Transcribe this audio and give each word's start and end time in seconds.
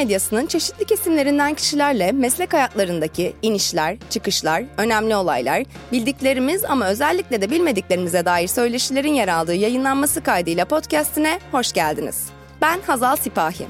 Medyasının 0.00 0.46
çeşitli 0.46 0.84
kesimlerinden 0.84 1.54
kişilerle 1.54 2.12
meslek 2.12 2.52
hayatlarındaki 2.52 3.36
inişler, 3.42 3.96
çıkışlar, 4.10 4.64
önemli 4.76 5.16
olaylar, 5.16 5.64
bildiklerimiz 5.92 6.64
ama 6.64 6.86
özellikle 6.86 7.40
de 7.40 7.50
bilmediklerimize 7.50 8.24
dair 8.24 8.48
söyleşilerin 8.48 9.14
yer 9.14 9.28
aldığı 9.28 9.54
yayınlanması 9.54 10.22
kaydıyla 10.22 10.64
podcastine 10.64 11.40
hoş 11.52 11.72
geldiniz. 11.72 12.26
Ben 12.62 12.80
Hazal 12.86 13.16
Sipahi. 13.16 13.66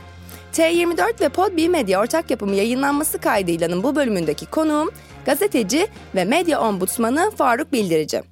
T24 0.52 1.20
ve 1.20 1.28
Podbi 1.28 1.68
Medya 1.68 2.00
ortak 2.00 2.30
yapımı 2.30 2.54
yayınlanması 2.54 3.18
kaydıylanın 3.18 3.82
bu 3.82 3.96
bölümündeki 3.96 4.46
konuğum 4.46 4.90
gazeteci 5.26 5.86
ve 6.14 6.24
medya 6.24 6.60
ombudsmanı 6.60 7.30
Faruk 7.30 7.72
Bildirici. 7.72 8.29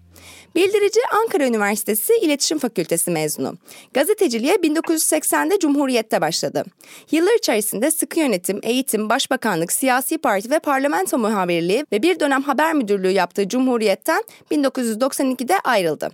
Bildirici 0.55 1.01
Ankara 1.23 1.47
Üniversitesi 1.47 2.13
İletişim 2.23 2.59
Fakültesi 2.59 3.11
mezunu. 3.11 3.55
Gazeteciliğe 3.95 4.55
1980'de 4.55 5.59
Cumhuriyet'te 5.59 6.21
başladı. 6.21 6.65
Yıllar 7.11 7.39
içerisinde 7.39 7.91
sıkı 7.91 8.21
yönetim, 8.21 8.61
eğitim, 8.63 9.09
başbakanlık, 9.09 9.73
siyasi 9.73 10.19
parti 10.19 10.51
ve 10.51 10.59
parlamento 10.59 11.19
muhabirliği 11.19 11.87
ve 11.93 12.03
bir 12.03 12.21
dönem 12.21 12.43
haber 12.43 12.73
müdürlüğü 12.73 13.11
yaptığı 13.11 13.49
Cumhuriyet'ten 13.49 14.23
1992'de 14.51 15.61
ayrıldı. 15.65 16.11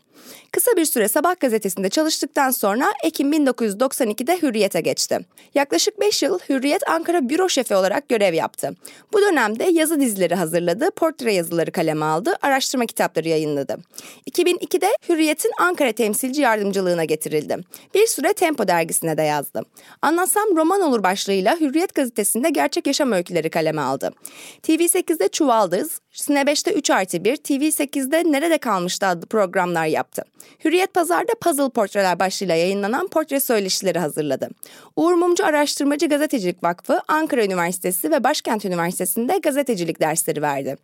Kısa 0.53 0.77
bir 0.77 0.85
süre 0.85 1.09
Sabah 1.09 1.41
gazetesinde 1.41 1.89
çalıştıktan 1.89 2.51
sonra 2.51 2.93
Ekim 3.05 3.33
1992'de 3.33 4.43
Hürriyet'e 4.43 4.81
geçti. 4.81 5.19
Yaklaşık 5.55 6.01
5 6.01 6.23
yıl 6.23 6.39
Hürriyet 6.39 6.89
Ankara 6.89 7.29
büro 7.29 7.49
şefi 7.49 7.75
olarak 7.75 8.09
görev 8.09 8.35
yaptı. 8.35 8.77
Bu 9.13 9.23
dönemde 9.23 9.65
yazı 9.65 10.01
dizileri 10.01 10.35
hazırladı, 10.35 10.91
portre 10.91 11.35
yazıları 11.35 11.73
kaleme 11.73 12.05
aldı, 12.05 12.37
araştırma 12.43 12.87
kitapları 12.87 13.29
yayınladı. 13.29 13.77
2002'de 14.31 14.89
Hürriyet'in 15.09 15.53
Ankara 15.59 15.93
temsilci 15.93 16.41
yardımcılığına 16.41 17.05
getirildi. 17.05 17.57
Bir 17.95 18.07
süre 18.07 18.33
Tempo 18.33 18.69
dergisine 18.69 19.17
de 19.17 19.23
yazdı. 19.23 19.63
Anlatsam 20.03 20.57
roman 20.57 20.81
olur 20.81 21.03
başlığıyla 21.03 21.61
Hürriyet 21.61 21.95
gazetesinde 21.95 22.51
gerçek 22.51 22.87
yaşam 22.87 23.13
öyküleri 23.13 23.51
kaleme 23.51 23.83
aldı. 23.83 24.11
TV8'de 24.63 25.29
Çuvaldız, 25.29 26.01
Sine 26.15 26.41
5'te 26.41 26.73
3 26.73 26.91
artı 26.91 27.25
1, 27.25 27.37
TV8'de 27.37 28.33
Nerede 28.33 28.59
Kalmıştı 28.59 29.07
adlı 29.07 29.27
programlar 29.27 29.87
yaptı. 29.87 30.14
Hürriyet 30.65 30.95
Pazar'da 30.95 31.33
Puzzle 31.41 31.69
Portreler 31.69 32.19
başlığıyla 32.19 32.55
yayınlanan 32.55 33.09
portre 33.09 33.41
söyleşileri 33.41 33.99
hazırladı. 33.99 34.49
Uğur 34.97 35.13
Mumcu 35.15 35.47
Araştırmacı 35.47 36.07
Gazetecilik 36.07 36.63
Vakfı, 36.63 37.01
Ankara 37.09 37.45
Üniversitesi 37.45 38.11
ve 38.11 38.25
Başkent 38.25 38.65
Üniversitesi'nde 38.65 39.39
gazetecilik 39.39 40.01
dersleri 40.01 40.43
verdi. 40.43 40.77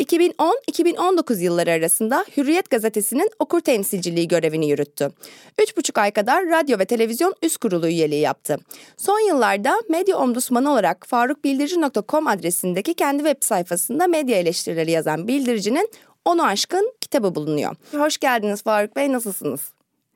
2010-2019 0.00 1.40
yılları 1.40 1.70
arasında 1.70 2.24
Hürriyet 2.36 2.70
Gazetesi'nin 2.70 3.30
okur 3.38 3.60
temsilciliği 3.60 4.28
görevini 4.28 4.68
yürüttü. 4.68 5.10
3,5 5.58 6.00
ay 6.00 6.10
kadar 6.10 6.46
radyo 6.46 6.78
ve 6.78 6.84
televizyon 6.84 7.34
üst 7.42 7.56
kurulu 7.56 7.88
üyeliği 7.88 8.20
yaptı. 8.20 8.56
Son 8.96 9.28
yıllarda 9.28 9.74
medya 9.88 10.16
ombudsmanı 10.16 10.72
olarak 10.72 11.06
farukbildirici.com 11.06 12.26
adresindeki 12.26 12.94
kendi 12.94 13.24
web 13.24 13.42
sayfasında 13.44 14.06
medya 14.06 14.38
eleştirileri 14.38 14.90
yazan 14.90 15.28
bildiricinin 15.28 15.88
onu 16.24 16.44
aşkın 16.44 16.92
kitabı 17.00 17.34
bulunuyor. 17.34 17.76
Hoş 17.96 18.18
geldiniz 18.18 18.62
Faruk 18.62 18.96
Bey, 18.96 19.12
nasılsınız? 19.12 19.60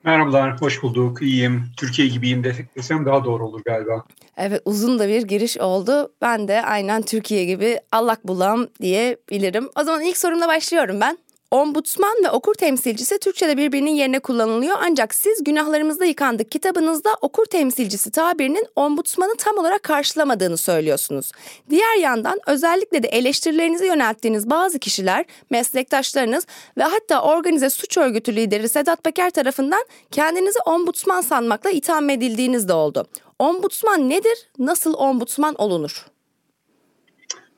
Merhabalar, 0.03 0.61
hoş 0.61 0.83
bulduk. 0.83 1.21
İyiyim. 1.21 1.63
Türkiye 1.77 2.07
gibiyim 2.07 2.43
desem 2.75 3.05
daha 3.05 3.25
doğru 3.25 3.47
olur 3.47 3.61
galiba. 3.65 4.03
Evet, 4.37 4.61
uzun 4.65 4.99
da 4.99 5.07
bir 5.07 5.21
giriş 5.21 5.57
oldu. 5.57 6.11
Ben 6.21 6.47
de 6.47 6.61
aynen 6.61 7.01
Türkiye 7.01 7.45
gibi 7.45 7.79
allak 7.91 8.27
bulam 8.27 8.67
diyebilirim. 8.81 9.69
O 9.79 9.83
zaman 9.83 10.01
ilk 10.01 10.17
sorumla 10.17 10.47
başlıyorum 10.47 11.01
ben. 11.01 11.17
Ombudsman 11.51 12.15
ve 12.23 12.29
okur 12.29 12.53
temsilcisi 12.53 13.19
Türkçe'de 13.19 13.57
birbirinin 13.57 13.91
yerine 13.91 14.19
kullanılıyor 14.19 14.77
ancak 14.81 15.13
siz 15.15 15.43
Günahlarımızda 15.43 16.05
Yıkandık 16.05 16.51
kitabınızda 16.51 17.09
okur 17.21 17.45
temsilcisi 17.45 18.11
tabirinin 18.11 18.67
ombudsmanı 18.75 19.35
tam 19.37 19.57
olarak 19.57 19.83
karşılamadığını 19.83 20.57
söylüyorsunuz. 20.57 21.31
Diğer 21.69 21.97
yandan 21.97 22.39
özellikle 22.47 23.03
de 23.03 23.07
eleştirilerinizi 23.07 23.85
yönelttiğiniz 23.85 24.49
bazı 24.49 24.79
kişiler, 24.79 25.25
meslektaşlarınız 25.49 26.47
ve 26.77 26.83
hatta 26.83 27.21
organize 27.21 27.69
suç 27.69 27.97
örgütü 27.97 28.35
lideri 28.35 28.69
Sedat 28.69 29.03
Peker 29.03 29.29
tarafından 29.29 29.85
kendinizi 30.11 30.59
ombudsman 30.65 31.21
sanmakla 31.21 31.69
itham 31.69 32.09
edildiğiniz 32.09 32.67
de 32.67 32.73
oldu. 32.73 33.07
Ombudsman 33.39 34.09
nedir? 34.09 34.49
Nasıl 34.59 34.93
ombudsman 34.93 35.55
olunur? 35.55 36.05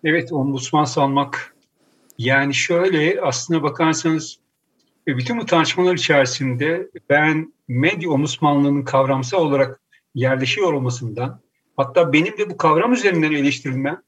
Evet, 0.03 0.31
ombudsman 0.33 0.85
sanmak 0.85 1.55
yani 2.19 2.53
şöyle 2.53 3.21
aslına 3.21 3.63
bakarsanız 3.63 4.39
e, 5.07 5.17
bütün 5.17 5.39
bu 5.39 5.45
tartışmalar 5.45 5.95
içerisinde 5.95 6.89
ben 7.09 7.53
medya 7.67 8.09
omuzmanlığının 8.09 8.83
kavramsal 8.83 9.45
olarak 9.45 9.81
yerleşiyor 10.15 10.73
olmasından 10.73 11.41
hatta 11.77 12.13
benim 12.13 12.37
de 12.37 12.49
bu 12.49 12.57
kavram 12.57 12.93
üzerinden 12.93 13.31
eleştirilmem 13.31 14.01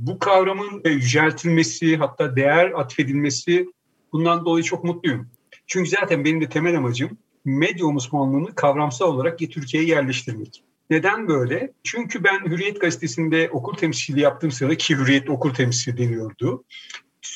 bu 0.00 0.18
kavramın 0.18 0.80
e, 0.84 0.90
yüceltilmesi 0.90 1.96
hatta 1.96 2.36
değer 2.36 2.70
atfedilmesi 2.70 3.68
bundan 4.12 4.44
dolayı 4.44 4.64
çok 4.64 4.84
mutluyum. 4.84 5.28
Çünkü 5.66 5.90
zaten 5.90 6.24
benim 6.24 6.40
de 6.40 6.48
temel 6.48 6.76
amacım 6.76 7.18
medya 7.44 7.86
omuzmanlığını 7.86 8.54
kavramsal 8.54 9.14
olarak 9.14 9.38
Türkiye'ye 9.38 9.88
yerleştirmek. 9.88 10.62
Neden 10.90 11.28
böyle? 11.28 11.72
Çünkü 11.84 12.24
ben 12.24 12.44
Hürriyet 12.44 12.80
Gazetesi'nde 12.80 13.50
okur 13.52 13.74
temsilciliği 13.74 14.24
yaptığım 14.24 14.50
sırada 14.50 14.76
ki 14.76 14.96
Hürriyet 14.96 15.30
okur 15.30 15.54
temsilci 15.54 15.98
deniyordu 15.98 16.64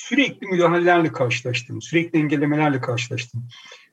sürekli 0.09 0.47
müdahalelerle 0.47 1.13
karşılaştım, 1.13 1.83
sürekli 1.83 2.19
engellemelerle 2.19 2.81
karşılaştım. 2.81 3.49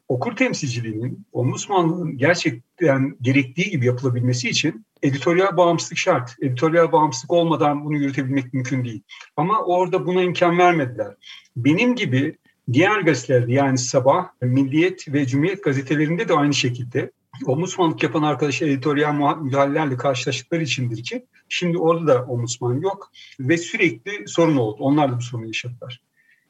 Okur 0.08 0.36
temsilciliğinin, 0.36 1.26
ombudsmanlığın 1.32 2.18
gerçekten 2.18 3.18
gerektiği 3.22 3.70
gibi 3.70 3.86
yapılabilmesi 3.86 4.50
için 4.50 4.86
editoryal 5.02 5.58
bağımsızlık 5.58 5.98
şart. 5.98 6.36
Editoryal 6.42 6.92
bağımsızlık 6.92 7.32
olmadan 7.32 7.86
bunu 7.86 7.98
yürütebilmek 7.98 8.54
mümkün 8.54 8.86
değil. 8.86 9.02
Ama 9.38 9.62
orada 9.62 10.06
buna 10.06 10.24
imkan 10.24 10.58
vermediler. 10.58 11.16
Benim 11.56 11.96
gibi 11.96 12.38
diğer 12.74 13.00
gazetelerde 13.02 13.54
yani 13.54 13.78
Sabah, 13.78 14.28
Milliyet 14.42 15.14
ve 15.14 15.26
Cumhuriyet 15.26 15.64
gazetelerinde 15.64 16.30
de 16.30 16.34
aynı 16.34 16.54
şekilde 16.54 17.12
ombudsmanlık 17.46 18.04
yapan 18.04 18.24
arkadaşlar 18.24 18.68
editoryal 18.68 19.38
müdahalelerle 19.42 19.98
karşılaştıkları 19.98 20.64
içindir 20.64 21.04
ki 21.04 21.26
şimdi 21.50 21.78
orada 21.78 22.08
da 22.08 22.26
ombudsman 22.26 22.82
yok 22.82 23.12
ve 23.40 23.58
sürekli 23.58 24.28
sorun 24.28 24.58
oldu. 24.58 24.84
Onlar 24.84 25.12
da 25.12 25.18
bu 25.18 25.22
sorunu 25.22 25.48
yaşadılar. 25.48 26.02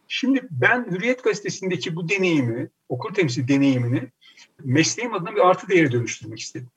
Şimdi 0.07 0.47
ben 0.51 0.85
Hürriyet 0.91 1.23
Gazetesi'ndeki 1.23 1.95
bu 1.95 2.09
deneyimi, 2.09 2.69
okur 2.89 3.13
temsil 3.13 3.47
deneyimini 3.47 4.03
mesleğim 4.63 5.13
adına 5.13 5.35
bir 5.35 5.47
artı 5.49 5.69
değere 5.69 5.91
dönüştürmek 5.91 6.39
istedim. 6.39 6.69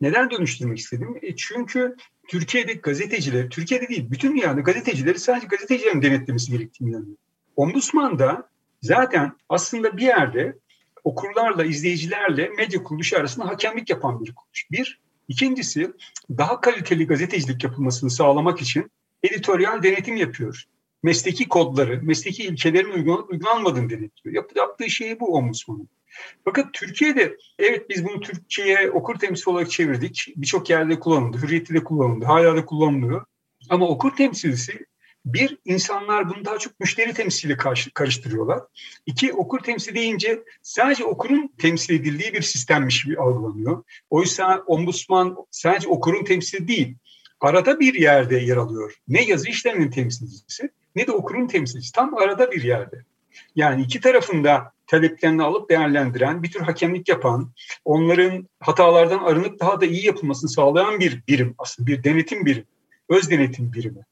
Neden 0.00 0.30
dönüştürmek 0.30 0.78
istedim? 0.78 1.18
E 1.22 1.36
çünkü 1.36 1.96
Türkiye'de 2.28 2.72
gazeteciler, 2.72 3.50
Türkiye'de 3.50 3.88
değil 3.88 4.10
bütün 4.10 4.32
dünyada 4.32 4.60
gazetecileri 4.60 5.18
sadece 5.18 5.46
gazetecilerin 5.46 6.02
denetlemesi 6.02 6.52
gerektiğini 6.52 6.90
inanıyorum. 6.90 7.16
Ombudsman 7.56 8.18
da 8.18 8.48
zaten 8.82 9.32
aslında 9.48 9.96
bir 9.96 10.02
yerde 10.02 10.58
okurlarla, 11.04 11.64
izleyicilerle 11.64 12.48
medya 12.48 12.82
kuruluşu 12.82 13.18
arasında 13.18 13.46
hakemlik 13.46 13.90
yapan 13.90 14.24
bir 14.24 14.34
kuruluş. 14.34 14.70
Bir. 14.70 15.00
İkincisi 15.28 15.92
daha 16.30 16.60
kaliteli 16.60 17.06
gazetecilik 17.06 17.64
yapılmasını 17.64 18.10
sağlamak 18.10 18.62
için 18.62 18.90
editoryal 19.22 19.82
denetim 19.82 20.16
yapıyor. 20.16 20.64
Mesleki 21.02 21.48
kodları, 21.48 22.00
mesleki 22.02 22.42
ilkelerin 22.42 22.90
uygulanıp 22.90 23.30
uygulanmadığını 23.30 23.90
denetliyor. 23.90 24.36
Yap, 24.36 24.50
yaptığı 24.56 24.90
şey 24.90 25.20
bu 25.20 25.34
ombudsmanın. 25.34 25.88
Fakat 26.44 26.72
Türkiye'de 26.72 27.36
evet 27.58 27.90
biz 27.90 28.04
bunu 28.04 28.20
Türkçe'ye 28.20 28.90
okur 28.90 29.18
temsil 29.18 29.50
olarak 29.50 29.70
çevirdik. 29.70 30.32
Birçok 30.36 30.70
yerde 30.70 31.00
kullanıldı. 31.00 31.38
Hürriyette 31.38 31.74
de 31.74 31.84
kullanıldı. 31.84 32.24
Hala 32.24 32.56
da 32.56 32.66
kullanılıyor. 32.66 33.24
Ama 33.68 33.88
okur 33.88 34.16
temsilcisi 34.16 34.86
bir, 35.24 35.58
insanlar 35.64 36.28
bunu 36.28 36.44
daha 36.44 36.58
çok 36.58 36.80
müşteri 36.80 37.14
temsili 37.14 37.56
karıştırıyorlar. 37.94 38.60
İki, 39.06 39.32
okur 39.32 39.60
temsil 39.60 39.94
deyince 39.94 40.42
sadece 40.62 41.04
okurun 41.04 41.50
temsil 41.58 41.94
edildiği 41.94 42.32
bir 42.32 42.42
sistemmiş 42.42 43.04
gibi 43.04 43.18
algılanıyor. 43.18 43.84
Oysa 44.10 44.62
ombudsman 44.66 45.36
sadece 45.50 45.88
okurun 45.88 46.24
temsili 46.24 46.68
değil, 46.68 46.96
arada 47.40 47.80
bir 47.80 47.94
yerde 47.94 48.36
yer 48.36 48.56
alıyor. 48.56 48.94
Ne 49.08 49.24
yazı 49.24 49.48
işleminin 49.48 49.90
temsilcisi 49.90 50.70
ne 50.96 51.06
de 51.06 51.12
okurun 51.12 51.46
temsilcisi. 51.46 51.92
Tam 51.92 52.14
arada 52.14 52.52
bir 52.52 52.62
yerde. 52.62 53.04
Yani 53.56 53.82
iki 53.82 54.00
tarafında 54.00 54.72
taleplerini 54.86 55.42
alıp 55.42 55.70
değerlendiren, 55.70 56.42
bir 56.42 56.50
tür 56.50 56.60
hakemlik 56.60 57.08
yapan, 57.08 57.52
onların 57.84 58.48
hatalardan 58.60 59.18
arınıp 59.18 59.60
daha 59.60 59.80
da 59.80 59.86
iyi 59.86 60.06
yapılmasını 60.06 60.50
sağlayan 60.50 61.00
bir 61.00 61.22
birim 61.28 61.54
aslında, 61.58 61.86
bir 61.86 62.04
denetim 62.04 62.46
birimi, 62.46 62.66
öz 63.08 63.30
denetim 63.30 63.72
birimi. 63.72 64.04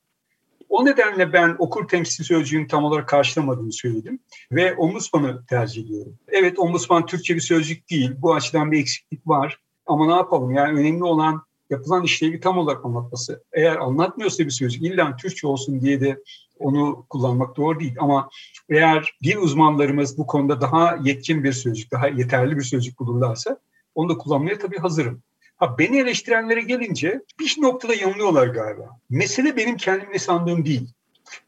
O 0.72 0.84
nedenle 0.84 1.32
ben 1.32 1.56
okur 1.58 1.88
temsil 1.88 2.24
sözcüğünü 2.24 2.66
tam 2.66 2.84
olarak 2.84 3.08
karşılamadığını 3.08 3.72
söyledim 3.72 4.18
ve 4.52 4.74
ombudsmanı 4.74 5.46
tercih 5.46 5.84
ediyorum. 5.84 6.18
Evet 6.28 6.58
ombudsman 6.58 7.06
Türkçe 7.06 7.34
bir 7.34 7.40
sözcük 7.40 7.90
değil. 7.90 8.10
Bu 8.18 8.34
açıdan 8.34 8.72
bir 8.72 8.80
eksiklik 8.80 9.28
var. 9.28 9.58
Ama 9.86 10.06
ne 10.06 10.12
yapalım 10.12 10.50
yani 10.50 10.80
önemli 10.80 11.04
olan 11.04 11.42
yapılan 11.70 12.02
işlevi 12.02 12.40
tam 12.40 12.58
olarak 12.58 12.84
anlatması. 12.84 13.44
Eğer 13.52 13.76
anlatmıyorsa 13.76 14.44
bir 14.44 14.50
sözcük 14.50 14.82
illa 14.82 15.16
Türkçe 15.16 15.46
olsun 15.46 15.80
diye 15.80 16.00
de 16.00 16.22
onu 16.58 17.06
kullanmak 17.10 17.56
doğru 17.56 17.80
değil. 17.80 17.94
Ama 17.98 18.28
eğer 18.68 19.16
dil 19.22 19.36
uzmanlarımız 19.36 20.18
bu 20.18 20.26
konuda 20.26 20.60
daha 20.60 20.98
yetkin 21.02 21.44
bir 21.44 21.52
sözcük, 21.52 21.92
daha 21.92 22.08
yeterli 22.08 22.56
bir 22.56 22.62
sözcük 22.62 22.98
bulurlarsa 22.98 23.58
onu 23.94 24.08
da 24.08 24.18
kullanmaya 24.18 24.58
tabii 24.58 24.78
hazırım. 24.78 25.22
Ha, 25.62 25.78
beni 25.78 25.98
eleştirenlere 25.98 26.60
gelince 26.60 27.20
bir 27.40 27.56
noktada 27.58 27.94
yanılıyorlar 27.94 28.46
galiba. 28.46 28.98
Mesele 29.10 29.56
benim 29.56 29.76
kendimle 29.76 30.18
sandığım 30.18 30.64
değil. 30.64 30.88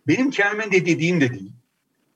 Benim 0.06 0.30
kendime 0.30 0.72
de 0.72 0.86
dediğim 0.86 1.20
de 1.20 1.32
değil. 1.32 1.52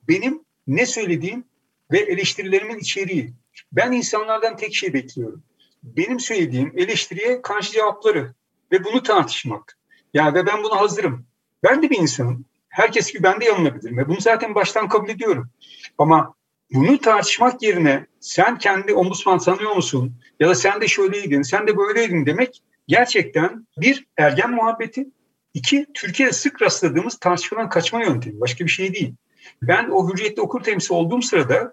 Benim 0.07 0.43
ne 0.67 0.85
söylediğim 0.85 1.43
ve 1.91 1.99
eleştirilerimin 1.99 2.79
içeriği. 2.79 3.33
Ben 3.71 3.91
insanlardan 3.91 4.57
tek 4.57 4.75
şey 4.75 4.93
bekliyorum. 4.93 5.43
Benim 5.83 6.19
söylediğim 6.19 6.73
eleştiriye 6.75 7.41
karşı 7.41 7.71
cevapları 7.71 8.33
ve 8.71 8.83
bunu 8.83 9.03
tartışmak. 9.03 9.77
Yani 10.13 10.33
ve 10.33 10.45
ben 10.45 10.63
buna 10.63 10.81
hazırım. 10.81 11.25
Ben 11.63 11.83
de 11.83 11.89
bir 11.89 11.97
insanım. 11.97 12.45
Herkes 12.69 13.13
gibi 13.13 13.23
ben 13.23 13.41
de 13.41 13.45
yanılabilirim 13.45 13.97
ve 13.97 14.09
bunu 14.09 14.21
zaten 14.21 14.55
baştan 14.55 14.89
kabul 14.89 15.09
ediyorum. 15.09 15.49
Ama 15.97 16.35
bunu 16.73 16.97
tartışmak 16.97 17.61
yerine 17.61 18.05
sen 18.19 18.57
kendi 18.57 18.93
ombudsman 18.93 19.37
sanıyor 19.37 19.75
musun? 19.75 20.15
Ya 20.39 20.49
da 20.49 20.55
sen 20.55 20.81
de 20.81 20.87
şöyleydin, 20.87 21.41
sen 21.41 21.67
de 21.67 21.77
böyleydin 21.77 22.25
demek 22.25 22.61
gerçekten 22.87 23.67
bir 23.77 24.07
ergen 24.17 24.51
muhabbeti, 24.51 25.07
iki 25.53 25.85
Türkiye'de 25.93 26.33
sık 26.33 26.61
rastladığımız 26.61 27.19
tartışmadan 27.19 27.69
kaçma 27.69 28.03
yöntemi. 28.03 28.41
Başka 28.41 28.65
bir 28.65 28.69
şey 28.69 28.93
değil. 28.93 29.13
Ben 29.61 29.89
o 29.89 30.09
hürriyetli 30.09 30.41
okur 30.41 30.63
temsil 30.63 30.95
olduğum 30.95 31.21
sırada 31.21 31.71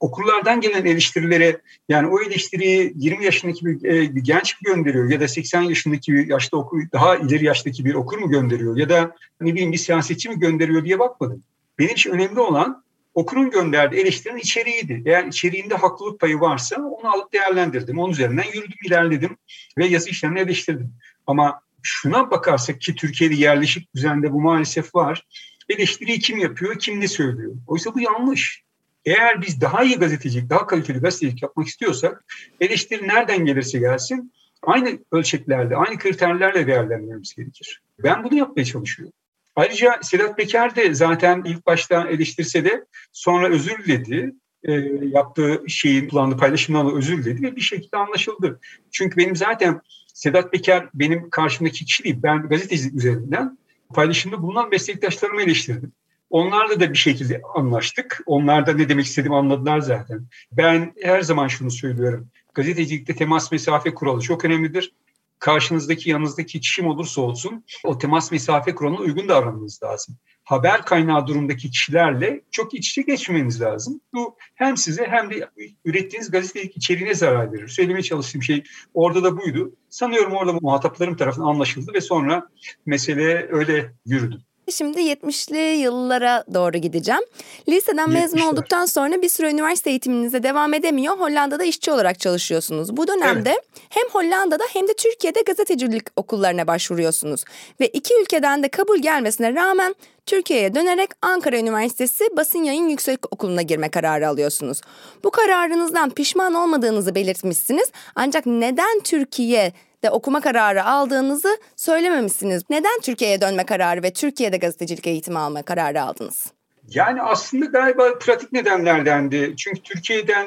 okurlardan 0.00 0.60
gelen 0.60 0.84
eleştirilere 0.84 1.60
yani 1.88 2.08
o 2.08 2.22
eleştiriyi 2.22 2.92
20 2.96 3.24
yaşındaki 3.24 3.66
bir, 3.66 3.88
e, 3.88 4.14
bir 4.14 4.20
genç 4.20 4.54
mi 4.54 4.72
gönderiyor 4.72 5.10
ya 5.10 5.20
da 5.20 5.28
80 5.28 5.62
yaşındaki 5.62 6.12
bir 6.12 6.26
yaşta 6.26 6.56
okur, 6.56 6.82
daha 6.92 7.16
ileri 7.16 7.44
yaştaki 7.44 7.84
bir 7.84 7.94
okur 7.94 8.18
mu 8.18 8.30
gönderiyor 8.30 8.76
ya 8.76 8.88
da 8.88 9.14
ne 9.40 9.52
bileyim 9.52 9.72
bir 9.72 9.78
siyasetçi 9.78 10.28
mi 10.28 10.38
gönderiyor 10.38 10.84
diye 10.84 10.98
bakmadım. 10.98 11.42
Benim 11.78 11.90
için 11.90 12.10
önemli 12.10 12.40
olan 12.40 12.84
okurun 13.18 13.50
gönderdiği 13.50 13.96
eleştirinin 14.00 14.38
içeriğiydi. 14.38 15.02
Eğer 15.06 15.24
içeriğinde 15.24 15.74
haklılık 15.74 16.20
payı 16.20 16.40
varsa 16.40 16.82
onu 16.82 17.14
alıp 17.14 17.32
değerlendirdim. 17.32 17.98
Onun 17.98 18.12
üzerinden 18.12 18.44
yürüdüm, 18.54 18.78
ilerledim 18.86 19.36
ve 19.78 19.86
yazı 19.86 20.10
işlerini 20.10 20.40
eleştirdim. 20.40 20.92
Ama 21.26 21.60
şuna 21.82 22.30
bakarsak 22.30 22.80
ki 22.80 22.94
Türkiye'de 22.94 23.34
yerleşik 23.34 23.94
düzende 23.94 24.32
bu 24.32 24.40
maalesef 24.40 24.94
var. 24.94 25.26
Eleştiriyi 25.68 26.18
kim 26.18 26.38
yapıyor, 26.38 26.78
kim 26.78 27.00
ne 27.00 27.08
söylüyor? 27.08 27.54
Oysa 27.66 27.94
bu 27.94 28.00
yanlış. 28.00 28.62
Eğer 29.04 29.42
biz 29.42 29.60
daha 29.60 29.84
iyi 29.84 29.96
gazetecilik, 29.96 30.50
daha 30.50 30.66
kaliteli 30.66 30.98
gazetecilik 30.98 31.42
yapmak 31.42 31.66
istiyorsak 31.66 32.24
eleştiri 32.60 33.08
nereden 33.08 33.44
gelirse 33.44 33.78
gelsin 33.78 34.32
aynı 34.62 34.98
ölçeklerde, 35.12 35.76
aynı 35.76 35.98
kriterlerle 35.98 36.66
değerlendirmemiz 36.66 37.34
gerekir. 37.34 37.82
Ben 38.04 38.24
bunu 38.24 38.34
yapmaya 38.34 38.64
çalışıyorum. 38.64 39.12
Ayrıca 39.58 39.98
Sedat 40.02 40.36
Peker 40.36 40.76
de 40.76 40.94
zaten 40.94 41.42
ilk 41.46 41.66
başta 41.66 42.08
eleştirse 42.08 42.64
de 42.64 42.84
sonra 43.12 43.48
özür 43.48 43.84
diledi. 43.84 44.34
E, 44.64 44.72
yaptığı 45.02 45.62
şeyin 45.68 46.08
kullandığı 46.08 46.36
paylaşımdan 46.36 46.94
özür 46.94 47.24
diledi 47.24 47.42
ve 47.42 47.56
bir 47.56 47.60
şekilde 47.60 47.96
anlaşıldı. 47.96 48.60
Çünkü 48.90 49.16
benim 49.16 49.36
zaten 49.36 49.80
Sedat 50.14 50.52
Peker 50.52 50.88
benim 50.94 51.30
karşımdaki 51.30 51.84
kişi 51.84 52.04
değil. 52.04 52.16
Ben 52.22 52.48
gazetecilik 52.48 52.94
üzerinden 52.94 53.58
paylaşımda 53.94 54.42
bulunan 54.42 54.70
meslektaşlarımı 54.70 55.42
eleştirdim. 55.42 55.92
Onlarla 56.30 56.80
da 56.80 56.92
bir 56.92 56.98
şekilde 56.98 57.42
anlaştık. 57.54 58.22
Onlar 58.26 58.66
da 58.66 58.72
ne 58.72 58.88
demek 58.88 59.06
istediğimi 59.06 59.36
anladılar 59.36 59.80
zaten. 59.80 60.26
Ben 60.52 60.92
her 61.02 61.22
zaman 61.22 61.48
şunu 61.48 61.70
söylüyorum. 61.70 62.28
Gazetecilikte 62.54 63.16
temas 63.16 63.52
mesafe 63.52 63.94
kuralı 63.94 64.20
çok 64.20 64.44
önemlidir 64.44 64.92
karşınızdaki 65.38 66.10
yanınızdaki 66.10 66.60
kişim 66.60 66.86
olursa 66.86 67.20
olsun 67.20 67.64
o 67.84 67.98
temas 67.98 68.32
mesafe 68.32 68.74
kuralına 68.74 68.98
uygun 68.98 69.28
davranmanız 69.28 69.82
lazım. 69.82 70.16
Haber 70.44 70.84
kaynağı 70.84 71.26
durumdaki 71.26 71.70
kişilerle 71.70 72.40
çok 72.50 72.74
iç 72.74 72.90
içe 72.90 73.02
geçmeniz 73.02 73.60
lazım. 73.60 74.00
Bu 74.14 74.36
hem 74.54 74.76
size 74.76 75.06
hem 75.06 75.30
de 75.30 75.48
ürettiğiniz 75.84 76.30
gazetelik 76.30 76.76
içeriğine 76.76 77.14
zarar 77.14 77.52
verir. 77.52 77.68
Söylemeye 77.68 78.02
çalıştığım 78.02 78.42
şey 78.42 78.62
orada 78.94 79.24
da 79.24 79.38
buydu. 79.38 79.76
Sanıyorum 79.90 80.32
orada 80.32 80.52
muhataplarım 80.52 81.16
tarafından 81.16 81.46
anlaşıldı 81.46 81.92
ve 81.94 82.00
sonra 82.00 82.48
mesele 82.86 83.48
öyle 83.50 83.92
yürüdü. 84.06 84.47
Şimdi 84.72 85.00
70'li 85.00 85.76
yıllara 85.76 86.44
doğru 86.54 86.78
gideceğim. 86.78 87.22
Liseden 87.68 88.10
mezun 88.10 88.38
olduktan 88.40 88.86
sonra 88.86 89.22
bir 89.22 89.28
süre 89.28 89.50
üniversite 89.50 89.90
eğitiminize 89.90 90.42
devam 90.42 90.74
edemiyor. 90.74 91.18
Hollanda'da 91.18 91.64
işçi 91.64 91.90
olarak 91.92 92.20
çalışıyorsunuz. 92.20 92.96
Bu 92.96 93.08
dönemde 93.08 93.50
evet. 93.50 93.64
hem 93.88 94.08
Hollanda'da 94.12 94.64
hem 94.72 94.88
de 94.88 94.94
Türkiye'de 94.94 95.42
gazetecilik 95.42 96.02
okullarına 96.16 96.66
başvuruyorsunuz. 96.66 97.44
Ve 97.80 97.88
iki 97.88 98.14
ülkeden 98.22 98.62
de 98.62 98.68
kabul 98.68 98.98
gelmesine 98.98 99.54
rağmen 99.54 99.94
Türkiye'ye 100.26 100.74
dönerek 100.74 101.10
Ankara 101.22 101.58
Üniversitesi 101.58 102.24
Basın 102.36 102.62
Yayın 102.62 102.88
Yüksek 102.88 103.32
Okulu'na 103.32 103.62
girme 103.62 103.88
kararı 103.88 104.28
alıyorsunuz. 104.28 104.80
Bu 105.24 105.30
kararınızdan 105.30 106.10
pişman 106.10 106.54
olmadığınızı 106.54 107.14
belirtmişsiniz. 107.14 107.92
Ancak 108.14 108.46
neden 108.46 109.00
Türkiye 109.04 109.72
de 110.04 110.10
okuma 110.10 110.40
kararı 110.40 110.84
aldığınızı 110.84 111.58
söylememişsiniz. 111.76 112.62
Neden 112.70 113.00
Türkiye'ye 113.02 113.40
dönme 113.40 113.66
kararı 113.66 114.02
ve 114.02 114.12
Türkiye'de 114.12 114.56
gazetecilik 114.56 115.06
eğitimi 115.06 115.38
alma 115.38 115.62
kararı 115.62 116.02
aldınız? 116.02 116.52
Yani 116.88 117.22
aslında 117.22 117.66
galiba 117.66 118.18
pratik 118.18 118.52
nedenlerdendi. 118.52 119.54
Çünkü 119.56 119.82
Türkiye'den 119.82 120.46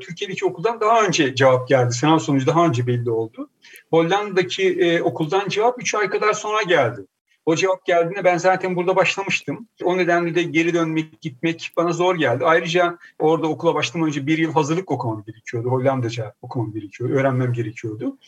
Türkiye'deki 0.00 0.46
okuldan 0.46 0.80
daha 0.80 1.02
önce 1.02 1.34
cevap 1.34 1.68
geldi. 1.68 1.92
Sınav 1.92 2.18
sonucu 2.18 2.46
daha 2.46 2.66
önce 2.66 2.86
belli 2.86 3.10
oldu. 3.10 3.50
Hollanda'daki 3.90 4.72
e, 4.80 5.02
okuldan 5.02 5.48
cevap 5.48 5.82
3 5.82 5.94
ay 5.94 6.10
kadar 6.10 6.32
sonra 6.32 6.62
geldi. 6.62 7.06
O 7.46 7.56
cevap 7.56 7.84
geldiğinde 7.84 8.24
ben 8.24 8.38
zaten 8.38 8.76
burada 8.76 8.96
başlamıştım. 8.96 9.68
O 9.84 9.98
nedenle 9.98 10.34
de 10.34 10.42
geri 10.42 10.74
dönmek, 10.74 11.20
gitmek 11.20 11.72
bana 11.76 11.92
zor 11.92 12.16
geldi. 12.16 12.44
Ayrıca 12.44 12.98
orada 13.18 13.46
okula 13.46 13.74
başlamadan 13.74 14.08
önce 14.08 14.26
bir 14.26 14.38
yıl 14.38 14.52
hazırlık 14.52 14.90
okumam 14.90 15.24
gerekiyordu. 15.26 15.70
Hollandaca 15.70 16.34
okumam 16.42 16.72
gerekiyordu, 16.72 17.14
öğrenmem 17.14 17.52
gerekiyordu. 17.52 18.18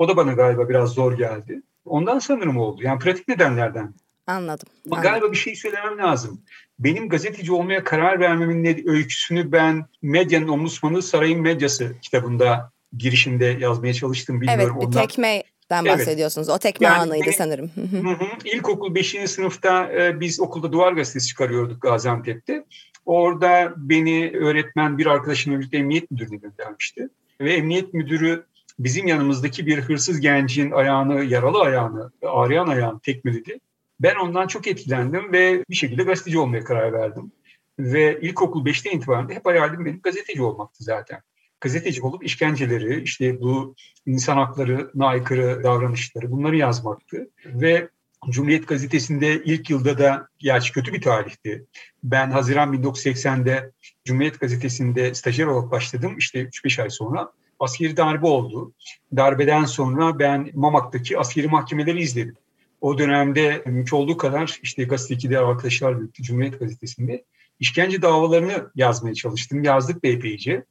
O 0.00 0.08
da 0.08 0.16
bana 0.16 0.32
galiba 0.32 0.68
biraz 0.68 0.90
zor 0.90 1.18
geldi. 1.18 1.62
Ondan 1.84 2.18
sanırım 2.18 2.56
oldu. 2.56 2.82
Yani 2.82 2.98
pratik 2.98 3.28
nedenlerden. 3.28 3.94
Anladım. 4.26 4.68
Ama 4.86 4.96
anladım. 4.96 5.12
galiba 5.12 5.32
bir 5.32 5.36
şey 5.36 5.56
söylemem 5.56 5.98
lazım. 5.98 6.40
Benim 6.78 7.08
gazeteci 7.08 7.52
olmaya 7.52 7.84
karar 7.84 8.20
vermemin 8.20 8.64
ne, 8.64 8.82
öyküsünü 8.86 9.52
ben 9.52 9.86
Medyanın 10.02 10.48
Ombudsmanı 10.48 11.02
Sarayın 11.02 11.40
Medyası 11.40 11.94
kitabında 12.02 12.72
girişinde 12.96 13.44
yazmaya 13.44 13.94
çalıştım. 13.94 14.40
Bilmiyorum. 14.40 14.64
Evet 14.64 14.80
bir 14.80 14.86
Ondan... 14.86 15.06
tekmeden 15.06 15.84
bahsediyorsunuz. 15.84 16.48
Evet. 16.48 16.56
O 16.56 16.58
tekme 16.58 16.86
yani 16.86 16.96
anıydı 16.96 17.24
benim, 17.24 17.32
sanırım. 17.32 17.70
hı 17.74 18.08
hı. 18.08 18.16
İlkokul 18.44 18.94
5. 18.94 19.16
sınıfta 19.26 19.92
e, 19.92 20.20
biz 20.20 20.40
okulda 20.40 20.72
duvar 20.72 20.92
gazetesi 20.92 21.26
çıkarıyorduk 21.26 21.82
Gaziantep'te. 21.82 22.64
Orada 23.06 23.72
beni 23.76 24.32
öğretmen 24.34 24.98
bir 24.98 25.06
arkadaşımla 25.06 25.58
birlikte 25.58 25.78
emniyet 25.78 26.10
müdürüne 26.10 26.36
göndermişti. 26.36 27.08
Ve 27.40 27.52
emniyet 27.52 27.94
müdürü 27.94 28.44
bizim 28.84 29.06
yanımızdaki 29.06 29.66
bir 29.66 29.80
hırsız 29.80 30.20
gencin 30.20 30.70
ayağını, 30.70 31.24
yaralı 31.24 31.60
ayağını, 31.60 32.12
ağrıyan 32.22 32.68
ayağını 32.68 33.00
tekmeledi. 33.00 33.60
Ben 34.00 34.16
ondan 34.16 34.46
çok 34.46 34.66
etkilendim 34.66 35.32
ve 35.32 35.64
bir 35.70 35.74
şekilde 35.74 36.02
gazeteci 36.02 36.38
olmaya 36.38 36.64
karar 36.64 36.92
verdim. 36.92 37.32
Ve 37.78 38.20
ilkokul 38.20 38.66
5'te 38.66 38.92
itibaren 38.92 39.28
de 39.28 39.34
hep 39.34 39.46
hayalim 39.46 39.84
benim 39.84 40.00
gazeteci 40.02 40.42
olmaktı 40.42 40.84
zaten. 40.84 41.20
Gazeteci 41.60 42.02
olup 42.02 42.24
işkenceleri, 42.24 43.02
işte 43.02 43.40
bu 43.40 43.74
insan 44.06 44.36
haklarına 44.36 45.06
aykırı 45.06 45.62
davranışları 45.62 46.30
bunları 46.30 46.56
yazmaktı. 46.56 47.30
Ve 47.46 47.88
Cumhuriyet 48.30 48.68
Gazetesi'nde 48.68 49.42
ilk 49.44 49.70
yılda 49.70 49.98
da 49.98 50.28
gerçi 50.38 50.72
kötü 50.72 50.92
bir 50.92 51.02
tarihti. 51.02 51.66
Ben 52.04 52.30
Haziran 52.30 52.74
1980'de 52.74 53.72
Cumhuriyet 54.04 54.40
Gazetesi'nde 54.40 55.14
stajyer 55.14 55.46
olarak 55.46 55.70
başladım. 55.70 56.14
İşte 56.18 56.42
3-5 56.42 56.82
ay 56.82 56.90
sonra 56.90 57.32
askeri 57.60 57.96
darbe 57.96 58.26
oldu. 58.26 58.72
Darbeden 59.16 59.64
sonra 59.64 60.18
ben 60.18 60.50
Mamak'taki 60.54 61.18
askeri 61.18 61.48
mahkemeleri 61.48 62.00
izledim. 62.00 62.36
O 62.80 62.98
dönemde 62.98 63.62
mümkün 63.66 63.96
olduğu 63.96 64.16
kadar 64.16 64.60
işte 64.62 64.84
gazeteki 64.84 65.28
diğer 65.28 65.42
arkadaşlar 65.42 66.00
birlikte 66.00 66.22
Cumhuriyet 66.22 66.60
Gazetesi'nde 66.60 67.24
işkence 67.60 68.02
davalarını 68.02 68.70
yazmaya 68.74 69.14
çalıştım. 69.14 69.64
Yazdık 69.64 69.96
epeyce. 70.02 70.64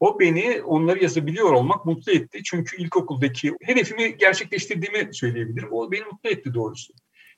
O 0.00 0.20
beni 0.20 0.62
onları 0.62 1.02
yazabiliyor 1.02 1.52
olmak 1.52 1.86
mutlu 1.86 2.12
etti. 2.12 2.40
Çünkü 2.44 2.76
ilkokuldaki 2.76 3.52
hedefimi 3.62 4.16
gerçekleştirdiğimi 4.16 5.14
söyleyebilirim. 5.14 5.68
O 5.72 5.92
beni 5.92 6.04
mutlu 6.04 6.30
etti 6.30 6.54
doğrusu. 6.54 6.92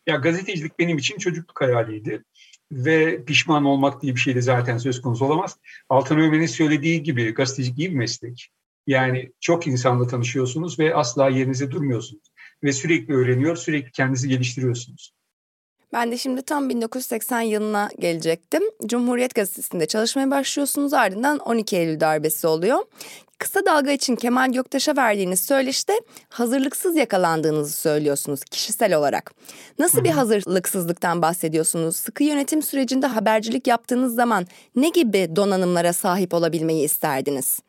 Ya 0.07 0.17
gazetecilik 0.17 0.79
benim 0.79 0.99
için 0.99 1.19
çocukluk 1.19 1.61
hayaliydi 1.61 2.25
ve 2.73 3.25
pişman 3.25 3.65
olmak 3.65 4.03
diye 4.03 4.15
bir 4.15 4.21
şey 4.21 4.35
de 4.35 4.41
zaten 4.41 4.79
söz 4.79 5.03
konusu 5.03 5.25
olamaz. 5.25 5.59
Altan 5.89 6.19
Ömer'in 6.19 6.47
söylediği 6.47 7.03
gibi 7.03 7.35
gazetecilik 7.35 7.79
iyi 7.79 7.91
bir 7.91 7.97
meslek. 7.97 8.51
Yani 8.87 9.33
çok 9.41 9.67
insanla 9.67 10.07
tanışıyorsunuz 10.07 10.79
ve 10.79 10.95
asla 10.95 11.29
yerinize 11.29 11.71
durmuyorsunuz. 11.71 12.33
Ve 12.63 12.73
sürekli 12.73 13.15
öğreniyor, 13.15 13.57
sürekli 13.57 13.93
kendinizi 13.93 14.29
geliştiriyorsunuz. 14.29 15.13
Ben 15.93 16.13
de 16.13 16.19
şimdi 16.19 16.43
tam 16.43 16.69
1980 16.69 17.41
yılına 17.41 17.91
gelecektim. 17.99 18.63
Cumhuriyet 18.87 19.35
Gazetesi'nde 19.35 19.87
çalışmaya 19.87 20.31
başlıyorsunuz 20.31 20.93
ardından 20.93 21.39
12 21.39 21.77
Eylül 21.77 22.01
darbesi 22.01 22.47
oluyor. 22.47 22.79
Kısa 23.39 23.67
dalga 23.67 23.93
için 23.93 24.17
Kemal 24.17 24.53
Göktaş'a 24.53 24.97
verdiğiniz 24.97 25.41
söyleşte 25.41 25.93
hazırlıksız 26.29 26.97
yakalandığınızı 26.97 27.73
söylüyorsunuz 27.73 28.45
kişisel 28.45 28.95
olarak. 28.95 29.33
Nasıl 29.79 30.05
bir 30.05 30.11
hazırlıksızlıktan 30.11 31.23
bahsediyorsunuz? 31.23 31.97
Sıkı 31.97 32.25
yönetim 32.25 32.63
sürecinde 32.63 33.07
habercilik 33.07 33.67
yaptığınız 33.67 34.15
zaman 34.15 34.47
ne 34.77 34.89
gibi 34.89 35.37
donanımlara 35.37 35.93
sahip 35.93 36.35
olabilmeyi 36.35 36.85
isterdiniz? 36.85 37.61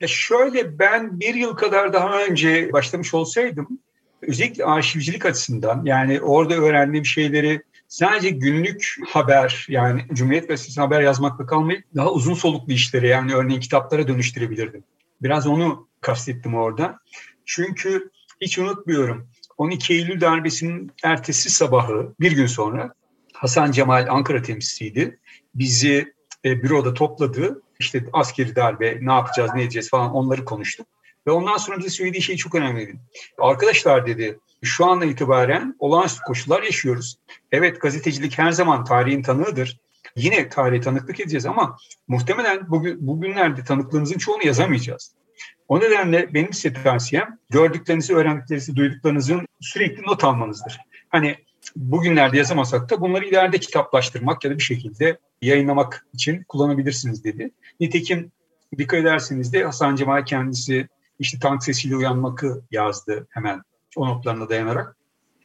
Ya 0.00 0.08
şöyle 0.08 0.78
ben 0.78 1.20
bir 1.20 1.34
yıl 1.34 1.56
kadar 1.56 1.92
daha 1.92 2.24
önce 2.24 2.72
başlamış 2.72 3.14
olsaydım 3.14 3.80
özellikle 4.22 4.64
arşivcilik 4.64 5.26
açısından 5.26 5.84
yani 5.84 6.20
orada 6.20 6.54
öğrendiğim 6.54 7.06
şeyleri 7.06 7.62
sadece 7.88 8.30
günlük 8.30 8.96
haber 9.08 9.66
yani 9.68 10.04
Cumhuriyet 10.12 10.48
Gazetesi 10.48 10.80
haber 10.80 11.00
yazmakla 11.00 11.46
kalmayıp 11.46 11.84
daha 11.96 12.12
uzun 12.12 12.34
soluklu 12.34 12.72
işlere 12.72 13.08
yani 13.08 13.34
örneğin 13.34 13.60
kitaplara 13.60 14.08
dönüştürebilirdim. 14.08 14.84
Biraz 15.22 15.46
onu 15.46 15.88
kastettim 16.00 16.54
orada. 16.54 16.98
Çünkü 17.44 18.10
hiç 18.40 18.58
unutmuyorum 18.58 19.28
12 19.58 19.94
Eylül 19.94 20.20
darbesinin 20.20 20.92
ertesi 21.04 21.50
sabahı 21.50 22.14
bir 22.20 22.32
gün 22.32 22.46
sonra 22.46 22.94
Hasan 23.32 23.72
Cemal 23.72 24.06
Ankara 24.10 24.42
temsilcisiydi. 24.42 25.18
Bizi 25.54 26.14
e, 26.44 26.62
büroda 26.62 26.94
topladı. 26.94 27.62
İşte 27.80 28.04
askeri 28.12 28.56
darbe 28.56 28.98
ne 29.00 29.12
yapacağız 29.12 29.50
ne 29.54 29.62
edeceğiz 29.62 29.90
falan 29.90 30.14
onları 30.14 30.44
konuştuk. 30.44 30.86
Ve 31.26 31.30
ondan 31.30 31.56
sonra 31.56 31.78
bize 31.78 31.90
söylediği 31.90 32.22
şey 32.22 32.36
çok 32.36 32.54
önemliydi. 32.54 32.96
Arkadaşlar 33.38 34.06
dedi 34.06 34.38
şu 34.62 34.86
anda 34.86 35.04
itibaren 35.04 35.76
olağanüstü 35.78 36.22
koşullar 36.22 36.62
yaşıyoruz. 36.62 37.18
Evet 37.52 37.80
gazetecilik 37.80 38.38
her 38.38 38.52
zaman 38.52 38.84
tarihin 38.84 39.22
tanığıdır. 39.22 39.80
Yine 40.16 40.48
tarihe 40.48 40.80
tanıklık 40.80 41.20
edeceğiz 41.20 41.46
ama 41.46 41.76
muhtemelen 42.08 42.70
bugün, 42.70 43.06
bugünlerde 43.06 43.64
tanıklığımızın 43.64 44.18
çoğunu 44.18 44.46
yazamayacağız. 44.46 45.14
O 45.68 45.80
nedenle 45.80 46.34
benim 46.34 46.52
size 46.52 46.72
tavsiyem 46.82 47.38
gördüklerinizi, 47.50 48.14
öğrendiklerinizi, 48.14 48.76
duyduklarınızın 48.76 49.46
sürekli 49.60 50.02
not 50.02 50.24
almanızdır. 50.24 50.78
Hani 51.08 51.36
bugünlerde 51.76 52.36
yazamasak 52.36 52.90
da 52.90 53.00
bunları 53.00 53.24
ileride 53.24 53.58
kitaplaştırmak 53.58 54.44
ya 54.44 54.50
da 54.50 54.58
bir 54.58 54.62
şekilde 54.62 55.18
yayınlamak 55.42 56.06
için 56.14 56.44
kullanabilirsiniz 56.48 57.24
dedi. 57.24 57.50
Nitekim 57.80 58.32
dikkat 58.78 59.00
ederseniz 59.00 59.52
de 59.52 59.64
Hasan 59.64 59.96
Cemal 59.96 60.24
kendisi 60.24 60.88
işte 61.18 61.38
tank 61.38 61.64
sesiyle 61.64 61.96
uyanmakı 61.96 62.62
yazdı 62.70 63.26
hemen 63.30 63.62
o 63.96 64.06
notlarına 64.08 64.48
dayanarak. 64.48 64.96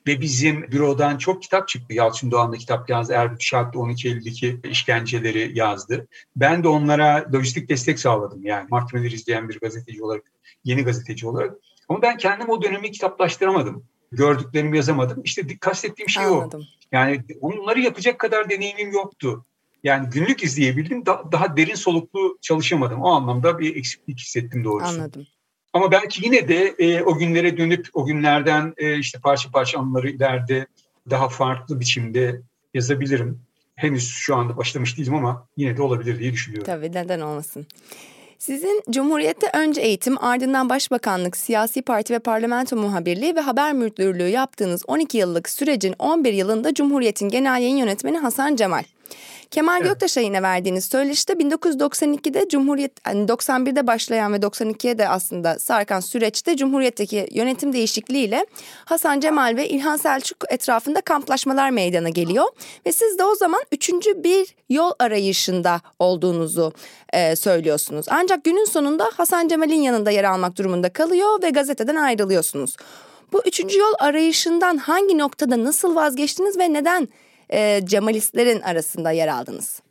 Ve 0.08 0.22
bizim 0.22 0.72
bürodan 0.72 1.18
çok 1.18 1.44
kitap 1.44 1.68
çıktı. 1.68 1.94
Yalçın 1.94 2.32
Doğan 2.32 2.54
da 2.54 2.58
kitap 2.58 2.90
yazdı. 2.90 3.14
Erbil 3.14 3.40
Şartlı 3.40 3.80
12 3.80 4.08
Eylül'deki 4.08 4.60
işkenceleri 4.64 5.52
yazdı. 5.58 6.08
Ben 6.36 6.64
de 6.64 6.68
onlara 6.68 7.26
lojistik 7.34 7.70
destek 7.70 8.00
sağladım. 8.00 8.46
Yani 8.46 8.68
mahkemeleri 8.70 9.14
izleyen 9.14 9.50
bir 9.50 9.60
gazeteci 9.60 10.04
olarak, 10.04 10.24
yeni 10.64 10.84
gazeteci 10.84 11.28
olarak. 11.28 11.56
Ama 11.90 12.02
ben 12.02 12.18
kendim 12.18 12.50
o 12.50 12.62
dönemi 12.62 12.92
kitaplaştıramadım. 12.92 13.84
Gördüklerimi 14.12 14.78
yazamadım. 14.78 15.22
İşte 15.24 15.58
kastettiğim 15.60 16.10
şey 16.10 16.26
Anladım. 16.26 16.62
o. 16.62 16.86
Yani 16.92 17.24
onları 17.42 17.82
yapacak 17.82 18.20
kadar 18.20 18.50
deneyimim 18.50 18.92
yoktu. 18.92 19.46
Yani 19.84 20.10
günlük 20.10 20.44
izleyebildim. 20.44 21.06
Da, 21.06 21.24
daha 21.32 21.58
derin 21.58 21.76
soluklu 21.76 22.38
çalışamadım. 22.42 23.02
O 23.02 23.10
anlamda 23.10 23.60
bir 23.60 23.76
eksiklik 23.76 24.20
hissettim 24.20 24.64
doğrusu. 24.64 24.88
Anladım. 24.88 25.28
Ama 25.74 25.92
belki 25.92 26.26
yine 26.26 26.48
de 26.48 26.76
e, 26.80 27.04
o 27.04 27.18
günlere 27.18 27.58
dönüp 27.58 27.88
o 27.94 28.06
günlerden 28.06 28.74
e, 28.78 29.00
işte 29.00 29.20
parça 29.20 29.52
parça 29.52 29.80
anıları 29.80 30.10
ileride 30.10 30.68
daha 31.10 31.30
farklı 31.30 31.80
biçimde 31.80 32.42
yazabilirim. 32.74 33.40
Henüz 33.76 34.10
şu 34.10 34.36
anda 34.36 34.58
başlamış 34.58 34.98
değilim 34.98 35.16
ama 35.16 35.48
yine 35.58 35.78
de 35.78 35.82
olabilir 35.82 36.20
diye 36.20 36.34
düşünüyorum. 36.34 36.66
Tabii 36.66 36.92
neden 36.92 37.20
olmasın. 37.20 37.68
Sizin 38.40 38.82
Cumhuriyet'te 38.90 39.50
önce 39.54 39.82
eğitim 39.82 40.24
ardından 40.24 40.70
başbakanlık, 40.70 41.38
siyasi 41.38 41.82
parti 41.82 42.14
ve 42.14 42.20
parlamento 42.20 42.76
muhabirliği 42.76 43.36
ve 43.36 43.40
haber 43.40 43.74
müdürlüğü 43.74 44.30
yaptığınız 44.30 44.84
12 44.88 45.18
yıllık 45.18 45.50
sürecin 45.50 45.96
11 46.00 46.34
yılında 46.34 46.74
Cumhuriyet'in 46.74 47.30
genel 47.30 47.62
yayın 47.62 47.78
yönetmeni 47.78 48.18
Hasan 48.18 48.56
Cemal. 48.56 48.84
Kemal 49.52 49.82
evet. 49.82 49.90
Göktaş'a 49.90 50.22
yine 50.22 50.42
verdiğiniz 50.42 50.86
söyleşte 50.86 51.34
1992'de 51.34 52.50
Cumhuriyet 52.50 52.92
yani 53.08 53.26
91'de 53.26 53.88
başlayan 53.88 54.34
ve 54.34 54.38
92'ye 54.38 54.98
de 54.98 55.10
aslında 55.10 55.60
sarkan 55.60 56.00
süreçte 56.00 56.58
Cumhuriyet'teki 56.58 57.28
yönetim 57.32 57.74
değişikliğiyle 57.74 58.46
Hasan 58.86 59.20
Cemal 59.20 59.58
ve 59.58 59.70
İlhan 59.70 59.98
Selçuk 59.98 60.38
etrafında 60.50 61.02
kamplaşmalar 61.02 61.70
meydana 61.70 62.10
geliyor 62.10 62.46
ve 62.86 62.92
siz 62.92 63.20
de 63.20 63.24
o 63.24 63.36
zaman 63.36 63.62
üçüncü 63.72 64.24
bir 64.24 64.56
yol 64.70 64.92
arayışında 65.00 65.82
olduğunuzu 66.00 66.74
e, 67.14 67.36
söylüyorsunuz. 67.36 68.06
Ancak 68.10 68.44
günün 68.44 68.66
sonunda 68.66 69.12
Hasan 69.18 69.48
Cemal'in 69.48 69.82
yanında 69.82 70.12
yer 70.12 70.24
almak 70.24 70.58
durumunda 70.58 70.90
kalıyor 70.90 71.42
ve 71.44 71.50
gazeteden 71.50 71.96
ayrılıyorsunuz. 71.96 72.78
Bu 73.34 73.42
üçüncü 73.46 73.80
yol 73.80 73.94
arayışından 74.00 74.78
hangi 74.78 75.18
noktada 75.18 75.64
nasıl 75.64 75.96
vazgeçtiniz 75.96 76.58
ve 76.58 76.74
neden 76.74 77.08
e, 77.50 77.82
Cemalistlerin 77.86 78.62
arasında 78.62 79.12
yer 79.12 79.28
aldınız? 79.28 79.82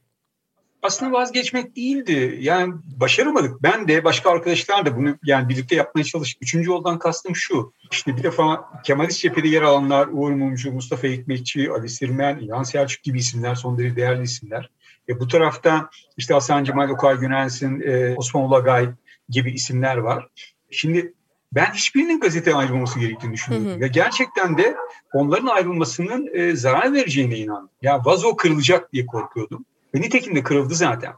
Aslında 0.85 1.13
vazgeçmek 1.13 1.77
değildi. 1.77 2.39
Yani 2.41 2.75
başaramadık. 3.01 3.63
Ben 3.63 3.89
de 3.89 4.05
başka 4.05 4.31
arkadaşlar 4.31 4.87
da 4.87 4.97
bunu 4.97 5.19
yani 5.25 5.49
birlikte 5.49 5.77
yapmaya 5.77 6.05
çalıştık. 6.05 6.43
Üçüncü 6.43 6.71
yoldan 6.71 6.99
kastım 6.99 7.37
şu. 7.37 7.73
İşte 7.93 8.17
bir 8.17 8.23
defa 8.23 8.73
Kemalist 8.85 9.21
cephede 9.21 9.49
yer 9.49 9.63
alanlar 9.63 10.09
Uğur 10.13 10.31
Mumcu, 10.31 10.73
Mustafa 10.73 11.09
Hikmetçi, 11.09 11.71
Ali 11.71 11.89
Sirmen, 11.89 12.39
İlhan 12.39 12.63
Selçuk 12.63 13.03
gibi 13.03 13.19
isimler 13.19 13.55
son 13.55 13.79
derece 13.79 13.97
değerli 13.97 14.23
isimler. 14.23 14.71
E, 15.09 15.21
bu 15.21 15.29
tarafta 15.29 15.91
işte 16.17 16.35
Hasan 16.35 16.65
Cemal 16.65 16.89
Okay 16.89 17.17
Günelsin, 17.17 17.81
e, 17.81 18.15
Osman 18.17 18.45
Ulagay 18.45 18.89
gibi 19.29 19.53
isimler 19.53 19.97
var. 19.97 20.29
Şimdi 20.71 21.15
ben 21.55 21.73
hiçbirinin 21.73 22.21
gazete 22.21 22.55
ayrılması 22.55 23.01
gerektiğini 23.01 23.33
düşünüyorum. 23.33 23.71
Hı 23.71 23.75
hı. 23.75 23.81
Ve 23.81 23.89
gerçekten 23.89 24.59
de 24.59 24.77
onların 25.13 25.47
ayrılmasının 25.47 26.31
e, 26.35 26.57
zarar 26.57 26.93
vereceğine 26.93 27.39
inandım. 27.39 27.71
Ya 27.83 28.05
vazo 28.05 28.37
kırılacak 28.37 28.93
diye 28.93 29.07
korkuyordum. 29.07 29.65
Ve 29.95 30.01
nitekim 30.01 30.37
de 30.37 30.43
kırıldı 30.43 30.75
zaten. 30.75 31.13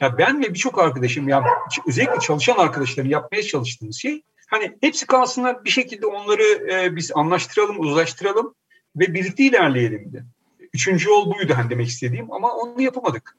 Ya 0.00 0.18
ben 0.18 0.42
ve 0.42 0.54
birçok 0.54 0.78
arkadaşım 0.78 1.28
ya 1.28 1.44
özellikle 1.88 2.20
çalışan 2.20 2.56
arkadaşların 2.56 3.10
yapmaya 3.10 3.42
çalıştığımız 3.42 3.96
şey 3.96 4.22
hani 4.46 4.76
hepsi 4.80 5.06
kalsınlar 5.06 5.64
bir 5.64 5.70
şekilde 5.70 6.06
onları 6.06 6.72
e, 6.72 6.96
biz 6.96 7.10
anlaştıralım, 7.14 7.80
uzlaştıralım 7.80 8.54
ve 8.96 9.14
birlikte 9.14 9.44
ilerleyelim 9.44 10.12
de. 10.12 10.24
Üçüncü 10.72 11.08
yol 11.08 11.34
buydu 11.34 11.52
hani 11.56 11.70
demek 11.70 11.88
istediğim 11.88 12.32
ama 12.32 12.52
onu 12.54 12.82
yapamadık. 12.82 13.36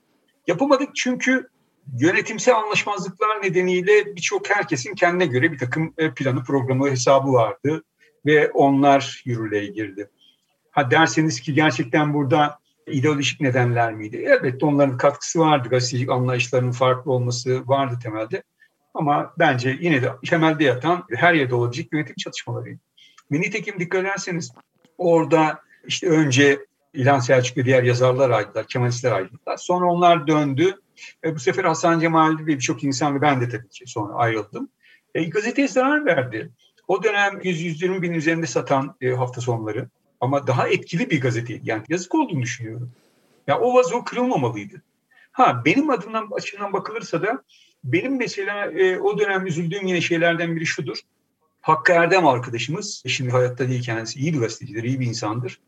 Yapamadık 0.47 0.95
çünkü 0.95 1.47
yönetimsel 1.99 2.55
anlaşmazlıklar 2.55 3.41
nedeniyle 3.43 4.15
birçok 4.15 4.49
herkesin 4.49 4.95
kendine 4.95 5.25
göre 5.25 5.51
bir 5.51 5.57
takım 5.57 5.93
e, 5.97 6.13
planı, 6.13 6.43
programı, 6.43 6.89
hesabı 6.89 7.33
vardı 7.33 7.83
ve 8.25 8.51
onlar 8.51 9.21
yürürlüğe 9.25 9.65
girdi. 9.65 10.09
Ha 10.71 10.91
derseniz 10.91 11.41
ki 11.41 11.53
gerçekten 11.53 12.13
burada 12.13 12.59
ideolojik 12.87 13.41
nedenler 13.41 13.93
miydi? 13.93 14.17
Elbette 14.17 14.65
onların 14.65 14.97
katkısı 14.97 15.39
vardı. 15.39 15.69
Gazetecilik 15.69 16.09
anlayışlarının 16.09 16.71
farklı 16.71 17.11
olması 17.11 17.67
vardı 17.67 17.99
temelde. 18.03 18.43
Ama 18.93 19.33
bence 19.39 19.77
yine 19.81 20.01
de 20.01 20.11
temelde 20.29 20.63
yatan 20.63 21.03
her 21.15 21.33
yerde 21.33 21.55
olabilecek 21.55 21.93
yönetim 21.93 22.15
çatışmalarıydı. 22.15 22.79
Ve 23.31 23.41
nitekim 23.41 23.79
dikkat 23.79 24.01
ederseniz 24.01 24.51
orada 24.97 25.61
işte 25.87 26.07
önce 26.07 26.59
İlhan 26.93 27.19
Selçuk 27.19 27.57
ve 27.57 27.65
diğer 27.65 27.83
yazarlar 27.83 28.29
ayrıldılar, 28.29 28.67
Kemalistler 28.67 29.11
ayrıldılar. 29.11 29.57
Sonra 29.57 29.85
onlar 29.85 30.27
döndü 30.27 30.79
e, 31.23 31.35
bu 31.35 31.39
sefer 31.39 31.63
Hasan 31.63 31.99
Cemal 31.99 32.37
ve 32.39 32.47
birçok 32.47 32.83
insan 32.83 33.15
ve 33.15 33.21
ben 33.21 33.41
de 33.41 33.49
tabii 33.49 33.69
ki 33.69 33.83
sonra 33.87 34.13
ayrıldım. 34.13 34.69
E, 35.15 35.23
gazeteye 35.23 35.67
zarar 35.67 36.05
verdi. 36.05 36.51
O 36.87 37.03
dönem 37.03 37.33
100-120 37.33 38.01
bin 38.01 38.13
üzerinde 38.13 38.45
satan 38.45 38.95
e, 39.01 39.09
hafta 39.09 39.41
sonları 39.41 39.89
ama 40.19 40.47
daha 40.47 40.67
etkili 40.67 41.09
bir 41.09 41.21
gazeteydi. 41.21 41.61
Yani 41.63 41.83
yazık 41.89 42.15
olduğunu 42.15 42.41
düşünüyorum. 42.41 42.91
Ya 43.47 43.59
o 43.59 43.73
vazo 43.73 44.03
kırılmamalıydı. 44.03 44.81
Ha 45.31 45.61
benim 45.65 45.89
adımdan 45.89 46.27
açımdan 46.31 46.73
bakılırsa 46.73 47.21
da 47.21 47.43
benim 47.83 48.17
mesela 48.17 48.71
e, 48.71 48.99
o 48.99 49.19
dönem 49.19 49.47
üzüldüğüm 49.47 49.87
yine 49.87 50.01
şeylerden 50.01 50.55
biri 50.55 50.65
şudur. 50.65 50.97
Hakkı 51.61 51.93
Erdem 51.93 52.27
arkadaşımız, 52.27 53.03
şimdi 53.07 53.31
hayatta 53.31 53.69
değil 53.69 53.83
kendisi, 53.83 54.19
iyi 54.19 54.33
bir 54.33 54.39
gazetecidir, 54.39 54.83
iyi 54.83 54.99
bir 54.99 55.05
insandır. 55.05 55.59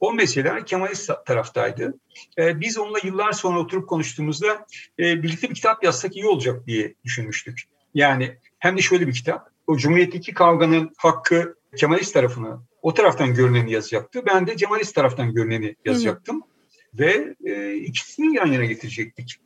O 0.00 0.12
mesela 0.12 0.64
Kemalist 0.64 1.10
taraftaydı. 1.26 1.94
Ee, 2.38 2.60
biz 2.60 2.78
onunla 2.78 2.98
yıllar 3.04 3.32
sonra 3.32 3.58
oturup 3.58 3.88
konuştuğumuzda 3.88 4.66
e, 4.98 5.22
birlikte 5.22 5.50
bir 5.50 5.54
kitap 5.54 5.84
yazsak 5.84 6.16
iyi 6.16 6.26
olacak 6.26 6.66
diye 6.66 6.94
düşünmüştük. 7.04 7.62
Yani 7.94 8.36
hem 8.58 8.76
de 8.76 8.82
şöyle 8.82 9.06
bir 9.06 9.14
kitap. 9.14 9.50
O 9.66 9.76
Cumhuriyet'teki 9.76 10.34
kavganın 10.34 10.92
hakkı 10.96 11.54
Kemalist 11.76 12.14
tarafını 12.14 12.60
o 12.82 12.94
taraftan 12.94 13.34
görüneni 13.34 13.72
yazacaktı. 13.72 14.22
Ben 14.26 14.46
de 14.46 14.56
Cemalist 14.56 14.94
taraftan 14.94 15.32
görüneni 15.34 15.76
yazacaktım. 15.84 16.36
Hı. 16.36 16.98
Ve 16.98 17.34
e, 17.44 17.74
ikisini 17.74 18.36
yan 18.36 18.46
yana 18.46 18.64
getirecektik. 18.64 19.36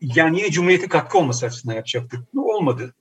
Yani 0.00 0.38
yine 0.38 0.50
Cumhuriyet'e 0.50 0.88
katkı 0.88 1.18
olması 1.18 1.46
açısından 1.46 1.74
yapacaktık. 1.74 2.20
Bu 2.34 2.54
olmadı. 2.54 2.94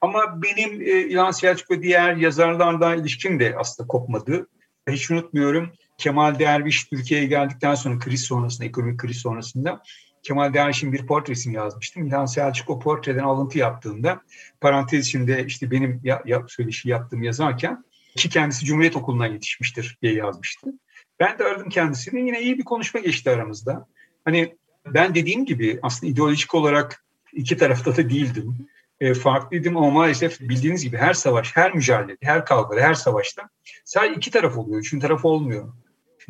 Ama 0.00 0.42
benim 0.42 0.80
e, 0.80 0.84
İlhan 0.84 1.30
Selçuk 1.30 1.70
ve 1.70 1.82
diğer 1.82 2.16
yazarlarla 2.16 2.94
ilişkim 2.94 3.40
de 3.40 3.54
aslında 3.58 3.86
kopmadı. 3.86 4.48
Hiç 4.90 5.10
unutmuyorum. 5.10 5.72
Kemal 5.98 6.38
Derviş 6.38 6.84
Türkiye'ye 6.84 7.26
geldikten 7.26 7.74
sonra 7.74 7.98
kriz 7.98 8.22
sonrasında, 8.22 8.66
ekonomik 8.66 9.00
kriz 9.00 9.16
sonrasında 9.16 9.82
Kemal 10.22 10.54
Derviş'in 10.54 10.92
bir 10.92 11.06
portresini 11.06 11.54
yazmıştım. 11.54 12.06
İlhan 12.06 12.26
Selçuk 12.26 12.70
o 12.70 12.78
portreden 12.78 13.24
alıntı 13.24 13.58
yaptığında 13.58 14.20
parantez 14.60 15.06
içinde 15.06 15.44
işte 15.46 15.70
benim 15.70 16.00
ya, 16.04 16.22
ya, 16.26 16.44
söyleşi 16.48 16.88
yaptığım 16.88 17.22
yazarken 17.22 17.84
ki 18.16 18.28
kendisi 18.28 18.64
Cumhuriyet 18.66 18.96
Okulu'ndan 18.96 19.26
yetişmiştir 19.26 19.98
diye 20.02 20.14
yazmıştı. 20.14 20.72
Ben 21.20 21.38
de 21.38 21.44
aradım 21.44 21.68
kendisini. 21.68 22.26
Yine 22.26 22.42
iyi 22.42 22.58
bir 22.58 22.64
konuşma 22.64 23.00
geçti 23.00 23.30
aramızda. 23.30 23.86
Hani 24.24 24.56
ben 24.86 25.14
dediğim 25.14 25.46
gibi 25.46 25.78
aslında 25.82 26.12
ideolojik 26.12 26.54
olarak 26.54 27.04
iki 27.32 27.56
tarafta 27.56 27.96
da 27.96 28.10
değildim. 28.10 28.68
e, 29.00 29.14
farklıydım 29.14 29.76
ama 29.76 29.90
maalesef 29.90 30.40
bildiğiniz 30.40 30.84
gibi 30.84 30.96
her 30.96 31.14
savaş, 31.14 31.56
her 31.56 31.74
mücadele, 31.74 32.16
her 32.22 32.44
kavga, 32.44 32.80
her 32.80 32.94
savaşta 32.94 33.48
sadece 33.84 34.14
iki 34.14 34.30
taraf 34.30 34.58
oluyor, 34.58 34.80
üçüncü 34.80 35.02
taraf 35.02 35.24
olmuyor. 35.24 35.72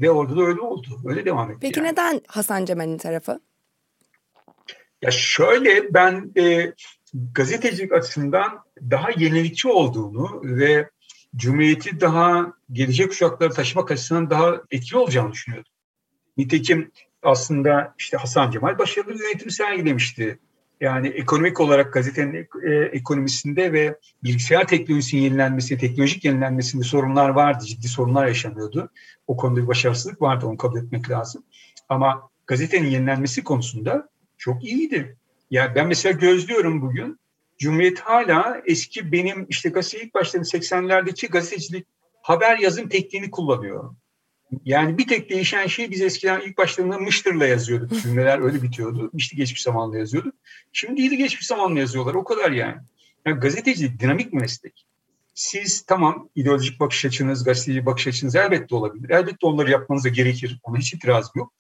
Ve 0.01 0.11
orada 0.11 0.37
da 0.37 0.43
öyle 0.43 0.61
oldu. 0.61 1.01
Öyle 1.05 1.25
devam 1.25 1.51
etti. 1.51 1.59
Peki 1.63 1.81
yani. 1.81 1.89
neden 1.89 2.21
Hasan 2.29 2.65
Cemal'in 2.65 2.99
tarafı? 2.99 3.41
Ya 5.03 5.11
şöyle 5.11 5.95
ben 5.95 6.33
e, 6.37 6.73
gazetecilik 7.35 7.93
açısından 7.93 8.65
daha 8.91 9.11
yenilikçi 9.11 9.69
olduğunu 9.69 10.41
ve 10.45 10.91
Cumhuriyeti 11.37 12.01
daha 12.01 12.53
gelecek 12.73 13.09
kuşaklara 13.09 13.51
taşımak 13.51 13.91
açısından 13.91 14.31
daha 14.31 14.55
etkili 14.71 14.99
olacağını 14.99 15.33
düşünüyordum. 15.33 15.73
Nitekim 16.37 16.93
aslında 17.23 17.95
işte 17.99 18.17
Hasan 18.17 18.51
Cemal 18.51 18.79
başarılı 18.79 19.15
bir 19.15 19.25
yönetim 19.25 19.51
sergilemişti. 19.51 20.39
Yani 20.81 21.09
ekonomik 21.09 21.61
olarak 21.61 21.93
gazetenin 21.93 22.49
e, 22.63 22.75
ekonomisinde 22.75 23.73
ve 23.73 23.99
bilgisayar 24.25 24.67
teknolojisinin 24.67 25.23
yenilenmesi, 25.23 25.79
teknolojik 25.79 26.25
yenilenmesinde 26.25 26.85
sorunlar 26.85 27.29
vardı, 27.29 27.65
ciddi 27.65 27.89
sorunlar 27.89 28.27
yaşanıyordu. 28.27 28.91
O 29.27 29.37
konuda 29.37 29.63
bir 29.63 29.67
başarısızlık 29.67 30.23
vardı, 30.23 30.47
onu 30.47 30.57
kabul 30.57 30.79
etmek 30.79 31.11
lazım. 31.11 31.43
Ama 31.89 32.31
gazetenin 32.47 32.89
yenilenmesi 32.89 33.45
konusunda 33.45 34.09
çok 34.39 34.65
iyiydi. 34.65 35.17
Yani 35.51 35.75
ben 35.75 35.87
mesela 35.87 36.13
gözlüyorum 36.13 36.83
bugün, 36.83 37.19
Cumhuriyet 37.59 38.01
hala 38.01 38.63
eski 38.67 39.13
benim 39.13 39.47
işte 39.49 39.69
gazete 39.69 40.05
ilk 40.05 40.15
başladığım 40.15 40.43
80'lerdeki 40.43 41.29
gazetecilik 41.29 41.87
haber 42.23 42.59
yazım 42.59 42.89
tekniğini 42.89 43.31
kullanıyor. 43.31 43.95
Yani 44.65 44.99
bir 44.99 45.07
tek 45.07 45.31
değişen 45.31 45.67
şey 45.67 45.91
biz 45.91 46.01
eskiden 46.01 46.41
ilk 46.41 46.59
başlarında 46.59 46.99
Mıştır'la 46.99 47.47
yazıyorduk. 47.47 48.03
Cümleler 48.03 48.39
öyle 48.39 48.63
bitiyordu. 48.63 49.11
İşte 49.15 49.37
geçmiş 49.37 49.63
zamanla 49.63 49.99
yazıyorduk. 49.99 50.35
Şimdi 50.73 51.01
iyi 51.01 51.17
geçmiş 51.17 51.47
zamanla 51.47 51.81
yazıyorlar. 51.81 52.15
O 52.15 52.25
kadar 52.25 52.53
yani. 52.53 52.77
yani 53.27 53.41
gazetecilik 53.41 54.01
dinamik 54.01 54.33
bir 54.33 54.41
meslek. 54.41 54.87
Siz 55.35 55.83
tamam 55.83 56.29
ideolojik 56.35 56.81
bakış 56.81 57.05
açınız, 57.05 57.45
gazeteci 57.45 57.87
bakış 57.87 58.07
açınız 58.07 58.37
elbette 58.37 58.75
olabilir. 58.75 59.11
Elbette 59.11 59.47
onları 59.47 59.71
yapmanıza 59.71 60.09
gerekir. 60.09 60.61
Ona 60.63 60.79
hiç 60.79 60.95
itirazım 60.95 61.33
yok. 61.37 61.53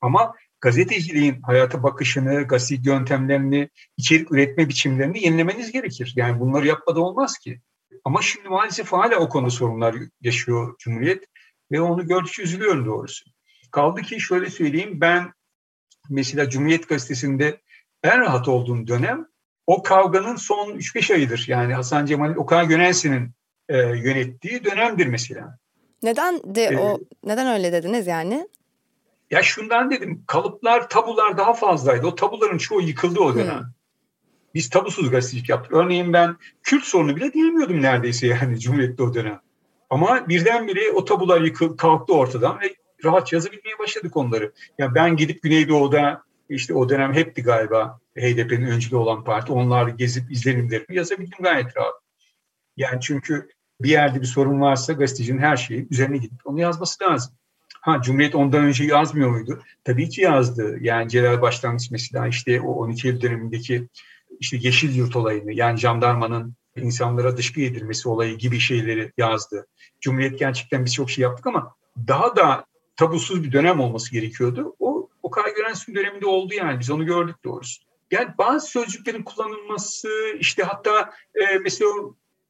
Ama 0.00 0.34
gazeteciliğin 0.60 1.42
hayata 1.42 1.82
bakışını, 1.82 2.42
gazetecilik 2.42 2.86
yöntemlerini, 2.86 3.68
içerik 3.96 4.32
üretme 4.32 4.68
biçimlerini 4.68 5.24
yenilemeniz 5.24 5.72
gerekir. 5.72 6.12
Yani 6.16 6.40
bunları 6.40 6.66
yapmadan 6.66 7.02
olmaz 7.02 7.38
ki. 7.38 7.60
Ama 8.04 8.22
şimdi 8.22 8.48
maalesef 8.48 8.92
hala 8.92 9.16
o 9.16 9.28
konuda 9.28 9.50
sorunlar 9.50 9.96
yaşıyor 10.20 10.74
Cumhuriyet. 10.78 11.24
Ve 11.72 11.80
onu 11.80 12.06
gördükçe 12.06 12.42
üzülüyorum 12.42 12.86
doğrusu. 12.86 13.24
Kaldı 13.70 14.02
ki 14.02 14.20
şöyle 14.20 14.50
söyleyeyim 14.50 15.00
ben 15.00 15.32
mesela 16.10 16.50
Cumhuriyet 16.50 16.88
Gazetesi'nde 16.88 17.60
en 18.02 18.20
rahat 18.20 18.48
olduğum 18.48 18.86
dönem 18.86 19.26
o 19.66 19.82
kavganın 19.82 20.36
son 20.36 20.68
3-5 20.68 21.14
ayıdır. 21.14 21.44
Yani 21.48 21.74
Hasan 21.74 22.06
Cemal 22.06 22.36
Okan 22.36 22.68
Gönensi'nin 22.68 23.30
e, 23.68 23.78
yönettiği 23.78 24.64
dönemdir 24.64 25.06
mesela. 25.06 25.58
Neden 26.02 26.40
de 26.44 26.64
ee, 26.64 26.78
o 26.78 27.00
neden 27.24 27.46
öyle 27.46 27.72
dediniz 27.72 28.06
yani? 28.06 28.48
Ya 29.30 29.42
şundan 29.42 29.90
dedim 29.90 30.24
kalıplar 30.26 30.88
tabular 30.88 31.38
daha 31.38 31.54
fazlaydı. 31.54 32.06
O 32.06 32.14
tabuların 32.14 32.58
çoğu 32.58 32.80
yıkıldı 32.80 33.20
o 33.20 33.34
dönem. 33.34 33.58
Hmm. 33.58 33.66
Biz 34.54 34.70
tabusuz 34.70 35.10
gazetecilik 35.10 35.48
yaptık. 35.48 35.72
Örneğin 35.72 36.12
ben 36.12 36.36
Kürt 36.62 36.84
sorunu 36.84 37.16
bile 37.16 37.32
diyemiyordum 37.32 37.82
neredeyse 37.82 38.26
yani 38.26 38.60
Cumhuriyet'te 38.60 39.02
o 39.02 39.14
dönem. 39.14 39.40
Ama 39.90 40.28
birdenbire 40.28 40.92
o 40.92 41.04
tabular 41.04 41.40
yıkıldı, 41.40 41.76
kalktı 41.76 42.14
ortadan 42.14 42.60
ve 42.60 42.74
rahat 43.04 43.32
yazabilmeye 43.32 43.78
başladık 43.78 44.16
onları. 44.16 44.52
Yani 44.78 44.94
ben 44.94 45.16
gidip 45.16 45.42
Güneydoğu'da 45.42 46.22
işte 46.48 46.74
o 46.74 46.88
dönem 46.88 47.14
hepti 47.14 47.42
galiba 47.42 48.00
HDP'nin 48.16 48.66
öncülü 48.66 48.96
olan 48.96 49.24
parti. 49.24 49.52
Onlar 49.52 49.88
gezip 49.88 50.32
izlenimlerimi 50.32 50.96
yazabildim 50.96 51.38
gayet 51.42 51.76
rahat. 51.76 51.94
Yani 52.76 53.00
çünkü 53.00 53.48
bir 53.80 53.90
yerde 53.90 54.20
bir 54.20 54.26
sorun 54.26 54.60
varsa 54.60 54.92
gazetecinin 54.92 55.38
her 55.38 55.56
şeyi 55.56 55.88
üzerine 55.90 56.16
gidip 56.18 56.46
onu 56.46 56.60
yazması 56.60 57.04
lazım. 57.04 57.34
Ha 57.80 58.02
Cumhuriyet 58.02 58.34
ondan 58.34 58.64
önce 58.64 58.84
yazmıyor 58.84 59.30
muydu? 59.30 59.62
Tabii 59.84 60.08
ki 60.08 60.20
yazdı. 60.20 60.78
Yani 60.80 61.08
Celal 61.08 61.42
Başlangıç 61.42 61.90
mesela 61.90 62.28
işte 62.28 62.60
o 62.60 62.72
12 62.72 63.08
Eylül 63.08 63.20
dönemindeki 63.20 63.88
işte 64.40 64.56
Yeşil 64.60 64.96
Yurt 64.96 65.16
olayını 65.16 65.52
yani 65.52 65.78
jandarmanın 65.78 66.54
insanlara 66.76 67.36
dışkı 67.36 67.60
yedirmesi 67.60 68.08
olayı 68.08 68.38
gibi 68.38 68.58
şeyleri 68.58 69.12
yazdı. 69.18 69.66
Cumhuriyet 70.00 70.38
gerçekten 70.38 70.84
birçok 70.84 71.10
şey 71.10 71.22
yaptık 71.22 71.46
ama 71.46 71.74
daha 72.08 72.36
da 72.36 72.64
tabusuz 72.96 73.44
bir 73.44 73.52
dönem 73.52 73.80
olması 73.80 74.12
gerekiyordu. 74.12 74.76
O 74.78 75.08
Okay 75.22 75.54
Görensin 75.54 75.94
döneminde 75.94 76.26
oldu 76.26 76.54
yani 76.54 76.80
biz 76.80 76.90
onu 76.90 77.06
gördük 77.06 77.36
doğrusu. 77.44 77.82
Yani 78.10 78.28
bazı 78.38 78.66
sözcüklerin 78.66 79.22
kullanılması 79.22 80.08
işte 80.38 80.62
hatta 80.62 81.10
e, 81.34 81.58
mesela 81.58 81.90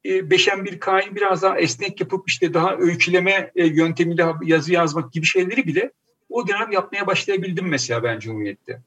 e, 0.04 0.30
beşen 0.30 0.64
bir 0.64 0.80
K'yı 0.80 1.14
biraz 1.14 1.42
daha 1.42 1.58
esnek 1.58 2.00
yapıp 2.00 2.28
işte 2.28 2.54
daha 2.54 2.76
öyküleme 2.76 3.50
e, 3.56 3.66
yöntemiyle 3.66 4.26
yazı 4.42 4.72
yazmak 4.72 5.12
gibi 5.12 5.26
şeyleri 5.26 5.66
bile 5.66 5.92
o 6.28 6.48
dönem 6.48 6.72
yapmaya 6.72 7.06
başlayabildim 7.06 7.68
mesela 7.68 8.02
ben 8.02 8.18
Cumhuriyet'te. 8.18 8.82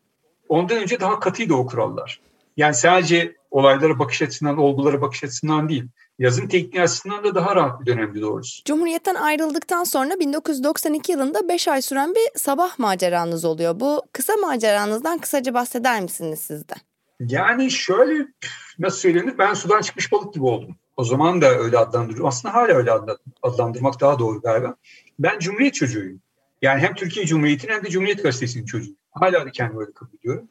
Ondan 0.50 0.78
önce 0.78 1.00
daha 1.00 1.19
katıydı 1.19 1.54
o 1.54 1.65
kurallar. 1.65 2.19
Yani 2.58 2.74
sadece 2.74 3.36
olaylara 3.54 4.00
bakış 4.00 4.22
açısından, 4.22 4.58
olgulara 4.58 5.02
bakış 5.02 5.24
açısından 5.24 5.70
değil, 5.70 5.84
yazım 6.20 6.48
tekniği 6.48 6.84
açısından 6.84 7.24
da 7.24 7.36
daha 7.36 7.56
rahat 7.56 7.82
bir 7.82 7.86
dönemdi 7.86 8.22
doğrusu. 8.22 8.63
Cumhuriyet'ten 8.66 9.16
ayrıldıktan 9.16 9.84
sonra 9.84 10.20
1992 10.20 11.12
yılında 11.12 11.50
5 11.50 11.68
ay 11.68 11.82
süren 11.82 12.16
bir 12.16 12.39
sabah 12.39 12.80
maceranız 12.80 13.46
oluyor. 13.46 13.80
Bu 13.80 14.04
kısa 14.13 14.34
maceranızdan 14.36 15.18
kısaca 15.20 15.54
bahseder 15.54 16.02
misiniz 16.02 16.39
siz 16.39 16.70
de? 16.70 16.74
Yani 17.20 17.72
şöyle 17.72 18.28
nasıl 18.80 18.98
söylenir 18.98 19.38
ben 19.38 19.54
sudan 19.54 19.82
çıkmış 19.82 20.12
balık 20.12 20.34
gibi 20.34 20.46
oldum. 20.46 20.76
O 20.98 21.04
zaman 21.04 21.42
da 21.42 21.50
öyle 21.50 21.78
adlandırıyorum. 21.78 22.28
Aslında 22.28 22.54
hala 22.54 22.74
öyle 22.74 22.92
adlandırmak 23.42 24.02
daha 24.02 24.20
doğru 24.20 24.42
galiba. 24.42 24.76
Ben 25.20 25.39
Cumhuriyet 25.39 25.74
çocuğuyum. 25.74 26.22
Yani 26.62 26.82
hem 26.82 26.96
Türkiye 26.96 27.26
Cumhuriyeti'nin 27.26 27.74
hem 27.74 27.84
de 27.84 27.89
Cumhuriyet 27.89 28.24
Gazetesi'nin 28.24 28.66
çocuğuyum. 28.66 28.98
Hala 29.12 29.46
da 29.46 29.52
kendimi 29.52 29.82
öyle 29.82 29.92
kabul 29.94 30.18
ediyorum. 30.18 30.50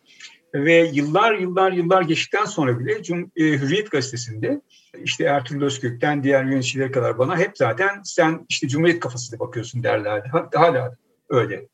Ve 0.55 0.91
yıllar 0.93 1.35
yıllar 1.35 1.73
yıllar 1.73 2.03
geçtikten 2.03 2.45
sonra 2.45 2.79
bile 2.79 3.03
Cum 3.03 3.31
e, 3.37 3.43
Hürriyet 3.45 3.91
Gazetesi'nde 3.91 4.61
işte 5.05 5.25
Ertuğrul 5.25 5.63
Özkök'ten 5.63 6.25
diğer 6.25 6.45
yöneticilere 6.45 6.91
kadar 6.91 7.19
bana 7.19 7.39
hep 7.39 7.59
zaten 7.59 8.01
sen 8.05 8.47
işte 8.49 8.69
Cumhuriyet 8.69 9.01
kafasıyla 9.01 9.39
bakıyorsun 9.47 9.83
derlerdi. 9.83 10.31
Hala 10.55 10.97
öyle. 11.29 11.67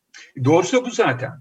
Doğrusu 0.45 0.85
bu 0.87 0.91
zaten. 0.91 1.33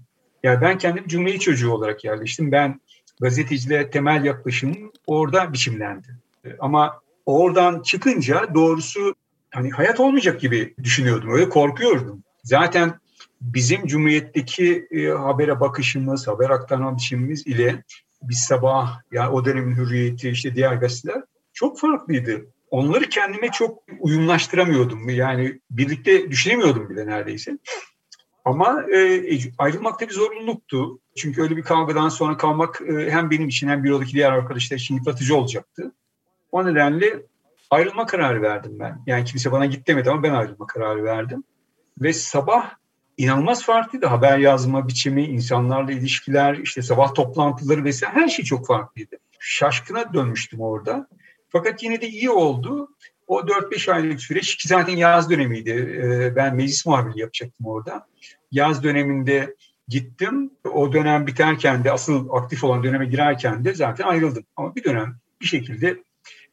Yani 0.42 0.60
ben 0.60 0.78
kendim 0.78 1.06
Cumhuriyet 1.06 1.40
çocuğu 1.40 1.72
olarak 1.72 2.04
yerleştim. 2.04 2.52
Ben 2.52 2.80
gazeteciliğe 3.20 3.90
temel 3.90 4.24
yaklaşımım 4.24 4.92
orada 5.06 5.52
biçimlendi. 5.52 6.08
Ama 6.58 7.00
oradan 7.26 7.82
çıkınca 7.82 8.54
doğrusu 8.54 9.14
hani 9.50 9.70
hayat 9.70 10.00
olmayacak 10.00 10.40
gibi 10.40 10.74
düşünüyordum. 10.82 11.30
Öyle 11.30 11.48
korkuyordum. 11.48 12.22
Zaten 12.44 12.94
bizim 13.40 13.86
Cumhuriyet'teki 13.86 14.88
e, 14.90 15.06
habere 15.06 15.60
bakışımız, 15.60 16.28
haber 16.28 16.50
aktarma 16.50 16.96
biçimimiz 16.96 17.46
ile 17.46 17.84
biz 18.22 18.38
sabah 18.38 19.00
yani 19.12 19.28
o 19.28 19.44
dönemin 19.44 19.76
hürriyeti 19.76 20.30
işte 20.30 20.54
diğer 20.54 20.74
gazeteler 20.74 21.22
çok 21.52 21.78
farklıydı. 21.78 22.46
Onları 22.70 23.08
kendime 23.08 23.48
çok 23.48 23.82
uyumlaştıramıyordum. 24.00 25.08
Yani 25.08 25.60
birlikte 25.70 26.30
düşünemiyordum 26.30 26.90
bile 26.90 27.06
neredeyse. 27.06 27.58
Ama 28.44 28.84
e, 28.92 28.98
e 28.98 29.38
ayrılmak 29.58 30.00
da 30.00 30.08
bir 30.08 30.14
zorunluluktu. 30.14 30.98
Çünkü 31.16 31.42
öyle 31.42 31.56
bir 31.56 31.62
kavgadan 31.62 32.08
sonra 32.08 32.36
kalmak 32.36 32.80
e, 32.80 33.10
hem 33.10 33.30
benim 33.30 33.48
için 33.48 33.68
hem 33.68 33.84
bürodaki 33.84 34.12
diğer 34.12 34.32
arkadaşlar 34.32 34.76
için 34.76 34.94
yıpratıcı 34.94 35.36
olacaktı. 35.36 35.92
O 36.52 36.66
nedenle 36.66 37.22
ayrılma 37.70 38.06
kararı 38.06 38.42
verdim 38.42 38.76
ben. 38.78 39.02
Yani 39.06 39.24
kimse 39.24 39.52
bana 39.52 39.66
git 39.66 39.86
demedi 39.86 40.10
ama 40.10 40.22
ben 40.22 40.34
ayrılma 40.34 40.66
kararı 40.66 41.04
verdim. 41.04 41.44
Ve 42.00 42.12
sabah 42.12 42.74
inanılmaz 43.18 43.64
farklıydı. 43.64 44.06
Haber 44.06 44.38
yazma 44.38 44.88
biçimi, 44.88 45.24
insanlarla 45.24 45.92
ilişkiler, 45.92 46.54
işte 46.54 46.82
sabah 46.82 47.14
toplantıları 47.14 47.84
vesaire 47.84 48.14
her 48.14 48.28
şey 48.28 48.44
çok 48.44 48.66
farklıydı. 48.66 49.16
Şaşkına 49.38 50.14
dönmüştüm 50.14 50.60
orada. 50.60 51.08
Fakat 51.48 51.82
yine 51.82 52.00
de 52.00 52.08
iyi 52.08 52.30
oldu. 52.30 52.88
O 53.26 53.40
4-5 53.40 53.92
aylık 53.92 54.20
süreç 54.20 54.56
ki 54.56 54.68
zaten 54.68 54.96
yaz 54.96 55.30
dönemiydi. 55.30 55.70
Ee, 55.70 56.36
ben 56.36 56.56
meclis 56.56 56.86
muhabirliği 56.86 57.20
yapacaktım 57.20 57.66
orada. 57.66 58.06
Yaz 58.52 58.82
döneminde 58.82 59.54
gittim. 59.88 60.50
O 60.72 60.92
dönem 60.92 61.26
biterken 61.26 61.84
de 61.84 61.92
asıl 61.92 62.28
aktif 62.32 62.64
olan 62.64 62.82
döneme 62.82 63.06
girerken 63.06 63.64
de 63.64 63.74
zaten 63.74 64.04
ayrıldım. 64.04 64.44
Ama 64.56 64.74
bir 64.76 64.84
dönem 64.84 65.16
bir 65.40 65.46
şekilde 65.46 66.02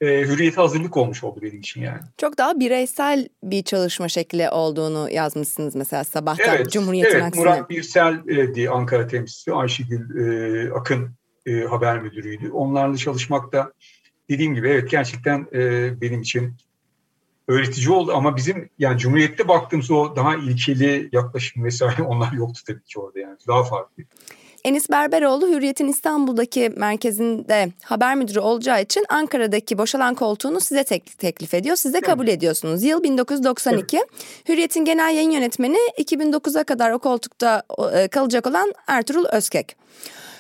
e, 0.02 0.06
hürriyete 0.06 0.56
hazırlık 0.56 0.98
olmuş 0.98 1.24
oldu 1.24 1.40
benim 1.42 1.60
için 1.60 1.82
yani. 1.82 2.00
Çok 2.18 2.38
daha 2.38 2.60
bireysel 2.60 3.28
bir 3.44 3.64
çalışma 3.64 4.10
şekli 4.10 4.50
olduğunu 4.50 5.10
yazmışsınız 5.10 5.76
mesela 5.76 6.04
sabahtan 6.04 6.56
evet, 6.56 6.72
Cumhuriyet'in 6.72 7.12
evet, 7.12 7.24
aksine. 7.24 7.44
Murat 7.44 7.70
Birsel 7.70 8.28
e, 8.28 8.56
diye 8.56 8.70
Ankara 8.70 9.08
temsilcisi 9.08 9.54
Ayşegül 9.54 10.18
e, 10.18 10.74
Akın 10.74 11.10
e, 11.46 11.62
haber 11.62 12.02
müdürüydü. 12.02 12.52
Onlarla 12.52 12.98
çalışmak 12.98 13.52
da 13.52 13.74
dediğim 14.30 14.56
gibi 14.56 14.70
evet 14.70 14.92
gerçekten 14.92 15.48
e, 15.54 15.92
benim 16.02 16.22
için 16.22 16.56
öğretici 17.48 17.90
oldu 17.90 18.12
ama 18.16 18.36
bizim 18.36 18.70
yani 18.80 19.00
Cumhuriyet'te 19.00 19.48
baktığımız 19.48 19.92
o 19.92 20.16
daha 20.16 20.36
ilkeli 20.36 21.10
yaklaşım 21.12 21.64
vesaire 21.64 22.04
onlar 22.08 22.32
yoktu 22.32 22.62
tabii 22.68 22.84
ki 22.84 23.00
orada 23.00 23.20
yani 23.20 23.38
daha 23.48 23.64
farklı. 23.64 24.04
Enis 24.66 24.90
Berberoğlu 24.90 25.48
Hürriyet'in 25.48 25.88
İstanbul'daki 25.88 26.72
merkezinde 26.76 27.70
haber 27.84 28.16
müdürü 28.16 28.40
olacağı 28.40 28.82
için 28.82 29.06
Ankara'daki 29.10 29.78
boşalan 29.78 30.16
koltuğunu 30.16 30.62
size 30.62 30.84
tek 30.84 31.20
teklif 31.20 31.54
ediyor. 31.54 31.76
Siz 31.76 31.94
de 31.94 32.02
kabul 32.02 32.28
ediyorsunuz. 32.28 32.84
Yıl 32.84 33.04
1992. 33.04 33.98
Evet. 33.98 34.08
Hürriyet'in 34.50 34.86
genel 34.86 35.16
yayın 35.16 35.32
yönetmeni 35.32 35.78
2009'a 35.98 36.64
kadar 36.64 36.92
o 36.92 37.00
koltukta 37.00 37.64
e, 37.94 38.08
kalacak 38.08 38.48
olan 38.48 38.74
Ertuğrul 38.88 39.26
Özkek. 39.26 39.76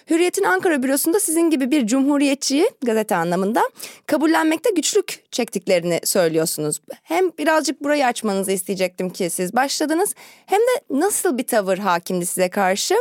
Hürriyet'in 0.09 0.43
Ankara 0.43 0.83
bürosunda 0.83 1.19
sizin 1.19 1.49
gibi 1.49 1.71
bir 1.71 1.87
cumhuriyetçiyi 1.87 2.69
gazete 2.85 3.15
anlamında 3.15 3.61
kabullenmekte 4.05 4.69
güçlük 4.75 5.31
çektiklerini 5.31 5.99
söylüyorsunuz. 6.03 6.81
Hem 7.03 7.31
birazcık 7.37 7.83
burayı 7.83 8.05
açmanızı 8.05 8.51
isteyecektim 8.51 9.09
ki 9.09 9.29
siz 9.29 9.55
başladınız 9.55 10.15
hem 10.45 10.59
de 10.59 10.99
nasıl 10.99 11.37
bir 11.37 11.47
tavır 11.47 11.77
hakimdi 11.77 12.25
size 12.25 12.49
karşı? 12.49 12.95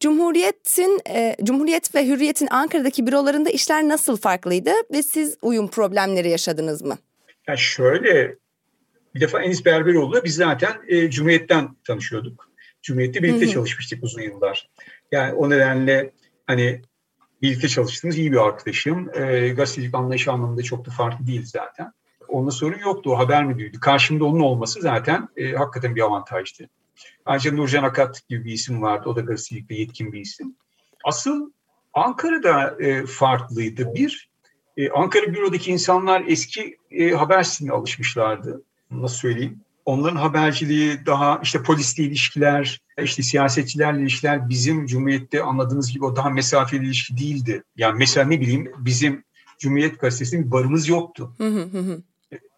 Cumhuriyet'in 0.00 1.00
e, 1.10 1.36
Cumhuriyet 1.42 1.94
ve 1.94 2.06
Hürriyet'in 2.06 2.48
Ankara'daki 2.50 3.06
bürolarında 3.06 3.50
işler 3.50 3.88
nasıl 3.88 4.16
farklıydı 4.16 4.70
ve 4.92 5.02
siz 5.02 5.36
uyum 5.42 5.68
problemleri 5.68 6.28
yaşadınız 6.28 6.82
mı? 6.82 6.98
Ya 7.48 7.56
şöyle 7.56 8.36
bir 9.14 9.20
defa 9.20 9.42
Enis 9.42 9.64
Berberoğlu'la 9.64 10.24
biz 10.24 10.34
zaten 10.34 10.72
e, 10.88 11.10
Cumhuriyet'ten 11.10 11.68
tanışıyorduk. 11.84 12.48
Cumhuriyet'te 12.82 13.22
birlikte 13.22 13.46
Hı-hı. 13.46 13.54
çalışmıştık 13.54 14.04
uzun 14.04 14.22
yıllar. 14.22 14.68
Yani 15.12 15.32
o 15.32 15.50
nedenle 15.50 16.10
hani 16.48 16.82
birlikte 17.42 17.68
çalıştığımız 17.68 18.18
iyi 18.18 18.32
bir 18.32 18.46
arkadaşım. 18.46 19.10
E, 19.14 19.48
gazetecilik 19.48 19.94
anlayışı 19.94 20.32
anlamında 20.32 20.62
çok 20.62 20.86
da 20.86 20.90
farklı 20.90 21.26
değil 21.26 21.46
zaten. 21.46 21.92
Onunla 22.28 22.50
sorun 22.50 22.78
yoktu. 22.78 23.12
O 23.12 23.18
haber 23.18 23.44
müdürüydü. 23.44 23.80
Karşımda 23.80 24.24
onun 24.24 24.40
olması 24.40 24.80
zaten 24.80 25.28
e, 25.36 25.52
hakikaten 25.52 25.96
bir 25.96 26.02
avantajdı. 26.02 26.68
Ayrıca 27.24 27.52
Nurcan 27.52 27.82
Akat 27.82 28.28
gibi 28.28 28.44
bir 28.44 28.52
isim 28.52 28.82
vardı. 28.82 29.08
O 29.08 29.16
da 29.16 29.20
gazetecilikte 29.20 29.74
yetkin 29.74 30.12
bir 30.12 30.20
isim. 30.20 30.56
Asıl 31.04 31.50
Ankara'da 31.94 32.76
e, 32.82 33.06
farklıydı. 33.06 33.94
Bir, 33.94 34.28
e, 34.76 34.90
Ankara 34.90 35.34
bürodaki 35.34 35.70
insanlar 35.70 36.24
eski 36.26 36.76
e, 36.90 37.10
haber 37.10 37.42
stiline 37.42 37.72
alışmışlardı. 37.72 38.62
Nasıl 38.90 39.16
söyleyeyim? 39.16 39.64
onların 39.88 40.16
haberciliği 40.16 41.06
daha 41.06 41.40
işte 41.42 41.62
polisle 41.62 42.04
ilişkiler, 42.04 42.80
işte 43.02 43.22
siyasetçilerle 43.22 44.02
ilişkiler 44.02 44.48
bizim 44.48 44.86
Cumhuriyet'te 44.86 45.42
anladığımız 45.42 45.92
gibi 45.92 46.04
o 46.04 46.16
daha 46.16 46.30
mesafeli 46.30 46.84
ilişki 46.84 47.16
değildi. 47.18 47.62
Yani 47.76 47.98
mesela 47.98 48.26
ne 48.26 48.40
bileyim 48.40 48.72
bizim 48.78 49.24
Cumhuriyet 49.58 50.00
Gazetesi'nin 50.00 50.46
bir 50.46 50.50
barımız 50.50 50.88
yoktu. 50.88 51.32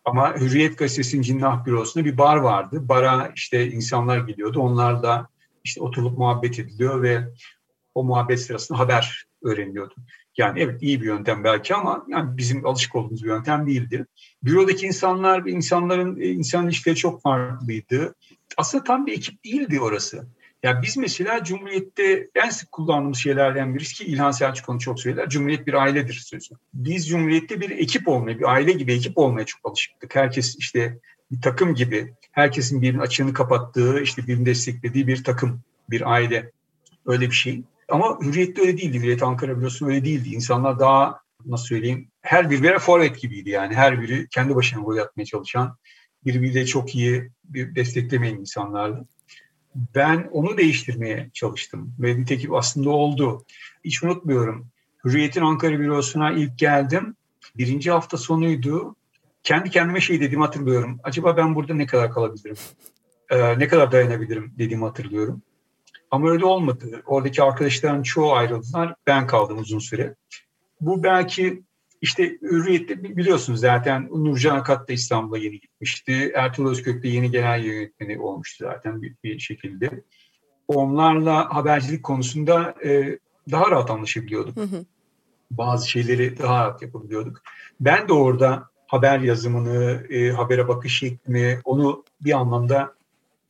Ama 0.05 0.37
Hürriyet 0.37 0.79
Gazetesi'nin 0.79 1.23
Cinnah 1.23 1.67
Bürosu'nda 1.67 2.05
bir 2.05 2.19
bar 2.19 2.37
vardı. 2.37 2.89
Bara 2.89 3.33
işte 3.37 3.71
insanlar 3.71 4.19
geliyordu. 4.19 4.61
Onlarla 4.61 5.29
işte 5.65 5.81
oturup 5.81 6.19
muhabbet 6.19 6.59
ediliyor 6.59 7.03
ve 7.03 7.25
o 7.95 8.05
muhabbet 8.05 8.41
sırasında 8.41 8.79
haber 8.79 9.27
öğreniliyordu. 9.43 9.95
Yani 10.37 10.61
evet 10.61 10.83
iyi 10.83 11.01
bir 11.01 11.07
yöntem 11.07 11.45
belki 11.45 11.75
ama 11.75 12.05
yani 12.09 12.37
bizim 12.37 12.67
alışık 12.67 12.97
olduğumuz 12.97 13.25
bir 13.25 13.29
yöntem 13.29 13.67
değildi. 13.67 14.07
Bürodaki 14.45 14.87
insanlar 14.87 15.47
insanların 15.47 16.21
e, 16.21 16.27
insan 16.27 16.67
ilişkileri 16.67 16.97
çok 16.97 17.23
farklıydı. 17.23 18.15
Aslında 18.57 18.85
tam 18.85 19.07
bir 19.07 19.13
ekip 19.13 19.45
değildi 19.45 19.81
orası. 19.81 20.27
Yani 20.63 20.83
biz 20.83 20.97
mesela 20.97 21.45
Cumhuriyet'te 21.45 22.29
en 22.35 22.51
sık 22.51 22.73
kullandığımız 22.73 23.19
şeylerden 23.19 23.75
birisi 23.75 23.95
ki 23.95 24.05
İlhan 24.05 24.31
Selçuk 24.31 24.69
onu 24.69 24.79
çok 24.81 25.01
söyler. 25.01 25.29
Cumhuriyet 25.29 25.67
bir 25.67 25.75
ailedir 25.75 26.15
sözü. 26.15 26.55
Biz 26.75 27.09
Cumhuriyet'te 27.09 27.61
bir 27.61 27.71
ekip 27.71 28.09
olmaya, 28.09 28.39
bir 28.39 28.53
aile 28.53 28.73
gibi 28.73 28.93
ekip 28.93 29.19
olmaya 29.19 29.47
çok 29.47 29.61
alışıktık. 29.65 30.17
Herkes 30.17 30.57
işte 30.59 30.99
bir 31.31 31.41
takım 31.41 31.75
gibi, 31.75 32.15
herkesin 32.33 32.83
birinin 32.83 32.99
açığını 32.99 33.33
kapattığı, 33.33 34.01
işte 34.01 34.27
birini 34.27 34.47
desteklediği 34.47 35.07
bir 35.07 35.25
takım, 35.25 35.61
bir 35.91 36.13
aile. 36.13 36.51
Öyle 37.07 37.27
bir 37.27 37.35
şey. 37.35 37.63
Ama 37.89 38.19
Hürriyet'te 38.23 38.63
öyle 38.63 38.79
değildi. 38.79 38.99
Hürriyet 38.99 39.23
Ankara 39.23 39.59
Bürosu 39.59 39.87
öyle 39.87 40.05
değildi. 40.05 40.29
İnsanlar 40.29 40.79
daha 40.79 41.21
nasıl 41.47 41.65
söyleyeyim 41.65 42.09
her 42.23 42.51
biri 42.51 42.63
birer 42.63 42.79
forvet 42.79 43.21
gibiydi 43.21 43.51
yani. 43.51 43.75
Her 43.75 44.03
biri 44.03 44.29
kendi 44.29 44.55
başına 44.55 44.81
gol 44.83 44.97
atmaya 44.97 45.25
çalışan, 45.25 45.77
birbiriyle 46.27 46.67
çok 46.67 46.95
iyi 46.95 47.31
bir 47.45 47.75
desteklemeyen 47.75 48.37
insanlardı. 48.37 49.07
Ben 49.75 50.29
onu 50.33 50.57
değiştirmeye 50.59 51.31
çalıştım 51.35 51.95
ve 51.99 52.21
nitekim 52.21 52.55
aslında 52.55 52.91
oldu. 52.91 53.45
Hiç 53.85 54.03
unutmuyorum. 54.03 54.69
Hürriyet'in 55.05 55.41
Ankara 55.41 55.79
bürosuna 55.81 56.33
ilk 56.33 56.59
geldim. 56.59 57.17
Birinci 57.57 57.91
hafta 57.91 58.17
sonuydu. 58.17 58.97
Kendi 59.43 59.71
kendime 59.71 60.01
şey 60.01 60.21
dediğimi 60.21 60.45
hatırlıyorum. 60.45 61.01
Acaba 61.03 61.37
ben 61.37 61.55
burada 61.55 61.75
ne 61.75 61.87
kadar 61.87 62.13
kalabilirim? 62.13 62.57
Ee, 63.31 63.59
ne 63.59 63.69
kadar 63.69 63.93
dayanabilirim 63.93 64.53
dediğimi 64.59 64.85
hatırlıyorum. 64.85 65.43
Ama 66.11 66.31
öyle 66.31 66.45
olmadı. 66.45 67.03
Oradaki 67.07 67.43
arkadaşların 67.43 68.03
çoğu 68.03 68.33
ayrıldılar. 68.33 68.95
Ben 69.07 69.27
kaldım 69.27 69.59
uzun 69.59 69.79
süre. 69.79 70.15
Bu 70.81 71.03
belki 71.03 71.63
işte 72.01 72.39
Hürriyet'te 72.43 73.17
biliyorsunuz 73.17 73.61
zaten 73.61 74.09
Nurcan 74.11 74.57
Akat 74.57 74.89
da 74.89 74.93
İstanbul'a 74.93 75.39
yeni 75.39 75.61
gitmişti. 75.61 76.33
Ertuğrul 76.35 76.71
Özkök 76.71 77.03
de 77.03 77.09
yeni 77.09 77.31
genel 77.31 77.65
yönetmeni 77.65 78.21
olmuştu 78.21 78.65
zaten 78.65 79.03
bir, 79.03 79.15
bir 79.25 79.39
şekilde. 79.39 79.91
Onlarla 80.69 81.55
habercilik 81.55 82.03
konusunda 82.03 82.75
e, 82.85 83.19
daha 83.51 83.71
rahat 83.71 83.91
anlaşabiliyorduk. 83.91 84.57
Hı 84.57 84.63
hı. 84.63 84.85
Bazı 85.51 85.91
şeyleri 85.91 86.39
daha 86.39 86.55
rahat 86.55 86.83
yapabiliyorduk. 86.83 87.43
Ben 87.81 88.09
de 88.09 88.13
orada 88.13 88.71
haber 88.87 89.21
yazımını, 89.21 90.07
e, 90.11 90.31
habere 90.31 90.69
bakış 90.69 90.99
şeklimi, 90.99 91.61
onu 91.65 92.05
bir 92.21 92.33
anlamda 92.33 92.95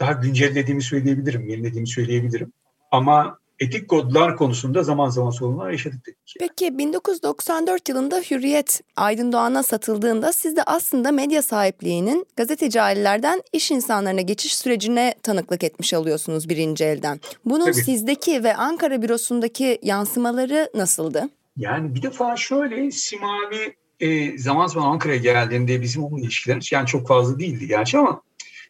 daha 0.01 0.13
güncellediğimi 0.13 0.83
söyleyebilirim, 0.83 1.49
yenilediğimi 1.49 1.89
söyleyebilirim. 1.89 2.53
Ama 2.91 3.40
etik 3.61 3.89
kodlar 3.89 4.37
konusunda 4.37 4.83
zaman 4.83 5.09
zaman 5.09 5.31
sorunlar 5.31 5.71
yaşadık 5.71 6.05
ki. 6.05 6.39
Peki 6.41 6.79
1994 6.79 7.89
yılında 7.89 8.17
Hürriyet 8.17 8.81
Aydın 8.97 9.33
Doğan'a 9.33 9.63
satıldığında 9.63 10.33
siz 10.33 10.57
de 10.57 10.63
aslında 10.63 11.13
medya 11.13 11.43
sahipliğinin 11.43 12.27
gazeteci 12.37 12.83
ailelerden 12.83 13.43
iş 13.53 13.71
insanlarına 13.71 14.21
geçiş 14.21 14.57
sürecine 14.57 15.15
tanıklık 15.23 15.65
etmiş 15.65 15.95
oluyorsunuz 15.95 16.49
birinci 16.49 16.85
elden. 16.85 17.21
Bunun 17.45 17.65
tabii. 17.65 17.75
sizdeki 17.75 18.45
ve 18.45 18.57
Ankara 18.57 19.03
bürosundaki 19.03 19.79
yansımaları 19.83 20.71
nasıldı? 20.75 21.29
Yani 21.57 21.95
bir 21.95 22.03
defa 22.03 22.37
şöyle 22.37 22.91
Simavi 22.91 23.77
e, 24.01 24.39
zaman 24.39 24.67
zaman 24.67 24.87
Ankara'ya 24.87 25.19
geldiğinde 25.19 25.83
bizim 25.83 26.05
onun 26.05 26.23
ilişkilerimiz 26.23 26.73
yani 26.73 26.87
çok 26.87 27.09
fazla 27.09 27.39
değildi 27.39 27.67
gerçi 27.67 27.99
ama 27.99 28.23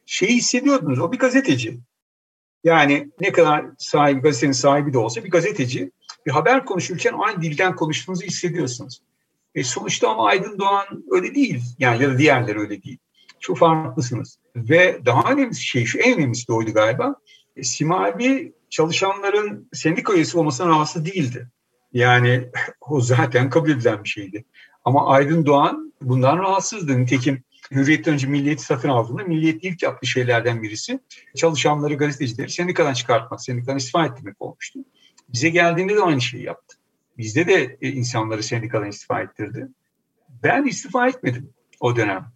şeyi 0.07 0.37
hissediyordunuz. 0.37 0.99
O 0.99 1.13
bir 1.13 1.19
gazeteci. 1.19 1.81
Yani 2.65 3.11
ne 3.21 3.33
kadar 3.33 3.67
sahibi, 3.79 4.21
gazetenin 4.21 4.53
sahibi 4.53 4.93
de 4.93 4.99
olsa 4.99 5.25
bir 5.25 5.31
gazeteci 5.31 5.91
bir 6.27 6.31
haber 6.31 6.65
konuşurken 6.65 7.15
aynı 7.19 7.43
dilden 7.43 7.77
konuştuğunuzu 7.77 8.23
hissediyorsunuz. 8.23 9.01
E 9.55 9.65
sonuçta 9.65 10.09
ama 10.09 10.27
Aydın 10.27 10.59
Doğan 10.59 11.05
öyle 11.11 11.35
değil. 11.35 11.63
Yani 11.79 12.03
ya 12.03 12.11
da 12.11 12.19
diğerleri 12.19 12.59
öyle 12.59 12.83
değil. 12.83 12.99
Çok 13.41 13.59
farklısınız. 13.59 14.39
Ve 14.57 15.01
daha 15.07 15.33
önemli 15.33 15.55
şey 15.55 15.85
şu, 15.85 15.99
en 15.99 16.19
önemlisi 16.19 16.49
de 16.49 16.53
oydu 16.53 16.73
galiba. 16.73 17.15
E, 17.57 17.63
Simavi 17.63 18.53
çalışanların 18.71 19.69
sendika 19.73 20.15
üyesi 20.15 20.39
olmasına 20.39 20.69
rahatsız 20.69 21.05
değildi. 21.05 21.49
Yani 21.93 22.49
o 22.81 23.01
zaten 23.01 23.51
kabul 23.51 23.71
edilen 23.71 24.05
bir 24.05 24.09
şeydi. 24.09 24.45
Ama 24.85 25.07
Aydın 25.07 25.47
Doğan 25.47 25.93
bundan 26.03 26.39
rahatsızdı. 26.39 27.01
Nitekim 27.01 27.43
Hürriyetten 27.71 28.15
önce 28.15 28.27
Milliyet'i 28.27 28.63
satın 28.63 28.89
aldığında 28.89 29.23
Milliyet 29.23 29.65
ilk 29.65 29.83
yaptığı 29.83 30.07
şeylerden 30.07 30.63
birisi 30.63 31.01
çalışanları, 31.37 31.95
gazetecileri 31.95 32.51
sendikadan 32.51 32.95
çıkartmak, 32.95 33.43
sendikadan 33.43 33.77
istifa 33.77 34.07
ettirmek 34.07 34.43
olmuştu. 34.43 34.81
Bize 35.29 35.49
geldiğinde 35.49 35.97
de 35.97 36.01
aynı 36.01 36.21
şeyi 36.21 36.45
yaptı. 36.45 36.77
Bizde 37.19 37.47
de 37.47 37.77
e, 37.83 37.89
insanları 37.89 38.43
sendikadan 38.43 38.89
istifa 38.89 39.21
ettirdi. 39.21 39.69
Ben 40.43 40.65
istifa 40.65 41.09
etmedim 41.09 41.51
o 41.81 41.97
dönem. 41.97 42.27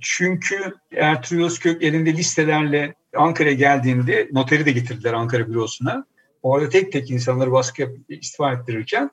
Çünkü 0.00 0.74
Ertuğrul 0.96 1.44
Özkök 1.44 1.82
elinde 1.82 2.12
listelerle 2.12 2.94
Ankara'ya 3.16 3.54
geldiğinde 3.54 4.28
noteri 4.32 4.66
de 4.66 4.72
getirdiler 4.72 5.12
Ankara 5.12 5.48
bürosuna. 5.48 6.06
Orada 6.42 6.68
tek 6.68 6.92
tek 6.92 7.10
insanları 7.10 7.52
baskı 7.52 7.82
yapıp 7.82 8.10
istifa 8.10 8.52
ettirirken 8.52 9.10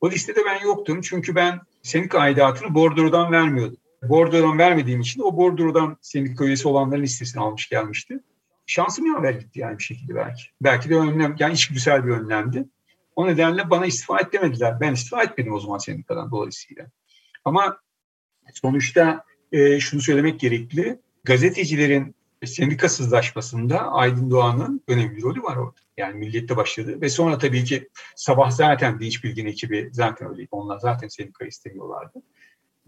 o 0.00 0.10
listede 0.10 0.40
ben 0.46 0.64
yoktum. 0.64 1.00
Çünkü 1.00 1.34
ben 1.34 1.60
sendika 1.82 2.18
aidatını 2.18 2.74
bordrodan 2.74 3.32
vermiyordum 3.32 3.79
bordrodan 4.02 4.58
vermediğim 4.58 5.00
için 5.00 5.22
o 5.22 5.36
bordrodan 5.36 5.96
sendika 6.00 6.44
üyesi 6.44 6.68
olanların 6.68 7.02
listesini 7.02 7.42
almış 7.42 7.68
gelmişti. 7.68 8.20
Şansım 8.66 9.06
yaver 9.06 9.32
gitti 9.32 9.60
yani 9.60 9.78
bir 9.78 9.82
şekilde 9.82 10.14
belki. 10.14 10.42
Belki 10.62 10.90
de 10.90 10.96
önlem, 10.96 11.36
yani 11.38 11.54
içgüdüsel 11.54 12.06
bir 12.06 12.10
önlemdi. 12.10 12.64
O 13.16 13.26
nedenle 13.26 13.70
bana 13.70 13.86
istifa 13.86 14.20
et 14.20 14.32
demediler. 14.32 14.80
Ben 14.80 14.92
istifa 14.92 15.22
etmedim 15.22 15.52
o 15.52 15.60
zaman 15.60 15.78
sendikadan 15.78 16.30
dolayısıyla. 16.30 16.86
Ama 17.44 17.80
sonuçta 18.54 19.24
e, 19.52 19.80
şunu 19.80 20.00
söylemek 20.00 20.40
gerekli. 20.40 21.00
Gazetecilerin 21.24 22.14
sendikasızlaşmasında 22.44 23.92
Aydın 23.92 24.30
Doğan'ın 24.30 24.82
önemli 24.88 25.16
bir 25.16 25.22
rolü 25.22 25.42
var 25.42 25.56
orada. 25.56 25.80
Yani 25.96 26.14
millette 26.14 26.56
başladı 26.56 27.00
ve 27.00 27.08
sonra 27.08 27.38
tabii 27.38 27.64
ki 27.64 27.88
sabah 28.16 28.50
zaten 28.50 29.00
Dinç 29.00 29.24
Bilgin 29.24 29.46
ekibi 29.46 29.90
zaten 29.92 30.28
öyleydi. 30.28 30.48
Onlar 30.50 30.78
zaten 30.78 31.08
sendika 31.08 31.44
istemiyorlardı 31.44 32.22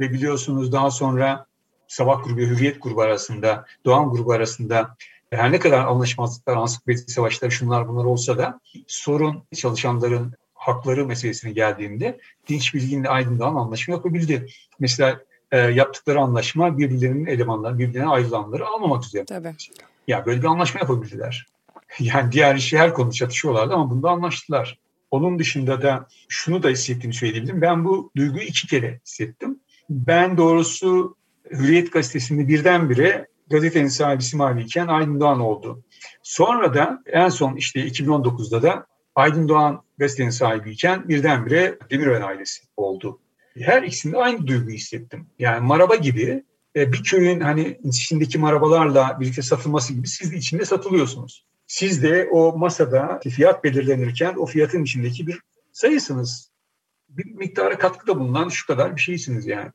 ve 0.00 0.12
biliyorsunuz 0.12 0.72
daha 0.72 0.90
sonra 0.90 1.46
Sabah 1.88 2.24
grubu, 2.24 2.40
Hürriyet 2.40 2.82
grubu 2.82 3.00
arasında, 3.00 3.66
Doğan 3.84 4.10
grubu 4.10 4.32
arasında 4.32 4.96
her 5.30 5.52
ne 5.52 5.58
kadar 5.58 5.78
anlaşmazlıklar, 5.78 6.56
ansiklopedi 6.56 6.98
savaşları, 6.98 7.50
şunlar 7.50 7.88
bunlar 7.88 8.04
olsa 8.04 8.38
da 8.38 8.60
sorun 8.86 9.42
çalışanların 9.54 10.32
hakları 10.54 11.06
meselesine 11.06 11.52
geldiğinde 11.52 12.18
Dinç 12.48 12.74
Bilgin'le 12.74 13.04
Aydın 13.04 13.38
Doğan 13.38 13.54
anlaşma 13.54 13.94
yapabildi. 13.94 14.46
Mesela 14.78 15.20
e, 15.52 15.58
yaptıkları 15.58 16.20
anlaşma 16.20 16.78
birbirlerinin 16.78 17.26
elemanları, 17.26 17.78
birbirlerine 17.78 18.08
ayrılanları 18.08 18.66
almamak 18.66 19.04
üzere. 19.04 19.24
Tabii. 19.24 19.54
Ya 20.08 20.26
böyle 20.26 20.42
bir 20.42 20.46
anlaşma 20.46 20.80
yapabildiler. 20.80 21.46
Yani 22.00 22.32
diğer 22.32 22.54
işi 22.54 22.78
her 22.78 22.94
konu 22.94 23.12
çatışıyorlardı 23.12 23.74
ama 23.74 23.90
bunda 23.90 24.10
anlaştılar. 24.10 24.78
Onun 25.10 25.38
dışında 25.38 25.82
da 25.82 26.06
şunu 26.28 26.62
da 26.62 26.68
hissettiğimi 26.68 27.14
söyleyebilirim. 27.14 27.60
Ben 27.60 27.84
bu 27.84 28.10
duyguyu 28.16 28.42
iki 28.42 28.66
kere 28.66 29.00
hissettim. 29.06 29.60
Ben 29.92 30.36
doğrusu 30.36 31.16
Hürriyet 31.50 31.92
gazetesinde 31.92 32.48
birdenbire 32.48 33.26
gazetenin 33.50 33.88
sahibi 33.88 34.22
Simaviyken 34.22 34.86
Aydın 34.86 35.20
Doğan 35.20 35.40
oldu. 35.40 35.84
Sonra 36.22 36.74
da 36.74 37.02
en 37.06 37.28
son 37.28 37.56
işte 37.56 37.80
2019'da 37.80 38.62
da 38.62 38.86
Aydın 39.14 39.48
Doğan 39.48 39.82
gazetenin 39.98 40.30
sahibiyken 40.30 41.08
birdenbire 41.08 41.78
Demirören 41.90 42.22
ailesi 42.22 42.62
oldu. 42.76 43.20
Her 43.58 43.82
ikisinde 43.82 44.16
aynı 44.16 44.46
duyguyu 44.46 44.76
hissettim. 44.76 45.26
Yani 45.38 45.66
maraba 45.66 45.96
gibi 45.96 46.44
e, 46.76 46.92
bir 46.92 47.02
köyün 47.02 47.40
hani 47.40 47.78
içindeki 47.84 48.38
marabalarla 48.38 49.16
birlikte 49.20 49.42
satılması 49.42 49.92
gibi 49.92 50.08
siz 50.08 50.32
de 50.32 50.36
içinde 50.36 50.64
satılıyorsunuz. 50.64 51.46
Siz 51.66 52.02
de 52.02 52.28
o 52.32 52.58
masada 52.58 53.20
fiyat 53.30 53.64
belirlenirken 53.64 54.34
o 54.36 54.46
fiyatın 54.46 54.82
içindeki 54.82 55.26
bir 55.26 55.40
sayısınız. 55.72 56.50
Bir 57.08 57.24
miktara 57.24 57.78
katkıda 57.78 58.20
bulunan 58.20 58.48
şu 58.48 58.66
kadar 58.66 58.96
bir 58.96 59.00
şeysiniz 59.00 59.46
yani. 59.46 59.70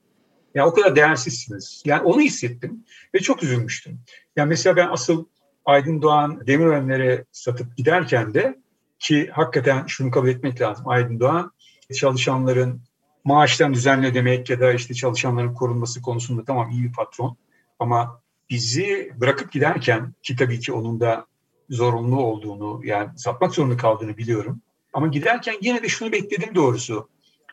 Yani 0.58 0.70
o 0.70 0.74
kadar 0.74 0.96
değersizsiniz. 0.96 1.84
Yani 1.86 2.02
onu 2.02 2.22
hissettim 2.22 2.86
ve 3.16 3.20
çok 3.20 3.44
üzülmüştüm. 3.44 4.00
Yani 4.36 4.50
mesela 4.50 4.76
ben 4.76 4.88
asıl 4.88 5.26
Aydın 5.66 6.02
Doğan 6.02 6.48
Demirörenlere 6.48 7.26
satıp 7.32 7.78
giderken 7.78 8.34
de 8.34 8.58
ki 9.00 9.30
hakikaten 9.34 9.86
şunu 9.88 10.12
kabul 10.12 10.28
etmek 10.28 10.62
lazım. 10.62 10.88
Aydın 10.88 11.20
Doğan 11.20 11.52
çalışanların 11.94 12.82
maaşlarını 13.24 13.74
düzenli 13.74 14.08
ödemek 14.08 14.50
ya 14.50 14.60
da 14.60 14.74
işte 14.74 14.94
çalışanların 14.94 15.54
korunması 15.54 16.02
konusunda 16.02 16.46
tamam 16.46 16.70
iyi 16.70 16.84
bir 16.84 16.94
patron 16.94 17.38
ama 17.80 18.22
bizi 18.50 19.12
bırakıp 19.16 19.52
giderken 19.52 20.14
ki 20.24 20.36
tabii 20.36 20.60
ki 20.60 20.74
onun 20.74 21.00
da 21.00 21.26
zorunlu 21.70 22.22
olduğunu 22.22 22.82
yani 22.84 23.10
satmak 23.18 23.56
zorunda 23.56 23.78
kaldığını 23.78 24.18
biliyorum. 24.18 24.62
Ama 24.94 25.08
giderken 25.08 25.56
yine 25.62 25.84
de 25.84 25.88
şunu 25.88 26.12
bekledim 26.12 26.56
doğrusu. 26.56 27.10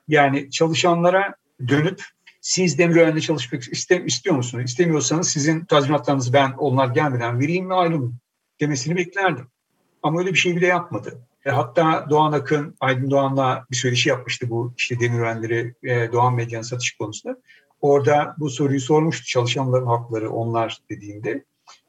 Yani 0.09 0.51
çalışanlara 0.51 1.35
dönüp 1.69 2.03
siz 2.45 2.79
Demirören'de 2.79 3.21
çalışmak 3.21 3.73
iste, 3.73 4.05
istiyor 4.05 4.37
musunuz? 4.37 4.65
İstemiyorsanız 4.65 5.29
sizin 5.29 5.65
tazminatlarınızı 5.65 6.33
ben 6.33 6.53
onlar 6.59 6.89
gelmeden 6.89 7.41
vereyim 7.41 7.71
ve 7.71 7.75
ayrılın 7.75 8.15
demesini 8.61 8.97
beklerdim. 8.97 9.47
Ama 10.03 10.19
öyle 10.19 10.33
bir 10.33 10.39
şey 10.39 10.57
bile 10.57 10.67
yapmadı. 10.67 11.27
E, 11.45 11.51
hatta 11.51 12.07
Doğan 12.11 12.33
Akın, 12.33 12.77
Aydın 12.81 13.11
Doğan'la 13.11 13.67
bir 13.71 13.77
söyleşi 13.77 14.09
yapmıştı 14.09 14.51
bu 14.51 14.75
işte 14.77 15.01
Demirörenleri 15.01 15.75
e, 15.83 16.13
Doğan 16.13 16.35
Medya'nın 16.35 16.63
satış 16.63 16.97
konusunda. 16.97 17.37
Orada 17.81 18.35
bu 18.39 18.51
soruyu 18.51 18.81
sormuştu 18.81 19.27
çalışanların 19.27 19.87
hakları 19.87 20.31
onlar 20.31 20.79
dediğinde. 20.91 21.45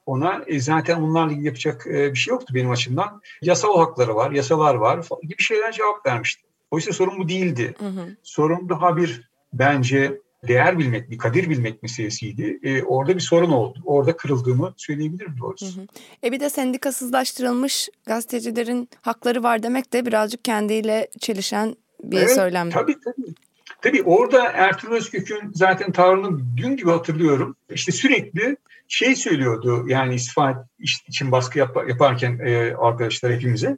Ona 0.06 0.44
e, 0.48 0.60
zaten 0.60 1.02
onlarla 1.02 1.32
ilgili 1.32 1.46
yapacak 1.46 1.88
e, 1.88 2.14
bir 2.14 2.20
şey 2.20 2.32
yoktu 2.32 2.54
benim 2.56 2.72
açımdan. 2.72 3.22
Yasal 3.42 3.78
hakları 3.78 4.16
var, 4.16 4.32
yasalar 4.32 4.76
var 4.76 5.06
gibi 5.24 5.42
şeyler 5.42 5.72
cevap 5.72 6.06
vermişti. 6.06 6.44
Oysa 6.72 6.94
sorun 6.94 7.20
bu 7.20 7.30
değildi. 7.30 7.76
Hı 7.80 7.86
hı. 7.86 8.18
Sorun 8.24 8.70
daha 8.70 8.98
bir 8.98 9.30
bence 9.54 10.25
değer 10.48 10.80
bilmek, 10.80 11.10
bir 11.10 11.18
kadir 11.18 11.50
bilmek 11.50 11.84
meselesiydi. 11.84 12.60
E, 12.64 12.84
orada 12.84 13.16
bir 13.16 13.22
sorun 13.22 13.52
oldu. 13.52 13.80
Orada 13.86 14.18
kırıldığımı 14.18 14.74
söyleyebilirim 14.78 15.36
doğrusu. 15.42 15.66
Hı 15.66 15.82
hı. 15.82 15.86
E 16.24 16.32
bir 16.32 16.40
de 16.40 16.50
sendikasızlaştırılmış 16.50 17.90
gazetecilerin 18.06 18.90
hakları 19.02 19.44
var 19.44 19.64
demek 19.64 19.94
de 19.94 20.06
birazcık 20.06 20.46
kendiyle 20.46 21.08
çelişen 21.20 21.76
bir 22.04 22.18
evet, 22.18 22.36
söylem. 22.36 22.70
Tabii 22.70 22.96
tabii. 23.06 23.34
Tabii 23.82 24.04
orada 24.04 24.52
Ertuğrul 24.52 24.96
Özkök'ün 24.96 25.52
zaten 25.54 25.92
tavrını 25.92 26.40
dün 26.58 26.78
gibi 26.78 26.90
hatırlıyorum. 26.90 27.56
İşte 27.70 27.92
sürekli 27.92 28.58
şey 28.88 29.16
söylüyordu 29.16 29.86
yani 29.88 30.16
istifa 30.16 30.68
için 31.08 31.32
baskı 31.32 31.60
yap, 31.60 31.78
yaparken 31.90 32.40
e, 32.46 32.76
arkadaşlar 32.76 33.34
hepimize. 33.34 33.78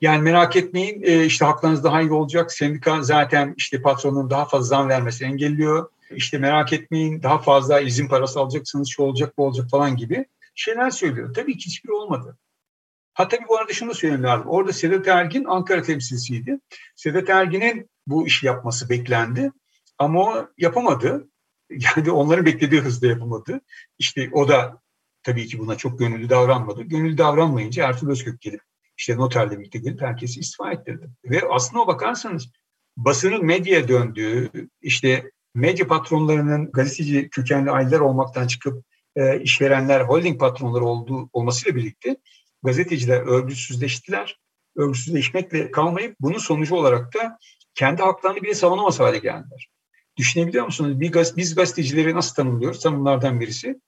Yani 0.00 0.22
merak 0.22 0.56
etmeyin 0.56 1.02
e, 1.02 1.24
işte 1.24 1.44
haklarınız 1.44 1.84
daha 1.84 2.00
iyi 2.02 2.12
olacak. 2.12 2.52
Sendika 2.52 3.02
zaten 3.02 3.54
işte 3.56 3.82
patronun 3.82 4.30
daha 4.30 4.44
fazla 4.44 4.66
zam 4.66 4.88
vermesini 4.88 5.28
engelliyor 5.28 5.88
işte 6.10 6.38
merak 6.38 6.72
etmeyin 6.72 7.22
daha 7.22 7.38
fazla 7.38 7.80
izin 7.80 8.08
parası 8.08 8.40
alacaksınız 8.40 8.88
şu 8.88 9.02
olacak 9.02 9.38
bu 9.38 9.46
olacak 9.46 9.70
falan 9.70 9.96
gibi 9.96 10.26
şeyler 10.54 10.90
söylüyor. 10.90 11.34
Tabii 11.34 11.58
ki 11.58 11.66
hiçbir 11.66 11.90
olmadı. 11.90 12.38
Ha 13.14 13.28
tabii 13.28 13.48
bu 13.48 13.58
arada 13.58 13.72
şunu 13.72 13.94
söylemem 13.94 14.22
lazım. 14.22 14.48
Orada 14.48 14.72
Sedat 14.72 15.08
Ergin 15.08 15.44
Ankara 15.44 15.82
temsilcisiydi. 15.82 16.60
Sedat 16.96 17.30
Ergin'in 17.30 17.90
bu 18.06 18.26
işi 18.26 18.46
yapması 18.46 18.88
beklendi. 18.88 19.52
Ama 19.98 20.20
o 20.22 20.48
yapamadı. 20.58 21.28
Yani 21.70 22.10
onların 22.10 22.46
beklediği 22.46 22.80
hızda 22.80 23.06
yapamadı. 23.06 23.60
İşte 23.98 24.30
o 24.32 24.48
da 24.48 24.82
tabii 25.22 25.46
ki 25.46 25.58
buna 25.58 25.76
çok 25.76 25.98
gönüllü 25.98 26.30
davranmadı. 26.30 26.82
Gönüllü 26.82 27.18
davranmayınca 27.18 27.88
Ertuğrul 27.88 28.10
Özkök 28.10 28.40
gelip 28.40 28.60
işte 28.96 29.16
noterle 29.16 29.58
birlikte 29.58 29.78
gelip 29.78 30.02
herkesi 30.02 30.40
istifa 30.40 30.72
ettirdi. 30.72 31.10
Ve 31.24 31.40
aslında 31.50 31.82
o 31.82 31.86
bakarsanız 31.86 32.48
basının 32.96 33.44
medyaya 33.44 33.88
döndüğü, 33.88 34.50
işte 34.80 35.30
medya 35.58 35.86
patronlarının 35.86 36.72
gazeteci 36.72 37.28
kökenli 37.30 37.70
aileler 37.70 38.00
olmaktan 38.00 38.46
çıkıp 38.46 38.84
e, 39.16 39.40
işverenler, 39.40 40.00
holding 40.00 40.40
patronları 40.40 40.84
olduğu 40.84 41.30
olmasıyla 41.32 41.76
birlikte 41.76 42.16
gazeteciler 42.62 43.20
örgütsüzleştiler. 43.20 44.38
Örgütsüzleşmekle 44.76 45.70
kalmayıp 45.70 46.16
bunun 46.20 46.38
sonucu 46.38 46.74
olarak 46.74 47.14
da 47.14 47.38
kendi 47.74 48.02
haklarını 48.02 48.42
bile 48.42 48.54
savunamaz 48.54 49.00
hale 49.00 49.18
geldiler. 49.18 49.68
Düşünebiliyor 50.16 50.64
musunuz? 50.64 51.00
Bir 51.00 51.12
gaz, 51.12 51.36
biz 51.36 51.54
gazetecileri 51.54 52.14
nasıl 52.14 52.34
tanımlıyoruz? 52.34 52.80
Tanımlardan 52.80 53.40
birisi. 53.40 53.80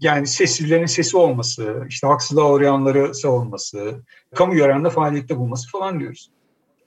Yani 0.00 0.26
sessizlerin 0.26 0.86
sesi 0.86 1.16
olması, 1.16 1.84
işte 1.88 2.06
haksızlığa 2.06 2.52
uğrayanları 2.52 3.14
savunması, 3.14 4.04
kamu 4.34 4.56
yararında 4.56 4.90
faaliyette 4.90 5.36
bulması 5.36 5.70
falan 5.70 6.00
diyoruz. 6.00 6.30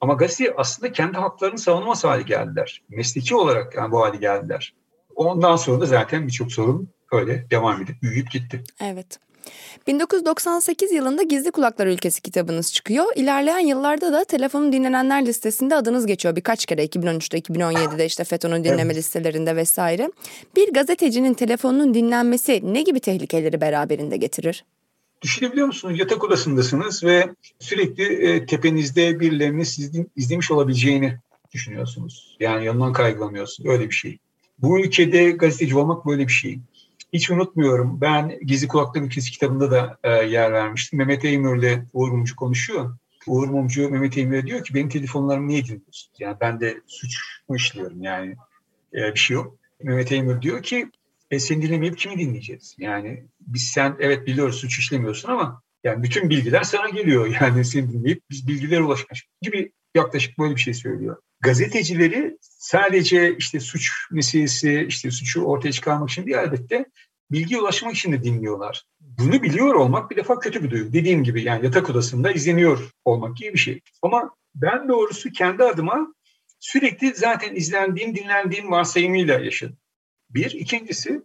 Ama 0.04 0.14
gazete 0.14 0.54
aslında 0.58 0.92
kendi 0.92 1.18
haklarını 1.18 1.58
savunmaz 1.58 2.04
hale 2.04 2.22
geldiler. 2.22 2.82
Mesleki 2.90 3.36
olarak 3.36 3.76
yani 3.76 3.92
bu 3.92 4.02
hale 4.02 4.18
geldiler. 4.18 4.74
Ondan 5.16 5.56
sonra 5.56 5.82
da 5.82 5.86
zaten 5.86 6.28
birçok 6.28 6.52
sorun 6.52 6.90
öyle 7.12 7.46
devam 7.52 7.82
edip 7.82 8.02
büyüyüp 8.02 8.32
gitti. 8.32 8.64
Evet. 8.82 9.20
1998 9.88 10.92
yılında 10.92 11.24
Gizli 11.24 11.52
Kulaklar 11.52 11.88
Ülkesi 11.88 12.22
kitabınız 12.22 12.74
çıkıyor. 12.74 13.06
İlerleyen 13.16 13.60
yıllarda 13.60 14.14
da 14.14 14.24
telefonun 14.24 14.74
dinlenenler 14.74 15.26
listesinde 15.26 15.76
adınız 15.76 16.06
geçiyor 16.06 16.36
birkaç 16.36 16.66
kere 16.66 16.86
2013'te 16.86 17.38
2017'de 17.38 18.06
işte 18.06 18.24
FETÖ'nün 18.24 18.64
dinleme 18.64 18.82
evet. 18.82 18.96
listelerinde 18.96 19.56
vesaire. 19.56 20.12
Bir 20.56 20.74
gazetecinin 20.74 21.34
telefonunun 21.34 21.94
dinlenmesi 21.94 22.62
ne 22.74 22.82
gibi 22.82 23.00
tehlikeleri 23.00 23.62
beraberinde 23.62 24.18
getirir? 24.18 24.66
Düşünebiliyor 25.24 25.68
musunuz? 25.68 26.00
Yatak 26.00 26.24
odasındasınız 26.24 27.04
ve 27.04 27.30
sürekli 27.60 28.04
e, 28.04 28.46
tepenizde 28.46 29.20
birilerinin 29.20 29.64
sizi 29.64 30.08
izlemiş 30.16 30.52
olabileceğini 30.52 31.18
düşünüyorsunuz. 31.52 32.38
Yani 32.40 32.66
yanından 32.66 32.94
kaygılanıyorsunuz. 32.94 33.70
Öyle 33.70 33.90
bir 33.90 33.96
şey. 33.96 34.18
Bu 34.60 34.80
ülkede 34.80 35.32
gazeteci 35.32 35.78
olmak 35.78 36.06
böyle 36.06 36.28
bir 36.28 36.32
şey. 36.32 36.60
Hiç 37.14 37.32
unutmuyorum. 37.32 38.02
Ben 38.02 38.40
Gizli 38.42 38.68
Kulaklar 38.68 39.02
Ülkesi 39.02 39.32
kitabında 39.32 39.72
da 39.72 39.98
e, 40.04 40.10
yer 40.10 40.54
vermiştim. 40.54 41.00
Mehmet 41.00 41.26
Eymür'le 41.26 41.86
Uğur 41.94 42.12
Mumcu 42.12 42.36
konuşuyor. 42.36 42.96
Uğur 43.28 43.48
Mumcu 43.48 43.90
Mehmet 43.90 44.18
Eymür'e 44.18 44.48
diyor 44.48 44.64
ki 44.64 44.74
benim 44.74 44.90
telefonlarımı 44.90 45.48
niye 45.48 45.66
dinliyorsun? 45.66 46.12
Yani 46.20 46.38
ben 46.42 46.60
de 46.60 46.82
suç 46.88 47.16
mu 47.50 47.56
işliyorum 47.56 48.04
yani 48.04 48.36
e, 48.94 49.14
bir 49.14 49.20
şey 49.20 49.36
yok. 49.36 49.56
Mehmet 49.84 50.12
Eymür 50.12 50.42
diyor 50.42 50.64
ki 50.64 50.90
e, 51.32 51.40
seni 51.40 51.62
dinlemeyip 51.62 51.98
kimi 51.98 52.18
dinleyeceğiz? 52.18 52.76
Yani 52.80 53.24
biz 53.48 53.64
sen 53.64 53.96
evet 54.00 54.28
biliyoruz 54.28 54.56
suç 54.56 54.80
işlemiyorsun 54.80 55.30
ama 55.30 55.62
yani 55.84 56.04
bütün 56.04 56.30
bilgiler 56.30 56.64
sana 56.64 56.90
geliyor. 56.90 57.28
Yani 57.42 57.66
seni 57.66 57.92
dinleyip 57.94 58.22
biz 58.30 58.48
bilgilere 58.48 58.84
ulaşmak 58.84 59.18
gibi 59.42 59.72
yaklaşık 59.96 60.40
böyle 60.40 60.56
bir 60.56 60.62
şey 60.62 60.74
söylüyor. 60.74 61.18
Gazetecileri 61.42 62.38
sadece 62.42 63.38
işte 63.38 63.60
suç 63.60 63.92
meselesi, 64.12 64.86
işte 64.90 65.12
suçu 65.12 65.44
ortaya 65.44 65.72
çıkarmak 65.72 66.10
için 66.10 66.26
değil 66.26 66.38
elbette 66.38 66.86
bilgi 67.32 67.58
ulaşmak 67.58 67.96
için 67.96 68.12
de 68.12 68.24
dinliyorlar. 68.24 68.84
Bunu 69.02 69.44
biliyor 69.44 69.76
olmak 69.76 70.12
bir 70.12 70.16
defa 70.16 70.40
kötü 70.40 70.64
bir 70.64 70.72
duygu. 70.72 70.94
Dediğim 70.94 71.24
gibi 71.24 71.44
yani 71.44 71.66
yatak 71.66 71.90
odasında 71.90 72.32
izleniyor 72.32 72.92
olmak 73.06 73.38
gibi 73.38 73.54
bir 73.54 73.60
şey. 73.60 73.82
Ama 74.02 74.36
ben 74.56 74.90
doğrusu 74.90 75.32
kendi 75.32 75.64
adıma 75.64 76.14
sürekli 76.60 77.14
zaten 77.16 77.56
izlendiğim, 77.56 78.16
dinlendiğim 78.16 78.72
varsayımıyla 78.72 79.40
yaşadım. 79.40 79.78
Bir. 80.30 80.52
ikincisi 80.52 81.22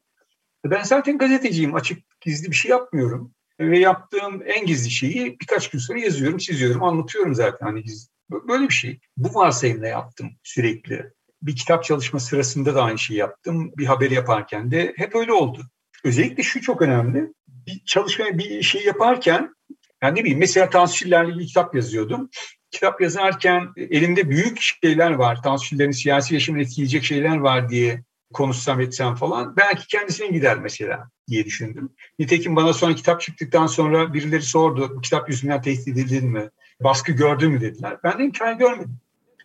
ben 0.65 0.83
zaten 0.83 1.19
gazeteciyim. 1.19 1.75
Açık 1.75 2.08
gizli 2.21 2.51
bir 2.51 2.57
şey 2.57 2.71
yapmıyorum. 2.71 3.35
Ve 3.61 3.79
yaptığım 3.79 4.43
en 4.47 4.67
gizli 4.67 4.91
şeyi 4.91 5.41
birkaç 5.41 5.71
gün 5.71 5.79
sonra 5.79 5.99
yazıyorum, 5.99 6.39
çiziyorum, 6.39 6.83
anlatıyorum 6.83 7.35
zaten. 7.35 7.67
Hani 7.67 7.83
gizli. 7.83 8.09
Böyle 8.31 8.69
bir 8.69 8.75
şey. 8.75 9.01
Bu 9.17 9.35
varsayımla 9.35 9.87
yaptım 9.87 10.31
sürekli. 10.43 11.13
Bir 11.43 11.57
kitap 11.57 11.85
çalışma 11.85 12.21
sırasında 12.21 12.75
da 12.75 12.83
aynı 12.83 12.99
şeyi 12.99 13.19
yaptım. 13.19 13.73
Bir 13.77 13.87
haber 13.87 14.11
yaparken 14.11 14.71
de 14.71 14.93
hep 14.97 15.15
öyle 15.15 15.33
oldu. 15.33 15.63
Özellikle 16.05 16.43
şu 16.43 16.61
çok 16.61 16.83
önemli. 16.83 17.33
Bir 17.49 17.83
çalışma, 17.85 18.25
bir 18.39 18.63
şey 18.63 18.85
yaparken 18.85 19.55
Yani 20.03 20.19
ne 20.19 20.21
bileyim 20.21 20.39
mesela 20.39 20.71
Tansu 20.71 21.09
ilgili 21.09 21.47
kitap 21.47 21.75
yazıyordum. 21.75 22.31
Kitap 22.71 23.01
yazarken 23.01 23.69
elimde 23.77 24.31
büyük 24.31 24.61
şeyler 24.61 25.11
var. 25.11 25.43
Tansu 25.43 25.93
siyasi 25.93 26.35
yaşamını 26.35 26.63
etkileyecek 26.63 27.05
şeyler 27.05 27.37
var 27.37 27.69
diye 27.69 28.03
konuşsam 28.33 28.81
etsem 28.81 29.14
falan 29.14 29.57
belki 29.57 29.87
kendisine 29.87 30.27
gider 30.27 30.59
mesela 30.59 31.11
diye 31.29 31.45
düşündüm. 31.45 31.91
Nitekim 32.19 32.57
bana 32.57 32.73
sonra 32.73 32.95
kitap 32.95 33.21
çıktıktan 33.21 33.67
sonra 33.67 34.14
birileri 34.14 34.43
sordu 34.43 34.93
bu 34.97 35.01
kitap 35.01 35.29
yüzünden 35.29 35.62
tehdit 35.62 35.88
edildin 35.88 36.29
mi? 36.29 36.51
Baskı 36.81 37.12
gördün 37.12 37.51
mü 37.51 37.61
dediler. 37.61 37.97
Ben 38.05 38.19
de 38.19 38.25
imkanı 38.25 38.59
görmedim. 38.59 38.97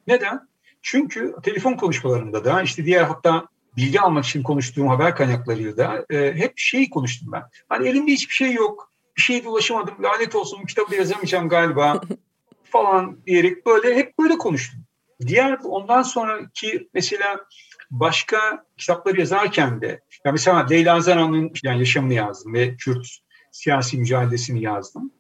Neden? 0.08 0.48
Çünkü 0.82 1.36
telefon 1.44 1.74
konuşmalarında 1.74 2.46
da 2.46 2.62
işte 2.62 2.86
diğer 2.86 3.04
hatta 3.04 3.48
bilgi 3.78 4.02
almak 4.02 4.26
için 4.26 4.44
konuştuğum 4.44 4.88
haber 4.88 5.16
kaynaklarıyla 5.16 5.78
da 5.78 6.06
e, 6.10 6.34
hep 6.36 6.54
şeyi 6.56 6.90
konuştum 6.90 7.32
ben. 7.32 7.44
Hani 7.70 7.88
elimde 7.88 8.12
hiçbir 8.12 8.34
şey 8.34 8.54
yok. 8.54 8.92
Bir 9.18 9.22
şeye 9.22 9.48
ulaşamadım. 9.48 9.96
Lanet 10.04 10.36
olsun 10.36 10.60
bu 10.62 10.66
kitabı 10.66 10.96
yazamayacağım 10.96 11.50
galiba 11.50 12.02
falan 12.64 13.18
diyerek 13.26 13.66
böyle 13.66 13.96
hep 13.96 14.20
böyle 14.20 14.38
konuştum. 14.38 14.80
Diğer 15.28 15.60
ondan 15.64 16.02
sonraki 16.02 16.90
mesela 16.94 17.46
başka 17.92 18.66
kitapları 18.78 19.20
yazarken 19.20 19.82
de 19.82 20.02
ya 20.26 20.32
mesela 20.32 20.68
Leyla 20.68 21.02
Zana'nın 21.02 21.52
yani 21.64 21.80
yaşamını 21.80 22.14
yazdım 22.14 22.54
ve 22.54 22.76
Kürt 22.76 23.08
siyasi 23.52 23.98
mücadelesini 23.98 24.62
yazdım. 24.62 25.12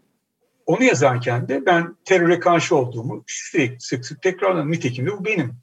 Onu 0.65 0.84
yazarken 0.84 1.47
de 1.47 1.65
ben 1.65 1.95
teröre 2.06 2.39
karşı 2.39 2.75
olduğumu 2.75 3.23
sürekli 3.27 3.79
sık 3.79 4.06
sık 4.06 4.21
tekrarladım. 4.21 4.71
Nitekim 4.71 5.06
de 5.06 5.12
bu 5.12 5.25
benim. 5.25 5.56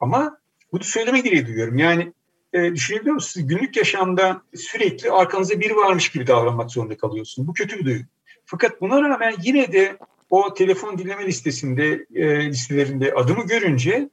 Ama 0.00 0.38
bunu 0.72 0.84
söyleme 0.84 1.20
gereği 1.20 1.46
duyuyorum. 1.46 1.78
Yani 1.78 2.12
e, 2.52 2.74
düşünebiliyor 2.74 3.14
musunuz? 3.14 3.46
Günlük 3.48 3.76
yaşamda 3.76 4.42
sürekli 4.54 5.10
arkanızda 5.10 5.60
biri 5.60 5.76
varmış 5.76 6.08
gibi 6.10 6.26
davranmak 6.26 6.70
zorunda 6.70 6.96
kalıyorsunuz. 6.96 7.48
Bu 7.48 7.52
kötü 7.52 7.78
bir 7.78 7.84
duygu. 7.84 8.04
Fakat 8.44 8.80
buna 8.80 9.00
rağmen 9.00 9.34
yine 9.42 9.72
de 9.72 9.98
o 10.32 10.54
telefon 10.54 10.98
dinleme 10.98 11.26
listesinde 11.26 12.06
e, 12.14 12.46
listelerinde 12.46 13.14
adımı 13.14 13.46
görünce 13.46 14.08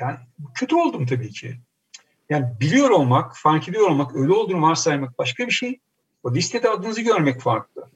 yani 0.00 0.16
kötü 0.54 0.76
oldum 0.76 1.06
tabii 1.06 1.30
ki. 1.30 1.54
Yani 2.30 2.46
biliyor 2.60 2.90
olmak, 2.90 3.36
fark 3.36 3.68
ediyor 3.68 3.90
olmak, 3.90 4.16
öyle 4.16 4.32
olduğunu 4.32 4.62
varsaymak 4.62 5.18
başka 5.18 5.46
bir 5.46 5.52
şey. 5.52 5.80
O 6.22 6.34
listede 6.34 6.70
adınızı 6.70 7.00
görmek 7.00 7.40
farklı. 7.40 7.90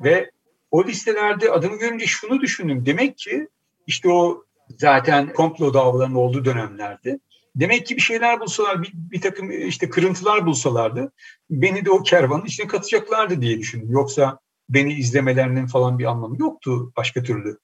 Ve 0.00 0.30
o 0.70 0.84
listelerde 0.84 1.50
adımı 1.50 1.78
görünce 1.78 2.06
şunu 2.06 2.40
düşündüm. 2.40 2.86
Demek 2.86 3.18
ki 3.18 3.48
işte 3.86 4.08
o 4.08 4.44
zaten 4.78 5.32
komplo 5.32 5.74
davalarının 5.74 6.14
olduğu 6.14 6.44
dönemlerde 6.44 7.18
demek 7.56 7.86
ki 7.86 7.96
bir 7.96 8.02
şeyler 8.02 8.40
bulsalar, 8.40 8.82
bir, 8.82 8.92
bir 8.94 9.20
takım 9.20 9.50
işte 9.50 9.90
kırıntılar 9.90 10.46
bulsalardı 10.46 11.12
beni 11.50 11.84
de 11.84 11.90
o 11.90 12.02
kervanın 12.02 12.44
içine 12.44 12.66
katacaklardı 12.66 13.42
diye 13.42 13.58
düşündüm. 13.58 13.88
Yoksa 13.90 14.38
beni 14.68 14.92
izlemelerinin 14.92 15.66
falan 15.66 15.98
bir 15.98 16.04
anlamı 16.04 16.36
yoktu 16.38 16.92
başka 16.96 17.22
türlü 17.22 17.58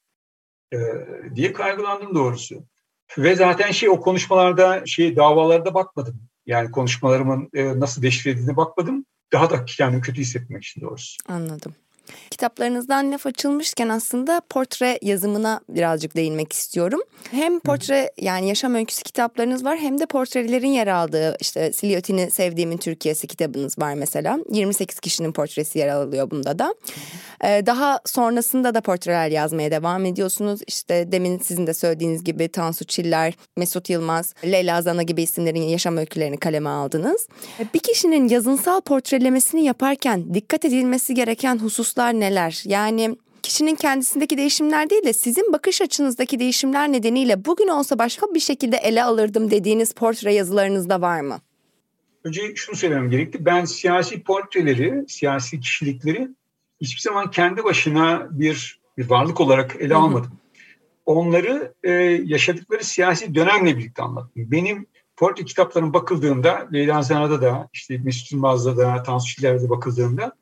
ee, 0.72 0.78
diye 1.34 1.52
kaygılandım 1.52 2.14
doğrusu. 2.14 2.64
Ve 3.18 3.36
zaten 3.36 3.70
şey 3.70 3.88
o 3.88 4.00
konuşmalarda 4.00 4.86
şey 4.86 5.16
davalarda 5.16 5.74
bakmadım. 5.74 6.22
Yani 6.46 6.70
konuşmalarımın 6.70 7.50
e, 7.54 7.80
nasıl 7.80 8.02
deşifre 8.02 8.30
edildiğine 8.30 8.56
bakmadım. 8.56 9.06
Daha 9.32 9.50
da 9.50 9.64
kendimi 9.64 10.02
kötü 10.02 10.20
hissetmek 10.20 10.64
için 10.64 10.80
doğrusu. 10.80 11.16
Anladım. 11.28 11.74
Kitaplarınızdan 12.30 13.12
laf 13.12 13.26
açılmışken 13.26 13.88
aslında 13.88 14.42
portre 14.50 14.98
yazımına 15.02 15.60
birazcık 15.68 16.16
değinmek 16.16 16.52
istiyorum. 16.52 17.00
Hem 17.30 17.60
portre 17.60 18.12
yani 18.18 18.48
yaşam 18.48 18.74
öyküsü 18.74 19.02
kitaplarınız 19.02 19.64
var 19.64 19.78
hem 19.78 20.00
de 20.00 20.06
portrelerin 20.06 20.68
yer 20.68 20.86
aldığı 20.86 21.36
işte 21.40 21.72
Siliotin'i 21.72 22.30
Sevdiğimin 22.30 22.76
Türkiye'si 22.76 23.26
kitabınız 23.26 23.78
var 23.78 23.94
mesela. 23.94 24.38
28 24.52 25.00
kişinin 25.00 25.32
portresi 25.32 25.78
yer 25.78 25.88
alıyor 25.88 26.30
bunda 26.30 26.58
da. 26.58 26.74
Ee, 27.44 27.62
daha 27.66 28.00
sonrasında 28.06 28.74
da 28.74 28.80
portreler 28.80 29.28
yazmaya 29.28 29.70
devam 29.70 30.04
ediyorsunuz. 30.04 30.60
İşte 30.66 31.12
demin 31.12 31.38
sizin 31.38 31.66
de 31.66 31.74
söylediğiniz 31.74 32.24
gibi 32.24 32.48
Tansu 32.48 32.84
Çiller, 32.84 33.34
Mesut 33.56 33.90
Yılmaz, 33.90 34.34
Leyla 34.44 34.82
Zana 34.82 35.02
gibi 35.02 35.22
isimlerin 35.22 35.62
yaşam 35.62 35.96
öykülerini 35.96 36.36
kaleme 36.36 36.70
aldınız. 36.70 37.28
Ee, 37.60 37.66
bir 37.74 37.78
kişinin 37.78 38.28
yazınsal 38.28 38.80
portrelemesini 38.80 39.64
yaparken 39.64 40.34
dikkat 40.34 40.64
edilmesi 40.64 41.14
gereken 41.14 41.58
hususlar 41.58 41.99
neler? 42.08 42.62
Yani 42.66 43.16
kişinin 43.42 43.74
kendisindeki 43.74 44.38
değişimler 44.38 44.90
değil 44.90 45.04
de 45.04 45.12
sizin 45.12 45.52
bakış 45.52 45.82
açınızdaki 45.82 46.38
değişimler 46.38 46.92
nedeniyle 46.92 47.44
bugün 47.44 47.68
olsa 47.68 47.98
başka 47.98 48.34
bir 48.34 48.40
şekilde 48.40 48.76
ele 48.76 49.04
alırdım 49.04 49.50
dediğiniz 49.50 49.92
portre 49.92 50.34
yazılarınızda 50.34 51.00
var 51.00 51.20
mı? 51.20 51.40
Önce 52.24 52.54
şunu 52.54 52.76
söylemem 52.76 53.10
gerekti. 53.10 53.44
Ben 53.44 53.64
siyasi 53.64 54.22
portreleri, 54.22 55.04
siyasi 55.08 55.60
kişilikleri 55.60 56.28
hiçbir 56.80 57.00
zaman 57.00 57.30
kendi 57.30 57.64
başına 57.64 58.28
bir, 58.30 58.80
bir 58.98 59.10
varlık 59.10 59.40
olarak 59.40 59.76
ele 59.80 59.94
almadım. 59.94 60.32
Onları 61.06 61.74
e, 61.82 61.90
yaşadıkları 62.24 62.84
siyasi 62.84 63.34
dönemle 63.34 63.78
birlikte 63.78 64.02
anlattım. 64.02 64.50
Benim 64.50 64.86
portre 65.16 65.44
kitaplarına 65.44 65.94
bakıldığında, 65.94 66.68
Leyla 66.72 67.02
Zana'da 67.02 67.42
da, 67.42 67.68
işte 67.72 67.98
Mesut 67.98 68.32
Yılmaz'da 68.32 68.76
da, 68.76 69.02
Tansu 69.02 69.34
Çiller'de 69.34 69.70
bakıldığında 69.70 70.32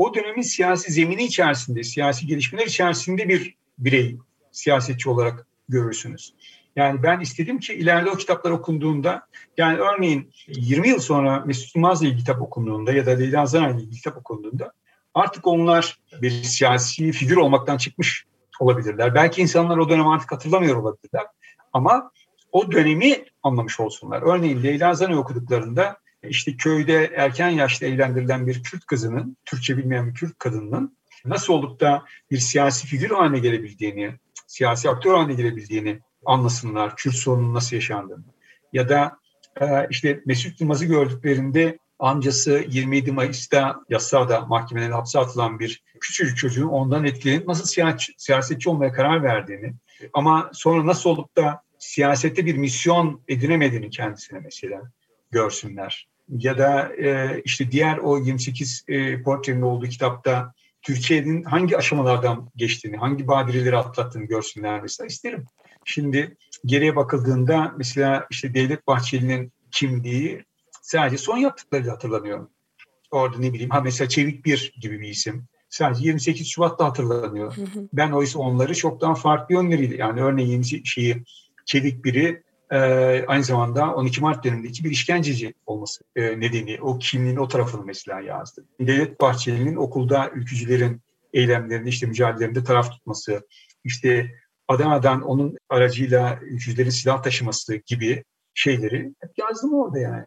o 0.00 0.14
dönemin 0.14 0.42
siyasi 0.42 0.92
zemini 0.92 1.24
içerisinde, 1.24 1.82
siyasi 1.82 2.26
gelişmeler 2.26 2.66
içerisinde 2.66 3.28
bir 3.28 3.54
birey, 3.78 4.16
siyasetçi 4.52 5.10
olarak 5.10 5.46
görürsünüz. 5.68 6.34
Yani 6.76 7.02
ben 7.02 7.20
istedim 7.20 7.58
ki 7.58 7.74
ileride 7.74 8.10
o 8.10 8.16
kitaplar 8.16 8.50
okunduğunda, 8.50 9.26
yani 9.56 9.78
örneğin 9.78 10.30
20 10.46 10.88
yıl 10.88 10.98
sonra 10.98 11.42
Mesut 11.46 11.76
Yılmaz'la 11.76 12.06
ilgili 12.06 12.18
kitap 12.18 12.42
okunduğunda 12.42 12.92
ya 12.92 13.06
da 13.06 13.10
Leyla 13.10 13.46
Zana'yla 13.46 13.80
ilgili 13.80 13.96
kitap 13.96 14.16
okunduğunda 14.16 14.72
artık 15.14 15.46
onlar 15.46 15.98
bir 16.22 16.30
siyasi 16.30 17.12
figür 17.12 17.36
olmaktan 17.36 17.76
çıkmış 17.76 18.24
olabilirler. 18.60 19.14
Belki 19.14 19.42
insanlar 19.42 19.78
o 19.78 19.88
dönem 19.88 20.08
artık 20.08 20.32
hatırlamıyor 20.32 20.76
olabilirler. 20.76 21.26
Ama 21.72 22.10
o 22.52 22.72
dönemi 22.72 23.24
anlamış 23.42 23.80
olsunlar. 23.80 24.22
Örneğin 24.22 24.62
Leyla 24.62 24.94
Zana 24.94 25.18
okuduklarında 25.18 25.96
işte 26.28 26.56
köyde 26.56 27.12
erken 27.16 27.48
yaşta 27.48 27.86
evlendirilen 27.86 28.46
bir 28.46 28.62
Kürt 28.62 28.86
kızının, 28.86 29.36
Türkçe 29.44 29.76
bilmeyen 29.76 30.08
bir 30.08 30.14
Kürt 30.14 30.38
kadının 30.38 30.96
nasıl 31.24 31.52
olup 31.52 31.80
da 31.80 32.04
bir 32.30 32.38
siyasi 32.38 32.86
figür 32.86 33.10
haline 33.10 33.38
gelebildiğini, 33.38 34.14
siyasi 34.46 34.90
aktör 34.90 35.14
haline 35.14 35.34
gelebildiğini 35.34 36.00
anlasınlar, 36.26 36.96
Kürt 36.96 37.14
sorunun 37.14 37.54
nasıl 37.54 37.76
yaşandığını. 37.76 38.24
Ya 38.72 38.88
da 38.88 39.18
e, 39.60 39.86
işte 39.90 40.22
Mesut 40.26 40.60
Yılmaz'ı 40.60 40.84
gördüklerinde 40.84 41.78
amcası 41.98 42.64
27 42.68 43.12
Mayıs'ta 43.12 43.80
yasada 43.88 44.40
mahkemelerin 44.40 44.92
hapse 44.92 45.18
atılan 45.18 45.58
bir 45.58 45.82
küçücük 46.00 46.36
çocuğun 46.36 46.68
ondan 46.68 47.04
etkilenip 47.04 47.46
nasıl 47.46 47.92
siyasetçi 48.16 48.70
olmaya 48.70 48.92
karar 48.92 49.22
verdiğini 49.22 49.74
ama 50.12 50.50
sonra 50.52 50.86
nasıl 50.86 51.10
olup 51.10 51.36
da 51.36 51.62
siyasette 51.78 52.46
bir 52.46 52.56
misyon 52.56 53.22
edinemediğini 53.28 53.90
kendisine 53.90 54.40
mesela 54.40 54.82
görsünler. 55.30 56.09
Ya 56.38 56.58
da 56.58 56.96
e, 56.96 57.40
işte 57.44 57.70
diğer 57.70 57.98
o 57.98 58.18
28 58.18 58.84
e, 58.88 59.22
portrenin 59.22 59.62
olduğu 59.62 59.86
kitapta 59.86 60.52
Türkiye'nin 60.82 61.44
hangi 61.44 61.76
aşamalardan 61.76 62.50
geçtiğini, 62.56 62.96
hangi 62.96 63.28
badireleri 63.28 63.76
atlattığını 63.76 64.24
görsünler 64.24 64.82
mesela 64.82 65.06
isterim. 65.06 65.46
Şimdi 65.84 66.36
geriye 66.64 66.96
bakıldığında 66.96 67.74
mesela 67.76 68.26
işte 68.30 68.54
Devlet 68.54 68.86
Bahçeli'nin 68.86 69.52
kimliği 69.70 70.44
sadece 70.82 71.18
son 71.18 71.36
yaptıkları 71.36 71.90
hatırlanıyor. 71.90 72.48
Orada 73.10 73.38
ne 73.38 73.52
bileyim 73.52 73.70
ha 73.70 73.80
mesela 73.80 74.08
Çevik 74.08 74.44
Bir 74.44 74.72
gibi 74.80 75.00
bir 75.00 75.08
isim. 75.08 75.44
Sadece 75.68 76.04
28 76.04 76.48
Şubat'ta 76.48 76.84
hatırlanıyor. 76.84 77.56
Ben 77.92 78.10
oysa 78.10 78.38
onları 78.38 78.74
çoktan 78.74 79.14
farklı 79.14 79.54
yönleriyle 79.54 79.96
yani 79.96 80.22
örneğin 80.22 80.62
şeyi 80.62 81.24
Çevik 81.64 82.04
Bir'i 82.04 82.42
e, 82.70 82.78
aynı 83.26 83.44
zamanda 83.44 83.94
12 83.94 84.20
Mart 84.20 84.44
dönemindeki 84.44 84.84
bir 84.84 84.90
işkenceci 84.90 85.54
olması 85.66 86.04
e, 86.16 86.40
nedeni 86.40 86.78
o 86.80 86.98
kimliğin 86.98 87.36
o 87.36 87.48
tarafını 87.48 87.84
mesela 87.84 88.20
yazdı. 88.20 88.64
Devlet 88.80 89.20
Bahçeli'nin 89.20 89.76
okulda 89.76 90.30
ülkücülerin 90.30 91.00
eylemlerinde 91.32 91.88
işte 91.88 92.06
mücadelelerinde 92.06 92.64
taraf 92.64 92.90
tutması, 92.90 93.48
işte 93.84 94.34
Adana'dan 94.68 95.22
onun 95.22 95.56
aracıyla 95.68 96.38
ülkücülerin 96.42 96.90
silah 96.90 97.22
taşıması 97.22 97.76
gibi 97.86 98.24
şeyleri 98.54 99.14
hep 99.20 99.38
yazdım 99.38 99.74
orada 99.74 99.98
yani. 99.98 100.26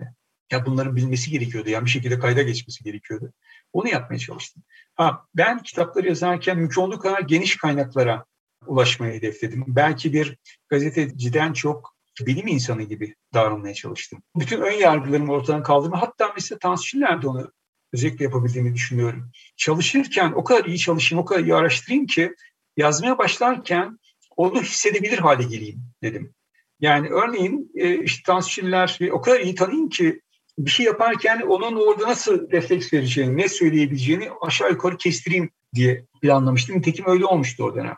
Ya 0.51 0.65
bunların 0.65 0.95
bilmesi 0.95 1.31
gerekiyordu. 1.31 1.69
Yani 1.69 1.85
bir 1.85 1.89
şekilde 1.89 2.19
kayda 2.19 2.41
geçmesi 2.41 2.83
gerekiyordu. 2.83 3.33
Onu 3.73 3.89
yapmaya 3.89 4.19
çalıştım. 4.19 4.63
Ha, 4.95 5.25
ben 5.35 5.63
kitapları 5.63 6.07
yazarken 6.07 6.57
mümkün 6.57 6.81
olduğu 6.81 6.99
kadar 6.99 7.19
geniş 7.19 7.57
kaynaklara 7.57 8.25
ulaşmayı 8.67 9.13
hedefledim. 9.13 9.63
Belki 9.67 10.13
bir 10.13 10.37
gazeteciden 10.69 11.53
çok 11.53 11.92
bilim 12.21 12.47
insanı 12.47 12.83
gibi 12.83 13.15
davranmaya 13.33 13.73
çalıştım. 13.73 14.23
Bütün 14.35 14.61
ön 14.61 14.71
yargılarımı 14.71 15.31
ortadan 15.31 15.63
kaldırma. 15.63 16.01
Hatta 16.01 16.31
mesela 16.35 16.59
Tansu 16.59 16.85
Çiller 16.85 17.23
onu 17.23 17.51
özellikle 17.93 18.25
yapabildiğini 18.25 18.75
düşünüyorum. 18.75 19.31
Çalışırken 19.57 20.31
o 20.31 20.43
kadar 20.43 20.65
iyi 20.65 20.77
çalışayım, 20.77 21.21
o 21.21 21.25
kadar 21.25 21.43
iyi 21.43 21.55
araştırayım 21.55 22.05
ki 22.05 22.35
yazmaya 22.77 23.17
başlarken 23.17 23.99
onu 24.37 24.61
hissedebilir 24.61 25.17
hale 25.17 25.43
geleyim 25.43 25.81
dedim. 26.03 26.33
Yani 26.79 27.09
örneğin 27.09 27.71
e, 27.75 28.03
işte 28.03 28.21
Tansu 28.25 28.49
Çiller 28.49 28.99
o 29.11 29.21
kadar 29.21 29.39
iyi 29.39 29.55
tanıyayım 29.55 29.89
ki 29.89 30.21
bir 30.57 30.71
şey 30.71 30.85
yaparken 30.85 31.41
onun 31.41 31.75
orada 31.75 32.07
nasıl 32.07 32.51
refleks 32.51 32.93
vereceğini, 32.93 33.37
ne 33.37 33.49
söyleyebileceğini 33.49 34.29
aşağı 34.41 34.69
yukarı 34.69 34.97
kestireyim 34.97 35.49
diye 35.73 36.05
planlamıştım. 36.21 36.77
Nitekim 36.77 37.05
öyle 37.07 37.25
olmuştu 37.25 37.63
o 37.63 37.75
dönem. 37.75 37.95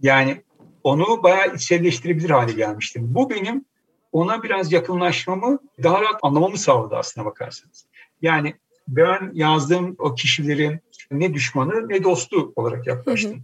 Yani 0.00 0.42
onu 0.88 1.22
bayağı 1.22 1.54
içselleştirebilir 1.54 2.30
hale 2.30 2.52
gelmiştim. 2.52 3.14
Bu 3.14 3.30
benim 3.30 3.64
ona 4.12 4.42
biraz 4.42 4.72
yakınlaşmamı, 4.72 5.58
daha 5.82 6.02
rahat 6.02 6.20
anlamamı 6.22 6.58
sağladı 6.58 6.96
aslına 6.96 7.26
bakarsanız. 7.26 7.86
Yani 8.22 8.54
ben 8.88 9.30
yazdığım 9.34 9.96
o 9.98 10.14
kişilerin 10.14 10.80
ne 11.10 11.34
düşmanı 11.34 11.88
ne 11.88 12.04
dostu 12.04 12.52
olarak 12.56 12.86
yaklaştım. 12.86 13.32
Hı 13.32 13.36
hı. 13.36 13.40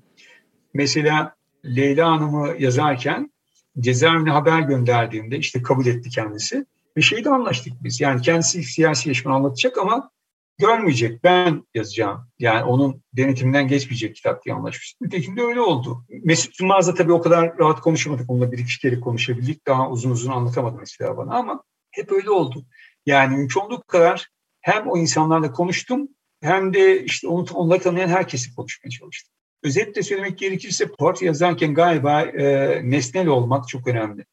Mesela 0.75 1.35
Leyla 1.65 2.11
Hanım'ı 2.11 2.55
yazarken 2.59 3.33
cezaevine 3.81 4.31
haber 4.31 4.61
gönderdiğimde 4.61 5.39
işte 5.39 5.63
kabul 5.63 5.87
etti 5.87 6.11
kendisi. 6.11 6.67
Bir 6.97 7.03
şeyde 7.03 7.31
anlaştık 7.31 7.73
biz. 7.83 8.01
Yani 8.01 8.23
kendisi 8.23 8.63
siyasi 8.63 9.09
yaşamını 9.09 9.37
anlatacak 9.39 9.79
ama 9.79 10.11
görmeyecek. 10.59 11.25
Ben 11.25 11.67
yazacağım. 11.75 12.29
Yani 12.39 12.65
onun 12.65 13.03
denetiminden 13.13 13.69
geçmeyecek 13.69 14.17
kitap 14.17 14.45
diye 14.45 14.55
anlaşmıştık. 14.55 15.01
Nitekim 15.01 15.37
de 15.37 15.43
öyle 15.43 15.61
oldu. 15.61 16.05
Mesut 16.25 16.61
Yılmaz'la 16.61 16.95
tabii 16.95 17.13
o 17.13 17.21
kadar 17.21 17.59
rahat 17.59 17.81
konuşamadık. 17.81 18.31
Onunla 18.31 18.53
bir 18.53 18.59
iki 18.59 18.79
kere 18.79 19.01
konuşabildik. 19.01 19.67
Daha 19.67 19.91
uzun 19.91 20.11
uzun 20.11 20.33
anlatamadı 20.33 20.77
mesela 20.79 21.17
bana 21.17 21.35
ama 21.35 21.63
hep 21.91 22.13
öyle 22.13 22.31
oldu. 22.31 22.65
Yani 23.07 23.37
mümkün 23.37 23.61
olduğu 23.61 23.83
kadar 23.83 24.29
hem 24.61 24.91
o 24.91 24.97
insanlarla 24.97 25.53
konuştum 25.53 26.09
hem 26.41 26.75
de 26.75 27.05
işte 27.05 27.29
onu, 27.29 27.47
onları 27.55 27.83
tanıyan 27.83 28.09
herkesi 28.09 28.55
konuşmaya 28.55 28.91
çalıştım. 28.91 29.35
Özetle 29.63 30.03
söylemek 30.03 30.39
gerekirse 30.39 30.87
portre 30.87 31.27
yazarken 31.27 31.75
galiba 31.75 32.23
e, 32.23 32.81
nesnel 32.91 33.27
olmak 33.27 33.69
çok 33.69 33.87
önemli. 33.87 34.25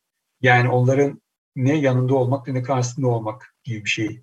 Yani 0.42 0.70
onların 0.70 1.22
ne 1.56 1.76
yanında 1.78 2.16
olmak 2.16 2.48
ne 2.48 2.62
karşısında 2.64 3.08
olmak 3.08 3.56
gibi 3.64 3.86
bir 3.86 3.90
şey 3.90 4.22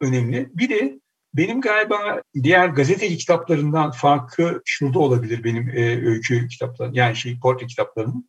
önemli. 0.00 0.50
Bir 0.54 0.68
de 0.68 1.00
benim 1.34 1.60
galiba 1.60 2.22
diğer 2.42 2.68
gazeteci 2.68 3.18
kitaplarından 3.18 3.90
farkı 3.90 4.62
şurada 4.64 4.98
olabilir 4.98 5.44
benim 5.44 5.68
e, 5.68 6.06
öykü 6.06 6.48
kitaplarım 6.48 6.94
yani 6.94 7.16
şey 7.16 7.40
portre 7.40 7.66
kitaplarım. 7.66 8.24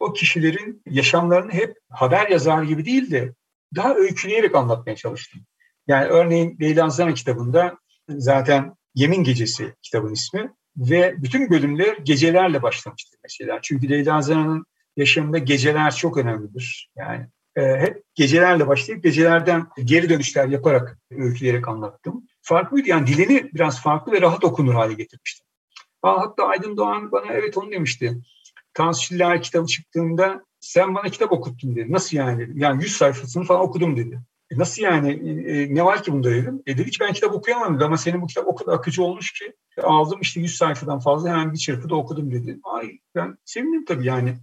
O 0.00 0.12
kişilerin 0.12 0.82
yaşamlarını 0.86 1.52
hep 1.52 1.76
haber 1.90 2.28
yazar 2.28 2.62
gibi 2.62 2.84
değil 2.84 3.10
de 3.10 3.34
daha 3.76 3.94
öyküleyerek 3.94 4.54
anlatmaya 4.54 4.96
çalıştım. 4.96 5.40
Yani 5.86 6.06
örneğin 6.06 6.58
Leyla 6.60 6.90
Zana 6.90 7.14
kitabında 7.14 7.78
zaten 8.08 8.74
Yemin 8.94 9.24
Gecesi 9.24 9.74
kitabın 9.82 10.12
ismi 10.12 10.52
ve 10.76 11.14
bütün 11.18 11.50
bölümler 11.50 11.96
gecelerle 11.96 12.62
başlamıştır 12.62 13.18
mesela. 13.22 13.58
Çünkü 13.62 13.90
Leyla 13.90 14.22
Zana'nın 14.22 14.66
yaşamında 14.96 15.38
geceler 15.38 15.94
çok 15.94 16.16
önemlidir. 16.16 16.90
Yani 16.96 17.26
hep 17.62 18.02
gecelerle 18.14 18.68
başlayıp 18.68 19.04
gecelerden 19.04 19.66
geri 19.84 20.08
dönüşler 20.08 20.48
yaparak 20.48 20.98
öyküleyerek 21.10 21.68
anlattım. 21.68 22.26
Farklıydı 22.42 22.88
yani 22.88 23.06
dilini 23.06 23.50
biraz 23.54 23.82
farklı 23.82 24.12
ve 24.12 24.20
rahat 24.20 24.44
okunur 24.44 24.74
hale 24.74 24.94
getirmiştim. 24.94 25.46
Hatta 26.02 26.46
Aydın 26.46 26.76
Doğan 26.76 27.12
bana 27.12 27.32
evet 27.32 27.58
onu 27.58 27.72
demişti. 27.72 28.18
Tansu 28.74 29.08
Çiller 29.08 29.42
kitabı 29.42 29.66
çıktığında 29.66 30.44
sen 30.60 30.94
bana 30.94 31.08
kitap 31.08 31.32
okuttun 31.32 31.76
dedi. 31.76 31.92
Nasıl 31.92 32.16
yani? 32.16 32.48
Yani 32.54 32.82
100 32.82 32.96
sayfasını 32.96 33.44
falan 33.44 33.60
okudum 33.60 33.96
dedi. 33.96 34.20
E 34.50 34.58
nasıl 34.58 34.82
yani? 34.82 35.10
E, 35.10 35.62
e, 35.62 35.74
ne 35.74 35.84
var 35.84 36.02
ki 36.02 36.12
bunda 36.12 36.30
dedim. 36.30 36.62
E 36.66 36.78
dedi 36.78 36.86
hiç 36.86 37.00
ben 37.00 37.12
kitap 37.12 37.34
okuyamam 37.34 37.76
dedi 37.76 37.84
ama 37.84 37.96
senin 37.96 38.22
bu 38.22 38.26
kitap 38.26 38.46
o 38.46 38.54
kadar 38.54 38.72
akıcı 38.72 39.02
olmuş 39.02 39.32
ki 39.32 39.52
aldım 39.82 40.18
işte 40.20 40.40
100 40.40 40.56
sayfadan 40.56 40.98
fazla 40.98 41.30
hemen 41.30 41.52
bir 41.52 41.58
çırpıda 41.58 41.94
okudum 41.94 42.30
dedi. 42.30 42.58
Ay 42.64 42.98
ben 43.14 43.38
sevindim 43.44 43.84
tabii 43.84 44.06
yani. 44.06 44.36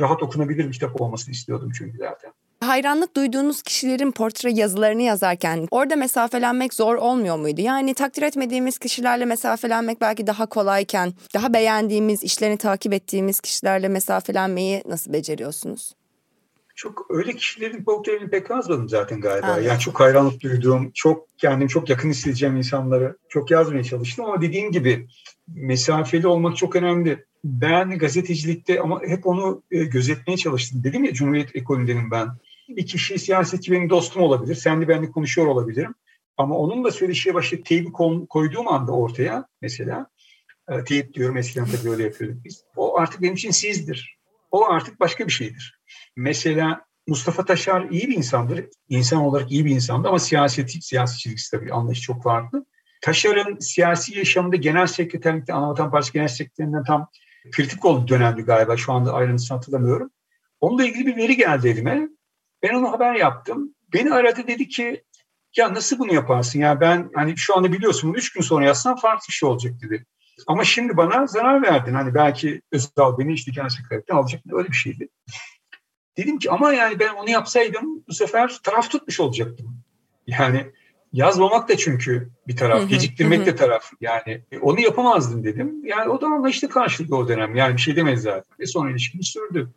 Rahat 0.00 0.22
okunabilir 0.22 0.66
bir 0.66 0.72
kitap 0.72 1.00
olmasını 1.00 1.32
istiyordum 1.32 1.70
çünkü 1.78 1.98
zaten. 1.98 2.32
Hayranlık 2.60 3.16
duyduğunuz 3.16 3.62
kişilerin 3.62 4.12
portre 4.12 4.52
yazılarını 4.52 5.02
yazarken 5.02 5.68
orada 5.70 5.96
mesafelenmek 5.96 6.74
zor 6.74 6.94
olmuyor 6.94 7.36
muydu? 7.38 7.60
Yani 7.60 7.94
takdir 7.94 8.22
etmediğimiz 8.22 8.78
kişilerle 8.78 9.24
mesafelenmek 9.24 10.00
belki 10.00 10.26
daha 10.26 10.46
kolayken 10.46 11.12
daha 11.34 11.52
beğendiğimiz, 11.52 12.22
işlerini 12.22 12.56
takip 12.56 12.92
ettiğimiz 12.92 13.40
kişilerle 13.40 13.88
mesafelenmeyi 13.88 14.82
nasıl 14.86 15.12
beceriyorsunuz? 15.12 15.92
Çok 16.82 17.06
öyle 17.10 17.32
kişilerin 17.32 17.84
portrelerini 17.84 18.30
pek 18.30 18.50
yazmadım 18.50 18.88
zaten 18.88 19.20
galiba. 19.20 19.54
Evet. 19.56 19.66
Yani 19.66 19.78
çok 19.78 20.00
hayranlık 20.00 20.40
duyduğum, 20.40 20.90
çok 20.90 21.38
kendim 21.38 21.68
çok 21.68 21.90
yakın 21.90 22.10
hissedeceğim 22.10 22.56
insanları 22.56 23.16
çok 23.28 23.50
yazmaya 23.50 23.84
çalıştım 23.84 24.24
ama 24.24 24.40
dediğim 24.40 24.72
gibi 24.72 25.06
mesafeli 25.48 26.26
olmak 26.26 26.56
çok 26.56 26.76
önemli. 26.76 27.24
Ben 27.44 27.98
gazetecilikte 27.98 28.80
ama 28.80 29.02
hep 29.02 29.26
onu 29.26 29.62
e, 29.70 29.84
gözetmeye 29.84 30.36
çalıştım. 30.36 30.84
Dedim 30.84 31.04
ya 31.04 31.12
Cumhuriyet 31.12 31.56
ekolündenim 31.56 32.10
ben. 32.10 32.28
Bir 32.68 32.86
kişi 32.86 33.18
siyasetçi 33.18 33.72
benim 33.72 33.90
dostum 33.90 34.22
olabilir. 34.22 34.54
Senle 34.54 34.88
benle 34.88 35.10
konuşuyor 35.10 35.46
olabilirim. 35.46 35.94
Ama 36.36 36.58
onunla 36.58 36.90
söyleşiye 36.90 37.34
başlayıp 37.34 37.66
teybi 37.66 37.92
koyduğum 38.28 38.68
anda 38.68 38.92
ortaya 38.92 39.46
mesela 39.60 40.06
e, 40.68 40.84
teyip 40.84 41.14
diyorum 41.14 41.36
eskiden 41.36 41.66
tabii 41.66 41.90
öyle 41.90 42.02
yapıyorduk 42.02 42.44
biz. 42.44 42.64
O 42.76 42.98
artık 42.98 43.22
benim 43.22 43.34
için 43.34 43.50
sizdir. 43.50 44.18
O 44.50 44.68
artık 44.68 45.00
başka 45.00 45.26
bir 45.26 45.32
şeydir. 45.32 45.81
Mesela 46.16 46.84
Mustafa 47.06 47.44
Taşar 47.44 47.90
iyi 47.90 48.08
bir 48.08 48.16
insandır. 48.16 48.64
İnsan 48.88 49.18
olarak 49.18 49.52
iyi 49.52 49.64
bir 49.64 49.70
insandı 49.70 50.08
ama 50.08 50.18
siyaseti, 50.18 50.82
siyasetçilik 50.82 51.38
tabii 51.50 51.72
anlayış 51.72 52.00
çok 52.00 52.22
farklı. 52.22 52.66
Taşar'ın 53.02 53.58
siyasi 53.58 54.18
yaşamında 54.18 54.56
genel 54.56 54.86
sekreterlikte, 54.86 55.52
Anavatan 55.52 55.90
Partisi 55.90 56.12
genel 56.12 56.28
sekreterinden 56.28 56.84
tam 56.84 57.08
kritik 57.52 57.84
olduğu 57.84 58.08
dönemdi 58.08 58.42
galiba. 58.42 58.76
Şu 58.76 58.92
anda 58.92 59.12
ayrıntısını 59.12 59.56
hatırlamıyorum. 59.56 60.10
Onunla 60.60 60.84
ilgili 60.84 61.06
bir 61.06 61.16
veri 61.16 61.36
geldi 61.36 61.68
elime. 61.68 62.08
Ben 62.62 62.74
onu 62.74 62.92
haber 62.92 63.14
yaptım. 63.14 63.74
Beni 63.92 64.14
aradı 64.14 64.46
dedi 64.46 64.68
ki 64.68 65.04
ya 65.56 65.74
nasıl 65.74 65.98
bunu 65.98 66.14
yaparsın 66.14 66.58
ya 66.58 66.80
ben 66.80 67.10
hani 67.14 67.36
şu 67.36 67.56
anda 67.56 67.72
biliyorsun 67.72 68.10
bunu 68.10 68.18
üç 68.18 68.32
gün 68.32 68.40
sonra 68.40 68.64
yazsam 68.64 68.96
farklı 68.96 69.24
bir 69.28 69.32
şey 69.32 69.48
olacak 69.48 69.72
dedi. 69.82 70.06
Ama 70.46 70.64
şimdi 70.64 70.96
bana 70.96 71.26
zarar 71.26 71.62
verdin. 71.62 71.94
Hani 71.94 72.14
belki 72.14 72.62
Özal 72.72 73.18
beni 73.18 73.32
işte 73.32 73.52
genel 73.54 73.68
sekreterlikten 73.68 74.16
alacak 74.16 74.42
öyle 74.52 74.68
bir 74.68 74.76
şeydi. 74.76 75.08
Dedim 76.16 76.38
ki 76.38 76.50
ama 76.50 76.72
yani 76.72 76.98
ben 76.98 77.14
onu 77.14 77.30
yapsaydım 77.30 78.04
bu 78.08 78.14
sefer 78.14 78.58
taraf 78.62 78.90
tutmuş 78.90 79.20
olacaktım. 79.20 79.76
Yani 80.26 80.66
yazmamak 81.12 81.68
da 81.68 81.76
çünkü 81.76 82.30
bir 82.48 82.56
taraf, 82.56 82.88
geciktirmek 82.88 83.46
de 83.46 83.56
taraf. 83.56 83.90
Yani 84.00 84.42
e, 84.52 84.58
onu 84.58 84.80
yapamazdım 84.80 85.44
dedim. 85.44 85.84
Yani 85.84 86.10
o 86.10 86.20
da 86.20 86.26
anlaştı 86.26 86.68
karşılıklı 86.68 87.16
o 87.16 87.28
dönem. 87.28 87.54
Yani 87.54 87.76
bir 87.76 87.80
şey 87.80 87.96
demedi 87.96 88.20
zaten. 88.20 88.56
Ve 88.60 88.66
sonra 88.66 88.90
ilişkimiz 88.90 89.26
sürdü. 89.26 89.70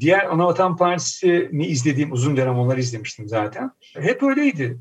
Diğer 0.00 0.24
Anavatan 0.26 0.76
Partisi'ni 0.76 1.66
izlediğim 1.66 2.12
uzun 2.12 2.36
dönem 2.36 2.58
onları 2.58 2.80
izlemiştim 2.80 3.28
zaten. 3.28 3.70
Hep 3.94 4.22
öyleydi. 4.22 4.78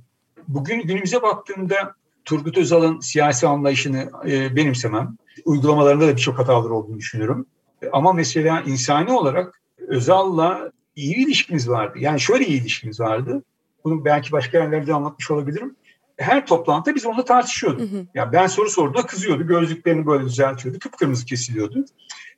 Bugün 0.48 0.82
günümüze 0.82 1.22
baktığımda 1.22 1.96
Turgut 2.26 2.58
Özal'ın 2.58 3.00
siyasi 3.00 3.48
anlayışını 3.48 4.10
e, 4.28 4.56
benimsemem. 4.56 5.18
Uygulamalarında 5.46 6.08
da 6.08 6.12
birçok 6.12 6.40
hatalar 6.40 6.70
olduğunu 6.70 6.98
düşünüyorum. 6.98 7.46
Ama 7.92 8.14
mesela 8.14 8.62
insani 8.62 9.12
olarak 9.12 9.62
Özal'la 9.88 10.72
iyi 10.98 11.16
bir 11.16 11.28
ilişkimiz 11.28 11.70
vardı. 11.70 12.00
Yani 12.00 12.20
şöyle 12.20 12.46
iyi 12.46 12.62
ilişkimiz 12.62 13.00
vardı. 13.00 13.44
Bunu 13.84 14.06
belki 14.06 14.32
başka 14.32 14.58
yerlerde 14.58 14.94
anlatmış 14.94 15.32
olabilirim. 15.32 15.76
Her 16.18 16.46
toplantıda 16.46 16.96
biz 16.96 17.06
onunla 17.06 17.26
tartışıyorduk. 17.26 17.92
Hı 17.92 17.98
hı. 17.98 18.06
Ya 18.14 18.32
ben 18.32 18.48
soru 18.48 18.70
sorduğunda 18.70 19.06
kızıyordu. 19.06 19.48
Gözlüklerini 19.48 20.06
böyle 20.06 20.26
düzeltiyordu. 20.26 20.80
Kıpkırmızı 20.80 21.26
kesiliyordu. 21.26 21.86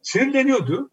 Sinirleniyordu. 0.02 0.90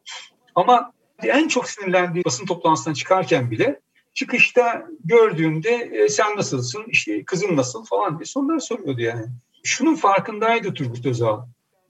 Ama 0.54 0.92
en 1.22 1.48
çok 1.48 1.68
sinirlendiği 1.68 2.24
basın 2.24 2.46
toplantısından 2.46 2.94
çıkarken 2.94 3.50
bile 3.50 3.80
çıkışta 4.14 4.86
gördüğünde 5.04 5.70
e, 5.70 6.08
sen 6.08 6.36
nasılsın, 6.36 6.84
işte 6.88 7.24
kızın 7.24 7.56
nasıl 7.56 7.84
falan 7.84 8.18
diye 8.18 8.26
sorular 8.26 8.58
soruyordu 8.58 9.00
yani. 9.00 9.26
Şunun 9.64 9.94
farkındaydı 9.94 10.74
Turgut 10.74 11.06
Özal. 11.06 11.40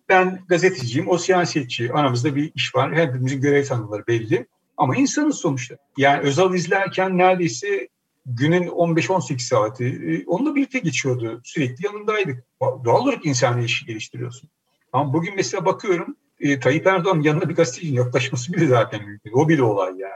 Ben 0.09 0.41
gazeteciyim, 0.49 1.09
o 1.09 1.19
siyasetçi. 1.19 1.93
Aramızda 1.93 2.37
bir 2.37 2.53
iş 2.55 2.75
var. 2.75 2.95
Hepimizin 2.95 3.41
görev 3.41 3.65
tanımları 3.65 4.07
belli. 4.07 4.47
Ama 4.77 4.97
insanız 4.97 5.37
sonuçta. 5.37 5.77
Yani 5.97 6.21
Özal 6.21 6.55
izlerken 6.55 7.19
neredeyse 7.19 7.89
günün 8.27 8.67
15-18 8.67 9.39
saati 9.39 9.85
e, 9.85 10.27
onunla 10.27 10.55
birlikte 10.55 10.79
geçiyordu. 10.79 11.41
Sürekli 11.45 11.87
yanındaydık. 11.87 12.45
Doğal 12.61 13.03
olarak 13.03 13.27
insani 13.27 13.61
ilişki 13.61 13.87
geliştiriyorsun. 13.87 14.51
Ama 14.93 15.13
bugün 15.13 15.35
mesela 15.37 15.65
bakıyorum 15.65 16.17
e, 16.41 16.61
Tayyip 16.61 16.87
Erdoğan 16.87 17.21
yanına 17.21 17.49
bir 17.49 17.55
gazetecinin 17.55 17.97
yaklaşması 17.97 18.53
bile 18.53 18.67
zaten 18.67 19.05
mümkün. 19.05 19.33
O 19.33 19.49
bile 19.49 19.63
olay 19.63 19.93
yani. 19.99 20.13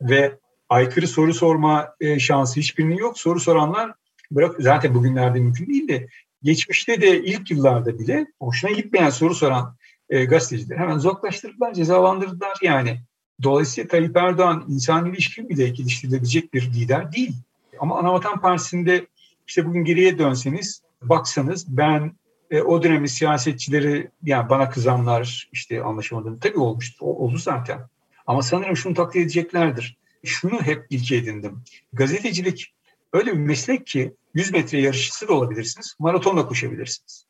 Ve 0.00 0.38
aykırı 0.68 1.08
soru 1.08 1.34
sorma 1.34 1.94
e, 2.00 2.18
şansı 2.18 2.60
hiçbirinin 2.60 2.96
yok. 2.96 3.18
Soru 3.18 3.40
soranlar 3.40 3.92
bırak 4.30 4.56
zaten 4.58 4.94
bugünlerde 4.94 5.40
mümkün 5.40 5.66
değil 5.66 5.88
de 5.88 6.08
geçmişte 6.42 7.00
de 7.00 7.22
ilk 7.22 7.50
yıllarda 7.50 7.98
bile 7.98 8.26
hoşuna 8.40 8.70
gitmeyen 8.70 9.10
soru 9.10 9.34
soran 9.34 9.76
e, 10.10 10.24
gazeteciler 10.24 10.76
hemen 10.76 10.96
uzaklaştırdılar, 10.96 11.74
cezalandırdılar 11.74 12.58
yani. 12.62 13.00
Dolayısıyla 13.42 13.88
Tayyip 13.88 14.16
Erdoğan 14.16 14.64
insan 14.68 15.06
ilişki 15.06 15.48
bile 15.48 15.68
geliştirilebilecek 15.68 16.54
bir 16.54 16.62
lider 16.62 17.12
değil. 17.12 17.32
Ama 17.78 17.98
Anavatan 17.98 18.40
Partisi'nde 18.40 19.06
işte 19.46 19.66
bugün 19.66 19.84
geriye 19.84 20.18
dönseniz, 20.18 20.82
baksanız 21.02 21.76
ben 21.76 22.12
e, 22.50 22.62
o 22.62 22.82
dönemin 22.82 23.06
siyasetçileri 23.06 24.10
yani 24.22 24.50
bana 24.50 24.70
kızanlar 24.70 25.48
işte 25.52 25.82
anlaşamadığım 25.82 26.38
tabii 26.38 26.58
olmuştu, 26.58 27.06
oldu 27.06 27.38
zaten. 27.38 27.80
Ama 28.26 28.42
sanırım 28.42 28.76
şunu 28.76 28.94
takdir 28.94 29.20
edeceklerdir. 29.20 29.96
Şunu 30.24 30.62
hep 30.62 30.86
ilke 30.90 31.16
edindim. 31.16 31.62
Gazetecilik 31.92 32.74
öyle 33.12 33.32
bir 33.32 33.38
meslek 33.38 33.86
ki 33.86 34.14
100 34.34 34.52
metre 34.52 34.80
yarışçısı 34.80 35.28
da 35.28 35.32
olabilirsiniz, 35.32 35.96
maratonla 35.98 36.48
koşabilirsiniz. 36.48 37.24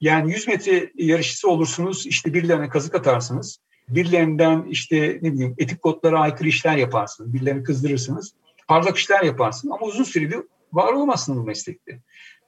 Yani 0.00 0.32
100 0.32 0.48
metre 0.48 0.92
yarışçısı 0.94 1.48
olursunuz, 1.48 2.06
işte 2.06 2.34
birilerine 2.34 2.68
kazık 2.68 2.94
atarsınız. 2.94 3.58
Birilerinden 3.88 4.64
işte 4.70 5.18
ne 5.22 5.32
bileyim 5.32 5.54
etik 5.58 5.82
kodlara 5.82 6.20
aykırı 6.20 6.48
işler 6.48 6.76
yaparsınız. 6.76 7.34
Birilerini 7.34 7.62
kızdırırsınız. 7.62 8.32
Parlak 8.68 8.96
işler 8.96 9.22
yaparsınız 9.22 9.74
ama 9.74 9.86
uzun 9.86 10.04
süreli 10.04 10.42
var 10.72 10.92
olamazsınız 10.92 11.38
bu 11.38 11.42
meslekte. 11.42 12.00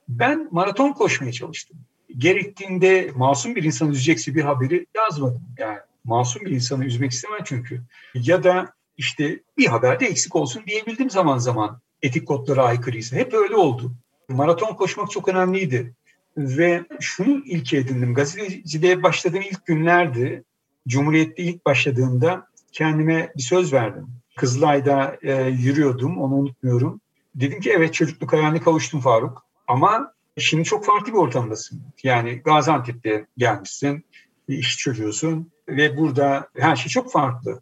Ben 0.09 0.49
maraton 0.51 0.93
koşmaya 0.93 1.33
çalıştım. 1.33 1.79
Gerektiğinde 2.19 3.11
masum 3.17 3.57
bir 3.57 3.63
insan 3.63 3.91
üzecekse 3.91 4.35
bir 4.35 4.43
haberi 4.43 4.87
yazmadım. 4.97 5.43
Yani 5.59 5.79
masum 6.05 6.43
bir 6.45 6.51
insanı 6.51 6.85
üzmek 6.85 7.11
istemem 7.11 7.41
çünkü. 7.45 7.83
Ya 8.15 8.45
da 8.45 8.73
işte 8.97 9.41
bir 9.59 9.67
haberde 9.67 10.07
eksik 10.07 10.37
olsun 10.37 10.63
diyebildim 10.67 11.11
zaman 11.11 11.39
zaman 11.39 11.81
etik 12.03 12.29
kodlara 12.29 12.65
aykırıysa. 12.65 13.17
Hep 13.17 13.35
öyle 13.35 13.57
oldu. 13.57 13.93
Maraton 14.29 14.75
koşmak 14.75 15.11
çok 15.11 15.29
önemliydi. 15.29 15.95
Ve 16.37 16.85
şunu 17.01 17.43
ilke 17.45 17.77
edindim. 17.77 18.15
Gazeteciliğe 18.15 19.03
başladığım 19.03 19.43
ilk 19.43 19.67
günlerdi. 19.67 20.45
Cumhuriyet'te 20.89 21.43
ilk 21.43 21.67
başladığımda 21.67 22.47
kendime 22.73 23.33
bir 23.37 23.43
söz 23.43 23.73
verdim. 23.73 24.07
Kızılay'da 24.37 25.17
e, 25.23 25.43
yürüyordum, 25.43 26.19
onu 26.19 26.35
unutmuyorum. 26.35 27.01
Dedim 27.35 27.61
ki 27.61 27.71
evet 27.71 27.95
çocukluk 27.95 28.33
hayaline 28.33 28.61
kavuştum 28.61 29.01
Faruk. 29.01 29.45
Ama 29.69 30.13
şimdi 30.39 30.65
çok 30.65 30.85
farklı 30.85 31.13
bir 31.13 31.19
ortamdasın. 31.19 31.83
Yani 32.03 32.35
Gaziantep'te 32.45 33.27
gelmişsin, 33.37 34.05
bir 34.49 34.59
iş 34.59 34.77
çocuğusun 34.77 35.51
ve 35.69 35.97
burada 35.97 36.49
her 36.59 36.77
şey 36.77 36.89
çok 36.91 37.13
farklı. 37.13 37.61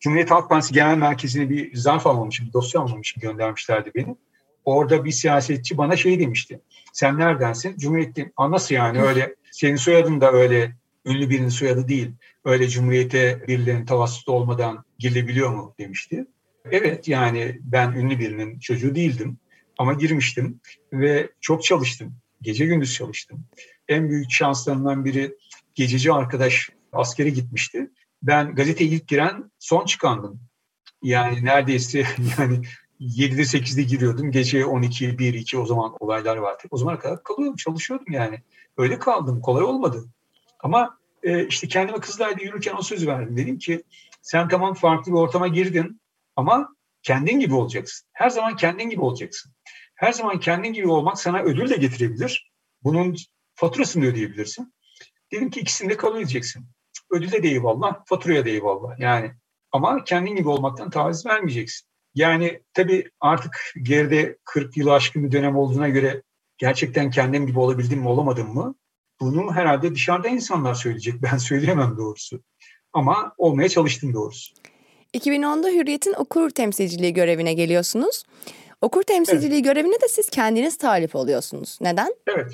Cumhuriyet 0.00 0.30
Halk 0.30 0.48
Partisi 0.50 0.74
Genel 0.74 0.96
Merkezi'ne 0.96 1.50
bir 1.50 1.76
zarf 1.76 2.06
almamışım, 2.06 2.46
bir 2.46 2.52
dosya 2.52 2.80
almamışım 2.80 3.20
göndermişlerdi 3.20 3.90
beni. 3.94 4.16
Orada 4.64 5.04
bir 5.04 5.10
siyasetçi 5.10 5.78
bana 5.78 5.96
şey 5.96 6.20
demişti. 6.20 6.60
Sen 6.92 7.18
neredensin? 7.18 7.76
Cumhuriyet'te. 7.78 8.32
Aa, 8.36 8.50
nasıl 8.50 8.74
yani 8.74 9.02
öyle? 9.02 9.34
Senin 9.50 9.76
soyadın 9.76 10.20
da 10.20 10.32
öyle 10.32 10.76
ünlü 11.06 11.30
birinin 11.30 11.48
soyadı 11.48 11.88
değil. 11.88 12.10
Öyle 12.44 12.68
Cumhuriyet'e 12.68 13.44
birilerinin 13.48 13.86
tavassusu 13.86 14.32
olmadan 14.32 14.84
girilebiliyor 14.98 15.50
mu 15.50 15.74
demişti. 15.78 16.26
Evet 16.70 17.08
yani 17.08 17.58
ben 17.62 17.92
ünlü 17.92 18.18
birinin 18.18 18.58
çocuğu 18.58 18.94
değildim. 18.94 19.38
Ama 19.78 19.92
girmiştim 19.92 20.60
ve 20.92 21.30
çok 21.40 21.64
çalıştım. 21.64 22.14
Gece 22.42 22.66
gündüz 22.66 22.94
çalıştım. 22.94 23.44
En 23.88 24.10
büyük 24.10 24.30
şanslarımdan 24.30 25.04
biri 25.04 25.34
gececi 25.74 26.12
arkadaş 26.12 26.70
askere 26.92 27.30
gitmişti. 27.30 27.90
Ben 28.22 28.54
gazeteye 28.54 28.90
ilk 28.90 29.08
giren 29.08 29.50
son 29.58 29.84
çıkandım. 29.84 30.40
Yani 31.02 31.44
neredeyse 31.44 31.98
yani 32.38 32.60
7'de 33.00 33.42
8'de 33.42 33.82
giriyordum. 33.82 34.30
Gece 34.30 34.64
12, 34.64 35.18
1, 35.18 35.34
2 35.34 35.58
o 35.58 35.66
zaman 35.66 35.96
olaylar 36.00 36.36
vardı. 36.36 36.62
O 36.70 36.76
zamana 36.76 36.98
kadar 36.98 37.22
kalıyordum, 37.22 37.56
çalışıyordum 37.56 38.12
yani. 38.12 38.42
Öyle 38.76 38.98
kaldım. 38.98 39.40
Kolay 39.40 39.64
olmadı. 39.64 40.04
Ama 40.60 40.98
e, 41.22 41.46
işte 41.46 41.68
kendime 41.68 42.00
kızlarla 42.00 42.42
yürürken 42.42 42.74
o 42.78 42.82
söz 42.82 43.06
verdim. 43.06 43.36
Dedim 43.36 43.58
ki 43.58 43.82
sen 44.22 44.48
tamam 44.48 44.74
farklı 44.74 45.12
bir 45.12 45.16
ortama 45.16 45.48
girdin 45.48 46.00
ama 46.36 46.76
kendin 47.02 47.40
gibi 47.40 47.54
olacaksın. 47.54 48.08
Her 48.12 48.30
zaman 48.30 48.56
kendin 48.56 48.90
gibi 48.90 49.00
olacaksın. 49.00 49.52
Her 49.94 50.12
zaman 50.12 50.40
kendin 50.40 50.72
gibi 50.72 50.88
olmak 50.88 51.18
sana 51.18 51.42
ödül 51.42 51.70
de 51.70 51.76
getirebilir. 51.76 52.50
Bunun 52.84 53.16
faturasını 53.54 54.02
da 54.04 54.06
ödeyebilirsin. 54.06 54.74
Dedim 55.32 55.50
ki 55.50 55.60
ikisinde 55.60 55.96
kabul 55.96 56.20
edeceksin. 56.20 56.66
Ödüle 57.10 57.42
de 57.42 57.48
eyvallah, 57.48 58.04
faturaya 58.04 58.44
da 58.44 58.48
eyvallah. 58.48 58.98
Yani 58.98 59.32
ama 59.72 60.04
kendin 60.04 60.36
gibi 60.36 60.48
olmaktan 60.48 60.90
taviz 60.90 61.26
vermeyeceksin. 61.26 61.88
Yani 62.14 62.62
tabii 62.74 63.10
artık 63.20 63.72
geride 63.82 64.38
40 64.44 64.76
yıl 64.76 64.86
aşkın 64.86 65.24
bir 65.24 65.32
dönem 65.32 65.56
olduğuna 65.56 65.88
göre 65.88 66.22
gerçekten 66.58 67.10
kendim 67.10 67.46
gibi 67.46 67.58
olabildim 67.58 68.00
mi 68.00 68.08
olamadım 68.08 68.54
mı? 68.54 68.74
Bunu 69.20 69.52
herhalde 69.54 69.94
dışarıda 69.94 70.28
insanlar 70.28 70.74
söyleyecek. 70.74 71.14
Ben 71.22 71.36
söyleyemem 71.36 71.96
doğrusu. 71.98 72.40
Ama 72.92 73.32
olmaya 73.38 73.68
çalıştım 73.68 74.14
doğrusu. 74.14 74.54
2010'da 75.14 75.68
Hürriyet'in 75.68 76.14
okur 76.14 76.50
temsilciliği 76.50 77.12
görevine 77.12 77.54
geliyorsunuz. 77.54 78.24
Okur 78.80 79.02
temsilciliği 79.02 79.60
evet. 79.60 79.64
görevine 79.64 79.94
de 79.94 80.08
siz 80.08 80.30
kendiniz 80.30 80.78
talip 80.78 81.16
oluyorsunuz. 81.16 81.78
Neden? 81.80 82.14
Evet. 82.26 82.52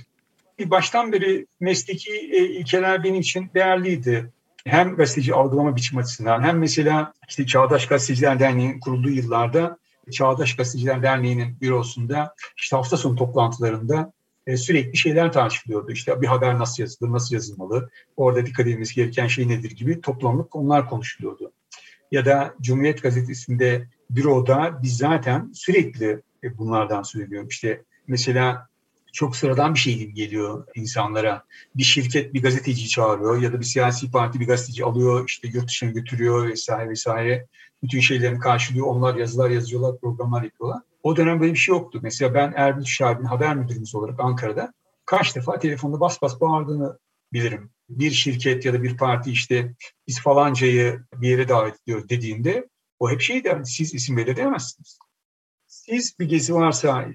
Baştan 0.61 1.13
beri 1.13 1.47
mesleki 1.61 2.13
e, 2.13 2.45
ilkeler 2.45 3.05
benim 3.05 3.21
için 3.21 3.51
değerliydi. 3.55 4.31
Hem 4.67 4.97
gazeteci 4.97 5.35
algılama 5.35 5.77
biçim 5.77 5.99
açısından 5.99 6.43
hem 6.43 6.59
mesela 6.59 7.13
işte 7.29 7.47
Çağdaş 7.47 7.87
Gazeteciler 7.87 8.41
Derneği'nin 8.41 8.81
kurulduğu 8.81 9.11
yıllarda 9.11 9.79
Çağdaş 10.13 10.57
Gazeteciler 10.57 11.03
Derneği'nin 11.03 11.61
bürosunda 11.61 12.35
işte 12.57 12.77
hafta 12.77 12.97
sonu 12.97 13.17
toplantılarında 13.17 14.13
e, 14.47 14.57
sürekli 14.57 14.99
şeyler 14.99 15.33
tartışılıyordu. 15.33 15.93
İşte 15.93 16.21
bir 16.21 16.27
haber 16.27 16.59
nasıl 16.59 16.83
yazılır, 16.83 17.13
nasıl 17.13 17.35
yazılmalı, 17.35 17.91
orada 18.17 18.47
dikkat 18.47 18.67
edilmesi 18.67 18.95
gereken 18.95 19.27
şey 19.27 19.49
nedir 19.49 19.71
gibi 19.71 20.01
toplamlık 20.01 20.57
onlar 20.57 20.89
konuşuluyordu. 20.89 21.53
Ya 22.11 22.25
da 22.25 22.55
Cumhuriyet 22.61 23.03
Gazetesi'nde 23.03 23.89
büroda 24.11 24.79
biz 24.83 24.97
zaten 24.97 25.51
sürekli 25.55 26.23
e, 26.45 26.59
bunlardan 26.59 27.03
söylüyorum. 27.03 27.49
İşte 27.49 27.83
mesela 28.07 28.69
çok 29.13 29.37
sıradan 29.37 29.75
bir 29.75 29.79
şey 29.79 29.99
gibi 29.99 30.15
geliyor 30.15 30.67
insanlara. 30.75 31.45
Bir 31.77 31.83
şirket 31.83 32.35
bir 32.35 32.43
gazeteci 32.43 32.89
çağırıyor 32.89 33.43
ya 33.43 33.53
da 33.53 33.61
bir 33.61 33.65
siyasi 33.65 34.11
parti 34.11 34.41
bir 34.41 34.47
gazeteci 34.47 34.85
alıyor, 34.85 35.25
işte 35.29 35.49
yurt 35.49 35.69
dışına 35.69 35.91
götürüyor 35.91 36.49
vesaire 36.49 36.91
vesaire. 36.91 37.47
Bütün 37.83 38.01
şeylerini 38.01 38.39
karşılıyor. 38.39 38.87
Onlar 38.87 39.15
yazılar 39.15 39.51
yazıyorlar, 39.51 40.01
programlar 40.01 40.43
yapıyorlar. 40.43 40.83
O 41.03 41.17
dönem 41.17 41.41
böyle 41.41 41.53
bir 41.53 41.59
şey 41.59 41.75
yoktu. 41.75 42.01
Mesela 42.03 42.35
ben 42.35 42.53
Erbil 42.57 42.85
Şahin'in 42.85 43.25
haber 43.25 43.57
müdürümüz 43.57 43.95
olarak 43.95 44.21
Ankara'da 44.21 44.73
kaç 45.07 45.37
defa 45.37 45.59
telefonda 45.59 46.01
bas 46.01 46.23
bas 46.23 46.41
bağırdığını 46.41 46.99
bilirim. 47.33 47.71
Bir 47.89 48.11
şirket 48.11 48.65
ya 48.65 48.73
da 48.73 48.83
bir 48.83 48.97
parti 48.97 49.31
işte 49.31 49.75
biz 50.09 50.21
falancayı 50.21 51.01
bir 51.15 51.29
yere 51.29 51.49
davet 51.49 51.75
ediyor 51.83 52.09
dediğinde 52.09 52.69
o 52.99 53.11
hep 53.11 53.21
şey 53.21 53.45
der, 53.45 53.65
siz 53.65 53.95
isim 53.95 54.17
belirleyemezsiniz. 54.17 54.99
Siz 55.67 56.19
bir 56.19 56.29
gezi 56.29 56.55
varsa 56.55 57.07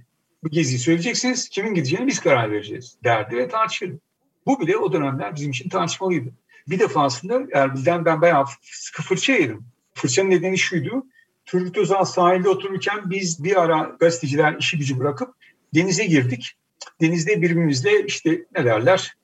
bu 0.43 0.49
geziyi 0.49 0.79
söyleyeceksiniz, 0.79 1.49
kimin 1.49 1.73
gideceğini 1.73 2.07
biz 2.07 2.19
karar 2.19 2.51
vereceğiz 2.51 2.97
derdi 3.03 3.37
ve 3.37 3.47
tartışırdı. 3.47 3.99
Bu 4.45 4.59
bile 4.59 4.77
o 4.77 4.93
dönemler 4.93 5.35
bizim 5.35 5.51
için 5.51 5.69
tartışmalıydı. 5.69 6.33
Bir 6.67 6.79
defasında 6.79 7.41
Erbil'den 7.53 8.05
ben 8.05 8.21
bayağı 8.21 8.45
sıkı 8.61 9.03
fırça 9.03 9.33
yedim. 9.33 9.65
Fırçanın 9.93 10.29
nedeni 10.29 10.57
şuydu, 10.57 11.05
Turgut 11.47 11.77
Özal 11.77 12.03
sahilde 12.03 12.49
otururken 12.49 13.09
biz 13.09 13.43
bir 13.43 13.61
ara 13.61 13.95
gazeteciler 13.99 14.55
işi 14.59 14.77
gücü 14.77 14.99
bırakıp 14.99 15.35
denize 15.75 16.05
girdik. 16.05 16.53
Denizde 17.01 17.41
birbirimizle 17.41 18.05
işte 18.05 18.45
ne 18.55 18.65
derler? 18.65 19.17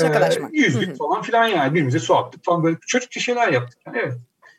Şakalaşmak. 0.00 0.54
E, 0.54 0.58
yüzdük 0.58 0.98
falan 0.98 1.22
filan 1.22 1.46
yani 1.46 1.70
birbirimize 1.70 1.98
su 1.98 2.16
attık 2.16 2.44
falan 2.44 2.64
böyle 2.64 2.76
çocukça 2.86 3.20
şeyler 3.20 3.52
yaptık. 3.52 3.78
Yani 3.86 3.98
evet. 3.98 4.14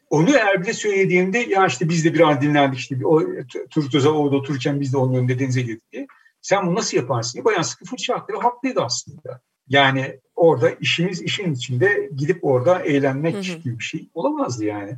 Onu 0.09 0.35
Erbil'e 0.35 0.73
söylediğimde 0.73 1.37
ya 1.37 1.67
işte 1.67 1.89
biz 1.89 2.05
de 2.05 2.13
biraz 2.13 2.41
dinlendik 2.41 2.79
işte 2.79 3.05
o 3.05 3.21
Turgut 3.69 3.95
Özal 3.95 4.13
orada 4.13 4.35
otururken 4.35 4.81
biz 4.81 4.93
de 4.93 4.97
onun 4.97 5.13
önünde 5.13 5.39
denize 5.39 5.61
girdik 5.61 5.91
diye. 5.91 6.07
Sen 6.41 6.67
bunu 6.67 6.75
nasıl 6.75 6.97
yaparsın 6.97 7.33
diye 7.33 7.45
bayağı 7.45 7.63
sıkı 7.63 7.85
fırça 7.85 8.15
attı 8.15 8.33
ve 8.33 8.37
haklıydı 8.37 8.81
aslında. 8.81 9.41
Yani 9.69 10.19
orada 10.35 10.69
işimiz 10.69 11.21
işin 11.21 11.53
içinde 11.53 12.09
gidip 12.15 12.39
orada 12.41 12.79
eğlenmek 12.79 13.35
hı 13.35 13.39
hı. 13.39 13.57
gibi 13.57 13.79
bir 13.79 13.83
şey 13.83 14.09
olamazdı 14.13 14.65
yani 14.65 14.97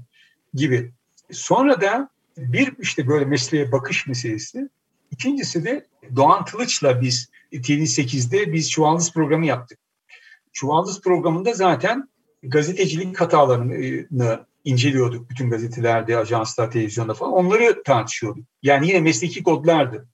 gibi. 0.54 0.92
Sonra 1.32 1.82
da 1.82 2.10
bir 2.38 2.74
işte 2.80 3.08
böyle 3.08 3.26
mesleğe 3.26 3.72
bakış 3.72 4.08
meselesi. 4.08 4.70
İkincisi 5.12 5.66
de 5.66 5.86
Doğan 6.16 6.46
Kılıç'la 6.46 7.02
biz 7.02 7.30
TV8'de 7.54 8.54
biz 8.54 8.72
Çuvaldız 8.72 9.14
programı 9.14 9.46
yaptık. 9.46 9.80
Çuvaldız 10.54 11.02
programında 11.02 11.54
zaten 11.54 12.10
gazetecilik 12.44 13.22
hatalarını 13.22 14.46
inceliyorduk 14.64 15.30
bütün 15.30 15.50
gazetelerde, 15.50 16.18
ajanslar, 16.18 16.72
televizyonda 16.72 17.14
falan. 17.14 17.34
Onları 17.34 17.84
tartışıyorduk. 17.84 18.46
Yani 18.64 18.88
yine 18.88 19.00
mesleki 19.00 19.44
kodlardı. 19.44 20.08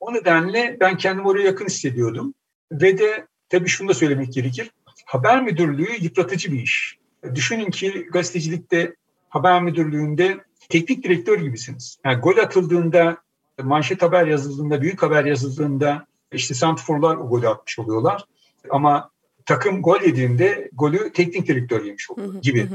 O 0.00 0.14
nedenle 0.14 0.76
ben 0.80 0.96
kendimi 0.96 1.28
oraya 1.28 1.44
yakın 1.44 1.66
hissediyordum. 1.66 2.34
Ve 2.72 2.98
de 2.98 3.26
tabii 3.48 3.68
şunu 3.68 3.88
da 3.88 3.94
söylemek 3.94 4.32
gerekir. 4.32 4.70
Haber 5.06 5.42
müdürlüğü 5.42 5.96
yıpratıcı 6.00 6.52
bir 6.52 6.62
iş. 6.62 6.98
Düşünün 7.34 7.70
ki 7.70 8.06
gazetecilikte 8.12 8.94
haber 9.28 9.62
müdürlüğünde 9.62 10.44
teknik 10.70 11.04
direktör 11.04 11.38
gibisiniz. 11.38 11.98
Yani 12.04 12.20
gol 12.20 12.36
atıldığında, 12.36 13.16
manşet 13.62 14.02
haber 14.02 14.26
yazıldığında, 14.26 14.82
büyük 14.82 15.02
haber 15.02 15.24
yazıldığında 15.24 16.06
işte 16.32 16.54
santrforlar 16.54 17.16
o 17.16 17.28
golü 17.28 17.48
atmış 17.48 17.78
oluyorlar. 17.78 18.24
Ama 18.70 19.10
takım 19.46 19.82
gol 19.82 20.02
yediğinde 20.02 20.70
golü 20.72 21.12
teknik 21.12 21.48
direktör 21.48 21.84
yemiş 21.84 22.10
oluyor 22.10 22.42
gibi. 22.42 22.68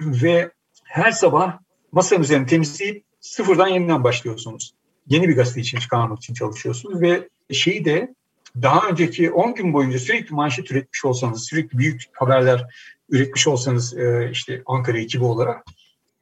Ve 0.00 0.50
her 0.84 1.10
sabah 1.10 1.58
masanın 1.92 2.22
üzerine 2.22 2.46
temizleyip 2.46 3.04
sıfırdan 3.20 3.68
yeniden 3.68 4.04
başlıyorsunuz. 4.04 4.74
Yeni 5.08 5.28
bir 5.28 5.36
gazete 5.36 5.60
için 5.60 5.78
çıkarmak 5.78 6.18
için 6.18 6.34
çalışıyorsunuz 6.34 7.00
ve 7.00 7.28
şeyi 7.52 7.84
de 7.84 8.14
daha 8.62 8.88
önceki 8.88 9.30
10 9.30 9.54
gün 9.54 9.72
boyunca 9.72 9.98
sürekli 9.98 10.34
manşet 10.34 10.70
üretmiş 10.70 11.04
olsanız, 11.04 11.44
sürekli 11.44 11.78
büyük 11.78 12.02
haberler 12.12 12.66
üretmiş 13.08 13.46
olsanız 13.46 13.98
e, 13.98 14.28
işte 14.32 14.62
Ankara 14.66 14.98
ekibi 14.98 15.24
olarak 15.24 15.64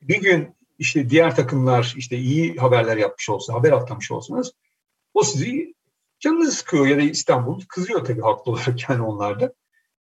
bir 0.03 0.21
gün 0.21 0.55
işte 0.79 1.11
diğer 1.11 1.37
takımlar 1.37 1.95
işte 1.97 2.17
iyi 2.17 2.57
haberler 2.57 2.97
yapmış 2.97 3.31
olsa, 3.31 3.55
haber 3.55 3.73
atlamış 3.73 4.11
olsanız 4.11 4.53
o 5.15 5.23
sizi 5.23 5.75
canınızı 6.21 6.57
sıkıyor 6.57 6.87
ya 6.87 6.97
da 6.97 7.03
İstanbul 7.03 7.61
kızıyor 7.69 8.05
tabii 8.05 8.21
haklı 8.21 8.53
olarak 8.53 8.89
yani 8.89 9.03
onlarda. 9.03 9.53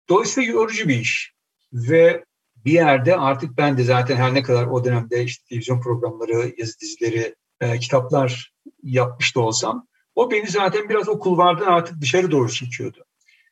Dolayısıyla 0.08 0.52
yorucu 0.52 0.88
bir 0.88 0.96
iş. 0.96 1.32
Ve 1.72 2.24
bir 2.64 2.72
yerde 2.72 3.16
artık 3.16 3.58
ben 3.58 3.78
de 3.78 3.84
zaten 3.84 4.16
her 4.16 4.34
ne 4.34 4.42
kadar 4.42 4.66
o 4.66 4.84
dönemde 4.84 5.24
işte 5.24 5.44
televizyon 5.48 5.80
programları, 5.80 6.54
yazı 6.58 6.80
dizileri, 6.80 7.34
e, 7.60 7.78
kitaplar 7.78 8.52
yapmış 8.82 9.36
da 9.36 9.40
olsam 9.40 9.86
o 10.14 10.30
beni 10.30 10.46
zaten 10.46 10.88
biraz 10.88 11.08
o 11.08 11.18
kulvardan 11.18 11.66
artık 11.66 12.00
dışarı 12.00 12.30
doğru 12.30 12.48
çekiyordu. 12.48 13.04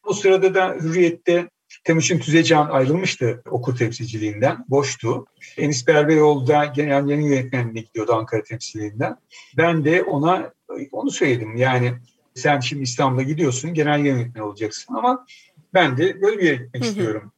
O 0.02 0.12
sırada 0.12 0.54
da 0.54 0.76
Hürriyet'te 0.80 1.50
Temuçin 1.84 2.18
Tüzecan 2.18 2.68
ayrılmıştı 2.70 3.42
okul 3.50 3.76
temsilciliğinden, 3.76 4.64
boştu. 4.68 5.26
Enis 5.56 5.86
Berbeyoğlu 5.86 6.46
da 6.46 6.64
genel 6.64 7.08
yayın 7.08 7.22
yönetmenliğine 7.22 7.80
gidiyordu 7.80 8.12
Ankara 8.12 8.42
temsilciliğinden. 8.42 9.16
Ben 9.56 9.84
de 9.84 10.02
ona 10.02 10.52
onu 10.92 11.10
söyledim. 11.10 11.56
Yani 11.56 11.92
sen 12.34 12.60
şimdi 12.60 12.82
İstanbul'a 12.82 13.22
gidiyorsun, 13.22 13.74
genel 13.74 14.06
yönetmen 14.06 14.42
olacaksın 14.42 14.94
ama 14.94 15.26
ben 15.74 15.96
de 15.96 16.22
böyle 16.22 16.38
bir 16.38 16.44
yere 16.44 16.56
gitmek 16.56 16.82
hı 16.82 16.86
hı. 16.86 16.90
istiyorum. 16.90 17.32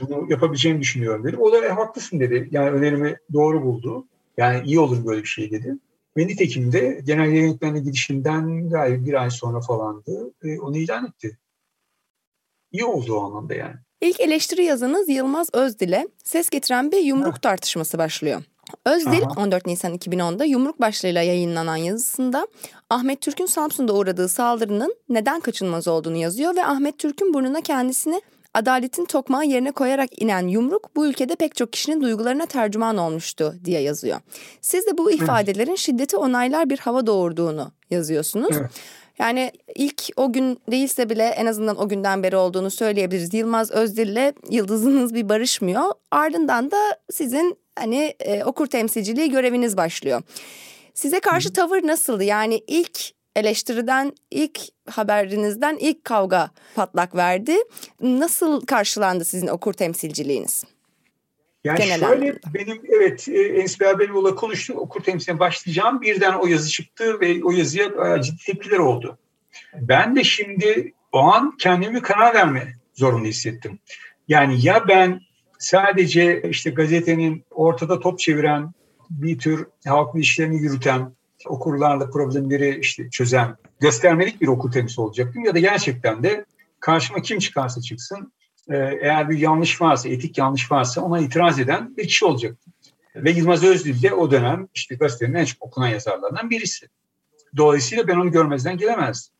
Bunu 0.00 0.30
yapabileceğimi 0.30 0.80
düşünüyorum 0.80 1.24
dedim. 1.24 1.40
O 1.40 1.52
da 1.52 1.66
e, 1.66 1.68
haklısın 1.68 2.20
dedi. 2.20 2.48
Yani 2.50 2.70
önerimi 2.70 3.16
doğru 3.32 3.62
buldu. 3.62 4.06
Yani 4.36 4.66
iyi 4.66 4.80
olur 4.80 5.06
böyle 5.06 5.22
bir 5.22 5.28
şey 5.28 5.50
dedi. 5.50 5.76
Ve 6.16 6.26
nitekim 6.26 6.72
de 6.72 7.00
genel 7.04 7.32
yönetmenle 7.32 7.80
gidişinden 7.80 8.70
gayet 8.70 9.04
bir 9.04 9.22
ay 9.22 9.30
sonra 9.30 9.60
falandı. 9.60 10.32
E, 10.44 10.60
onu 10.60 10.76
ilan 10.76 11.06
etti. 11.06 11.38
İyi 12.72 12.84
oldu 12.84 13.14
o 13.14 13.24
anlamda 13.24 13.54
yani. 13.54 13.76
İlk 14.02 14.20
eleştiri 14.20 14.64
yazınız 14.64 15.08
Yılmaz 15.08 15.48
Özdil'e 15.52 16.08
ses 16.24 16.50
getiren 16.50 16.92
bir 16.92 16.98
yumruk 16.98 17.42
tartışması 17.42 17.98
başlıyor. 17.98 18.42
Özdil 18.86 19.22
Aha. 19.22 19.42
14 19.42 19.66
Nisan 19.66 19.94
2010'da 19.94 20.44
yumruk 20.44 20.80
başlığıyla 20.80 21.22
yayınlanan 21.22 21.76
yazısında 21.76 22.46
Ahmet 22.90 23.20
Türk'ün 23.20 23.46
Samsun'da 23.46 23.92
uğradığı 23.94 24.28
saldırının 24.28 24.94
neden 25.08 25.40
kaçınılmaz 25.40 25.88
olduğunu 25.88 26.16
yazıyor 26.16 26.56
ve 26.56 26.64
Ahmet 26.66 26.98
Türk'ün 26.98 27.34
burnuna 27.34 27.60
kendisini 27.60 28.22
adaletin 28.54 29.04
tokmağı 29.04 29.44
yerine 29.44 29.72
koyarak 29.72 30.22
inen 30.22 30.46
yumruk 30.48 30.96
bu 30.96 31.06
ülkede 31.06 31.36
pek 31.36 31.56
çok 31.56 31.72
kişinin 31.72 32.00
duygularına 32.00 32.46
tercüman 32.46 32.96
olmuştu 32.96 33.54
diye 33.64 33.80
yazıyor. 33.80 34.20
Siz 34.60 34.86
de 34.86 34.98
bu 34.98 35.10
ifadelerin 35.10 35.74
şiddeti 35.74 36.16
onaylar 36.16 36.70
bir 36.70 36.78
hava 36.78 37.06
doğurduğunu 37.06 37.72
yazıyorsunuz. 37.90 38.56
Evet. 38.60 38.70
Yani 39.22 39.52
ilk 39.74 40.02
o 40.16 40.32
gün 40.32 40.60
değilse 40.70 41.10
bile 41.10 41.24
en 41.24 41.46
azından 41.46 41.80
o 41.80 41.88
günden 41.88 42.22
beri 42.22 42.36
olduğunu 42.36 42.70
söyleyebiliriz. 42.70 43.34
Yılmaz 43.34 43.70
Özdil'le 43.70 44.32
yıldızınız 44.50 45.14
bir 45.14 45.28
barışmıyor. 45.28 45.84
Ardından 46.10 46.70
da 46.70 46.98
sizin 47.12 47.58
hani 47.78 48.14
e, 48.20 48.44
okur 48.44 48.66
temsilciliği 48.66 49.30
göreviniz 49.30 49.76
başlıyor. 49.76 50.22
Size 50.94 51.20
karşı 51.20 51.52
tavır 51.52 51.86
nasıldı? 51.86 52.24
Yani 52.24 52.62
ilk 52.66 53.00
eleştiriden, 53.36 54.12
ilk 54.30 54.60
haberinizden 54.90 55.76
ilk 55.76 56.04
kavga 56.04 56.50
patlak 56.74 57.16
verdi. 57.16 57.56
Nasıl 58.00 58.66
karşılandı 58.66 59.24
sizin 59.24 59.46
okur 59.46 59.72
temsilciliğiniz? 59.72 60.64
Yani 61.64 61.78
Genel 61.78 62.00
şöyle 62.00 62.24
anlamda. 62.24 62.54
benim 62.54 62.82
evet 62.88 63.28
e, 63.28 63.42
Enis 63.42 63.80
Berberoğlu'la 63.80 64.34
konuştuk 64.34 64.78
okur 64.78 65.00
temsiline 65.02 65.40
başlayacağım. 65.40 66.00
Birden 66.00 66.32
o 66.32 66.46
yazı 66.46 66.70
çıktı 66.70 67.20
ve 67.20 67.44
o 67.44 67.50
yazıya 67.50 68.22
ciddi 68.22 68.44
tepkiler 68.44 68.78
oldu. 68.78 69.18
Ben 69.74 70.16
de 70.16 70.24
şimdi 70.24 70.92
o 71.12 71.18
an 71.18 71.56
kendimi 71.58 72.02
karar 72.02 72.34
verme 72.34 72.74
zorunda 72.94 73.28
hissettim. 73.28 73.78
Yani 74.28 74.66
ya 74.66 74.88
ben 74.88 75.20
sadece 75.58 76.42
işte 76.50 76.70
gazetenin 76.70 77.44
ortada 77.50 78.00
top 78.00 78.18
çeviren 78.18 78.72
bir 79.10 79.38
tür 79.38 79.66
halkın 79.86 80.18
işlerini 80.18 80.62
yürüten, 80.62 81.12
okurlarla 81.46 82.10
problemleri 82.10 82.78
işte 82.78 83.10
çözen, 83.10 83.56
göstermelik 83.80 84.40
bir 84.40 84.48
okur 84.48 84.72
temsil 84.72 85.02
olacaktım 85.02 85.44
ya 85.44 85.54
da 85.54 85.58
gerçekten 85.58 86.22
de 86.22 86.44
karşıma 86.80 87.22
kim 87.22 87.38
çıkarsa 87.38 87.80
çıksın 87.80 88.32
eğer 88.76 89.30
bir 89.30 89.38
yanlış 89.38 89.80
varsa, 89.80 90.08
etik 90.08 90.38
yanlış 90.38 90.72
varsa 90.72 91.00
ona 91.00 91.20
itiraz 91.20 91.60
eden 91.60 91.96
bir 91.96 92.06
kişi 92.06 92.24
olacaktı. 92.24 92.70
Ve 93.16 93.30
Yılmaz 93.30 93.64
Özdil 93.64 94.02
de 94.02 94.14
o 94.14 94.30
dönem 94.30 94.68
işte 94.74 94.94
gazetenin 94.94 95.34
en 95.34 95.44
çok 95.44 95.62
okunan 95.62 95.88
yazarlarından 95.88 96.50
birisi. 96.50 96.88
Dolayısıyla 97.56 98.08
ben 98.08 98.16
onu 98.16 98.32
görmezden 98.32 98.76
gelemezdim. 98.76 99.34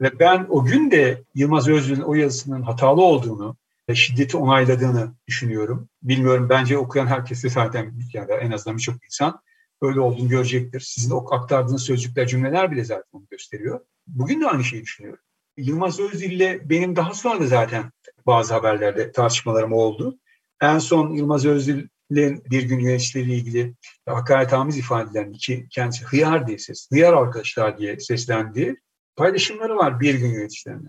Ve 0.00 0.18
ben 0.18 0.46
o 0.48 0.64
gün 0.64 0.90
de 0.90 1.22
Yılmaz 1.34 1.68
Özdil'in 1.68 2.00
o 2.00 2.14
yazısının 2.14 2.62
hatalı 2.62 3.02
olduğunu, 3.02 3.56
şiddeti 3.94 4.36
onayladığını 4.36 5.12
düşünüyorum. 5.28 5.88
Bilmiyorum 6.02 6.48
bence 6.48 6.78
okuyan 6.78 7.06
herkes 7.06 7.44
de 7.44 7.48
zaten 7.48 7.92
ya 8.12 8.28
da 8.28 8.34
en 8.34 8.50
azından 8.50 8.76
birçok 8.76 9.04
insan 9.04 9.40
öyle 9.82 10.00
olduğunu 10.00 10.28
görecektir. 10.28 10.80
Sizin 10.80 11.14
aktardığınız 11.30 11.82
sözcükler, 11.82 12.26
cümleler 12.26 12.70
bile 12.70 12.84
zaten 12.84 13.04
onu 13.12 13.26
gösteriyor. 13.30 13.80
Bugün 14.06 14.40
de 14.40 14.46
aynı 14.46 14.64
şeyi 14.64 14.82
düşünüyorum. 14.82 15.22
Yılmaz 15.56 16.00
Özdil'le 16.00 16.70
benim 16.70 16.96
daha 16.96 17.14
sonra 17.14 17.46
zaten 17.46 17.92
bazı 18.26 18.54
haberlerde 18.54 19.12
tartışmalarım 19.12 19.72
oldu. 19.72 20.18
En 20.60 20.78
son 20.78 21.12
Yılmaz 21.12 21.46
Özdil'in 21.46 22.42
bir 22.50 22.62
gün 22.62 22.78
yöneticileriyle 22.80 23.34
ilgili 23.34 23.74
hakaretamiz 24.06 24.78
ifadelerini 24.78 25.38
ki 25.38 25.66
kendisi 25.70 26.04
hıyar 26.04 26.46
diye 26.46 26.58
ses, 26.58 26.90
hıyar 26.90 27.12
arkadaşlar 27.12 27.78
diye 27.78 28.00
seslendiği 28.00 28.76
paylaşımları 29.16 29.76
var 29.76 30.00
bir 30.00 30.14
gün 30.14 30.32
yöneticilerine. 30.32 30.88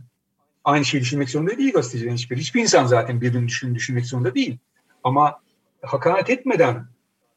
Aynı 0.64 0.86
şeyi 0.86 1.02
düşünmek 1.02 1.30
zorunda 1.30 1.58
değil 1.58 1.74
gazetecilerin 1.74 2.16
hiçbir. 2.16 2.38
Hiçbir 2.38 2.62
insan 2.62 2.86
zaten 2.86 3.22
birbirini 3.22 3.48
düşün, 3.48 3.76
düşünmek 3.76 4.06
zorunda 4.06 4.36
değil. 4.36 4.58
Ama 5.04 5.40
hakaret 5.82 6.30
etmeden 6.30 6.88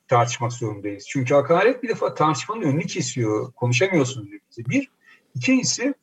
tartışmak 0.08 0.52
zorundayız. 0.52 1.04
Çünkü 1.08 1.34
hakaret 1.34 1.82
bir 1.82 1.88
defa 1.88 2.14
tartışmanın 2.14 2.62
önünü 2.62 2.86
kesiyor. 2.86 3.52
Konuşamıyorsunuz. 3.52 4.28
Bir. 4.58 4.88
İkincisi 5.34 5.94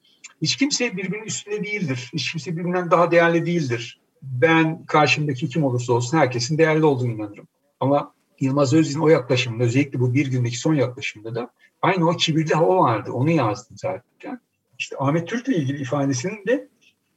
hiç 0.42 0.56
kimse 0.56 0.98
birbirinin 0.98 1.26
üstünde 1.26 1.64
değildir. 1.64 2.10
Hiç 2.14 2.32
kimse 2.32 2.52
birbirinden 2.58 2.92
daha 2.92 3.12
değerli 3.12 3.46
değildir. 3.46 4.02
Ben 4.22 4.86
karşımdaki 4.86 5.50
kim 5.50 5.64
olursa 5.64 5.94
olsun 5.94 6.18
herkesin 6.18 6.58
değerli 6.58 6.86
olduğunu 6.86 7.12
inanırım. 7.12 7.48
Ama 7.80 8.14
Yılmaz 8.40 8.74
Özdil'in 8.74 9.00
o 9.00 9.08
yaklaşımında 9.08 9.64
özellikle 9.64 10.00
bu 10.00 10.14
bir 10.14 10.28
gündeki 10.28 10.58
son 10.58 10.74
yaklaşımda 10.74 11.36
da 11.36 11.50
aynı 11.82 12.10
o 12.10 12.18
kibirli 12.18 12.54
hava 12.54 12.78
vardı. 12.78 13.12
Onu 13.12 13.30
yazdım 13.30 13.78
zaten. 13.78 14.40
İşte 14.80 14.96
Ahmet 15.00 15.28
Türk'le 15.28 15.48
ilgili 15.48 15.82
ifadesinin 15.82 16.46
de 16.48 16.68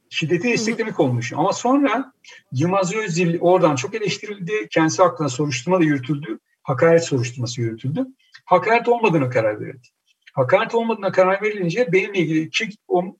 şiddeti 0.09 0.47
desteklemek 0.47 0.99
olmuş. 0.99 1.33
Ama 1.33 1.53
sonra 1.53 2.13
Yılmaz 2.51 2.95
Özdil 2.95 3.39
oradan 3.39 3.75
çok 3.75 3.95
eleştirildi. 3.95 4.67
Kendisi 4.69 5.01
hakkında 5.01 5.29
soruşturma 5.29 5.79
da 5.79 5.83
yürütüldü. 5.83 6.39
Hakaret 6.63 7.03
soruşturması 7.03 7.61
yürütüldü. 7.61 8.05
Hakaret 8.45 8.87
olmadığını 8.87 9.29
karar 9.29 9.61
verildi 9.61 9.87
hakaret 10.33 10.75
olmadığına 10.75 11.11
karar 11.11 11.41
verilince 11.41 11.91
benimle 11.91 12.19
ilgili 12.19 12.49
ki 12.49 12.69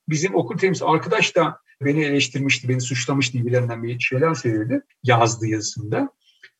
bizim 0.09 0.35
okul 0.35 0.57
temsil 0.57 0.85
arkadaş 0.85 1.35
da 1.35 1.57
beni 1.81 2.03
eleştirmişti, 2.03 2.69
beni 2.69 2.81
suçlamıştı 2.81 3.37
gibilerinden 3.37 3.83
bir 3.83 3.99
şeyler 3.99 4.33
söyledi 4.33 4.81
yazdı 5.03 5.47
yazısında. 5.47 6.09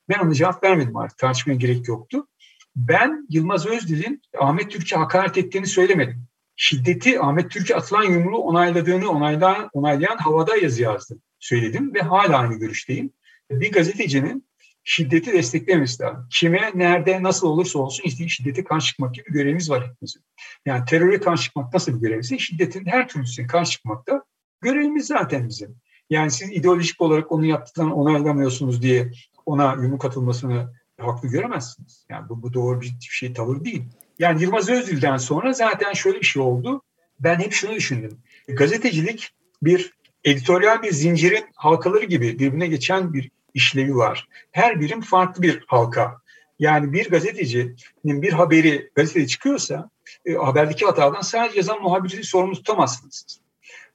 Ben 0.10 0.20
ona 0.20 0.34
cevap 0.34 0.64
vermedim 0.64 0.97
artık. 0.97 1.18
Tartışmaya 1.18 1.56
gerek 1.56 1.88
yoktu. 1.88 2.28
Ben 2.76 3.28
Yılmaz 3.30 3.68
Özdil'in 3.68 4.22
Ahmet 4.39 4.72
Türkçe 4.72 4.95
hakaret 4.95 5.38
ettiğini 5.38 5.68
söylemedim. 5.68 6.28
Şiddeti 6.56 7.20
Ahmet 7.20 7.52
Türkçe 7.52 7.76
atılan 7.76 8.04
yumruğu 8.04 8.38
onayladığını 8.38 9.10
onaylayan, 9.10 9.70
onaylayan 9.74 10.18
havada 10.18 10.56
yazı 10.58 10.82
yazdım. 10.82 11.22
Söyledim 11.39 11.93
ve 11.93 11.99
hala 11.99 12.38
aynı 12.38 12.54
görüşteyim. 12.60 13.14
Bir 13.52 13.72
gazetecinin 13.72 14.45
şiddeti 14.84 15.34
desteklememiz 15.34 16.02
lazım. 16.02 16.28
Kime, 16.32 16.72
nerede, 16.76 17.24
nasıl 17.24 17.48
olursa 17.48 17.80
olsun 17.80 18.04
işte 18.04 18.28
şiddete 18.28 18.64
karşı 18.64 18.88
çıkmak 18.88 19.16
gibi 19.16 19.32
görevimiz 19.32 19.70
var 19.70 19.88
hepimizin. 19.88 20.22
Yani 20.66 20.86
teröre 20.86 21.20
karşı 21.20 21.44
çıkmak 21.44 21.74
nasıl 21.74 21.96
bir 21.96 22.08
görevse 22.08 22.40
şiddetin 22.40 22.86
her 22.86 23.08
türlüsüne 23.08 23.48
karşı 23.48 23.72
çıkmak 23.72 24.08
da 24.08 24.24
görevimiz 24.62 25.08
zaten 25.08 25.48
bizim. 25.48 25.76
Yani 26.10 26.32
siz 26.32 26.52
ideolojik 26.52 27.02
olarak 27.02 27.32
onu 27.32 27.46
yaptıklarını 27.46 27.96
onaylamıyorsunuz 27.96 28.82
diye 28.82 29.12
ona 29.46 29.74
yumruk 29.74 30.06
atılmasını 30.06 30.74
haklı 31.00 31.28
göremezsiniz. 31.28 32.06
Yani 32.10 32.30
bu, 32.30 32.42
bu 32.42 32.54
doğru 32.54 32.82
bir 32.82 32.94
şey 33.00 33.34
tavır 33.34 33.64
değil. 33.64 33.84
Yani 34.20 34.42
Yılmaz 34.42 34.70
Özdil'den 34.70 35.18
sonra 35.18 35.54
zaten 35.54 35.94
şöyle 35.94 36.20
bir 36.20 36.26
şey 36.26 36.42
oldu. 36.42 36.82
Ben 37.20 37.40
hep 37.40 37.52
şunu 37.54 37.76
düşündüm. 37.76 38.18
Gazetecilik 38.48 39.30
bir 39.64 39.94
editoryal 40.24 40.84
bir 40.84 40.92
zincirin 40.92 41.46
halkaları 41.56 42.06
gibi 42.06 42.40
birbirine 42.40 42.68
geçen 42.68 43.14
bir 43.14 43.32
işlevi 43.54 43.95
var. 43.95 44.28
Her 44.52 44.80
birim 44.80 45.02
farklı 45.02 45.43
bir 45.43 45.64
halka. 45.68 46.22
Yani 46.60 46.93
bir 46.93 47.10
gazetecinin 47.10 48.22
bir 48.22 48.34
haberi 48.34 48.89
gazetede 48.95 49.28
çıkıyorsa 49.28 49.89
e, 50.26 50.34
haberdeki 50.34 50.86
hatadan 50.86 51.22
sadece 51.22 51.58
yazan 51.58 51.82
muhabiri 51.82 52.24
sorumlu 52.24 52.56
tutamazsınız. 52.56 53.41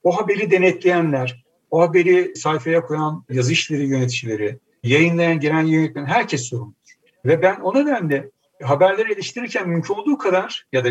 O 0.02 0.20
haberi 0.20 0.50
denetleyenler, 0.50 1.44
o 1.70 1.80
haberi 1.80 2.36
sayfaya 2.36 2.86
koyan 2.86 3.24
yazı 3.30 3.52
işleri 3.52 3.86
yöneticileri, 3.86 4.59
yayınlayan 4.82 5.40
genel 5.40 5.66
yönetmen 5.66 6.07
herkes 6.07 6.42
sorumludur. 6.42 6.96
Ve 7.24 7.42
ben 7.42 7.61
o 7.61 7.74
nedenle 7.74 8.30
haberleri 8.62 9.12
eleştirirken 9.12 9.68
mümkün 9.68 9.94
olduğu 9.94 10.18
kadar 10.18 10.66
ya 10.72 10.84
da 10.84 10.88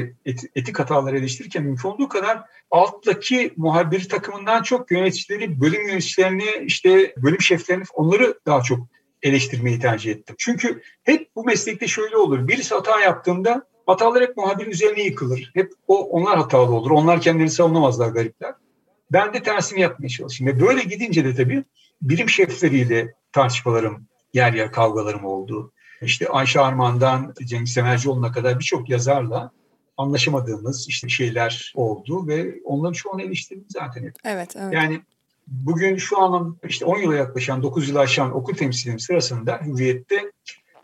etik 0.55 0.79
hataları 0.79 1.17
eleştirirken 1.17 1.63
mümkün 1.63 1.89
olduğu 1.89 2.09
kadar 2.09 2.41
alttaki 2.71 3.53
muhabir 3.57 4.09
takımından 4.09 4.63
çok 4.63 4.91
yöneticileri, 4.91 5.61
bölüm 5.61 5.87
yöneticilerini, 5.87 6.65
işte 6.65 7.13
bölüm 7.17 7.41
şeflerini 7.41 7.83
onları 7.93 8.39
daha 8.45 8.61
çok 8.61 8.87
eleştirmeyi 9.23 9.79
tercih 9.79 10.11
ettim. 10.11 10.35
Çünkü 10.39 10.81
hep 11.03 11.35
bu 11.35 11.43
meslekte 11.43 11.87
şöyle 11.87 12.17
olur. 12.17 12.47
Birisi 12.47 12.75
hata 12.75 12.99
yaptığında 12.99 13.67
hatalar 13.85 14.23
hep 14.23 14.37
muhabirin 14.37 14.71
üzerine 14.71 15.03
yıkılır. 15.03 15.51
Hep 15.53 15.73
o 15.87 16.09
onlar 16.09 16.37
hatalı 16.37 16.75
olur. 16.75 16.91
Onlar 16.91 17.21
kendilerini 17.21 17.51
savunamazlar 17.51 18.09
garipler. 18.09 18.53
Ben 19.11 19.33
de 19.33 19.43
tersini 19.43 19.81
yapmaya 19.81 20.09
çalışayım. 20.09 20.53
Ve 20.53 20.61
böyle 20.61 20.83
gidince 20.83 21.25
de 21.25 21.35
tabii 21.35 21.63
bilim 22.01 22.29
şefleriyle 22.29 23.13
tartışmalarım, 23.31 24.07
yer 24.33 24.53
yer 24.53 24.71
kavgalarım 24.71 25.25
oldu. 25.25 25.73
İşte 26.01 26.27
Ayşe 26.27 26.61
Arman'dan 26.61 27.33
Cengiz 27.45 27.73
Semercioğlu'na 27.73 28.31
kadar 28.31 28.59
birçok 28.59 28.89
yazarla 28.89 29.51
anlaşamadığımız 29.97 30.85
işte 30.89 31.09
şeyler 31.09 31.73
oldu 31.75 32.27
ve 32.27 32.55
onların 32.63 32.93
çoğunu 32.93 33.21
eleştirdim 33.21 33.65
zaten 33.69 34.03
hep. 34.03 34.15
Evet, 34.23 34.55
evet. 34.55 34.73
Yani 34.73 35.01
bugün 35.47 35.97
şu 35.97 36.21
an 36.21 36.57
işte 36.67 36.85
10 36.85 36.97
yıla 36.97 37.15
yaklaşan, 37.15 37.63
9 37.63 37.89
yılı 37.89 37.99
aşan 37.99 38.35
okul 38.35 38.53
temsilim 38.53 38.99
sırasında 38.99 39.59
Hürriyet'te 39.65 40.31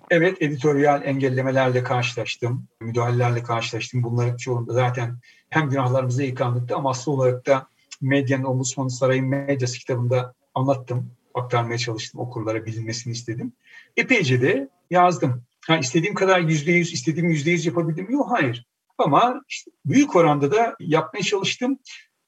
evet 0.09 0.41
editoryal 0.41 1.01
engellemelerle 1.05 1.83
karşılaştım, 1.83 2.67
müdahalelerle 2.81 3.43
karşılaştım. 3.43 4.03
Bunların 4.03 4.37
çoğunda 4.37 4.73
zaten 4.73 5.17
hem 5.49 5.69
günahlarımıza 5.69 6.23
yıkandıkta 6.23 6.75
ama 6.75 6.89
asıl 6.89 7.11
olarak 7.11 7.47
da 7.47 7.67
Medyanın 8.01 8.43
Ombudsmanı 8.43 8.91
Sarayın 8.91 9.25
Medyası 9.25 9.79
kitabında 9.79 10.33
anlattım. 10.55 11.11
Aktarmaya 11.33 11.77
çalıştım 11.77 12.21
okurlara 12.21 12.65
bilinmesini 12.65 13.13
istedim. 13.13 13.53
Epeyce 13.97 14.41
de 14.41 14.69
yazdım. 14.91 15.43
Ha, 15.67 15.77
istediğim 15.77 16.15
kadar 16.15 16.39
yüzde 16.39 16.71
yüz, 16.71 16.93
istediğim 16.93 17.29
yüzde 17.29 17.51
yüz 17.51 17.65
yapabildim 17.65 18.05
mi? 18.05 18.13
Yok, 18.13 18.27
hayır. 18.29 18.65
Ama 18.97 19.41
işte 19.49 19.71
büyük 19.85 20.15
oranda 20.15 20.51
da 20.51 20.75
yapmaya 20.79 21.23
çalıştım 21.23 21.79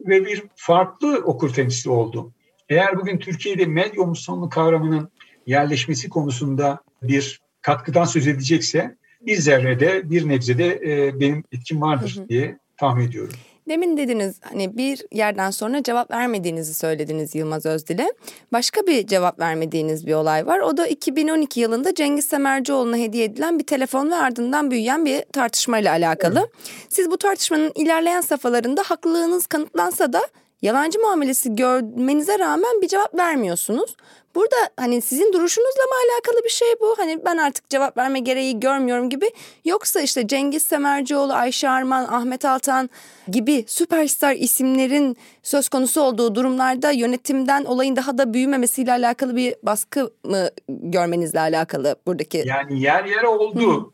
ve 0.01 0.26
bir 0.26 0.43
farklı 0.55 1.18
okur 1.18 1.53
temsili 1.53 1.91
oldu. 1.91 2.34
Eğer 2.70 2.97
bugün 2.97 3.18
Türkiye'de 3.18 3.66
medya 3.66 4.03
omuzsonlu 4.03 4.49
kavramının 4.49 5.11
yerleşmesi 5.47 6.09
konusunda 6.09 6.80
bir 7.01 7.41
katkıdan 7.61 8.05
söz 8.05 8.28
edilecekse 8.28 8.97
bir 9.22 9.38
zerrede, 9.38 10.09
bir 10.09 10.30
nebzede 10.30 10.82
e, 10.86 11.20
benim 11.20 11.43
etkim 11.51 11.82
vardır 11.82 12.16
hı 12.18 12.22
hı. 12.22 12.30
diye 12.30 12.57
tahmin 12.78 13.07
ediyorum. 13.07 13.34
Demin 13.68 13.97
dediniz 13.97 14.39
hani 14.41 14.78
bir 14.78 15.01
yerden 15.11 15.51
sonra 15.51 15.84
cevap 15.84 16.11
vermediğinizi 16.11 16.74
söylediniz 16.74 17.36
Yılmaz 17.36 17.66
Özdil'e. 17.66 18.14
Başka 18.51 18.88
bir 18.88 19.07
cevap 19.07 19.39
vermediğiniz 19.39 20.07
bir 20.07 20.14
olay 20.14 20.47
var. 20.47 20.59
O 20.59 20.78
da 20.78 20.88
2012 20.88 21.59
yılında 21.59 21.95
Cengiz 21.95 22.26
Semercioğlu'na 22.26 22.97
hediye 22.97 23.24
edilen 23.24 23.59
bir 23.59 23.64
telefon 23.64 24.11
ve 24.11 24.16
ardından 24.16 24.72
büyüyen 24.72 25.05
bir 25.05 25.22
tartışmayla 25.34 25.91
alakalı. 25.91 26.39
Evet. 26.39 26.49
Siz 26.89 27.11
bu 27.11 27.18
tartışmanın 27.18 27.72
ilerleyen 27.76 28.22
safhalarında 28.22 28.82
haklılığınız 28.86 29.47
kanıtlansa 29.47 30.14
da 30.14 30.22
yalancı 30.61 30.99
muamelesi 30.99 31.55
görmenize 31.55 32.39
rağmen 32.39 32.82
bir 32.82 32.88
cevap 32.88 33.16
vermiyorsunuz. 33.16 33.95
Burada 34.36 34.56
hani 34.78 35.02
sizin 35.02 35.34
duruşunuzla 35.34 35.84
mı 35.84 35.96
alakalı 36.06 36.44
bir 36.44 36.50
şey 36.50 36.68
bu? 36.82 36.96
Hani 36.98 37.26
ben 37.26 37.38
artık 37.38 37.70
cevap 37.70 37.98
verme 37.98 38.20
gereği 38.20 38.60
görmüyorum 38.60 39.10
gibi. 39.10 39.32
Yoksa 39.66 40.02
işte 40.02 40.28
Cengiz 40.28 40.64
Semercioğlu, 40.64 41.34
Ayşe 41.34 41.70
Arman, 41.70 42.04
Ahmet 42.04 42.46
Altan 42.46 42.90
gibi 43.28 43.66
süperstar 43.68 44.36
isimlerin 44.36 45.18
söz 45.44 45.70
konusu 45.70 46.02
olduğu 46.02 46.36
durumlarda 46.36 46.92
yönetimden 46.92 47.66
olayın 47.66 47.96
daha 47.96 48.18
da 48.18 48.34
büyümemesiyle 48.34 48.92
alakalı 48.92 49.36
bir 49.36 49.56
baskı 49.64 50.14
mı 50.24 50.50
görmenizle 50.70 51.40
alakalı 51.40 51.96
buradaki? 52.08 52.44
Yani 52.46 52.82
yer 52.82 53.06
yer 53.06 53.24
oldu. 53.24 53.88
Hı. 53.88 53.94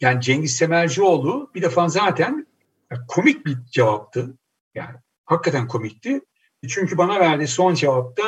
Yani 0.00 0.20
Cengiz 0.20 0.56
Semercioğlu 0.56 1.50
bir 1.54 1.62
defa 1.62 1.88
zaten 1.88 2.46
komik 3.08 3.46
bir 3.46 3.56
cevaptı. 3.70 4.34
Yani 4.74 4.96
hakikaten 5.24 5.68
komikti. 5.68 6.20
Çünkü 6.68 6.98
bana 6.98 7.20
verdiği 7.20 7.48
son 7.48 7.74
cevapta 7.74 8.22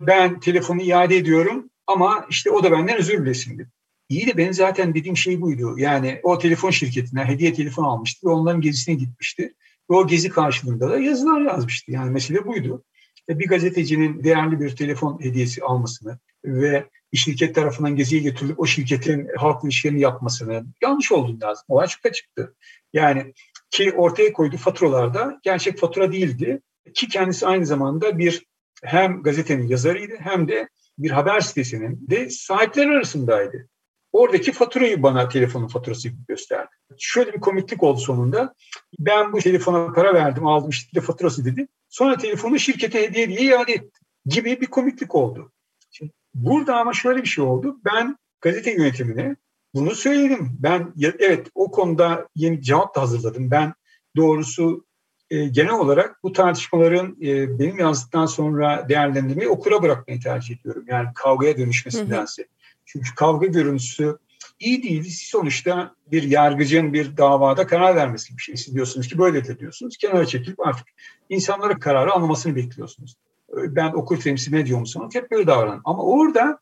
ben 0.00 0.40
telefonu 0.40 0.82
iade 0.82 1.16
ediyorum 1.16 1.70
ama 1.86 2.26
işte 2.30 2.50
o 2.50 2.64
da 2.64 2.72
benden 2.72 2.96
özür 2.96 3.26
dilesin 3.26 3.58
dedi. 3.58 3.70
İyi 4.08 4.26
de 4.26 4.36
ben 4.36 4.52
zaten 4.52 4.94
dediğim 4.94 5.16
şey 5.16 5.40
buydu. 5.40 5.78
Yani 5.78 6.20
o 6.22 6.38
telefon 6.38 6.70
şirketine 6.70 7.24
hediye 7.24 7.54
telefon 7.54 7.84
almıştı 7.84 8.26
ve 8.26 8.30
onların 8.30 8.60
gezisine 8.60 8.94
gitmişti. 8.94 9.54
Ve 9.90 9.94
o 9.94 10.06
gezi 10.06 10.28
karşılığında 10.28 10.90
da 10.90 10.98
yazılar 10.98 11.40
yazmıştı. 11.40 11.92
Yani 11.92 12.10
mesele 12.10 12.46
buydu. 12.46 12.84
Ve 13.28 13.38
bir 13.38 13.48
gazetecinin 13.48 14.24
değerli 14.24 14.60
bir 14.60 14.76
telefon 14.76 15.22
hediyesi 15.22 15.62
almasını 15.62 16.18
ve 16.44 16.86
bir 17.12 17.18
şirket 17.18 17.54
tarafından 17.54 17.96
geziye 17.96 18.22
götürülüp 18.22 18.60
o 18.60 18.66
şirketin 18.66 19.28
halk 19.36 19.64
ilişkilerini 19.64 20.00
yapmasını 20.00 20.66
yanlış 20.82 21.12
olduğunu 21.12 21.40
lazım. 21.40 21.64
O 21.68 21.80
açıkta 21.80 22.12
çıktı. 22.12 22.54
Yani 22.92 23.32
ki 23.70 23.92
ortaya 23.92 24.32
koyduğu 24.32 24.56
faturalarda 24.56 25.40
gerçek 25.42 25.78
fatura 25.78 26.12
değildi. 26.12 26.60
Ki 26.94 27.08
kendisi 27.08 27.46
aynı 27.46 27.66
zamanda 27.66 28.18
bir 28.18 28.46
hem 28.82 29.22
gazetenin 29.22 29.66
yazarıydı 29.66 30.14
hem 30.18 30.48
de 30.48 30.68
bir 30.98 31.10
haber 31.10 31.40
sitesinin 31.40 32.06
de 32.10 32.30
sahipleri 32.30 32.90
arasındaydı. 32.90 33.68
Oradaki 34.12 34.52
faturayı 34.52 35.02
bana 35.02 35.28
telefonun 35.28 35.68
faturası 35.68 36.08
gibi 36.08 36.20
gösterdi. 36.28 36.70
Şöyle 36.98 37.32
bir 37.32 37.40
komiklik 37.40 37.82
oldu 37.82 38.00
sonunda. 38.00 38.54
Ben 38.98 39.32
bu 39.32 39.38
telefona 39.38 39.92
para 39.92 40.14
verdim, 40.14 40.46
aldım 40.46 40.70
işte 40.70 41.00
faturası 41.00 41.44
dedi. 41.44 41.68
Sonra 41.88 42.16
telefonu 42.16 42.58
şirkete 42.58 43.02
hediye 43.02 43.28
diye 43.28 43.40
iade 43.40 43.72
etti 43.72 44.00
gibi 44.26 44.60
bir 44.60 44.66
komiklik 44.66 45.14
oldu. 45.14 45.52
Şimdi 45.90 46.12
burada 46.34 46.76
ama 46.76 46.92
şöyle 46.92 47.22
bir 47.22 47.28
şey 47.28 47.44
oldu. 47.44 47.80
Ben 47.84 48.16
gazete 48.40 48.72
yönetimine 48.72 49.36
bunu 49.74 49.94
söyledim. 49.94 50.56
Ben 50.58 50.92
evet 51.18 51.46
o 51.54 51.70
konuda 51.70 52.28
yeni 52.34 52.62
cevap 52.62 52.94
da 52.96 53.00
hazırladım. 53.00 53.50
Ben 53.50 53.74
doğrusu 54.16 54.86
e, 55.30 55.44
genel 55.44 55.72
olarak 55.72 56.22
bu 56.22 56.32
tartışmaların 56.32 57.16
e, 57.22 57.58
benim 57.58 57.78
yazdıktan 57.78 58.26
sonra 58.26 58.88
değerlendirmeyi 58.88 59.48
okura 59.48 59.82
bırakmayı 59.82 60.20
tercih 60.20 60.60
ediyorum. 60.60 60.84
Yani 60.88 61.08
kavgaya 61.14 61.58
dönüşmesindense. 61.58 62.42
Hı 62.42 62.46
hı. 62.46 62.50
Çünkü 62.84 63.14
kavga 63.14 63.46
görüntüsü 63.46 64.18
iyi 64.60 64.82
değil. 64.82 65.04
Sonuçta 65.10 65.94
bir 66.12 66.22
yargıcın 66.22 66.92
bir 66.92 67.16
davada 67.16 67.66
karar 67.66 67.96
vermesi 67.96 68.36
bir 68.36 68.42
şey. 68.42 68.56
Siz 68.56 68.74
diyorsunuz 68.74 69.08
ki 69.08 69.18
böyle 69.18 69.44
de 69.44 69.58
diyorsunuz. 69.58 69.96
Kenara 69.96 70.26
çekilip 70.26 70.60
artık 70.60 70.86
insanlara 71.28 71.78
kararı 71.78 72.12
anlamasını 72.12 72.56
bekliyorsunuz. 72.56 73.16
Ben 73.52 73.92
okur 73.92 74.20
temsil 74.20 74.72
musunuz? 74.72 75.14
Hep 75.14 75.30
böyle 75.30 75.46
davranın. 75.46 75.80
Ama 75.84 76.02
orada 76.02 76.58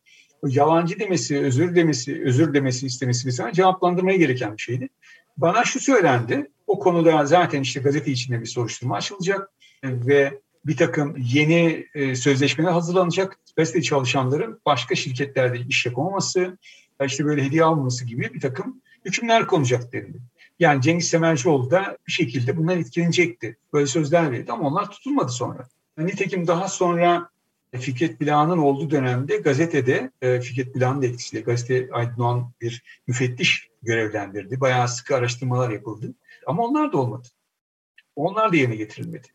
yalancı 0.49 0.99
demesi, 0.99 1.39
özür 1.39 1.75
demesi, 1.75 2.23
özür 2.25 2.55
demesi 2.55 2.87
istemesi 2.87 3.27
mesela 3.27 3.53
cevaplandırmaya 3.53 4.17
gereken 4.17 4.57
bir 4.57 4.63
şeydi. 4.63 4.89
Bana 5.37 5.65
şu 5.65 5.81
söylendi. 5.81 6.51
O 6.67 6.79
konuda 6.79 7.27
zaten 7.27 7.63
işte 7.63 7.81
gazete 7.81 8.11
içinde 8.11 8.41
bir 8.41 8.47
soruşturma 8.47 8.97
açılacak 8.97 9.51
ve 9.85 10.41
bir 10.67 10.77
takım 10.77 11.17
yeni 11.19 11.87
e, 11.95 12.15
sözleşmeler 12.15 12.73
hazırlanacak. 12.73 13.39
Gazete 13.57 13.83
çalışanların 13.83 14.61
başka 14.67 14.95
şirketlerde 14.95 15.59
iş 15.69 15.87
yapamaması, 15.87 16.59
işte 17.05 17.25
böyle 17.25 17.45
hediye 17.45 17.65
almaması 17.65 18.05
gibi 18.05 18.35
bir 18.35 18.41
takım 18.41 18.83
hükümler 19.05 19.47
konacak 19.47 19.93
denildi. 19.93 20.19
Yani 20.59 20.83
Cengiz 20.83 21.09
Semercioğlu 21.09 21.71
da 21.71 21.99
bir 22.07 22.13
şekilde 22.13 22.57
bundan 22.57 22.79
etkilenecekti. 22.79 23.57
Böyle 23.73 23.87
sözler 23.87 24.33
verdi 24.33 24.53
ama 24.53 24.69
onlar 24.69 24.91
tutulmadı 24.91 25.33
sonra. 25.33 25.69
Nitekim 25.99 26.47
daha 26.47 26.69
sonra 26.69 27.29
Fikret 27.79 28.21
Bilağ'ın 28.21 28.59
olduğu 28.59 28.91
dönemde 28.91 29.37
gazetede 29.37 30.11
e, 30.23 30.41
Fikret 30.41 30.75
Bilağ'ın 30.75 31.03
da 31.03 31.07
etkisiyle 31.07 31.43
gazete 31.43 31.89
Aydın 31.93 32.47
bir 32.61 32.83
müfettiş 33.07 33.69
görevlendirdi. 33.83 34.61
Bayağı 34.61 34.89
sıkı 34.89 35.17
araştırmalar 35.17 35.71
yapıldı. 35.71 36.15
Ama 36.47 36.63
onlar 36.63 36.93
da 36.93 36.99
olmadı. 36.99 37.29
Onlar 38.17 38.53
da 38.53 38.57
yerine 38.57 38.77
getirilmedi. 38.77 39.29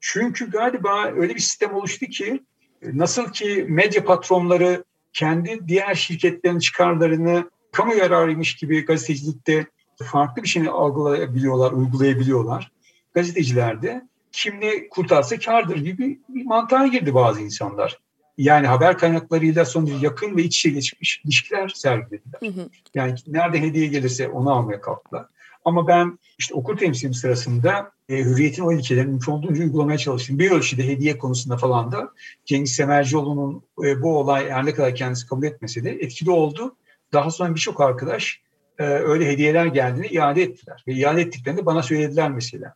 Çünkü 0.00 0.50
galiba 0.50 1.04
öyle 1.04 1.34
bir 1.34 1.40
sistem 1.40 1.74
oluştu 1.74 2.06
ki 2.06 2.44
nasıl 2.82 3.32
ki 3.32 3.66
medya 3.68 4.04
patronları 4.04 4.84
kendi 5.12 5.68
diğer 5.68 5.94
şirketlerin 5.94 6.58
çıkarlarını 6.58 7.50
kamu 7.72 7.94
yararıymış 7.94 8.56
gibi 8.56 8.84
gazetecilikte 8.84 9.66
farklı 10.04 10.42
bir 10.42 10.48
şeyini 10.48 10.70
algılayabiliyorlar, 10.70 11.72
uygulayabiliyorlar. 11.72 12.72
Gazeteciler 13.14 13.82
de 13.82 14.08
kim 14.32 14.60
ne 14.60 14.88
kurtarsa 14.88 15.38
kardır 15.38 15.76
gibi 15.76 16.20
bir 16.28 16.44
mantığa 16.44 16.86
girdi 16.86 17.14
bazı 17.14 17.40
insanlar. 17.40 17.98
Yani 18.38 18.66
haber 18.66 18.98
kaynaklarıyla 18.98 19.64
son 19.64 19.86
derece 19.86 20.06
yakın 20.06 20.36
ve 20.36 20.42
iç 20.42 20.58
içe 20.58 20.70
geçmiş 20.70 21.22
ilişkiler 21.24 21.68
sergilediler. 21.68 22.40
Hı 22.40 22.46
hı. 22.46 22.68
Yani 22.94 23.14
nerede 23.26 23.60
hediye 23.60 23.86
gelirse 23.86 24.28
onu 24.28 24.50
almaya 24.50 24.80
kalktılar. 24.80 25.26
Ama 25.66 25.86
ben 25.86 26.18
işte 26.38 26.54
okul 26.54 26.76
temsilim 26.76 27.14
sırasında 27.14 27.92
e, 28.08 28.16
hürriyetin 28.16 28.62
o 28.62 28.72
ilkelerini 28.72 29.10
mümkün 29.10 29.32
olduğunca 29.32 29.64
uygulamaya 29.64 29.98
çalıştım. 29.98 30.38
Bir 30.38 30.50
ölçüde 30.50 30.88
hediye 30.88 31.18
konusunda 31.18 31.56
falan 31.56 31.92
da 31.92 32.10
Cengiz 32.44 32.72
Semercioğlu'nun 32.72 33.62
e, 33.84 34.02
bu 34.02 34.18
olay 34.18 34.50
her 34.50 34.66
ne 34.66 34.74
kadar 34.74 34.94
kendisi 34.94 35.26
kabul 35.26 35.44
etmese 35.44 35.84
de 35.84 35.90
etkili 35.90 36.30
oldu. 36.30 36.76
Daha 37.12 37.30
sonra 37.30 37.54
birçok 37.54 37.80
arkadaş 37.80 38.40
e, 38.78 38.84
öyle 38.84 39.28
hediyeler 39.28 39.66
geldiğini 39.66 40.06
iade 40.06 40.42
ettiler. 40.42 40.84
Ve 40.88 40.92
iade 40.92 41.20
ettiklerinde 41.20 41.66
bana 41.66 41.82
söylediler 41.82 42.30
mesela. 42.30 42.74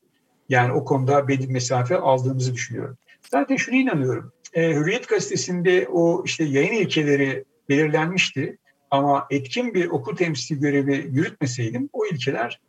Yani 0.49 0.73
o 0.73 0.85
konuda 0.85 1.29
belli 1.29 1.49
bir 1.49 1.53
mesafe 1.53 1.97
aldığımızı 1.97 2.55
düşünüyorum. 2.55 2.97
Zaten 3.31 3.57
şunu 3.57 3.77
inanıyorum. 3.77 4.33
E, 4.55 4.75
Hürriyet 4.75 5.09
gazetesinde 5.09 5.89
o 5.93 6.23
işte 6.27 6.45
yayın 6.45 6.73
ilkeleri 6.73 7.45
belirlenmişti. 7.69 8.59
Ama 8.91 9.27
etkin 9.31 9.75
bir 9.75 9.89
okul 9.89 10.17
temsili 10.17 10.61
görevi 10.61 11.11
yürütmeseydim 11.13 11.89
o 11.93 12.07
ilkeler 12.07 12.61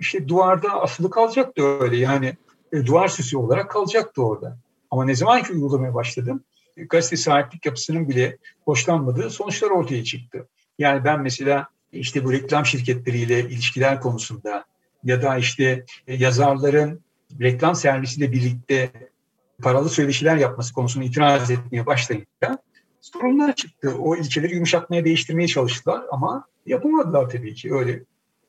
işte 0.00 0.28
duvarda 0.28 0.82
asılı 0.82 1.10
kalacaktı 1.10 1.62
öyle. 1.80 1.96
Yani 1.96 2.36
e, 2.72 2.86
duvar 2.86 3.08
süsü 3.08 3.36
olarak 3.36 3.70
kalacaktı 3.70 4.22
orada. 4.22 4.58
Ama 4.90 5.04
ne 5.04 5.14
zaman 5.14 5.42
ki 5.42 5.52
uygulamaya 5.52 5.94
başladım 5.94 6.44
e, 6.76 6.84
gazete 6.84 7.16
sahiplik 7.16 7.66
yapısının 7.66 8.08
bile 8.08 8.38
hoşlanmadığı 8.64 9.30
sonuçlar 9.30 9.70
ortaya 9.70 10.04
çıktı. 10.04 10.48
Yani 10.78 11.04
ben 11.04 11.20
mesela 11.20 11.66
işte 11.92 12.24
bu 12.24 12.32
reklam 12.32 12.66
şirketleriyle 12.66 13.40
ilişkiler 13.40 14.00
konusunda 14.00 14.64
ya 15.04 15.22
da 15.22 15.36
işte 15.36 15.84
e, 16.06 16.14
yazarların 16.14 17.00
reklam 17.40 17.74
servisiyle 17.74 18.32
birlikte 18.32 18.90
paralı 19.62 19.88
söyleşiler 19.88 20.36
yapması 20.36 20.74
konusunu 20.74 21.04
itiraz 21.04 21.50
etmeye 21.50 21.86
başlayınca 21.86 22.58
sorunlar 23.00 23.54
çıktı. 23.54 23.94
O 23.98 24.16
ilkeleri 24.16 24.54
yumuşatmaya, 24.54 25.04
değiştirmeye 25.04 25.48
çalıştılar 25.48 26.02
ama 26.12 26.44
yapamadılar 26.66 27.28
tabii 27.28 27.54
ki. 27.54 27.74
Öyle 27.74 28.02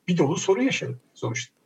bir 0.07 0.17
dolu 0.17 0.37
sorun 0.37 0.61
yaşadık 0.61 0.99
sonuçta. 1.13 1.61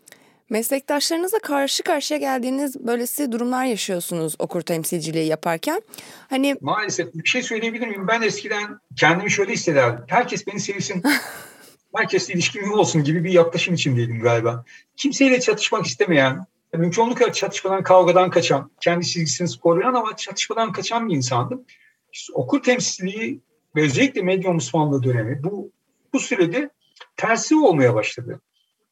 Meslektaşlarınızla 0.50 1.40
karşı 1.40 1.84
karşıya 1.84 2.20
geldiğiniz 2.20 2.88
böylesi 2.88 3.32
durumlar 3.32 3.66
yaşıyorsunuz 3.66 4.36
okur 4.40 4.62
temsilciliği 4.62 5.28
yaparken. 5.28 5.82
Hani 6.30 6.56
Maalesef 6.62 7.14
bir 7.14 7.30
şey 7.30 7.44
söyleyebilir 7.44 7.88
miyim? 7.88 8.08
Ben 8.08 8.22
eskiden 8.22 8.80
kendimi 8.96 9.32
şöyle 9.32 9.54
hissederdim. 9.54 10.06
Herkes 10.08 10.48
beni 10.48 10.60
sevsin. 10.60 11.04
Herkesle 11.96 12.34
ilişkim 12.34 12.74
olsun 12.74 13.04
gibi 13.04 13.24
bir 13.24 13.32
yaklaşım 13.32 13.74
içindeydim 13.74 14.20
galiba. 14.20 14.66
Kimseyle 14.96 15.40
çatışmak 15.40 15.86
istemeyen, 15.86 16.46
mümkün 16.74 17.02
olduğu 17.02 17.16
kadar 17.16 17.34
çatışmadan, 17.34 17.84
kavgadan 17.84 18.30
kaçan, 18.30 18.72
kendi 18.82 19.06
çizgisini 19.06 19.60
koruyan 19.60 19.94
ama 19.94 20.16
çatışmadan 20.16 20.72
kaçan 20.72 21.10
bir 21.10 21.16
insandım. 21.16 21.66
İşte 22.14 22.34
okur 22.34 22.64
temsilciliği 22.64 23.40
ve 23.76 23.82
özellikle 23.82 24.22
medya 24.22 24.56
Osmanlı 24.56 25.04
dönemi 25.04 25.44
bu 25.44 25.72
bu 26.14 26.20
sürede 26.20 26.70
tersi 27.18 27.56
olmaya 27.56 27.96
başladı. 27.96 28.42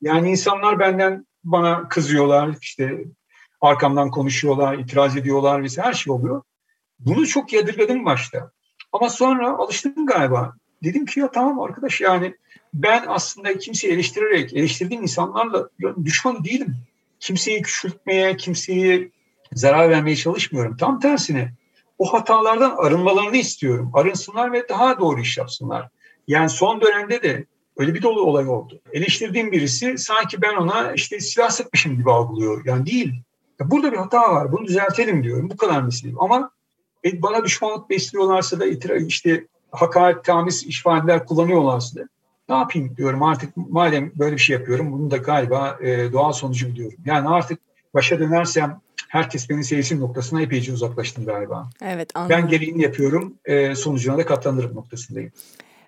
Yani 0.01 0.31
insanlar 0.31 0.79
benden 0.79 1.27
bana 1.43 1.89
kızıyorlar, 1.89 2.55
işte 2.61 3.05
arkamdan 3.61 4.11
konuşuyorlar, 4.11 4.77
itiraz 4.77 5.17
ediyorlar 5.17 5.63
vesaire 5.63 5.87
her 5.87 5.93
şey 5.93 6.13
oluyor. 6.13 6.41
Bunu 6.99 7.27
çok 7.27 7.53
yadırgadım 7.53 8.05
başta. 8.05 8.51
Ama 8.91 9.09
sonra 9.09 9.57
alıştım 9.57 10.05
galiba. 10.05 10.53
Dedim 10.83 11.05
ki 11.05 11.19
ya 11.19 11.31
tamam 11.31 11.59
arkadaş 11.59 12.01
yani 12.01 12.35
ben 12.73 13.03
aslında 13.07 13.57
kimseyi 13.57 13.93
eleştirerek, 13.93 14.53
eleştirdiğim 14.53 15.03
insanlarla 15.03 15.69
düşman 16.05 16.43
değilim. 16.43 16.75
Kimseyi 17.19 17.61
küçültmeye, 17.61 18.37
kimseyi 18.37 19.11
zarar 19.53 19.89
vermeye 19.89 20.15
çalışmıyorum. 20.15 20.77
Tam 20.77 20.99
tersine 20.99 21.53
o 21.97 22.13
hatalardan 22.13 22.75
arınmalarını 22.77 23.37
istiyorum. 23.37 23.91
Arınsınlar 23.93 24.53
ve 24.53 24.69
daha 24.69 24.99
doğru 24.99 25.21
iş 25.21 25.37
yapsınlar. 25.37 25.89
Yani 26.27 26.49
son 26.49 26.81
dönemde 26.81 27.23
de 27.23 27.45
öyle 27.77 27.93
bir 27.93 28.01
dolu 28.01 28.21
olay 28.21 28.49
oldu. 28.49 28.79
Eleştirdiğim 28.93 29.51
birisi 29.51 29.97
sanki 29.97 30.41
ben 30.41 30.55
ona 30.55 30.91
işte 30.91 31.19
silah 31.19 31.49
sıkmışım 31.49 31.97
gibi 31.97 32.11
algılıyor. 32.11 32.65
Yani 32.65 32.85
değil. 32.85 33.13
Burada 33.59 33.91
bir 33.91 33.97
hata 33.97 34.35
var. 34.35 34.51
Bunu 34.51 34.65
düzeltelim 34.65 35.23
diyorum. 35.23 35.49
Bu 35.49 35.57
kadar 35.57 35.81
meseleyim. 35.81 36.21
Ama 36.21 36.51
e, 37.05 37.21
bana 37.21 37.45
düşmanlık 37.45 37.89
besliyorlarsa 37.89 38.59
da 38.59 38.65
işte 38.97 39.47
hakaret, 39.71 40.23
tamiz 40.23 40.63
ifadeler 40.67 41.25
kullanıyorlarsa 41.25 41.99
da 41.99 42.07
ne 42.49 42.55
yapayım 42.55 42.97
diyorum 42.97 43.23
artık 43.23 43.57
madem 43.57 44.11
böyle 44.15 44.35
bir 44.35 44.41
şey 44.41 44.53
yapıyorum 44.57 44.91
bunu 44.91 45.11
da 45.11 45.17
galiba 45.17 45.77
e, 45.81 46.13
doğal 46.13 46.31
sonucu 46.31 46.67
biliyorum. 46.67 46.97
Yani 47.05 47.29
artık 47.29 47.59
başa 47.93 48.19
dönersem 48.19 48.81
herkes 49.09 49.49
beni 49.49 49.63
sevsin 49.63 50.01
noktasına 50.01 50.41
epeyce 50.41 50.73
uzaklaştım 50.73 51.25
galiba. 51.25 51.69
Evet 51.81 52.09
anladım. 52.13 52.35
Ben 52.37 52.47
gereğini 52.47 52.81
yapıyorum 52.81 53.33
e, 53.45 53.75
sonucuna 53.75 54.17
da 54.17 54.25
katlanırım 54.25 54.75
noktasındayım. 54.75 55.31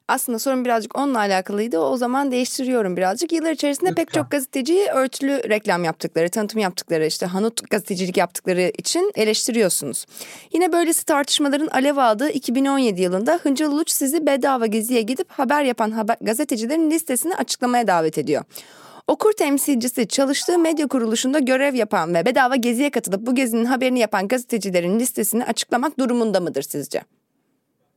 Aslında 0.07 0.39
sorun 0.39 0.65
birazcık 0.65 0.97
onunla 0.97 1.19
alakalıydı. 1.19 1.79
O 1.79 1.97
zaman 1.97 2.31
değiştiriyorum 2.31 2.97
birazcık. 2.97 3.31
Yıllar 3.31 3.51
içerisinde 3.51 3.89
Lütfen. 3.89 4.05
pek 4.05 4.13
çok 4.13 4.31
gazeteciyi 4.31 4.87
örtülü 4.87 5.49
reklam 5.49 5.83
yaptıkları, 5.83 6.29
tanıtım 6.29 6.61
yaptıkları, 6.61 7.05
işte 7.05 7.25
hanut 7.25 7.69
gazetecilik 7.69 8.17
yaptıkları 8.17 8.71
için 8.77 9.11
eleştiriyorsunuz. 9.15 10.05
Yine 10.53 10.71
böylesi 10.71 11.05
tartışmaların 11.05 11.67
alev 11.67 11.97
aldığı 11.97 12.29
2017 12.29 13.01
yılında 13.01 13.39
Hıncal 13.43 13.71
Uluç 13.71 13.91
sizi 13.91 14.25
bedava 14.25 14.65
geziye 14.65 15.01
gidip 15.01 15.31
haber 15.31 15.63
yapan 15.63 15.91
haber, 15.91 16.17
gazetecilerin 16.21 16.91
listesini 16.91 17.35
açıklamaya 17.35 17.87
davet 17.87 18.17
ediyor. 18.17 18.43
Okur 19.07 19.31
temsilcisi 19.31 20.07
çalıştığı 20.07 20.59
medya 20.59 20.87
kuruluşunda 20.87 21.39
görev 21.39 21.73
yapan 21.73 22.13
ve 22.13 22.25
bedava 22.25 22.55
geziye 22.55 22.89
katılıp 22.89 23.25
bu 23.25 23.35
gezinin 23.35 23.65
haberini 23.65 23.99
yapan 23.99 24.27
gazetecilerin 24.27 24.99
listesini 24.99 25.45
açıklamak 25.45 25.99
durumunda 25.99 26.39
mıdır 26.39 26.61
sizce? 26.61 27.01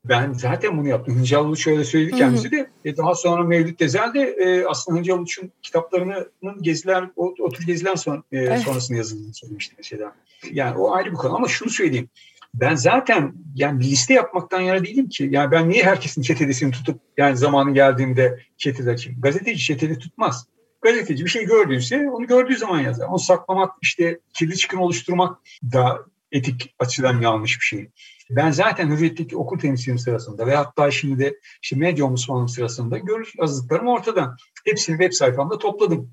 Ben 0.05 0.33
zaten 0.33 0.79
bunu 0.79 0.89
yaptım. 0.89 1.17
Hıncal 1.17 1.45
Uluç 1.45 1.65
şöyle 1.65 1.85
söyledi 1.85 2.17
kendisi 2.17 2.51
de. 2.51 2.71
E, 2.85 2.97
daha 2.97 3.15
sonra 3.15 3.45
Mevlüt 3.45 3.79
Tezel 3.79 4.15
de 4.15 4.21
e, 4.21 4.65
aslında 4.67 4.99
Hıncal 4.99 5.19
Uluç'un 5.19 5.53
kitaplarının 5.63 6.63
geziler, 6.63 7.11
o, 7.17 7.35
o 7.41 7.49
tür 7.49 7.67
geziler 7.67 7.97
son, 7.97 8.17
e, 8.17 8.39
evet. 8.39 8.61
sonrasında 8.61 8.99
yazıldığını 8.99 9.35
söylemişti 9.35 9.75
mesela. 9.79 10.15
Yani 10.53 10.79
o 10.79 10.93
ayrı 10.93 11.11
bir 11.11 11.17
konu 11.17 11.37
ama 11.37 11.49
şunu 11.49 11.71
söyleyeyim. 11.71 12.09
Ben 12.55 12.75
zaten 12.75 13.33
yani 13.55 13.85
liste 13.85 14.15
yapmaktan 14.15 14.61
yana 14.61 14.85
değilim 14.85 15.09
ki. 15.09 15.29
Yani 15.31 15.51
ben 15.51 15.69
niye 15.69 15.85
herkesin 15.85 16.23
çetedesini 16.23 16.71
tutup 16.71 17.01
yani 17.17 17.37
zamanı 17.37 17.75
geldiğinde 17.75 18.39
çetede 18.57 18.91
açayım? 18.91 19.21
Gazeteci 19.21 19.65
çetede 19.65 19.99
tutmaz. 19.99 20.47
Gazeteci 20.83 21.25
bir 21.25 21.31
şey 21.31 21.45
gördüyse 21.45 22.11
onu 22.11 22.27
gördüğü 22.27 22.57
zaman 22.57 22.81
yazar. 22.81 23.07
Onu 23.07 23.19
saklamak 23.19 23.75
işte 23.83 24.19
kirli 24.33 24.57
çıkın 24.57 24.79
oluşturmak 24.79 25.39
da 25.73 25.99
etik 26.33 26.75
açıdan 26.79 27.21
yanlış 27.21 27.61
bir 27.61 27.65
şey. 27.65 27.89
Ben 28.31 28.51
zaten 28.51 28.91
Hürriyet'teki 28.91 29.37
okul 29.37 29.59
temsilim 29.59 29.99
sırasında 29.99 30.47
ve 30.47 30.57
hatta 30.57 30.91
şimdi 30.91 31.18
de 31.18 31.37
işte 31.62 31.76
medya 31.76 32.05
ombudsmanım 32.05 32.49
sırasında 32.49 32.99
görüş 32.99 33.35
yazdıklarım 33.39 33.87
ortada. 33.87 34.37
Hepsini 34.64 34.99
web 34.99 35.12
sayfamda 35.12 35.59
topladım. 35.59 36.11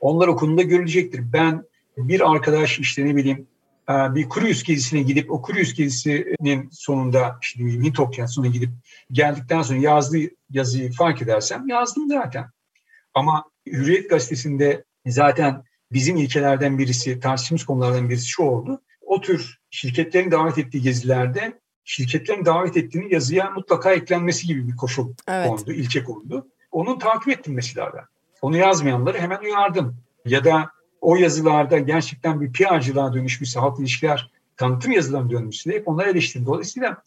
Onlar 0.00 0.28
okulunda 0.28 0.62
görülecektir. 0.62 1.32
Ben 1.32 1.64
bir 1.96 2.30
arkadaş 2.32 2.78
işte 2.78 3.04
ne 3.04 3.16
bileyim 3.16 3.46
e, 3.88 3.92
bir 3.92 4.28
Cruise 4.28 4.64
gezisine 4.66 5.02
gidip 5.02 5.32
o 5.32 5.42
Cruise 5.46 5.74
gezisinin 5.74 6.68
sonunda 6.72 7.38
işte 7.42 7.64
Hint 7.64 8.00
okyanusuna 8.00 8.46
gidip 8.46 8.70
geldikten 9.12 9.62
sonra 9.62 9.78
yazdığı 9.78 10.18
yazıyı 10.50 10.92
fark 10.92 11.22
edersem 11.22 11.68
yazdım 11.68 12.08
zaten. 12.08 12.46
Ama 13.14 13.44
Hürriyet 13.66 14.10
gazetesinde 14.10 14.84
zaten 15.06 15.64
bizim 15.92 16.16
ilkelerden 16.16 16.78
birisi, 16.78 17.20
tartıştığımız 17.20 17.64
konulardan 17.64 18.10
birisi 18.10 18.28
şu 18.28 18.42
oldu. 18.42 18.82
O 19.06 19.20
tür 19.20 19.58
şirketlerin 19.76 20.30
davet 20.30 20.58
ettiği 20.58 20.82
gezilerde 20.82 21.60
şirketlerin 21.84 22.44
davet 22.44 22.76
ettiğini 22.76 23.14
yazıya 23.14 23.50
mutlaka 23.50 23.92
eklenmesi 23.92 24.46
gibi 24.46 24.68
bir 24.68 24.76
koşul 24.76 25.12
evet. 25.28 25.48
kondu, 25.48 25.72
ilke 25.72 26.04
kondu. 26.04 26.48
Onu 26.72 26.98
takip 26.98 27.28
ettim 27.28 27.54
mesela. 27.54 28.08
Onu 28.42 28.56
yazmayanları 28.56 29.18
hemen 29.18 29.38
uyardım. 29.38 29.96
Ya 30.24 30.44
da 30.44 30.70
o 31.00 31.16
yazılarda 31.16 31.78
gerçekten 31.78 32.40
bir 32.40 32.52
PR'cılığa 32.52 33.12
dönüşmüşse, 33.12 33.60
halk 33.60 33.80
ilişkiler 33.80 34.30
tanıtım 34.56 34.92
yazılarına 34.92 35.30
dönmüşse 35.30 35.72
hep 35.72 35.88
onları 35.88 36.10
eleştirdim. 36.10 36.46
Dolayısıyla 36.46 37.02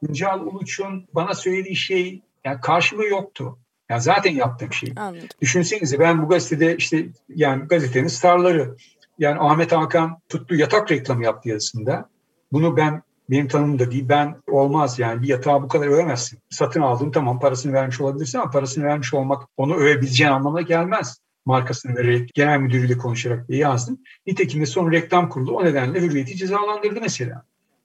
Hıncal 0.00 0.40
Uluç'un 0.40 1.08
bana 1.14 1.34
söylediği 1.34 1.76
şey 1.76 2.22
yani 2.44 2.60
karşılığı 2.60 3.06
yoktu. 3.06 3.58
Yani 3.88 4.02
zaten 4.02 4.32
yaptığım 4.32 4.72
şey. 4.72 4.92
Anladım. 4.96 5.28
Düşünsenize 5.40 5.98
ben 5.98 6.22
bu 6.22 6.28
gazetede 6.28 6.76
işte 6.76 7.06
yani 7.28 7.68
gazetenin 7.68 8.08
starları 8.08 8.76
yani 9.18 9.40
Ahmet 9.40 9.72
Hakan 9.72 10.18
tuttu 10.28 10.54
yatak 10.54 10.90
reklamı 10.90 11.24
yaptı 11.24 11.48
yazısında. 11.48 12.13
Bunu 12.54 12.76
ben 12.76 13.02
benim 13.30 13.48
tanımım 13.48 13.78
da 13.78 13.90
değil. 13.90 14.08
Ben 14.08 14.36
olmaz 14.46 14.98
yani 14.98 15.22
bir 15.22 15.28
yatağı 15.28 15.62
bu 15.62 15.68
kadar 15.68 15.86
övemezsin. 15.86 16.38
Satın 16.50 16.80
aldın 16.80 17.10
tamam 17.10 17.40
parasını 17.40 17.72
vermiş 17.72 18.00
olabilirsin 18.00 18.38
ama 18.38 18.50
parasını 18.50 18.84
vermiş 18.84 19.14
olmak 19.14 19.42
onu 19.56 19.74
övebileceğin 19.74 20.30
anlamına 20.30 20.60
gelmez. 20.60 21.18
Markasını 21.46 21.96
vererek 21.96 22.30
genel 22.34 22.58
müdürüyle 22.58 22.98
konuşarak 22.98 23.48
diye 23.48 23.58
yazdım. 23.58 23.98
Nitekim 24.26 24.60
de 24.60 24.66
sonra 24.66 24.92
reklam 24.92 25.28
kurulu 25.28 25.56
o 25.56 25.64
nedenle 25.64 26.00
hürriyeti 26.00 26.36
cezalandırdı 26.36 27.00
mesela. 27.00 27.42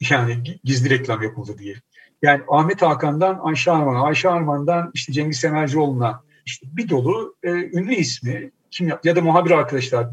Yani 0.10 0.44
gizli 0.64 0.90
reklam 0.90 1.24
yapıldı 1.24 1.58
diye. 1.58 1.76
Yani 2.22 2.42
Ahmet 2.48 2.82
Hakan'dan 2.82 3.40
Ayşe 3.44 3.72
Arman'a, 3.72 4.04
Ayşe 4.04 4.30
Arman'dan 4.30 4.92
işte 4.94 5.14
Cengiz 5.14 5.40
Semercioğlu'na 5.40 6.24
işte 6.46 6.68
bir 6.72 6.90
dolu 6.90 7.36
e, 7.44 7.50
ünlü 7.50 7.96
ismi 7.96 8.52
kim 8.72 8.88
yap 8.88 9.06
ya 9.06 9.16
da 9.16 9.22
muhabir 9.22 9.52
arkadaşlar 9.52 10.08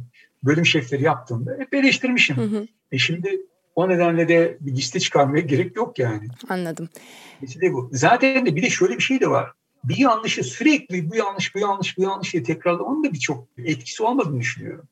bölüm 0.44 0.66
şefleri 0.66 1.02
yaptığımda 1.02 1.56
hep 1.58 1.74
eleştirmişim. 1.74 2.36
Hı 2.36 2.42
hı. 2.42 2.66
E 2.92 2.98
şimdi 2.98 3.40
o 3.76 3.88
nedenle 3.88 4.28
de 4.28 4.56
bir 4.60 4.72
liste 4.72 5.00
çıkarmaya 5.00 5.40
gerek 5.40 5.76
yok 5.76 5.98
yani. 5.98 6.28
Anladım. 6.48 6.88
Mesele 7.40 7.72
bu. 7.72 7.90
Zaten 7.92 8.46
de 8.46 8.56
bir 8.56 8.62
de 8.62 8.70
şöyle 8.70 8.96
bir 8.96 9.02
şey 9.02 9.20
de 9.20 9.30
var. 9.30 9.52
Bir 9.84 9.96
yanlışı 9.96 10.44
sürekli 10.44 11.10
bu 11.10 11.16
yanlış, 11.16 11.54
bu 11.54 11.58
yanlış, 11.58 11.98
bu 11.98 12.02
yanlış 12.02 12.32
diye 12.32 12.42
tekrarlamanın 12.42 13.04
da 13.04 13.12
birçok 13.12 13.48
etkisi 13.58 14.02
olmadığını 14.02 14.40
düşünüyorum. 14.40 14.88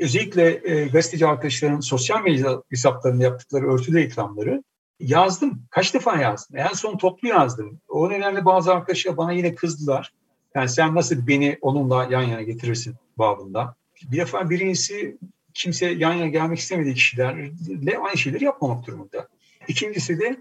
Özellikle 0.00 0.60
e, 0.70 0.86
gazeteci 0.86 1.26
arkadaşların 1.26 1.80
sosyal 1.80 2.22
medya 2.22 2.62
hesaplarında 2.70 3.24
yaptıkları 3.24 3.72
örtülü 3.72 3.98
reklamları 3.98 4.62
yazdım. 5.00 5.62
Kaç 5.70 5.94
defa 5.94 6.16
yazdım. 6.16 6.56
En 6.56 6.72
son 6.72 6.98
toplu 6.98 7.28
yazdım. 7.28 7.80
O 7.88 8.10
nedenle 8.10 8.44
bazı 8.44 8.72
arkadaşlar 8.72 9.16
bana 9.16 9.32
yine 9.32 9.54
kızdılar. 9.54 10.12
Yani 10.54 10.68
sen 10.68 10.94
nasıl 10.94 11.26
beni 11.26 11.58
onunla 11.60 12.04
yan 12.10 12.22
yana 12.22 12.42
getirirsin 12.42 12.94
babında. 13.18 13.76
Bir 14.02 14.16
defa 14.16 14.50
birincisi 14.50 15.18
kimse 15.54 15.86
yan 15.86 16.12
yana 16.12 16.26
gelmek 16.26 16.58
istemediği 16.58 16.94
kişilerle 16.94 17.98
aynı 17.98 18.16
şeyleri 18.16 18.44
yapmamak 18.44 18.86
durumunda. 18.86 19.28
İkincisi 19.68 20.20
de 20.20 20.36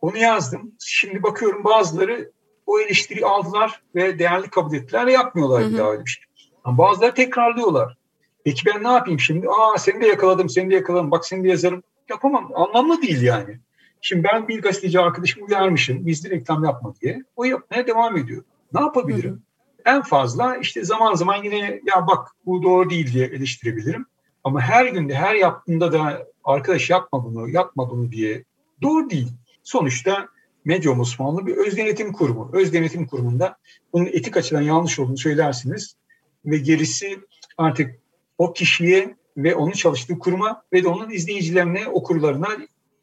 onu 0.00 0.18
yazdım. 0.18 0.72
Şimdi 0.80 1.22
bakıyorum 1.22 1.64
bazıları 1.64 2.32
o 2.66 2.80
eleştiriyi 2.80 3.26
aldılar 3.26 3.82
ve 3.94 4.18
değerli 4.18 4.50
kabul 4.50 4.76
ettiler 4.76 5.06
ve 5.06 5.12
yapmıyorlar 5.12 5.70
bir 5.70 5.78
daha 5.78 5.90
öyle 5.90 6.04
bir 6.04 6.10
şey. 6.10 6.24
Ama 6.64 6.78
bazıları 6.78 7.14
tekrarlıyorlar. 7.14 7.96
Peki 8.44 8.66
ben 8.66 8.84
ne 8.84 8.88
yapayım 8.88 9.20
şimdi? 9.20 9.48
Aa 9.48 9.78
seni 9.78 10.00
de 10.00 10.06
yakaladım, 10.06 10.48
seni 10.48 10.70
de 10.70 10.74
yakaladım. 10.74 11.10
Bak 11.10 11.26
seni 11.26 11.44
de 11.44 11.48
yazarım. 11.48 11.82
Yapamam. 12.08 12.50
Anlamlı 12.54 13.02
değil 13.02 13.22
yani. 13.22 13.58
Şimdi 14.00 14.24
ben 14.24 14.48
bir 14.48 14.62
gazeteci 14.62 15.00
arkadaşımı 15.00 15.46
uyarmışım. 15.46 16.04
Gizli 16.04 16.30
reklam 16.30 16.64
yapma 16.64 16.94
diye. 17.00 17.22
O 17.36 17.44
yapmaya 17.44 17.86
devam 17.86 18.16
ediyor. 18.16 18.44
Ne 18.72 18.80
yapabilirim? 18.80 19.30
Hı 19.30 19.34
hı. 19.34 19.96
En 19.96 20.02
fazla 20.02 20.56
işte 20.56 20.84
zaman 20.84 21.14
zaman 21.14 21.44
yine 21.44 21.80
ya 21.86 22.06
bak 22.06 22.28
bu 22.46 22.62
doğru 22.62 22.90
değil 22.90 23.12
diye 23.12 23.26
eleştirebilirim. 23.26 24.06
Ama 24.48 24.60
her 24.60 24.86
günde 24.86 25.14
her 25.14 25.34
yaptığında 25.34 25.92
da 25.92 26.26
arkadaş 26.44 26.90
yapma 26.90 27.24
bunu, 27.24 27.48
yapma 27.48 27.90
bunu 27.90 28.12
diye 28.12 28.44
doğru 28.82 29.10
değil. 29.10 29.28
Sonuçta 29.62 30.28
medya 30.64 31.00
Osmanlı 31.00 31.46
bir 31.46 31.56
öz 31.56 31.76
denetim 31.76 32.12
kurumu. 32.12 32.50
Öz 32.52 32.72
denetim 32.72 33.06
kurumunda 33.06 33.56
bunun 33.92 34.06
etik 34.06 34.36
açıdan 34.36 34.60
yanlış 34.60 34.98
olduğunu 34.98 35.18
söylersiniz 35.18 35.96
ve 36.44 36.58
gerisi 36.58 37.18
artık 37.58 37.94
o 38.38 38.52
kişiye 38.52 39.16
ve 39.36 39.54
onun 39.54 39.72
çalıştığı 39.72 40.18
kuruma 40.18 40.62
ve 40.72 40.84
de 40.84 40.88
onun 40.88 41.10
izleyicilerine, 41.10 41.88
okurlarına, 41.88 42.48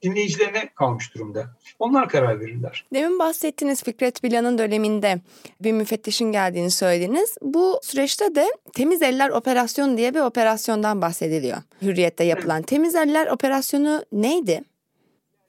dinleyicilerine 0.05 0.69
kalmış 0.75 1.15
durumda. 1.15 1.55
Onlar 1.79 2.09
karar 2.09 2.39
verirler. 2.39 2.85
Demin 2.93 3.19
bahsettiğiniz 3.19 3.83
Fikret 3.83 4.23
Bilan'ın 4.23 4.57
döneminde 4.57 5.21
bir 5.61 5.71
müfettişin 5.71 6.31
geldiğini 6.31 6.71
söylediniz. 6.71 7.37
Bu 7.41 7.79
süreçte 7.83 8.35
de 8.35 8.45
Temiz 8.73 9.01
Eller 9.01 9.29
Operasyonu 9.29 9.97
diye 9.97 10.13
bir 10.13 10.19
operasyondan 10.19 11.01
bahsediliyor. 11.01 11.57
Hürriyet'te 11.81 12.23
yapılan. 12.23 12.57
Evet. 12.57 12.67
Temiz 12.67 12.95
Eller 12.95 13.27
Operasyonu 13.27 14.05
neydi? 14.11 14.63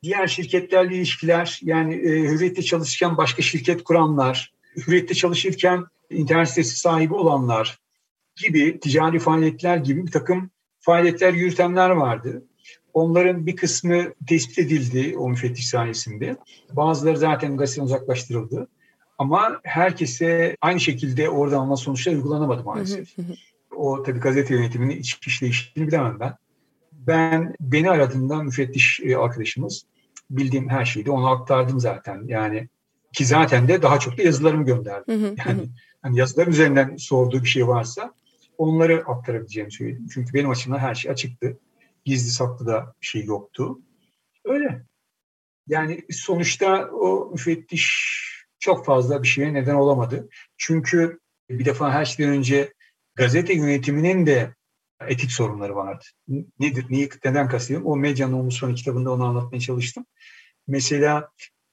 Diğer 0.02 0.26
şirketlerle 0.26 0.94
ilişkiler, 0.94 1.60
yani 1.62 1.94
e, 1.94 2.08
Hürriyet'te 2.08 2.62
çalışırken 2.62 3.16
başka 3.16 3.42
şirket 3.42 3.84
kuranlar, 3.84 4.52
Hürriyet'te 4.76 5.14
çalışırken 5.14 5.84
internet 6.10 6.48
sitesi 6.48 6.76
sahibi 6.76 7.14
olanlar 7.14 7.78
gibi 8.36 8.80
ticari 8.80 9.18
faaliyetler 9.18 9.76
gibi 9.76 10.06
bir 10.06 10.10
takım 10.10 10.50
faaliyetler 10.80 11.32
yürütenler 11.32 11.90
vardı. 11.90 12.42
Onların 12.96 13.46
bir 13.46 13.56
kısmı 13.56 14.14
tespit 14.26 14.58
edildi 14.58 15.18
o 15.18 15.28
müfettiş 15.28 15.68
sayesinde. 15.68 16.36
Bazıları 16.72 17.18
zaten 17.18 17.56
gazeteden 17.56 17.84
uzaklaştırıldı. 17.84 18.68
Ama 19.18 19.60
herkese 19.64 20.56
aynı 20.60 20.80
şekilde 20.80 21.28
oradan 21.28 21.58
alınan 21.58 21.74
sonuçlar 21.74 22.12
uygulanamadı 22.12 22.64
maalesef. 22.64 23.16
o 23.76 24.02
tabii 24.02 24.20
gazete 24.20 24.54
yönetiminin 24.54 24.96
iç 24.96 25.26
işleyişini 25.26 25.86
bilemem 25.86 26.20
ben. 26.20 26.34
Ben 26.92 27.54
beni 27.60 27.90
aradığında 27.90 28.42
müfettiş 28.42 29.00
e, 29.04 29.16
arkadaşımız 29.16 29.86
bildiğim 30.30 30.68
her 30.68 30.84
şeyi 30.84 31.06
de 31.06 31.10
ona 31.10 31.30
aktardım 31.30 31.80
zaten. 31.80 32.22
Yani 32.26 32.68
ki 33.12 33.24
zaten 33.24 33.68
de 33.68 33.82
daha 33.82 33.98
çok 33.98 34.18
da 34.18 34.22
yazılarımı 34.22 34.64
gönderdim. 34.64 35.36
yani 35.46 35.68
hani 36.02 36.18
yazılar 36.18 36.46
üzerinden 36.46 36.96
sorduğu 36.96 37.42
bir 37.42 37.48
şey 37.48 37.68
varsa 37.68 38.14
onları 38.58 39.02
aktarabileceğimi 39.06 39.72
söyledim. 39.72 40.06
Çünkü 40.14 40.34
benim 40.34 40.50
açımdan 40.50 40.78
her 40.78 40.94
şey 40.94 41.10
açıktı. 41.10 41.58
Gizli 42.06 42.30
saklı 42.30 42.66
da 42.66 42.94
bir 43.00 43.06
şey 43.06 43.24
yoktu. 43.24 43.78
Öyle. 44.44 44.82
Yani 45.68 46.04
sonuçta 46.10 46.90
o 46.90 47.30
müfettiş 47.30 48.16
çok 48.58 48.86
fazla 48.86 49.22
bir 49.22 49.28
şeye 49.28 49.54
neden 49.54 49.74
olamadı. 49.74 50.28
Çünkü 50.56 51.20
bir 51.50 51.64
defa 51.64 51.92
her 51.92 52.04
şeyden 52.04 52.32
önce 52.32 52.74
gazete 53.14 53.54
yönetiminin 53.54 54.26
de 54.26 54.54
etik 55.06 55.32
sorunları 55.32 55.76
vardı. 55.76 56.04
Nedir, 56.58 56.86
niye, 56.90 57.08
neden 57.24 57.48
kastediyorum? 57.48 57.86
O 57.86 57.96
Medyanın 57.96 58.32
Omuzfanı 58.32 58.74
kitabında 58.74 59.12
onu 59.12 59.24
anlatmaya 59.24 59.60
çalıştım. 59.60 60.06
Mesela 60.66 61.30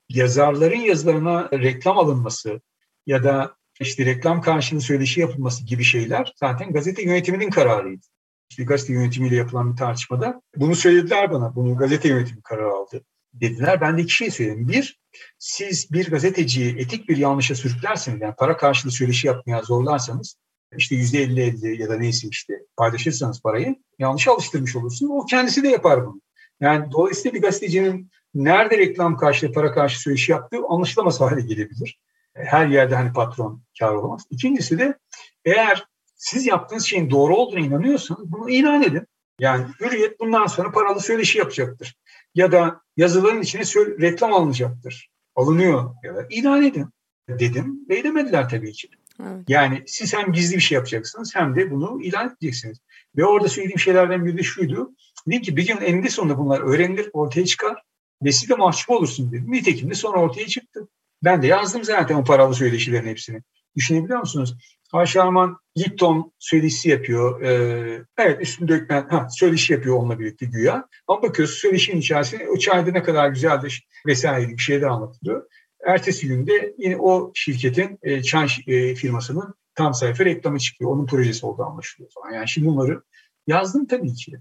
yazarların 0.10 0.80
yazılarına 0.80 1.50
reklam 1.52 1.98
alınması 1.98 2.62
ya 3.06 3.24
da 3.24 3.56
işte 3.80 4.06
reklam 4.06 4.42
karşılığı 4.42 4.82
söyleşi 4.82 5.22
yapılması 5.22 5.66
gibi 5.66 5.84
şeyler 5.84 6.34
zaten 6.36 6.74
gazete 6.74 7.04
yönetiminin 7.04 7.50
kararıydı. 7.50 8.06
İşte 8.54 8.64
gazete 8.64 8.94
yönetimiyle 8.94 9.36
yapılan 9.36 9.72
bir 9.72 9.78
tartışmada 9.78 10.42
bunu 10.56 10.76
söylediler 10.76 11.32
bana. 11.32 11.56
Bunu 11.56 11.78
gazete 11.78 12.10
yönetimi 12.10 12.42
karar 12.42 12.64
aldı 12.64 13.04
dediler. 13.34 13.82
Ben 13.82 13.98
de 13.98 14.02
iki 14.02 14.14
şey 14.14 14.32
söyledim. 14.32 14.68
Bir, 14.68 15.00
siz 15.40 15.92
bir 15.92 16.10
gazeteciyi 16.10 16.78
etik 16.78 17.10
bir 17.10 17.18
yanlışa 17.18 17.56
sürüklerseniz, 17.56 18.22
yani 18.22 18.36
para 18.38 18.58
karşılığı 18.58 18.92
söyleşi 18.92 19.28
yapmaya 19.28 19.62
zorlarsanız, 19.62 20.36
işte 20.78 20.96
yüzde 20.96 21.22
elli 21.22 21.42
elli 21.42 21.82
ya 21.82 21.90
da 21.90 21.98
neyse 21.98 22.28
işte 22.28 22.54
paylaşırsanız 22.78 23.42
parayı 23.42 23.76
yanlış 24.00 24.28
alıştırmış 24.28 24.76
olursunuz. 24.76 25.12
O 25.12 25.26
kendisi 25.26 25.64
de 25.64 25.68
yapar 25.68 26.06
bunu. 26.06 26.22
Yani 26.62 26.92
dolayısıyla 26.92 27.36
bir 27.36 27.42
gazetecinin 27.42 28.12
nerede 28.34 28.78
reklam 28.78 29.18
karşılığı 29.18 29.52
para 29.52 29.72
karşı 29.72 30.02
söyleşi 30.02 30.32
yaptığı 30.32 30.60
anlaşılamaz 30.70 31.22
hale 31.22 31.42
gelebilir 31.42 32.00
her 32.34 32.68
yerde 32.68 32.96
hani 32.96 33.14
patron 33.14 33.64
kar 33.80 33.94
olamaz. 33.94 34.24
İkincisi 34.30 34.80
de 34.80 34.98
eğer 35.46 35.86
siz 36.24 36.46
yaptığınız 36.46 36.86
şeyin 36.86 37.10
doğru 37.10 37.36
olduğunu 37.36 37.60
inanıyorsanız 37.60 38.32
bunu 38.32 38.50
ilan 38.50 38.84
edin. 38.84 39.08
Yani 39.40 39.66
hürriyet 39.80 40.20
bundan 40.20 40.48
sonra 40.48 40.72
paralı 40.72 41.00
söyleşi 41.00 41.38
yapacaktır. 41.38 41.96
Ya 42.36 42.52
da 42.52 42.82
yazıların 42.98 43.42
içine 43.42 43.62
reklam 44.02 44.34
alınacaktır. 44.34 45.10
Alınıyor 45.36 45.96
ya 46.04 46.16
da 46.16 46.28
ilan 46.30 46.64
edin 46.64 46.90
dedim 47.30 47.80
ve 47.90 48.00
edemediler 48.00 48.50
tabii 48.50 48.72
ki. 48.72 48.90
Evet. 49.22 49.46
Yani 49.48 49.84
siz 49.88 50.14
hem 50.14 50.32
gizli 50.32 50.56
bir 50.56 50.62
şey 50.62 50.76
yapacaksınız 50.76 51.36
hem 51.36 51.56
de 51.56 51.72
bunu 51.72 52.04
ilan 52.04 52.28
edeceksiniz. 52.28 52.78
Ve 53.18 53.26
orada 53.26 53.48
söylediğim 53.48 53.80
şeylerden 53.80 54.26
biri 54.26 54.38
de 54.38 54.44
şuydu. 54.44 54.92
Dedim 55.28 55.42
ki 55.42 55.58
bir 55.58 55.68
gün 55.68 55.78
eninde 55.78 56.10
sonunda 56.10 56.38
bunlar 56.38 56.60
öğrenilir, 56.60 57.10
ortaya 57.14 57.46
çıkar 57.46 57.84
ve 58.24 58.32
siz 58.32 58.50
de 58.50 58.56
mahcup 58.56 58.90
olursun 58.90 59.32
dedim. 59.32 59.52
Nitekim 59.52 59.90
de 59.90 59.96
sonra 59.96 60.18
ortaya 60.18 60.48
çıktı. 60.48 60.88
Ben 61.24 61.42
de 61.42 61.48
yazdım 61.48 61.84
zaten 61.84 62.16
o 62.16 62.24
paralı 62.24 62.56
söyleşilerin 62.56 63.08
hepsini. 63.08 63.42
Düşünebiliyor 63.76 64.20
musunuz? 64.20 64.58
Haşarman 64.94 65.58
Lipton 65.78 66.34
söyleşisi 66.40 66.90
yapıyor. 66.90 67.42
Ee, 67.42 68.06
evet 68.18 68.42
üstünü 68.42 68.68
dökmen 68.68 69.08
ha, 69.10 69.28
söyleşi 69.30 69.74
yapıyor 69.74 69.96
onunla 69.96 70.20
birlikte 70.20 70.46
güya. 70.46 70.88
Ama 71.08 71.22
bakıyorsun 71.22 71.56
söyleşinin 71.56 71.98
içerisinde 71.98 72.50
o 72.50 72.58
çayda 72.58 72.92
ne 72.92 73.04
kadar 73.04 73.30
güzeldir 73.30 73.88
vesaire 74.08 74.50
bir 74.50 74.58
şeyler 74.58 74.88
anlatılıyor. 74.88 75.46
Ertesi 75.86 76.28
günde 76.28 76.76
yine 76.78 76.98
o 76.98 77.32
şirketin 77.36 78.00
e, 78.04 78.24
çay 78.24 78.48
e, 78.68 78.96
firmasının 78.96 79.54
tam 79.76 79.94
sayfa 79.94 80.26
reklamı 80.26 80.60
çıkıyor. 80.60 80.92
Onun 80.92 81.06
projesi 81.06 81.46
olduğu 81.46 81.64
anlaşılıyor 81.64 82.12
falan. 82.12 82.34
Yani 82.34 82.50
şimdi 82.50 82.68
bunları 82.68 83.04
yazdım 83.48 83.88
tabii 83.88 84.14
ki. 84.14 84.40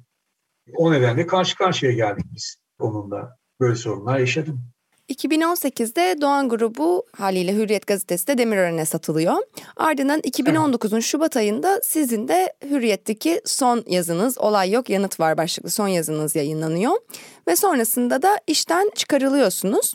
O 0.77 0.93
nedenle 0.93 1.27
karşı 1.27 1.57
karşıya 1.57 1.93
geldik 1.93 2.27
biz 2.33 2.57
onunla. 2.79 3.37
Böyle 3.61 3.75
sorunlar 3.75 4.19
yaşadım. 4.19 4.65
2018'de 5.09 6.21
Doğan 6.21 6.49
Grubu 6.49 7.07
haliyle 7.17 7.55
Hürriyet 7.55 7.87
Gazetesi 7.87 8.27
de 8.27 8.39
Demirören'e 8.39 8.85
satılıyor. 8.85 9.35
Ardından 9.77 10.21
2019'un 10.21 11.01
Şubat 11.01 11.37
ayında 11.37 11.81
sizin 11.83 12.29
de 12.29 12.53
Hürriyet'teki 12.71 13.41
son 13.45 13.85
yazınız 13.87 14.39
Olay 14.39 14.71
Yok 14.71 14.91
Yanıt 14.91 15.21
Var 15.21 15.37
başlıklı 15.37 15.71
son 15.71 15.89
yazınız 15.89 16.37
yayınlanıyor. 16.37 16.93
Ve 17.49 17.57
sonrasında 17.57 18.23
da 18.23 18.39
işten 18.47 18.91
çıkarılıyorsunuz. 18.95 19.95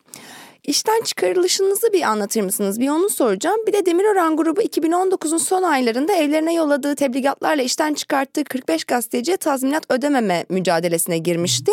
İşten 0.67 1.01
çıkarılışınızı 1.03 1.93
bir 1.93 2.01
anlatır 2.01 2.41
mısınız? 2.41 2.79
Bir 2.79 2.89
onu 2.89 3.09
soracağım. 3.09 3.57
Bir 3.67 3.73
de 3.73 3.85
Demirören 3.85 4.37
grubu 4.37 4.61
2019'un 4.61 5.37
son 5.37 5.63
aylarında 5.63 6.13
evlerine 6.13 6.53
yolladığı 6.53 6.95
tebligatlarla 6.95 7.63
işten 7.63 7.93
çıkarttığı 7.93 8.43
45 8.43 8.83
gazeteciye 8.83 9.37
tazminat 9.37 9.91
ödememe 9.91 10.45
mücadelesine 10.49 11.17
girmişti. 11.17 11.71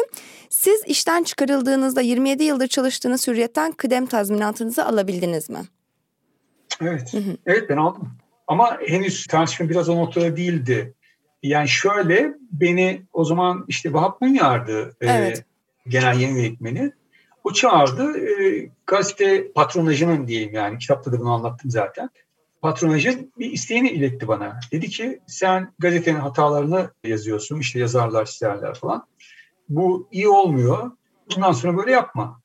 Siz 0.51 0.83
işten 0.87 1.23
çıkarıldığınızda 1.23 2.01
27 2.01 2.45
yıldır 2.45 2.67
çalıştığınız 2.67 3.29
hürriyetten 3.29 3.73
kıdem 3.73 4.07
tazminatınızı 4.07 4.87
alabildiniz 4.87 5.51
mi? 5.51 5.61
Evet. 6.83 7.15
Hı 7.15 7.19
hı. 7.19 7.37
Evet 7.47 7.69
ben 7.69 7.77
aldım. 7.77 8.11
Ama 8.47 8.79
henüz 8.87 9.27
tartışma 9.27 9.69
biraz 9.69 9.89
o 9.89 9.97
noktada 9.97 10.37
değildi. 10.37 10.95
Yani 11.43 11.69
şöyle 11.69 12.35
beni 12.53 13.03
o 13.13 13.25
zaman 13.25 13.65
işte 13.69 13.93
Vahap 13.93 14.21
Munyar'dı 14.21 14.97
evet. 15.01 15.39
e, 15.39 15.91
genel 15.91 16.21
yayın 16.21 16.37
yönetmeni. 16.37 16.93
O 17.45 17.53
çağırdı. 17.53 18.19
E, 18.19 18.71
gazete 18.87 19.53
patronajının 19.53 20.29
diyeyim 20.29 20.55
yani 20.55 20.79
kitapta 20.79 21.13
da 21.13 21.21
bunu 21.21 21.33
anlattım 21.33 21.71
zaten. 21.71 22.11
Patronajın 22.63 23.33
bir 23.39 23.53
isteğini 23.53 23.91
iletti 23.91 24.29
bana. 24.29 24.61
Dedi 24.73 24.89
ki 24.89 25.21
sen 25.27 25.75
gazetenin 25.79 26.21
hatalarını 26.21 26.91
yazıyorsun. 27.05 27.61
işte 27.61 27.79
yazarlar, 27.79 28.25
çizerler 28.25 28.75
falan. 28.75 29.07
Bu 29.69 30.09
iyi 30.13 30.29
olmuyor. 30.29 30.91
Bundan 31.37 31.53
sonra 31.53 31.77
böyle 31.77 31.91
yapma. 31.91 32.41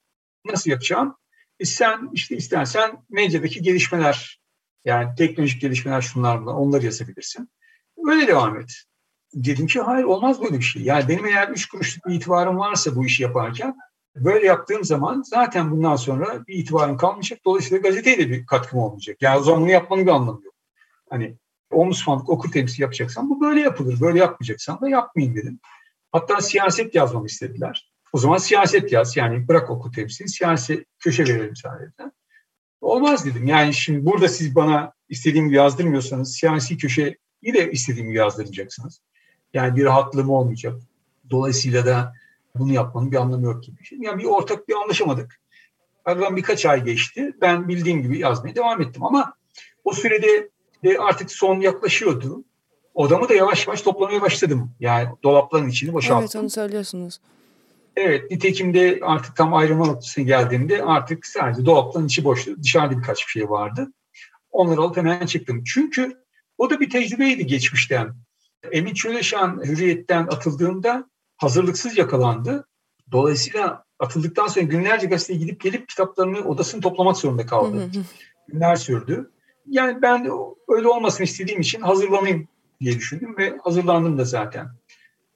Nasıl 0.45 0.71
yapacağım? 0.71 1.15
E 1.59 1.65
sen 1.65 2.09
işte 2.13 2.35
istersen 2.35 2.91
medyadaki 3.09 3.61
gelişmeler 3.61 4.39
yani 4.85 5.15
teknolojik 5.15 5.61
gelişmeler 5.61 6.01
şunlar 6.01 6.41
bunlar 6.41 6.53
onları 6.53 6.85
yazabilirsin. 6.85 7.49
Öyle 8.07 8.27
devam 8.27 8.59
et. 8.59 8.71
Dedim 9.33 9.67
ki 9.67 9.79
hayır 9.79 10.03
olmaz 10.03 10.41
böyle 10.41 10.57
bir 10.57 10.63
şey. 10.63 10.81
Yani 10.81 11.07
benim 11.07 11.25
eğer 11.25 11.49
üç 11.49 11.67
kuruşluk 11.67 12.07
bir 12.07 12.13
itibarım 12.13 12.57
varsa 12.57 12.95
bu 12.95 13.05
işi 13.05 13.23
yaparken 13.23 13.75
Böyle 14.23 14.45
yaptığım 14.45 14.83
zaman 14.83 15.23
zaten 15.25 15.71
bundan 15.71 15.95
sonra 15.95 16.47
bir 16.47 16.53
itibarım 16.53 16.97
kalmayacak. 16.97 17.39
Dolayısıyla 17.45 17.77
gazeteye 17.77 18.17
de 18.17 18.29
bir 18.29 18.45
katkım 18.45 18.79
olmayacak. 18.79 19.17
Yani 19.21 19.39
o 19.39 19.43
zaman 19.43 19.61
bunu 19.61 19.71
yapmanın 19.71 20.05
bir 20.05 20.11
anlamı 20.11 20.41
yok. 20.45 20.53
Hani 21.09 21.37
omuzfanlık 21.71 22.29
okur 22.29 22.51
temsil 22.51 22.81
yapacaksan 22.81 23.29
bu 23.29 23.41
böyle 23.41 23.61
yapılır. 23.61 24.01
Böyle 24.01 24.19
yapmayacaksan 24.19 24.81
da 24.81 24.89
yapmayın 24.89 25.35
dedim. 25.35 25.59
Hatta 26.11 26.41
siyaset 26.41 26.95
yazmamı 26.95 27.25
istediler. 27.25 27.91
O 28.13 28.17
zaman 28.17 28.37
siyaset 28.37 28.91
yaz. 28.91 29.17
Yani 29.17 29.47
bırak 29.47 29.69
okur 29.69 29.91
temsili. 29.91 30.29
Siyasi 30.29 30.85
köşe 30.99 31.23
verelim 31.23 31.55
sadece. 31.55 31.91
Olmaz 32.81 33.25
dedim. 33.25 33.47
Yani 33.47 33.73
şimdi 33.73 34.05
burada 34.05 34.27
siz 34.27 34.55
bana 34.55 34.93
istediğimi 35.09 35.53
yazdırmıyorsanız 35.53 36.35
siyasi 36.35 36.77
köşe 36.77 37.17
de 37.43 37.71
istediğimi 37.71 38.15
yazdıracaksınız. 38.15 39.01
Yani 39.53 39.75
bir 39.75 39.85
rahatlığım 39.85 40.29
olmayacak. 40.29 40.73
Dolayısıyla 41.29 41.85
da 41.85 42.13
bunu 42.55 42.73
yapmanın 42.73 43.11
bir 43.11 43.17
anlamı 43.17 43.45
yok 43.45 43.63
gibi. 43.63 43.77
Yani 43.91 44.19
bir 44.19 44.25
ortak 44.25 44.67
bir 44.67 44.75
anlaşamadık. 44.75 45.39
Aradan 46.05 46.35
birkaç 46.35 46.65
ay 46.65 46.83
geçti. 46.83 47.33
Ben 47.41 47.67
bildiğim 47.67 48.03
gibi 48.03 48.19
yazmaya 48.19 48.55
devam 48.55 48.81
ettim 48.81 49.03
ama 49.03 49.33
o 49.83 49.93
sürede 49.93 50.49
de 50.83 50.99
artık 50.99 51.31
son 51.31 51.59
yaklaşıyordu. 51.59 52.43
Odamı 52.93 53.29
da 53.29 53.33
yavaş 53.33 53.67
yavaş 53.67 53.81
toplamaya 53.81 54.21
başladım. 54.21 54.71
Yani 54.79 55.09
dolapların 55.23 55.69
içini 55.69 55.93
boşalttım. 55.93 56.19
Evet 56.19 56.35
onu 56.35 56.49
söylüyorsunuz. 56.49 57.19
Evet, 57.95 58.31
nitekim 58.31 58.73
de 58.73 58.99
artık 59.01 59.35
tam 59.35 59.53
ayrılma 59.53 59.85
noktasına 59.85 60.23
geldiğimde 60.25 60.83
artık 60.83 61.25
sadece 61.25 61.65
dolaptan 61.65 62.05
içi 62.05 62.23
boştu. 62.23 62.63
Dışarıda 62.63 62.97
birkaç 62.97 63.27
bir 63.27 63.31
şey 63.31 63.49
vardı. 63.49 63.91
Onları 64.51 64.81
alıp 64.81 64.97
hemen 64.97 65.25
çıktım. 65.25 65.63
Çünkü 65.63 66.17
o 66.57 66.69
da 66.69 66.79
bir 66.79 66.89
tecrübeydi 66.89 67.47
geçmişten. 67.47 68.15
Emin 68.71 68.93
Çöleşan 68.93 69.61
hürriyetten 69.65 70.23
atıldığında 70.23 71.09
hazırlıksız 71.39 71.97
yakalandı. 71.97 72.67
Dolayısıyla 73.11 73.83
atıldıktan 73.99 74.47
sonra 74.47 74.65
günlerce 74.65 75.07
gazeteye 75.07 75.39
gidip 75.39 75.61
gelip 75.61 75.89
kitaplarını 75.89 76.39
odasını 76.39 76.81
toplamak 76.81 77.17
zorunda 77.17 77.45
kaldı. 77.45 77.89
Günler 78.47 78.75
sürdü. 78.75 79.31
Yani 79.67 80.01
ben 80.01 80.29
öyle 80.67 80.87
olmasını 80.87 81.23
istediğim 81.23 81.61
için 81.61 81.81
hazırlanayım 81.81 82.47
diye 82.81 82.95
düşündüm 82.95 83.37
ve 83.37 83.57
hazırlandım 83.63 84.17
da 84.17 84.25
zaten. 84.25 84.67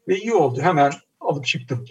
Ve 0.07 0.17
iyi 0.17 0.33
oldu. 0.33 0.61
Hemen 0.61 0.91
alıp 1.21 1.45
çıktım. 1.45 1.85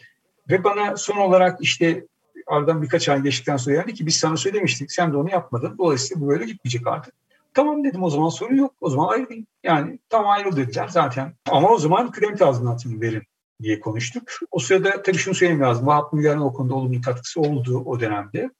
Ve 0.50 0.64
bana 0.64 0.96
son 0.96 1.16
olarak 1.16 1.58
işte 1.60 2.06
aradan 2.46 2.82
birkaç 2.82 3.08
ay 3.08 3.22
geçtikten 3.22 3.56
sonra 3.56 3.76
geldi 3.76 3.94
ki 3.94 4.06
biz 4.06 4.16
sana 4.16 4.36
söylemiştik 4.36 4.92
sen 4.92 5.12
de 5.12 5.16
onu 5.16 5.30
yapmadın. 5.30 5.78
Dolayısıyla 5.78 6.22
bu 6.22 6.28
böyle 6.28 6.44
gitmeyecek 6.44 6.86
artık. 6.86 7.14
Tamam 7.54 7.84
dedim 7.84 8.02
o 8.02 8.10
zaman 8.10 8.28
sorun 8.28 8.56
yok. 8.56 8.74
O 8.80 8.90
zaman 8.90 9.08
ayrılayım. 9.08 9.46
Yani 9.62 9.98
tam 10.08 10.26
ayrıl 10.26 10.56
dediler 10.56 10.88
zaten. 10.88 11.34
Ama 11.50 11.68
o 11.68 11.78
zaman 11.78 12.10
kıdem 12.10 12.36
tazminatını 12.36 13.00
verin 13.00 13.22
diye 13.62 13.80
konuştuk. 13.80 14.22
O 14.50 14.58
sırada 14.58 15.02
tabii 15.02 15.18
şunu 15.18 15.34
söylemem 15.34 15.68
lazım. 15.68 15.86
Vahap 15.86 16.12
Müger'in 16.12 16.38
o 16.38 16.52
konuda 16.52 16.74
olumlu 16.74 17.00
katkısı 17.00 17.40
oldu 17.40 17.82
o 17.84 18.00
dönemde. 18.00 18.50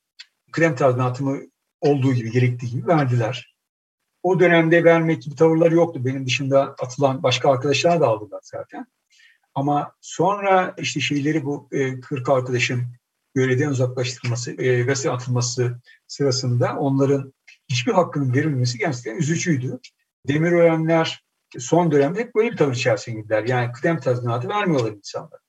Kıdem 0.53 0.77
tazminatımı 0.77 1.41
olduğu 1.81 2.15
gibi 2.15 2.31
gerektiği 2.31 2.71
gibi 2.71 2.87
verdiler. 2.87 3.55
O 4.23 4.41
dönemde 4.41 4.85
vermek 4.85 5.23
gibi 5.23 5.35
tavırları 5.35 5.75
yoktu. 5.75 6.05
Benim 6.05 6.27
dışında 6.27 6.63
atılan 6.63 7.23
başka 7.23 7.51
arkadaşlar 7.51 8.01
da 8.01 8.07
aldılar 8.07 8.41
zaten. 8.43 8.87
Ama 9.55 9.93
sonra 10.01 10.75
işte 10.79 11.01
şeyleri 11.01 11.45
bu 11.45 11.69
e, 11.73 12.01
40 12.01 12.29
arkadaşın 12.29 12.83
görevden 13.35 13.69
uzaklaştırılması, 13.69 14.63
e, 14.63 14.83
gazete 14.83 15.11
atılması 15.11 15.81
sırasında 16.07 16.77
onların 16.77 17.33
hiçbir 17.69 17.93
hakkının 17.93 18.35
verilmesi 18.35 18.79
gerçekten 18.79 19.17
üzücüydü. 19.17 19.79
Demirörenler 20.29 21.25
son 21.59 21.91
dönemde 21.91 22.31
böyle 22.35 22.53
bir 22.53 22.57
tavır 22.57 22.73
içerisine 22.73 23.15
girdiler. 23.15 23.45
Yani 23.45 23.73
kıdem 23.73 24.01
tazminatı 24.01 24.49
vermiyorlar 24.49 24.93
insanlar. 24.93 25.41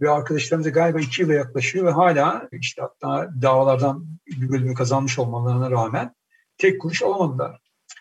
Ve 0.00 0.10
arkadaşlarımıza 0.10 0.70
galiba 0.70 1.00
iki 1.00 1.22
yıla 1.22 1.34
yaklaşıyor 1.34 1.86
ve 1.86 1.90
hala 1.90 2.48
işte 2.52 2.82
hatta 2.82 3.30
davalardan 3.42 4.06
bir 4.26 4.48
bölümü 4.48 4.74
kazanmış 4.74 5.18
olmalarına 5.18 5.70
rağmen 5.70 6.14
tek 6.58 6.80
kuruş 6.80 7.02
alamadılar. 7.02 7.60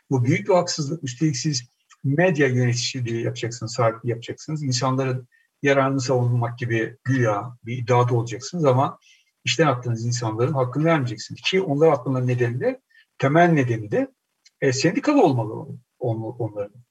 Bu 0.10 0.26
büyük 0.26 0.48
bir 0.48 0.54
haksızlık. 0.54 1.04
Üstelik 1.04 1.38
siz 1.38 1.70
medya 2.04 2.48
yöneticiliği 2.48 3.24
yapacaksınız, 3.24 3.74
sahipliği 3.74 4.10
yapacaksınız. 4.10 4.64
İnsanların 4.64 5.28
yararını 5.62 6.02
savunmak 6.02 6.60
gibi 6.60 6.98
güya 7.04 7.58
bir 7.66 7.78
iddiada 7.78 8.16
olacaksınız 8.16 8.66
ama 8.66 9.00
işten 9.44 9.68
attığınız 9.68 10.06
insanların 10.06 10.54
hakkını 10.54 10.86
vermeyeceksiniz. 10.86 11.42
Ki 11.42 11.62
onlar 11.62 11.88
atmaların 11.88 12.28
nedeni 12.28 12.60
de 12.60 12.82
temel 13.18 13.50
nedeni 13.50 13.92
de 13.92 14.14
e, 14.62 14.74
sendikalı 14.74 15.24
olmalı 15.24 15.68
on, 16.00 16.36
onların. 16.40 16.85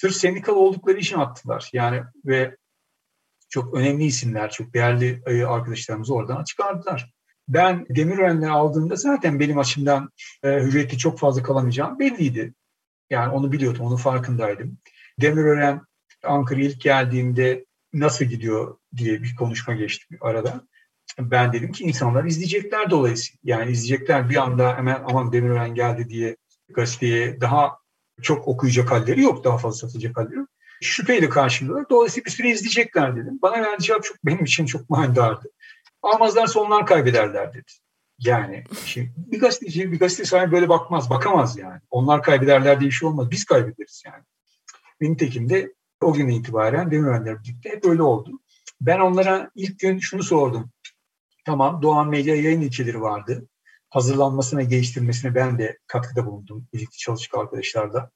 Sırf 0.00 0.14
sendikalı 0.14 0.58
oldukları 0.58 0.98
için 0.98 1.18
attılar. 1.18 1.70
Yani 1.72 2.02
ve 2.24 2.56
çok 3.48 3.74
önemli 3.74 4.04
isimler, 4.04 4.50
çok 4.50 4.74
değerli 4.74 5.22
e, 5.26 5.44
arkadaşlarımızı 5.44 6.14
oradan 6.14 6.44
çıkardılar. 6.44 7.12
Ben 7.48 7.86
Demirören'leri 7.90 8.50
aldığımda 8.50 8.96
zaten 8.96 9.40
benim 9.40 9.58
açımdan 9.58 10.10
e, 10.42 10.48
hürriyette 10.48 10.98
çok 10.98 11.18
fazla 11.18 11.42
kalamayacağım 11.42 11.98
belliydi. 11.98 12.54
Yani 13.10 13.32
onu 13.32 13.52
biliyordum, 13.52 13.86
onun 13.86 13.96
farkındaydım. 13.96 14.78
Demirören 15.20 15.82
Ankara'ya 16.24 16.66
ilk 16.66 16.80
geldiğimde 16.80 17.64
nasıl 17.92 18.24
gidiyor 18.24 18.76
diye 18.96 19.22
bir 19.22 19.34
konuşma 19.36 19.74
geçti 19.74 20.06
bir 20.10 20.18
arada. 20.20 20.66
Ben 21.18 21.52
dedim 21.52 21.72
ki 21.72 21.84
insanlar 21.84 22.24
izleyecekler 22.24 22.90
dolayısıyla. 22.90 23.38
Yani 23.44 23.70
izleyecekler 23.70 24.30
bir 24.30 24.36
anda 24.36 24.76
hemen 24.76 25.02
aman 25.06 25.32
Demirören 25.32 25.74
geldi 25.74 26.08
diye 26.08 26.36
gazeteye 26.68 27.40
daha 27.40 27.79
çok 28.22 28.48
okuyacak 28.48 28.90
halleri 28.90 29.22
yok. 29.22 29.44
Daha 29.44 29.58
fazla 29.58 29.88
satacak 29.88 30.16
halleri 30.16 30.36
yok. 30.36 30.48
Şüpheyle 30.82 31.28
karşılıyorlar. 31.28 31.86
Dolayısıyla 31.90 32.24
bir 32.24 32.30
süre 32.30 32.50
izleyecekler 32.50 33.16
dedim. 33.16 33.38
Bana 33.42 33.62
verdiği 33.62 33.84
cevap 33.84 34.04
çok, 34.04 34.16
benim 34.24 34.44
için 34.44 34.66
çok 34.66 34.90
manidardı. 34.90 35.50
Almazlarsa 36.02 36.60
onlar 36.60 36.86
kaybederler 36.86 37.54
dedi. 37.54 37.72
Yani 38.18 38.64
şimdi 38.84 39.12
bir 39.16 39.40
gazeteci, 39.40 39.92
bir 39.92 39.98
gazete 39.98 40.24
sahibi 40.24 40.52
böyle 40.52 40.68
bakmaz, 40.68 41.10
bakamaz 41.10 41.58
yani. 41.58 41.80
Onlar 41.90 42.22
kaybederler 42.22 42.80
diye 42.80 42.90
bir 42.90 42.94
şey 42.94 43.08
olmaz. 43.08 43.30
Biz 43.30 43.44
kaybederiz 43.44 44.02
yani. 44.06 44.22
Benim 45.00 45.16
tekim 45.16 45.48
de 45.48 45.74
o 46.00 46.12
gün 46.12 46.28
itibaren 46.28 46.90
Demirörenler 46.90 47.42
birlikte 47.42 47.70
hep 47.70 47.84
öyle 47.84 48.02
oldu. 48.02 48.40
Ben 48.80 49.00
onlara 49.00 49.50
ilk 49.54 49.78
gün 49.78 49.98
şunu 49.98 50.22
sordum. 50.22 50.70
Tamam 51.46 51.82
Doğan 51.82 52.08
Medya 52.08 52.34
yayın 52.34 52.60
ilkeleri 52.60 53.00
vardı. 53.00 53.46
Hazırlanmasına, 53.90 54.62
geliştirmesine 54.62 55.34
ben 55.34 55.58
de 55.58 55.78
katkıda 55.86 56.26
bulundum. 56.26 56.66
Birlikte 56.74 56.96
çalışık 56.96 57.34
arkadaşlarla, 57.34 58.10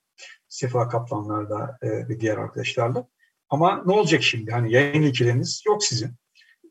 Sefa 0.48 0.88
Kaplanlarla 0.88 1.78
e, 1.82 1.88
ve 1.88 2.20
diğer 2.20 2.36
arkadaşlarla. 2.36 3.08
Ama 3.48 3.82
ne 3.86 3.92
olacak 3.92 4.22
şimdi? 4.22 4.50
Hani 4.50 4.72
yayın 4.72 5.02
ilkeleriniz 5.02 5.62
yok 5.66 5.84
sizin. 5.84 6.10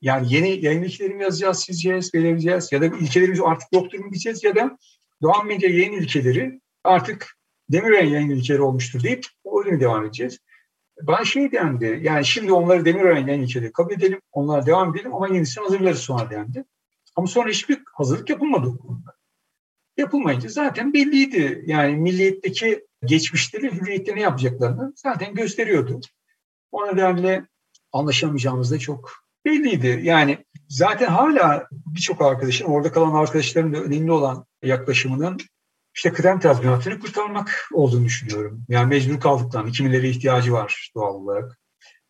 Yani 0.02 0.34
yeni 0.34 0.66
yayın 0.66 0.84
ilkeleri 0.84 1.14
mi 1.14 1.24
yazacağız, 1.24 1.66
çizeceğiz, 1.66 2.14
belirleyeceğiz 2.14 2.72
ya 2.72 2.82
da 2.82 2.86
ilkelerimiz 2.86 3.40
artık 3.42 3.68
yoktur 3.74 4.00
mu 4.00 4.12
diyeceğiz 4.12 4.44
ya 4.44 4.56
da 4.56 4.78
Doğan 5.22 5.48
Medya 5.48 5.70
yayın 5.70 5.94
ilkeleri 5.94 6.62
artık 6.84 7.38
Demirören 7.70 8.08
yayın 8.08 8.30
ilkeleri 8.30 8.62
olmuştur 8.62 9.04
deyip 9.04 9.26
öyle 9.58 9.72
mi 9.72 9.80
devam 9.80 10.06
edeceğiz? 10.06 10.40
Bana 11.02 11.26
şey 11.26 11.52
dendi, 11.52 12.00
yani 12.04 12.26
şimdi 12.26 12.54
onları 12.54 12.86
Demirören'den 12.86 13.42
içeri 13.42 13.72
kabul 13.72 13.92
edelim, 13.92 14.22
onlara 14.32 14.66
devam 14.66 14.96
edelim 14.96 15.14
ama 15.14 15.28
yenisini 15.28 15.64
hazırlarız 15.64 16.00
sonra 16.00 16.30
dendi. 16.30 16.64
Ama 17.16 17.28
sonra 17.28 17.50
hiçbir 17.50 17.80
hazırlık 17.94 18.30
yapılmadı 18.30 18.68
o 18.68 18.78
konuda. 18.78 19.16
Yapılmayınca 19.98 20.50
zaten 20.50 20.94
belliydi. 20.94 21.64
Yani 21.68 21.96
milliyetteki 21.96 22.88
geçmişleri 23.06 23.72
hürriyette 23.72 24.16
ne 24.16 24.22
yapacaklarını 24.22 24.94
zaten 24.96 25.34
gösteriyordu. 25.34 26.00
O 26.72 26.88
nedenle 26.88 27.46
anlaşamayacağımız 27.92 28.72
da 28.72 28.80
çok 28.80 29.12
belliydi. 29.46 30.00
Yani 30.04 30.46
zaten 30.70 31.08
hala 31.08 31.68
birçok 31.72 32.22
arkadaşın, 32.22 32.66
orada 32.66 32.92
kalan 32.92 33.16
arkadaşların 33.16 33.74
da 33.74 33.78
önemli 33.78 34.12
olan 34.12 34.46
yaklaşımının 34.64 35.38
işte 35.96 36.14
kıdem 36.14 36.40
tazminatını 36.40 37.00
kurtarmak 37.00 37.70
olduğunu 37.74 38.06
düşünüyorum. 38.06 38.66
Yani 38.70 38.90
mecbur 38.90 39.20
kaldıklarında 39.20 39.72
kimileri 39.72 40.10
ihtiyacı 40.10 40.54
var 40.54 40.92
doğal 40.96 41.14
olarak. 41.14 41.60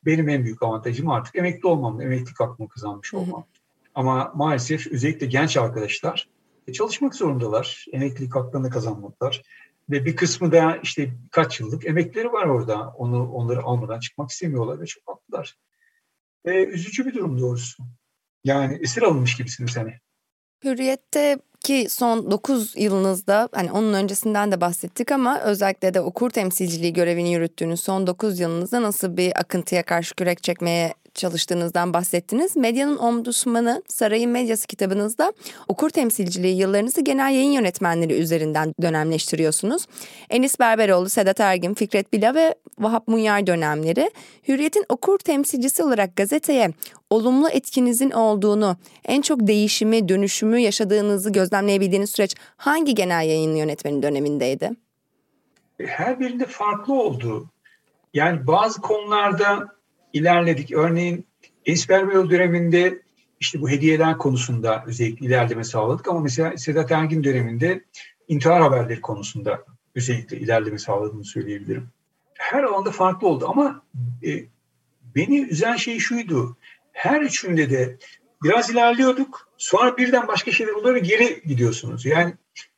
Benim 0.06 0.30
en 0.30 0.44
büyük 0.44 0.64
avantajım 0.64 1.10
artık 1.10 1.36
emekli 1.36 1.68
olmam, 1.68 2.02
emeklilik 2.02 2.40
hakkımı 2.40 2.70
kazanmış 2.70 3.14
olmam. 3.14 3.46
Ama 3.96 4.32
maalesef 4.36 4.88
özellikle 4.88 5.26
genç 5.26 5.58
arkadaşlar 5.58 6.28
çalışmak 6.74 7.16
zorundalar. 7.16 7.86
Emeklilik 7.92 8.36
haklarını 8.36 8.70
kazanmadılar. 8.70 9.42
Ve 9.90 10.06
bir 10.06 10.16
kısmı 10.16 10.52
da 10.52 10.78
işte 10.84 11.14
kaç 11.32 11.60
yıllık 11.60 11.86
emekleri 11.86 12.32
var 12.32 12.46
orada. 12.46 12.90
Onu 12.98 13.32
onları 13.32 13.64
almadan 13.64 14.00
çıkmak 14.00 14.30
istemiyorlar 14.30 14.82
ve 14.82 14.86
çok 14.86 15.04
haklılar. 15.08 15.56
Ve 16.46 16.66
üzücü 16.66 17.06
bir 17.06 17.14
durum 17.14 17.40
doğrusu. 17.40 17.84
Yani 18.44 18.80
esir 18.82 19.02
alınmış 19.02 19.38
gibisiniz 19.38 19.78
hani. 19.78 19.94
Hürriyette 20.64 21.40
ki 21.60 21.86
son 21.90 22.32
9 22.32 22.74
yılınızda 22.78 23.50
hani 23.52 23.72
onun 23.72 23.94
öncesinden 23.94 24.52
de 24.52 24.62
bahsettik 24.62 25.12
ama 25.12 25.42
özellikle 25.42 25.94
de 25.94 26.02
okur 26.02 26.30
temsilciliği 26.30 26.94
görevini 26.94 27.34
yürüttüğünüz 27.34 27.80
son 27.80 28.08
9 28.08 28.40
yılınızda 28.40 28.82
nasıl 28.82 29.18
bir 29.18 29.40
akıntıya 29.40 29.84
karşı 29.84 30.16
kürek 30.16 30.44
çekmeye 30.44 30.94
çalıştığınızdan 31.16 31.94
bahsettiniz. 31.94 32.56
Medyanın 32.56 32.98
Ombudsmanı 32.98 33.84
Sarayın 33.88 34.32
Medyası 34.32 34.68
kitabınızda 34.68 35.34
okur 35.68 35.90
temsilciliği 35.90 36.58
yıllarınızı 36.58 37.02
genel 37.02 37.34
yayın 37.34 37.52
yönetmenleri 37.52 38.14
üzerinden 38.14 38.74
dönemleştiriyorsunuz. 38.82 39.86
Enis 40.30 40.60
Berberoğlu, 40.60 41.10
Sedat 41.10 41.40
Ergin, 41.40 41.74
Fikret 41.74 42.14
Bila 42.14 42.36
ve 42.36 42.56
Vahap 42.80 43.08
Munyar 43.08 43.48
dönemleri 43.48 44.12
Hürriyet'in 44.48 44.86
okur 44.90 45.20
temsilcisi 45.20 45.84
olarak 45.84 46.16
gazeteye 46.16 46.72
olumlu 47.10 47.50
etkinizin 47.50 48.12
olduğunu, 48.12 48.78
en 49.06 49.22
çok 49.22 49.48
değişimi, 49.48 50.10
dönüşümü 50.10 50.60
yaşadığınızı 50.60 51.32
gözlemleyebildiğiniz 51.32 52.10
süreç 52.10 52.36
hangi 52.58 52.96
genel 52.96 53.28
yayın 53.28 53.56
yönetmeni 53.56 54.04
dönemindeydi? 54.04 54.72
Her 55.80 56.20
birinde 56.20 56.46
farklı 56.46 56.94
oldu. 56.94 57.50
Yani 58.14 58.48
bazı 58.48 58.82
konularda 58.82 59.68
ilerledik. 60.14 60.72
Örneğin 60.72 61.26
Esper 61.66 62.12
döneminde 62.12 63.02
işte 63.40 63.62
bu 63.62 63.70
hediyeler 63.70 64.18
konusunda 64.18 64.84
özellikle 64.88 65.26
ilerleme 65.26 65.64
sağladık 65.64 66.08
ama 66.08 66.20
mesela 66.20 66.58
Sedat 66.58 66.92
Ergin 66.92 67.24
döneminde 67.24 67.84
intihar 68.28 68.62
haberleri 68.62 69.02
konusunda 69.02 69.66
özellikle 69.96 70.38
ilerleme 70.38 70.78
sağladığını 70.78 71.24
söyleyebilirim. 71.24 71.90
Her 72.34 72.64
alanda 72.64 72.92
farklı 72.92 73.28
oldu 73.28 73.48
ama 73.50 73.84
e, 74.26 74.30
beni 75.16 75.40
üzen 75.40 75.76
şey 75.76 76.00
şuydu. 76.00 76.58
Her 76.92 77.22
üçünde 77.22 77.70
de 77.70 77.98
biraz 78.44 78.70
ilerliyorduk. 78.70 79.50
Sonra 79.58 79.98
birden 79.98 80.28
başka 80.28 80.52
şeyler 80.52 80.74
oluyor 80.74 80.96
ve 80.96 81.00
geri 81.00 81.42
gidiyorsunuz. 81.46 82.06
Yani 82.06 82.34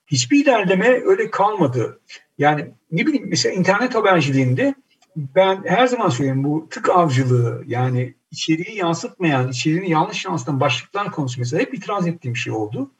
hiçbir 0.07 0.43
ilerleme 0.43 0.89
öyle 0.89 1.31
kalmadı. 1.31 1.99
Yani 2.37 2.71
ne 2.91 3.05
bileyim 3.05 3.29
mesela 3.29 3.55
internet 3.55 3.95
haberciliğinde 3.95 4.75
ben 5.15 5.63
her 5.65 5.87
zaman 5.87 6.09
söylüyorum 6.09 6.43
bu 6.43 6.67
tık 6.69 6.89
avcılığı 6.89 7.63
yani 7.67 8.13
içeriği 8.31 8.77
yansıtmayan, 8.77 9.49
içeriğini 9.49 9.89
yanlış 9.89 10.25
yansıtan 10.25 10.59
başlıklar 10.59 11.11
konusu 11.11 11.39
mesela 11.39 11.61
hep 11.61 11.73
itiraz 11.73 12.07
ettiğim 12.07 12.35
şey 12.35 12.53
oldu. 12.53 12.91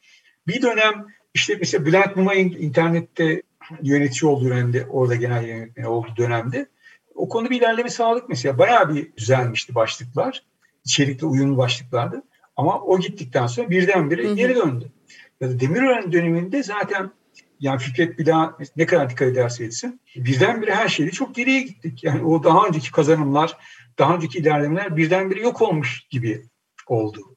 Bir 0.48 0.62
dönem 0.62 1.06
işte 1.34 1.56
mesela 1.60 1.86
Bülent 1.86 2.16
Numay'ın 2.16 2.50
internette 2.50 3.42
yönetici 3.82 4.32
olduğu 4.32 4.50
dönemde, 4.50 4.86
orada 4.86 5.16
genel 5.16 5.48
yönetmeni 5.48 5.88
olduğu 5.88 6.16
dönemde 6.18 6.68
o 7.16 7.30
konuda 7.30 7.50
bir 7.50 7.58
ilerleme 7.58 7.90
sağladık 7.90 8.30
mesela. 8.30 8.58
Bayağı 8.58 8.96
bir 8.96 9.16
düzelmişti 9.18 9.76
başlıklar. 9.76 10.44
İçerikle 10.86 11.26
uyumlu 11.26 11.58
başlıklardı. 11.58 12.24
Ama 12.58 12.82
o 12.82 13.00
gittikten 13.00 13.48
sonra 13.48 13.70
birdenbire 13.70 14.34
geri 14.34 14.56
döndü. 14.56 14.92
Ya 15.42 15.50
da 15.50 15.60
Demirören 15.60 16.12
döneminde 16.12 16.64
zaten 16.64 17.12
yani 17.60 17.80
Fikret 17.80 18.20
bir 18.20 18.26
daha 18.26 18.58
ne 18.76 18.86
kadar 18.86 19.10
dikkat 19.10 19.28
ederse 19.28 19.64
etsin 19.64 20.02
birdenbire 20.16 20.76
her 20.76 20.88
şeyde 20.88 21.12
çok 21.12 21.36
geriye 21.36 21.62
gittik. 21.62 22.04
Yani 22.04 22.24
o 22.24 22.44
daha 22.44 22.68
önceki 22.68 22.92
kazanımlar, 22.92 23.58
daha 24.00 24.16
önceki 24.16 24.38
ilerlemeler 24.38 24.98
birdenbire 24.98 25.42
yok 25.42 25.62
olmuş 25.62 26.08
gibi 26.10 26.46
oldu. 26.88 27.36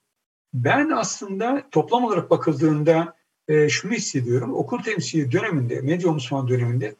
Ben 0.55 0.91
aslında 0.91 1.69
toplam 1.71 2.05
olarak 2.05 2.31
bakıldığında 2.31 3.15
e, 3.49 3.69
şunu 3.69 3.93
hissediyorum. 3.93 4.55
Okul 4.55 4.83
temsili 4.83 5.33
döneminde, 5.33 5.81
medya 5.81 6.11
omuzman 6.11 6.49
döneminde 6.49 6.95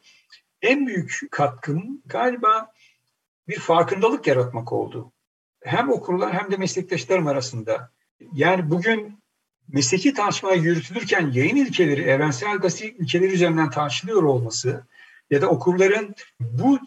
en 0.61 0.87
büyük 0.87 1.19
katkım 1.31 2.01
galiba 2.05 2.71
bir 3.47 3.59
farkındalık 3.59 4.27
yaratmak 4.27 4.73
oldu. 4.73 5.11
Hem 5.63 5.89
okurlar 5.89 6.33
hem 6.33 6.51
de 6.51 6.57
meslektaşlarım 6.57 7.27
arasında. 7.27 7.91
Yani 8.33 8.69
bugün 8.69 9.18
mesleki 9.73 10.13
tartışmalar 10.13 10.55
yürütülürken 10.55 11.31
yayın 11.31 11.55
ilkeleri, 11.55 12.01
evrensel 12.01 12.57
gazete 12.57 12.89
ilkeleri 12.89 13.33
üzerinden 13.33 13.69
tartışılıyor 13.69 14.23
olması 14.23 14.83
ya 15.29 15.41
da 15.41 15.47
okurların 15.47 16.15
bu 16.39 16.79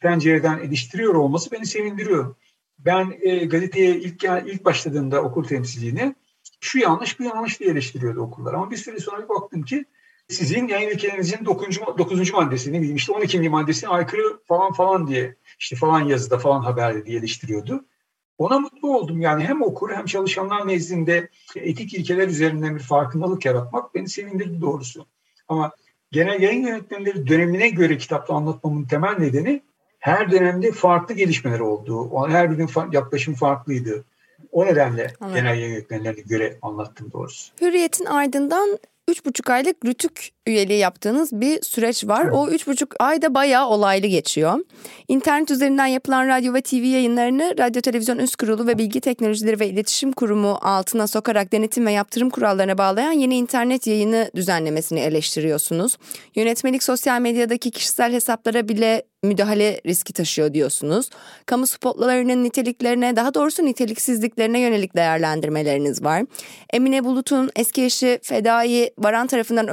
pencereden 0.00 0.58
eleştiriyor 0.58 1.14
olması 1.14 1.50
beni 1.50 1.66
sevindiriyor. 1.66 2.34
Ben 2.78 3.14
e, 3.20 3.44
gazeteye 3.44 3.96
ilk 3.96 4.24
ilk 4.24 4.64
başladığımda 4.64 5.22
okul 5.22 5.44
temsilciliğine 5.44 6.14
şu 6.60 6.78
yanlış 6.78 7.20
bu 7.20 7.24
yanlış 7.24 7.60
diye 7.60 7.70
eleştiriyordu 7.70 8.20
okullar. 8.20 8.54
Ama 8.54 8.70
bir 8.70 8.76
süre 8.76 9.00
sonra 9.00 9.22
bir 9.22 9.28
baktım 9.28 9.62
ki 9.62 9.84
sizin 10.28 10.68
yayın 10.68 10.90
ilkelerinizin 10.90 11.44
9. 11.44 11.80
9. 11.98 12.32
maddesi 12.32 12.72
ne 12.72 12.78
bileyim 12.78 12.96
işte 12.96 13.12
12. 13.12 13.48
maddesine 13.48 13.90
aykırı 13.90 14.44
falan 14.48 14.72
falan 14.72 15.06
diye 15.06 15.36
işte 15.58 15.76
falan 15.76 16.00
yazıda 16.00 16.38
falan 16.38 16.60
haberde 16.60 17.06
diye 17.06 17.18
eleştiriyordu. 17.18 17.84
Ona 18.42 18.58
mutlu 18.58 18.96
oldum. 18.96 19.20
Yani 19.20 19.44
hem 19.44 19.62
okur 19.62 19.90
hem 19.90 20.04
çalışanlar 20.04 20.68
nezdinde 20.68 21.28
etik 21.56 21.94
ilkeler 21.94 22.28
üzerinden 22.28 22.74
bir 22.74 22.82
farkındalık 22.82 23.44
yaratmak 23.44 23.94
beni 23.94 24.08
sevindirdi 24.08 24.60
doğrusu. 24.60 25.06
Ama 25.48 25.72
genel 26.12 26.42
yayın 26.42 26.66
yönetmenleri 26.66 27.26
dönemine 27.26 27.68
göre 27.68 27.98
kitapta 27.98 28.34
anlatmamın 28.34 28.84
temel 28.84 29.18
nedeni 29.18 29.62
her 29.98 30.30
dönemde 30.30 30.72
farklı 30.72 31.14
gelişmeler 31.14 31.60
olduğu. 31.60 32.28
Her 32.28 32.50
birinin 32.50 32.92
yaklaşım 32.92 33.34
farklıydı. 33.34 34.04
O 34.52 34.66
nedenle 34.66 35.02
evet. 35.02 35.34
genel 35.34 35.58
yayın 35.58 35.72
yönetmenlerine 35.72 36.20
göre 36.20 36.58
anlattım 36.62 37.12
doğrusu. 37.12 37.52
Hürriyet'in 37.60 38.04
ardından 38.04 38.78
üç 39.08 39.24
buçuk 39.24 39.50
aylık 39.50 39.84
Rütük 39.84 40.30
üyeliği 40.46 40.78
yaptığınız 40.78 41.32
bir 41.32 41.62
süreç 41.62 42.08
var. 42.08 42.26
O 42.26 42.48
üç 42.48 42.66
buçuk 42.66 42.94
ayda 42.98 43.34
bayağı 43.34 43.68
olaylı 43.68 44.06
geçiyor. 44.06 44.58
İnternet 45.08 45.50
üzerinden 45.50 45.86
yapılan 45.86 46.28
radyo 46.28 46.54
ve 46.54 46.62
TV 46.62 46.74
yayınlarını 46.74 47.54
Radyo 47.58 47.80
Televizyon 47.82 48.18
Üst 48.18 48.36
Kurulu 48.36 48.66
ve 48.66 48.78
Bilgi 48.78 49.00
Teknolojileri 49.00 49.60
ve 49.60 49.68
İletişim 49.68 50.12
Kurumu 50.12 50.58
altına 50.62 51.06
sokarak 51.06 51.52
denetim 51.52 51.86
ve 51.86 51.92
yaptırım 51.92 52.30
kurallarına 52.30 52.78
bağlayan 52.78 53.12
yeni 53.12 53.36
internet 53.36 53.86
yayını 53.86 54.30
düzenlemesini 54.36 55.00
eleştiriyorsunuz. 55.00 55.96
Yönetmelik 56.34 56.82
sosyal 56.82 57.20
medyadaki 57.20 57.70
kişisel 57.70 58.12
hesaplara 58.12 58.68
bile 58.68 59.02
müdahale 59.22 59.80
riski 59.86 60.12
taşıyor 60.12 60.54
diyorsunuz. 60.54 61.10
Kamu 61.46 61.66
spotlarının 61.66 62.44
niteliklerine 62.44 63.16
daha 63.16 63.34
doğrusu 63.34 63.64
niteliksizliklerine 63.64 64.60
yönelik 64.60 64.96
değerlendirmeleriniz 64.96 66.04
var. 66.04 66.22
Emine 66.72 67.04
Bulut'un 67.04 67.50
eski 67.56 67.84
eşi 67.84 68.18
Fedai 68.22 68.90
Varan 68.98 69.26
tarafından 69.26 69.68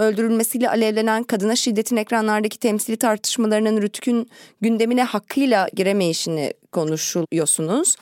öldürülmesiyle 0.59 0.69
alevlenen 0.69 1.23
kadına 1.23 1.55
şiddetin 1.55 1.97
ekranlardaki 1.97 2.59
temsili 2.59 2.97
tartışmalarının 2.97 3.81
Rütük'ün 3.81 4.29
gündemine 4.61 5.03
hakkıyla 5.03 5.69
giremeyişini 5.73 6.53
konuşuyorsunuz. 6.71 7.95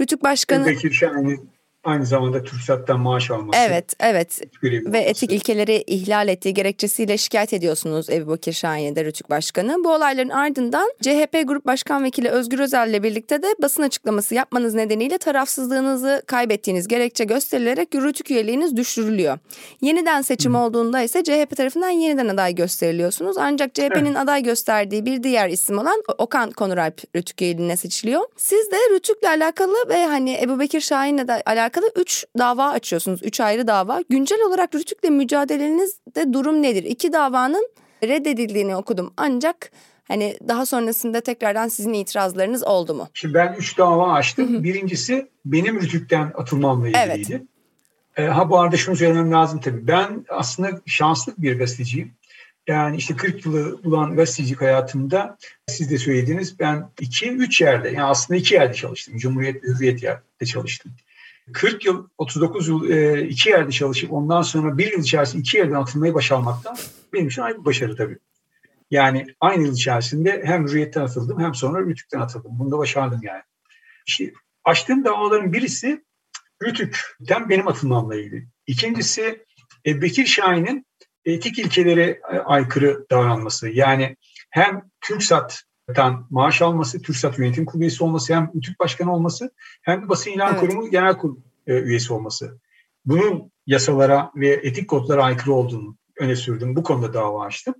Rütük 0.00 0.22
Başkanı... 0.22 0.66
Bekir 0.66 0.92
Şahin'in 0.92 1.50
aynı 1.84 2.06
zamanda 2.06 2.42
TÜRKSAT'tan 2.42 3.00
maaş 3.00 3.30
alması. 3.30 3.58
Evet, 3.58 3.94
evet. 4.00 4.40
Ve 4.62 4.98
etik 4.98 5.32
ilkeleri 5.32 5.84
ihlal 5.86 6.28
ettiği 6.28 6.54
gerekçesiyle 6.54 7.18
şikayet 7.18 7.52
ediyorsunuz 7.52 8.10
Ebu 8.10 8.30
Bakir 8.30 8.52
Şahin'de 8.52 9.04
Rütük 9.04 9.30
Başkanı. 9.30 9.76
Bu 9.84 9.94
olayların 9.94 10.28
ardından 10.28 10.92
CHP 11.00 11.42
Grup 11.44 11.66
Başkan 11.66 12.04
Vekili 12.04 12.28
Özgür 12.28 12.58
Özel 12.58 12.88
ile 12.88 13.02
birlikte 13.02 13.42
de 13.42 13.46
basın 13.62 13.82
açıklaması 13.82 14.34
yapmanız 14.34 14.74
nedeniyle 14.74 15.18
tarafsızlığınızı 15.18 16.22
kaybettiğiniz 16.26 16.88
gerekçe 16.88 17.24
gösterilerek 17.24 17.94
Rütük 17.94 18.30
üyeliğiniz 18.30 18.76
düşürülüyor. 18.76 19.38
Yeniden 19.80 20.22
seçim 20.22 20.54
Hı. 20.54 20.58
olduğunda 20.58 21.02
ise 21.02 21.24
CHP 21.24 21.56
tarafından 21.56 21.88
yeniden 21.88 22.28
aday 22.28 22.54
gösteriliyorsunuz. 22.54 23.38
Ancak 23.38 23.74
CHP'nin 23.74 24.04
evet. 24.04 24.16
aday 24.16 24.42
gösterdiği 24.42 25.06
bir 25.06 25.22
diğer 25.22 25.48
isim 25.48 25.78
olan 25.78 26.02
Okan 26.18 26.50
Konuralp 26.50 27.02
Rütük 27.16 27.42
üyeliğine 27.42 27.76
seçiliyor. 27.76 28.22
Siz 28.36 28.70
de 28.70 28.76
Rütük'le 28.94 29.24
alakalı 29.24 29.88
ve 29.88 30.06
hani 30.06 30.38
Ebu 30.42 30.58
Bekir 30.58 30.80
Şahin'le 30.80 31.28
de 31.28 31.42
alakalı 31.46 31.71
alakalı 31.72 31.92
3 31.96 32.24
dava 32.38 32.68
açıyorsunuz. 32.68 33.20
3 33.22 33.40
ayrı 33.40 33.66
dava. 33.66 34.00
Güncel 34.10 34.38
olarak 34.48 34.74
Rütük'le 34.74 35.10
mücadelenizde 35.10 36.32
durum 36.32 36.62
nedir? 36.62 36.82
İki 36.84 37.12
davanın 37.12 37.68
reddedildiğini 38.02 38.76
okudum. 38.76 39.12
Ancak 39.16 39.72
hani 40.08 40.36
daha 40.48 40.66
sonrasında 40.66 41.20
tekrardan 41.20 41.68
sizin 41.68 41.92
itirazlarınız 41.92 42.64
oldu 42.64 42.94
mu? 42.94 43.08
Şimdi 43.14 43.34
ben 43.34 43.54
3 43.58 43.78
dava 43.78 44.12
açtım. 44.12 44.64
Birincisi 44.64 45.28
benim 45.44 45.80
Rütük'ten 45.80 46.32
atılmamla 46.34 46.88
ilgiliydi. 46.88 47.42
Evet. 48.16 48.28
E, 48.28 48.32
ha 48.32 48.50
bu 48.50 48.60
arada 48.60 48.76
şunu 48.76 48.96
söylemem 48.96 49.32
lazım 49.32 49.60
tabii. 49.60 49.86
Ben 49.86 50.24
aslında 50.28 50.70
şanslı 50.86 51.34
bir 51.38 51.58
gazeteciyim. 51.58 52.12
Yani 52.66 52.96
işte 52.96 53.16
40 53.16 53.46
yılı 53.46 53.84
bulan 53.84 54.16
gazetecilik 54.16 54.60
hayatımda 54.60 55.36
siz 55.66 55.90
de 55.90 55.98
söylediniz 55.98 56.58
ben 56.58 56.90
2-3 57.00 57.64
yerde 57.64 57.88
yani 57.88 58.04
aslında 58.04 58.40
iki 58.40 58.54
yerde 58.54 58.74
çalıştım. 58.74 59.16
Cumhuriyet 59.16 59.64
ve 59.64 59.68
Hürriyet 59.68 60.02
yerde 60.02 60.46
çalıştım. 60.46 60.92
40 61.52 61.84
yıl, 61.84 62.08
39 62.18 62.68
yıl 62.68 62.90
e, 62.90 63.26
iki 63.26 63.48
yerde 63.48 63.70
çalışıp 63.70 64.12
ondan 64.12 64.42
sonra 64.42 64.78
bir 64.78 64.92
yıl 64.92 65.00
içerisinde 65.00 65.40
iki 65.40 65.56
yerden 65.56 65.74
atılmayı 65.74 66.14
başarmaktan 66.14 66.76
benim 67.12 67.28
için 67.28 67.42
ayrı 67.42 67.60
bir 67.60 67.64
başarı 67.64 67.96
tabii. 67.96 68.18
Yani 68.90 69.26
aynı 69.40 69.62
yıl 69.62 69.74
içerisinde 69.74 70.42
hem 70.44 70.66
Hürriyet'ten 70.66 71.00
atıldım 71.00 71.40
hem 71.40 71.54
sonra 71.54 71.86
Rütük'ten 71.86 72.20
atıldım. 72.20 72.50
Bunu 72.58 72.70
da 72.70 72.78
başardım 72.78 73.20
yani. 73.22 73.42
İşte 74.06 74.32
açtığım 74.64 75.04
davaların 75.04 75.52
birisi 75.52 76.04
Rütük'ten 76.62 77.48
benim 77.48 77.68
atılmamla 77.68 78.16
ilgili. 78.16 78.46
İkincisi 78.66 79.44
e, 79.86 80.02
Bekir 80.02 80.26
Şahin'in 80.26 80.86
etik 81.24 81.58
ilkelere 81.58 82.20
aykırı 82.44 83.06
davranması. 83.10 83.68
Yani 83.68 84.16
hem 84.50 84.82
TürkSat 85.00 85.62
Tan 85.94 86.26
maaş 86.30 86.62
alması, 86.62 87.02
TÜRSAT 87.02 87.38
yönetim 87.38 87.64
kurulu 87.64 87.82
üyesi 87.82 88.04
olması, 88.04 88.34
hem 88.34 88.60
TÜRK 88.60 88.80
başkanı 88.80 89.14
olması 89.14 89.50
hem 89.82 90.02
de 90.02 90.08
basın 90.08 90.30
ilan 90.30 90.50
evet. 90.50 90.60
kurumu 90.60 90.90
genel 90.90 91.18
kurulu 91.18 91.38
e, 91.66 91.74
üyesi 91.74 92.12
olması. 92.12 92.58
Bunun 93.04 93.52
yasalara 93.66 94.30
ve 94.36 94.48
etik 94.48 94.88
kodlara 94.88 95.24
aykırı 95.24 95.52
olduğunu 95.52 95.96
öne 96.18 96.36
sürdüm. 96.36 96.76
Bu 96.76 96.82
konuda 96.82 97.14
dava 97.14 97.44
açtım. 97.44 97.74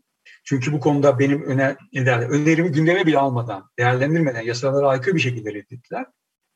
Çünkü 0.45 0.73
bu 0.73 0.81
konuda 0.81 1.19
benim 1.19 1.43
öne, 1.43 1.77
ne 1.93 2.07
derler, 2.07 2.29
önerimi 2.29 2.73
gündeme 2.73 3.07
bile 3.07 3.19
almadan, 3.19 3.71
değerlendirmeden 3.79 4.43
yasalara 4.43 4.89
aykırı 4.89 5.15
bir 5.15 5.21
şekilde 5.21 5.55
reddettiler. 5.55 6.07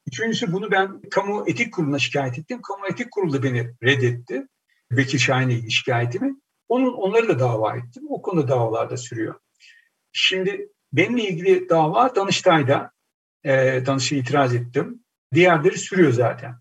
Üçüncüsü 0.06 0.52
bunu 0.52 0.70
ben 0.70 1.00
kamu 1.10 1.44
etik 1.46 1.74
kuruluna 1.74 1.98
şikayet 1.98 2.38
ettim. 2.38 2.62
Kamu 2.62 2.86
etik 2.86 3.10
kurulu 3.10 3.32
da 3.32 3.42
beni 3.42 3.74
reddetti. 3.82 4.46
Bekir 4.90 5.18
Şahin'le 5.18 5.50
ilgili 5.50 5.70
şikayetimi. 5.70 6.36
Onun, 6.68 6.92
onları 6.92 7.28
da 7.28 7.38
dava 7.38 7.76
ettim. 7.76 8.02
O 8.08 8.22
konuda 8.22 8.48
davalar 8.48 8.90
da 8.90 8.96
sürüyor. 8.96 9.34
Şimdi 10.12 10.68
Benimle 10.96 11.28
ilgili 11.28 11.68
dava 11.68 12.14
Danıştay'da. 12.14 12.90
E, 13.44 13.82
Danıştay'a 13.86 14.20
itiraz 14.20 14.54
ettim. 14.54 15.04
Diğerleri 15.34 15.78
sürüyor 15.78 16.12
zaten. 16.12 16.54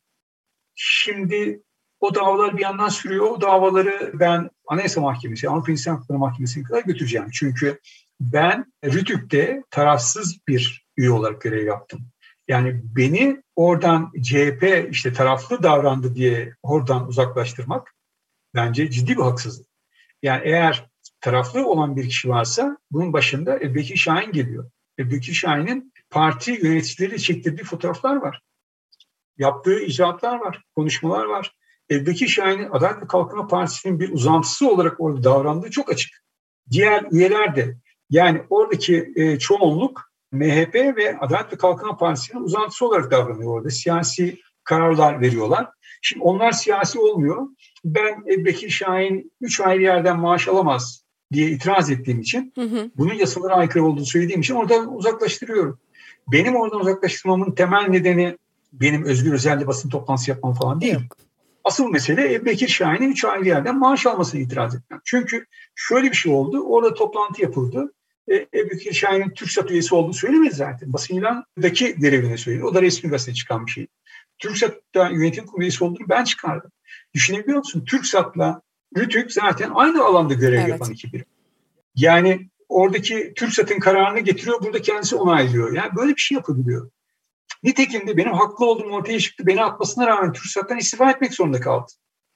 Şimdi 0.75 1.61
o 1.99 2.15
davalar 2.15 2.57
bir 2.57 2.61
yandan 2.61 2.89
sürüyor. 2.89 3.25
O 3.25 3.41
davaları 3.41 4.11
ben 4.13 4.49
Anayasa 4.67 5.01
Mahkemesi, 5.01 5.49
Avrupa 5.49 5.71
İnsan 5.71 5.95
Hakları 5.95 6.17
Mahkemesi'ne 6.17 6.63
kadar 6.63 6.83
götüreceğim. 6.83 7.27
Çünkü 7.33 7.79
ben 8.19 8.73
Rütük'te 8.85 9.63
tarafsız 9.69 10.37
bir 10.47 10.85
üye 10.97 11.11
olarak 11.11 11.41
görev 11.41 11.65
yaptım. 11.65 12.07
Yani 12.47 12.81
beni 12.83 13.43
oradan 13.55 14.11
CHP 14.21 14.87
işte 14.91 15.13
taraflı 15.13 15.63
davrandı 15.63 16.15
diye 16.15 16.55
oradan 16.63 17.07
uzaklaştırmak 17.07 17.95
bence 18.55 18.91
ciddi 18.91 19.17
bir 19.17 19.21
haksızlık. 19.21 19.67
Yani 20.21 20.41
eğer 20.45 20.89
taraflı 21.25 21.67
olan 21.67 21.95
bir 21.95 22.09
kişi 22.09 22.29
varsa 22.29 22.77
bunun 22.91 23.13
başında 23.13 23.59
Ebubekir 23.59 23.95
Şahin 23.95 24.31
geliyor. 24.31 24.69
Ebubekir 24.99 25.33
Şahin'in 25.33 25.93
parti 26.09 26.51
yöneticileriyle 26.51 27.17
çektirdiği 27.17 27.63
fotoğraflar 27.63 28.15
var. 28.15 28.41
Yaptığı 29.37 29.79
icraatlar 29.79 30.39
var, 30.39 30.63
konuşmalar 30.75 31.25
var. 31.25 31.55
Ebubekir 31.91 32.27
Şahin'in 32.27 32.69
Adalet 32.71 33.03
ve 33.03 33.07
Kalkınma 33.07 33.47
Partisi'nin 33.47 33.99
bir 33.99 34.13
uzantısı 34.13 34.69
olarak 34.69 34.99
orada 34.99 35.23
davrandığı 35.23 35.69
çok 35.69 35.91
açık. 35.91 36.11
Diğer 36.71 37.05
üyeler 37.11 37.55
de 37.55 37.77
yani 38.09 38.43
oradaki 38.49 39.13
e, 39.15 39.39
çoğunluk 39.39 40.11
MHP 40.31 40.75
ve 40.75 41.17
Adalet 41.19 41.53
ve 41.53 41.57
Kalkınma 41.57 41.97
Partisi'nin 41.97 42.43
uzantısı 42.43 42.87
olarak 42.87 43.11
davranıyor 43.11 43.57
orada. 43.57 43.69
Siyasi 43.69 44.39
kararlar 44.63 45.21
veriyorlar. 45.21 45.69
Şimdi 46.01 46.23
onlar 46.23 46.51
siyasi 46.51 46.99
olmuyor. 46.99 47.47
Ben 47.85 48.25
Bekir 48.25 48.69
Şahin 48.69 49.31
3 49.41 49.59
ayrı 49.61 49.81
yerden 49.81 50.19
maaş 50.19 50.47
alamaz 50.47 51.04
diye 51.35 51.49
itiraz 51.49 51.89
ettiğim 51.89 52.21
için 52.21 52.51
hı 52.55 52.61
hı. 52.61 52.91
bunun 52.97 53.13
yasalara 53.13 53.55
aykırı 53.55 53.85
olduğunu 53.85 54.05
söylediğim 54.05 54.41
için 54.41 54.55
oradan 54.55 54.95
uzaklaştırıyorum. 54.95 55.79
Benim 56.31 56.55
oradan 56.55 56.79
uzaklaştırmamın 56.79 57.51
temel 57.51 57.87
nedeni 57.87 58.37
benim 58.73 59.03
özgür 59.03 59.33
özelli 59.33 59.67
basın 59.67 59.89
toplantısı 59.89 60.29
yapmam 60.29 60.53
falan 60.53 60.81
değil. 60.81 60.93
Yok. 60.93 61.17
Asıl 61.63 61.89
mesele 61.89 62.33
Ebu 62.33 62.45
Bekir 62.45 62.67
Şahin'in 62.67 63.11
üç 63.11 63.25
ayrı 63.25 63.47
yerden 63.47 63.79
maaş 63.79 64.05
almasını 64.05 64.41
itiraz 64.41 64.75
etmem. 64.75 65.01
Çünkü 65.05 65.45
şöyle 65.75 66.11
bir 66.11 66.15
şey 66.15 66.33
oldu. 66.33 66.63
Orada 66.63 66.93
toplantı 66.93 67.41
yapıldı. 67.41 67.93
E, 68.27 68.35
Ebu 68.35 68.69
Bekir 68.69 68.93
Şahin'in 68.93 69.29
TürkSat 69.29 69.71
üyesi 69.71 69.95
olduğunu 69.95 70.13
söylemedi 70.13 70.55
zaten. 70.55 70.93
Basın 70.93 71.15
ilandaki 71.15 71.95
görevini 71.95 72.37
söyledi. 72.37 72.65
O 72.65 72.73
da 72.73 72.81
resmi 72.81 73.09
gazete 73.09 73.33
çıkan 73.33 73.65
bir 73.65 73.71
şey. 73.71 73.87
TürkSat'ta 74.39 75.09
yönetim 75.09 75.45
kurulu 75.45 75.63
üyesi 75.63 75.83
olduğunu 75.83 76.09
ben 76.09 76.23
çıkardım. 76.23 76.71
Düşünebiliyor 77.13 77.57
musun? 77.57 77.85
TürkSat'la 77.85 78.61
Rütük 78.97 79.31
zaten 79.31 79.71
aynı 79.75 80.05
alanda 80.05 80.33
görev 80.33 80.59
evet. 80.59 80.69
yapan 80.69 80.91
iki 80.91 81.13
birim. 81.13 81.25
Yani 81.95 82.49
oradaki 82.69 83.33
TürkSat'ın 83.35 83.79
kararını 83.79 84.19
getiriyor, 84.19 84.61
burada 84.61 84.81
kendisi 84.81 85.15
onaylıyor. 85.15 85.73
Yani 85.73 85.95
böyle 85.95 86.15
bir 86.15 86.21
şey 86.21 86.35
yapabiliyor. 86.35 86.91
Nitekim 87.63 88.07
de 88.07 88.17
benim 88.17 88.33
haklı 88.33 88.65
olduğum 88.65 88.89
ortaya 88.89 89.19
çıktı. 89.19 89.47
Beni 89.47 89.63
atmasına 89.63 90.07
rağmen 90.07 90.33
TürkSat'tan 90.33 90.77
istifa 90.77 91.11
etmek 91.11 91.33
zorunda 91.33 91.59
kaldı. 91.59 91.91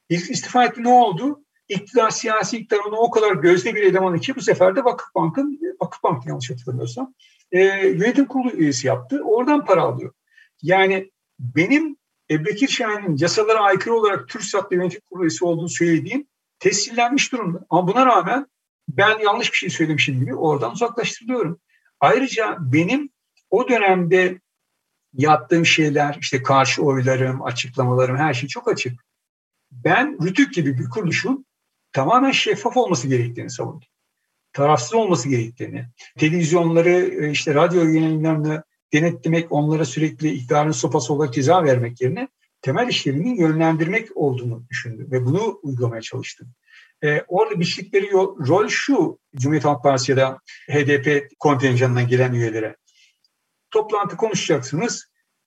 İlk 0.09 0.31
istifa 0.31 0.65
etti 0.65 0.83
ne 0.83 0.89
oldu? 0.89 1.43
İktidar, 1.67 2.09
siyasi 2.09 2.57
iktidar 2.57 2.79
onu 2.87 2.95
o 2.95 3.11
kadar 3.11 3.35
gözde 3.35 3.75
bir 3.75 3.83
eleman 3.83 4.19
ki 4.19 4.35
bu 4.35 4.41
sefer 4.41 4.75
de 4.75 4.83
Vakıfbank'ın, 4.83 5.59
Vakıfbank 5.81 6.25
yanlış 6.25 6.51
hatırlamıyorsam, 6.51 7.13
e, 7.51 7.63
yönetim 7.87 8.25
kurulu 8.25 8.51
üyesi 8.51 8.87
yaptı. 8.87 9.21
Oradan 9.23 9.65
para 9.65 9.81
alıyor. 9.81 10.13
Yani 10.61 11.11
benim 11.39 11.97
Ebubekir 12.31 12.67
Şahin'in 12.67 13.17
yasalara 13.17 13.59
aykırı 13.59 13.93
olarak 13.93 14.29
TürkSat'ta 14.29 14.75
yönetim 14.75 15.01
kurulu 15.09 15.23
üyesi 15.23 15.45
olduğunu 15.45 15.69
söylediğim 15.69 16.27
tescillenmiş 16.59 17.31
durumda. 17.31 17.65
Ama 17.69 17.87
buna 17.87 18.05
rağmen 18.05 18.47
ben 18.89 19.19
yanlış 19.19 19.51
bir 19.51 19.57
şey 19.57 19.69
söylemişim 19.69 20.19
gibi 20.19 20.35
oradan 20.35 20.71
uzaklaştırılıyorum. 20.71 21.59
Ayrıca 21.99 22.57
benim 22.59 23.09
o 23.49 23.69
dönemde 23.69 24.39
yaptığım 25.13 25.65
şeyler, 25.65 26.17
işte 26.21 26.43
karşı 26.43 26.81
oylarım, 26.81 27.43
açıklamalarım 27.43 28.17
her 28.17 28.33
şey 28.33 28.49
çok 28.49 28.67
açık. 28.67 29.05
Ben 29.71 30.17
Rütük 30.25 30.53
gibi 30.53 30.77
bir 30.77 30.89
kuruluşun 30.89 31.45
tamamen 31.91 32.31
şeffaf 32.31 32.77
olması 32.77 33.07
gerektiğini 33.07 33.49
savundum. 33.49 33.87
Tarafsız 34.53 34.93
olması 34.93 35.29
gerektiğini, 35.29 35.85
televizyonları, 36.17 36.89
e, 36.89 37.31
işte 37.31 37.55
radyo 37.55 37.83
yayınlarını 37.83 38.63
denetlemek, 38.93 39.51
onlara 39.51 39.85
sürekli 39.85 40.29
iktidarın 40.29 40.71
sopası 40.71 41.13
olarak 41.13 41.33
ceza 41.33 41.63
vermek 41.63 42.01
yerine 42.01 42.27
temel 42.61 42.87
işlerini 42.87 43.41
yönlendirmek 43.41 44.17
olduğunu 44.17 44.63
düşündüm 44.69 45.11
ve 45.11 45.25
bunu 45.25 45.59
uygulamaya 45.63 46.01
çalıştım. 46.01 46.51
Ee, 47.03 47.23
orada 47.27 47.59
biçtikleri 47.59 48.11
rol 48.47 48.67
şu 48.67 49.19
Cumhuriyet 49.35 49.65
Halk 49.65 49.83
Partisi 49.83 50.11
ya 50.11 50.17
da 50.17 50.39
HDP 50.69 51.29
kontenjanından 51.39 52.07
gelen 52.07 52.33
üyelere. 52.33 52.75
Toplantı 53.71 54.17
konuşacaksınız. 54.17 55.05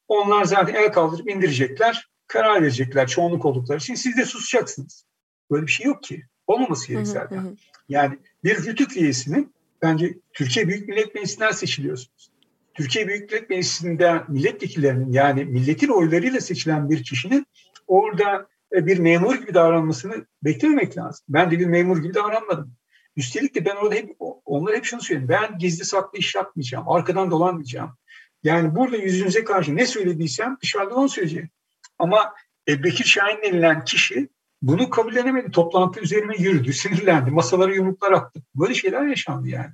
Onlar 0.09 0.45
zaten 0.45 0.75
el 0.75 0.93
kaldırıp 0.93 1.31
indirecekler. 1.31 2.09
Karar 2.27 2.63
verecekler 2.63 3.09
çoğunluk 3.09 3.45
oldukları 3.45 3.79
için. 3.79 3.95
Siz 3.95 4.17
de 4.17 4.25
susacaksınız. 4.25 5.05
Böyle 5.51 5.67
bir 5.67 5.73
şey 5.73 5.87
yok 5.87 6.03
ki. 6.03 6.23
Olmaması 6.47 6.89
gerek 6.89 7.07
zaten. 7.07 7.59
Yani 7.89 8.19
bir 8.45 8.57
rütük 8.57 8.97
üyesinin 8.97 9.55
bence 9.83 10.19
Türkiye 10.33 10.69
Büyük 10.69 10.89
Millet 10.89 11.15
Meclisi'nden 11.15 11.51
seçiliyorsunuz. 11.51 12.32
Türkiye 12.75 13.09
Büyük 13.09 13.31
Millet 13.31 13.51
Meclisi'nde 13.51 14.23
milletvekillerinin 14.29 15.13
yani 15.13 15.45
milletin 15.45 15.89
oylarıyla 15.89 16.41
seçilen 16.41 16.91
bir 16.91 17.03
kişinin 17.03 17.47
orada 17.87 18.47
e, 18.73 18.87
bir 18.87 18.99
memur 18.99 19.35
gibi 19.35 19.55
davranmasını 19.55 20.27
beklememek 20.45 20.97
lazım. 20.97 21.25
Ben 21.29 21.51
de 21.51 21.59
bir 21.59 21.67
memur 21.67 22.03
gibi 22.03 22.15
davranmadım. 22.15 22.75
Üstelik 23.17 23.55
de 23.55 23.65
ben 23.65 23.77
orada 23.77 23.95
hep 23.95 24.17
onlara 24.45 24.77
hep 24.77 24.85
şunu 24.85 25.01
söylüyorum. 25.01 25.29
Ben 25.29 25.59
gizli 25.59 25.85
saklı 25.85 26.19
iş 26.19 26.35
yapmayacağım. 26.35 26.89
Arkadan 26.89 27.31
dolanmayacağım. 27.31 27.97
Yani 28.43 28.75
burada 28.77 28.97
yüzünüze 28.97 29.45
karşı 29.45 29.77
ne 29.77 29.87
söylediysem 29.87 30.57
dışarıda 30.63 30.95
onu 30.95 31.09
söyleyeceğim. 31.09 31.51
Ama 31.99 32.35
e, 32.69 32.83
Bekir 32.83 33.05
Şahin 33.05 33.43
denilen 33.43 33.85
kişi 33.85 34.29
bunu 34.63 34.91
kabullenemedi. 34.91 35.51
Toplantı 35.51 36.01
üzerime 36.01 36.37
yürüdü, 36.37 36.73
sinirlendi, 36.73 37.31
masalara 37.31 37.75
yumruklar 37.75 38.13
attı. 38.13 38.43
Böyle 38.55 38.75
şeyler 38.75 39.07
yaşandı 39.07 39.49
yani. 39.49 39.71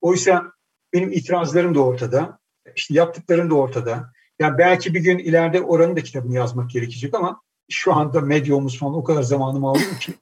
Oysa 0.00 0.52
benim 0.92 1.12
itirazlarım 1.12 1.74
da 1.74 1.80
ortada, 1.80 2.38
işte 2.76 2.94
yaptıklarım 2.94 3.50
da 3.50 3.54
ortada. 3.54 4.12
Yani 4.38 4.58
belki 4.58 4.94
bir 4.94 5.00
gün 5.00 5.18
ileride 5.18 5.60
oranın 5.60 5.96
da 5.96 6.00
kitabını 6.00 6.34
yazmak 6.34 6.70
gerekecek 6.70 7.14
ama 7.14 7.40
şu 7.70 7.94
anda 7.94 8.20
medyumuz 8.20 8.78
falan 8.78 8.94
o 8.94 9.04
kadar 9.04 9.22
zamanımı 9.22 9.68
alıyor 9.68 9.98
ki 10.00 10.12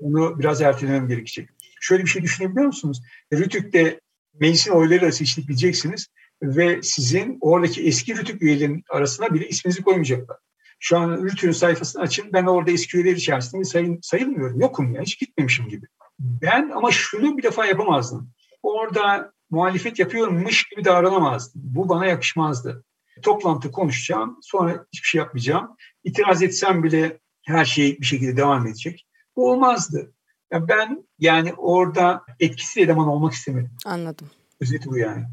onu 0.00 0.38
biraz 0.38 0.62
ertelemem 0.62 1.08
gerekecek. 1.08 1.48
Şöyle 1.80 2.04
bir 2.04 2.08
şey 2.08 2.22
düşünebiliyor 2.22 2.66
musunuz? 2.66 3.02
Rütük'te 3.32 4.00
meclisin 4.40 4.70
oylarıyla 4.70 5.12
seçilebileceksiniz 5.12 6.06
ve 6.42 6.82
sizin 6.82 7.38
oradaki 7.40 7.86
eski 7.86 8.16
Rütük 8.16 8.42
üyelerinin 8.42 8.84
arasına 8.90 9.34
bile 9.34 9.48
isminizi 9.48 9.82
koymayacaklar. 9.82 10.36
Şu 10.78 10.98
an 10.98 11.24
Rütük'ün 11.24 11.52
sayfasını 11.52 12.02
açın. 12.02 12.32
Ben 12.32 12.44
orada 12.44 12.70
eski 12.70 12.96
üyeler 12.96 13.16
içerisinde 13.16 13.64
sayın, 13.64 13.98
sayılmıyorum. 14.02 14.60
Yokum 14.60 14.94
ya. 14.94 15.02
Hiç 15.02 15.18
gitmemişim 15.18 15.68
gibi. 15.68 15.86
Ben 16.18 16.70
ama 16.74 16.90
şunu 16.90 17.38
bir 17.38 17.42
defa 17.42 17.66
yapamazdım. 17.66 18.30
Orada 18.62 19.32
muhalefet 19.50 19.98
yapıyormuş 19.98 20.68
gibi 20.68 20.84
davranamazdım. 20.84 21.62
Bu 21.64 21.88
bana 21.88 22.06
yakışmazdı. 22.06 22.84
Toplantı 23.22 23.72
konuşacağım. 23.72 24.38
Sonra 24.42 24.86
hiçbir 24.92 25.06
şey 25.06 25.18
yapmayacağım. 25.18 25.76
İtiraz 26.04 26.42
etsem 26.42 26.82
bile 26.82 27.18
her 27.46 27.64
şey 27.64 27.98
bir 28.00 28.06
şekilde 28.06 28.36
devam 28.36 28.66
edecek. 28.66 29.06
Bu 29.36 29.50
olmazdı. 29.50 30.12
Ya 30.52 30.68
ben 30.68 31.04
yani 31.18 31.52
orada 31.56 32.22
etkisiz 32.40 32.78
eleman 32.78 33.08
olmak 33.08 33.32
istemedim. 33.32 33.70
Anladım. 33.86 34.30
Özeti 34.60 34.88
bu 34.88 34.98
yani. 34.98 35.24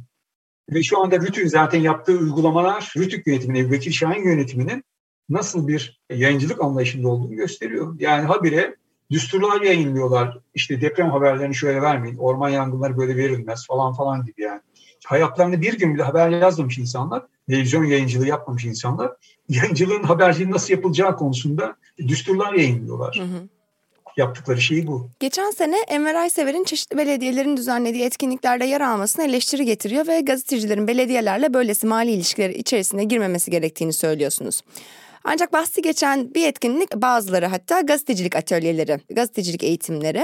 Ve 0.70 0.84
şu 0.84 1.04
anda 1.04 1.20
Rütük 1.20 1.50
zaten 1.50 1.80
yaptığı 1.80 2.18
uygulamalar 2.18 2.94
Rütük 2.98 3.28
yönetiminin, 3.28 3.72
Vekil 3.72 3.92
Şahin 3.92 4.24
yönetiminin 4.24 4.84
nasıl 5.30 5.68
bir 5.68 6.02
yayıncılık 6.10 6.62
anlayışında 6.62 7.08
olduğunu 7.08 7.36
gösteriyor. 7.36 7.96
Yani 8.00 8.26
habire 8.26 8.76
düsturlar 9.12 9.62
yayınlıyorlar. 9.62 10.38
İşte 10.54 10.82
deprem 10.82 11.10
haberlerini 11.10 11.56
şöyle 11.56 11.82
vermeyin, 11.82 12.18
orman 12.18 12.50
yangınları 12.50 12.98
böyle 12.98 13.16
verilmez 13.16 13.68
falan 13.68 13.94
falan 13.94 14.26
gibi 14.26 14.42
yani. 14.42 14.62
Hayatlarında 15.06 15.62
bir 15.62 15.78
gün 15.80 15.96
bile 15.96 16.04
haber 16.04 16.30
yazmamış 16.30 16.78
insanlar, 16.78 17.24
televizyon 17.50 17.84
yayıncılığı 17.84 18.28
yapmamış 18.28 18.66
insanlar, 18.66 19.12
yayıncılığın 19.50 20.04
haberciliği 20.04 20.52
nasıl 20.52 20.74
yapılacağı 20.74 21.16
konusunda 21.16 21.76
düsturlar 21.98 22.54
yayınlıyorlar. 22.54 23.18
Hı 23.20 23.24
hı 23.24 23.48
yaptıkları 24.18 24.62
şey 24.62 24.88
bu. 24.88 25.10
Geçen 25.20 25.52
sene 25.52 25.78
Enver 25.88 26.16
Aysever'in 26.16 26.64
çeşitli 26.64 26.98
belediyelerin 26.98 27.58
düzenlediği 27.58 28.04
etkinliklerde 28.04 28.66
yer 28.66 28.82
almasına 28.82 29.26
eleştiri 29.26 29.66
getiriyor 29.66 30.08
ve 30.08 30.22
gazetecilerin 30.22 30.88
belediyelerle 30.88 31.54
böylesi 31.54 31.88
mali 31.88 32.12
ilişkileri 32.12 32.54
içerisine 32.54 33.04
girmemesi 33.04 33.52
gerektiğini 33.52 33.94
söylüyorsunuz. 33.94 34.62
Ancak 35.30 35.54
bahsi 35.54 35.82
geçen 35.82 36.34
bir 36.34 36.48
etkinlik 36.48 36.96
bazıları 36.96 37.46
hatta 37.46 37.82
gazetecilik 37.82 38.36
atölyeleri, 38.36 39.00
gazetecilik 39.10 39.64
eğitimleri. 39.64 40.18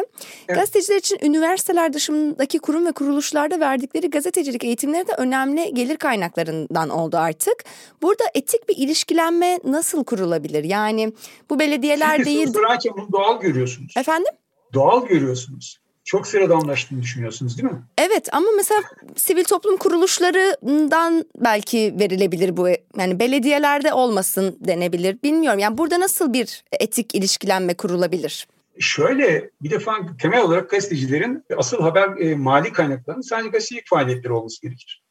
Evet. 0.47 0.59
Gazeteciler 0.59 0.97
için 0.97 1.17
üniversiteler 1.21 1.93
dışındaki 1.93 2.59
kurum 2.59 2.85
ve 2.85 2.91
kuruluşlarda 2.91 3.59
verdikleri 3.59 4.09
gazetecilik 4.09 4.63
eğitimleri 4.63 5.07
de 5.07 5.11
önemli 5.17 5.73
gelir 5.73 5.97
kaynaklarından 5.97 6.89
oldu 6.89 7.17
artık. 7.17 7.63
Burada 8.01 8.23
etik 8.33 8.69
bir 8.69 8.77
ilişkilenme 8.77 9.59
nasıl 9.63 10.03
kurulabilir? 10.03 10.63
Yani 10.63 11.13
bu 11.49 11.59
belediyeler 11.59 12.17
Siz 12.17 12.25
değil... 12.25 12.45
Siz 12.45 12.55
bunu 12.95 13.11
doğal 13.11 13.39
görüyorsunuz. 13.39 13.93
Efendim? 13.97 14.33
Doğal 14.73 15.05
görüyorsunuz 15.05 15.82
çok 16.13 16.27
sıradanlaştığını 16.27 17.01
düşünüyorsunuz 17.01 17.57
değil 17.57 17.73
mi? 17.73 17.81
Evet 17.97 18.29
ama 18.31 18.47
mesela 18.57 18.81
sivil 19.15 19.43
toplum 19.43 19.77
kuruluşlarından 19.77 21.25
belki 21.37 21.95
verilebilir 21.99 22.57
bu. 22.57 22.67
Yani 22.97 23.19
belediyelerde 23.19 23.93
olmasın 23.93 24.57
denebilir. 24.59 25.17
Bilmiyorum 25.23 25.59
yani 25.59 25.77
burada 25.77 25.99
nasıl 25.99 26.33
bir 26.33 26.63
etik 26.79 27.15
ilişkilenme 27.15 27.73
kurulabilir? 27.73 28.47
Şöyle 28.79 29.49
bir 29.61 29.69
defa 29.69 29.97
temel 30.21 30.41
olarak 30.41 30.69
gazetecilerin 30.69 31.43
asıl 31.57 31.81
haber 31.81 32.17
e, 32.17 32.35
mali 32.35 32.73
kaynaklarının 32.73 33.21
sadece 33.21 33.49
gazetecilik 33.49 33.89
faaliyetleri 33.89 34.33
olması 34.33 34.61
gerekir. 34.61 35.03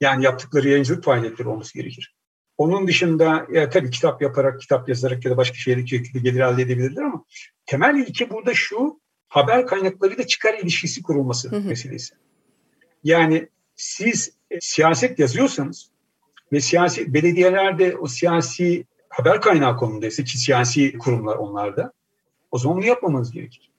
Yani 0.00 0.24
yaptıkları 0.24 0.68
yayıncılık 0.68 1.04
faaliyetleri 1.04 1.48
olması 1.48 1.74
gerekir. 1.78 2.14
Onun 2.58 2.86
dışında 2.86 3.46
ya, 3.52 3.70
tabii 3.70 3.90
kitap 3.90 4.22
yaparak, 4.22 4.60
kitap 4.60 4.88
yazarak 4.88 5.24
ya 5.24 5.30
da 5.30 5.36
başka 5.36 5.56
şekilde 5.56 6.18
gelir 6.18 6.40
elde 6.40 6.62
edebilirler 6.62 7.02
ama 7.02 7.24
temel 7.66 7.94
ilke 7.94 8.30
burada 8.30 8.54
şu, 8.54 9.00
haber 9.28 9.66
kaynaklarıyla 9.66 10.26
çıkar 10.26 10.54
ilişkisi 10.54 11.02
kurulması 11.02 11.50
hı 11.50 11.56
hı. 11.56 11.68
meselesi. 11.68 12.14
Yani 13.04 13.48
siz 13.76 14.32
e, 14.50 14.60
siyaset 14.60 15.18
yazıyorsanız 15.18 15.90
ve 16.52 16.60
siyasi 16.60 17.14
belediyelerde 17.14 17.96
o 17.96 18.06
siyasi 18.06 18.84
haber 19.08 19.40
kaynağı 19.40 19.76
konumundaysa 19.76 20.24
ki 20.24 20.38
siyasi 20.38 20.98
kurumlar 20.98 21.36
onlarda 21.36 21.92
o 22.50 22.58
zaman 22.58 22.76
bunu 22.76 22.86
yapmamanız 22.86 23.32
gerekir. 23.32 23.70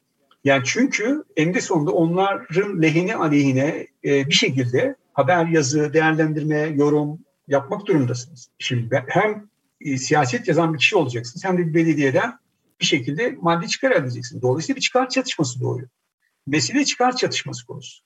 Yani 0.44 0.64
çünkü 0.66 1.24
eninde 1.38 1.62
sonunda 1.62 1.92
onların 1.92 2.82
lehine 2.82 3.16
aleyhine 3.16 3.88
e, 4.06 4.28
bir 4.28 4.34
şekilde 4.34 4.96
haber, 5.14 5.46
yazı, 5.46 5.94
değerlendirme, 5.94 6.58
yorum 6.58 7.20
yapmak 7.48 7.86
durumundasınız. 7.86 8.50
Şimdi 8.60 8.92
ben, 8.92 9.04
hem 9.08 9.48
e, 9.82 9.98
siyaset 9.98 10.48
yazan 10.48 10.74
bir 10.74 10.80
kişi 10.80 10.96
olacaksınız 10.96 11.46
hem 11.46 11.58
de 11.58 11.68
bir 11.68 11.74
belediyeden 11.74 12.40
bir 12.82 12.86
şekilde 12.86 13.38
maddi 13.42 13.68
çıkar 13.68 13.92
elde 13.92 14.00
edeceksiniz. 14.00 14.42
Dolayısıyla 14.42 14.76
bir 14.76 14.82
çıkar 14.82 15.10
çatışması 15.10 15.62
doğuyor. 15.62 15.90
Mesele 16.48 16.86
çıkar 16.86 17.16
çatışması 17.16 17.66
konusu. 17.66 18.04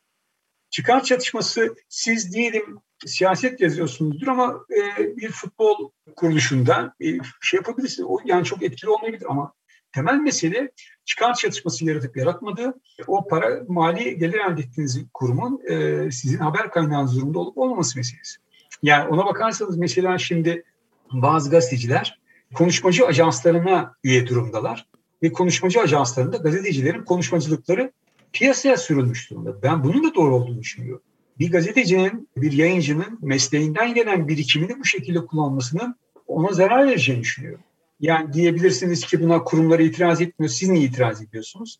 Çıkar 0.70 1.04
çatışması 1.04 1.76
siz 1.90 2.34
diyelim 2.34 2.80
siyaset 3.06 3.62
yazıyorsunuzdur 3.62 4.28
ama 4.28 4.66
e, 4.70 5.18
bir 5.18 5.32
futbol 5.32 5.92
kuruluşunda 6.16 6.96
e, 7.02 7.06
şey 7.42 7.58
yapabilirsiniz. 7.58 8.10
O 8.10 8.18
yani 8.26 8.46
çok 8.46 8.64
etkili 8.64 8.90
olmayabilir 8.90 9.26
ama 9.30 9.54
temel 9.92 10.16
mesele 10.16 10.72
çıkar 11.06 11.34
çatışması 11.34 11.86
yaratıp 11.86 12.18
yaratmadığı 12.18 12.74
o 13.08 13.28
para 13.28 13.64
mali 13.68 14.18
gelir 14.18 14.40
elde 14.40 14.62
ettiğiniz 14.62 15.00
kurumun 15.14 15.62
e, 15.70 16.12
sizin 16.12 16.38
haber 16.38 16.72
kaynağınız 16.72 17.16
durumunda 17.16 17.40
olup 17.40 17.58
olmaması 17.58 18.00
meselesi. 18.00 18.40
Yani 18.84 19.10
ona 19.10 19.26
bakarsanız 19.26 19.78
mesela 19.78 20.18
şimdi 20.18 20.64
bazı 21.12 21.50
gazeteciler 21.50 22.20
konuşmacı 22.54 23.06
ajanslarına 23.06 23.96
üye 24.04 24.28
durumdalar 24.28 24.88
ve 25.24 25.32
konuşmacı 25.32 25.80
ajanslarında 25.80 26.38
gazetecilerin 26.38 27.04
konuşmacılıkları 27.04 27.92
piyasaya 28.34 28.78
sürülmüş 28.78 29.30
durumda. 29.30 29.62
Ben 29.64 29.84
bunun 29.84 30.04
da 30.04 30.16
doğru 30.16 30.36
olduğunu 30.36 30.60
düşünüyorum. 30.60 31.04
Bir 31.40 31.52
gazetecinin, 31.52 32.30
bir 32.38 32.52
yayıncının 32.52 33.20
mesleğinden 33.22 33.94
gelen 33.94 34.28
birikimini 34.28 34.80
bu 34.80 34.86
şekilde 34.86 35.26
kullanmasının 35.26 35.96
ona 36.28 36.52
zarar 36.52 36.88
vereceğini 36.88 37.22
düşünüyorum. 37.22 37.64
Yani 38.00 38.34
diyebilirsiniz 38.34 39.06
ki 39.06 39.22
buna 39.22 39.44
kurumlara 39.44 39.82
itiraz 39.82 40.22
etmiyor, 40.22 40.50
siz 40.50 40.70
niye 40.70 40.86
itiraz 40.86 41.22
ediyorsunuz? 41.22 41.80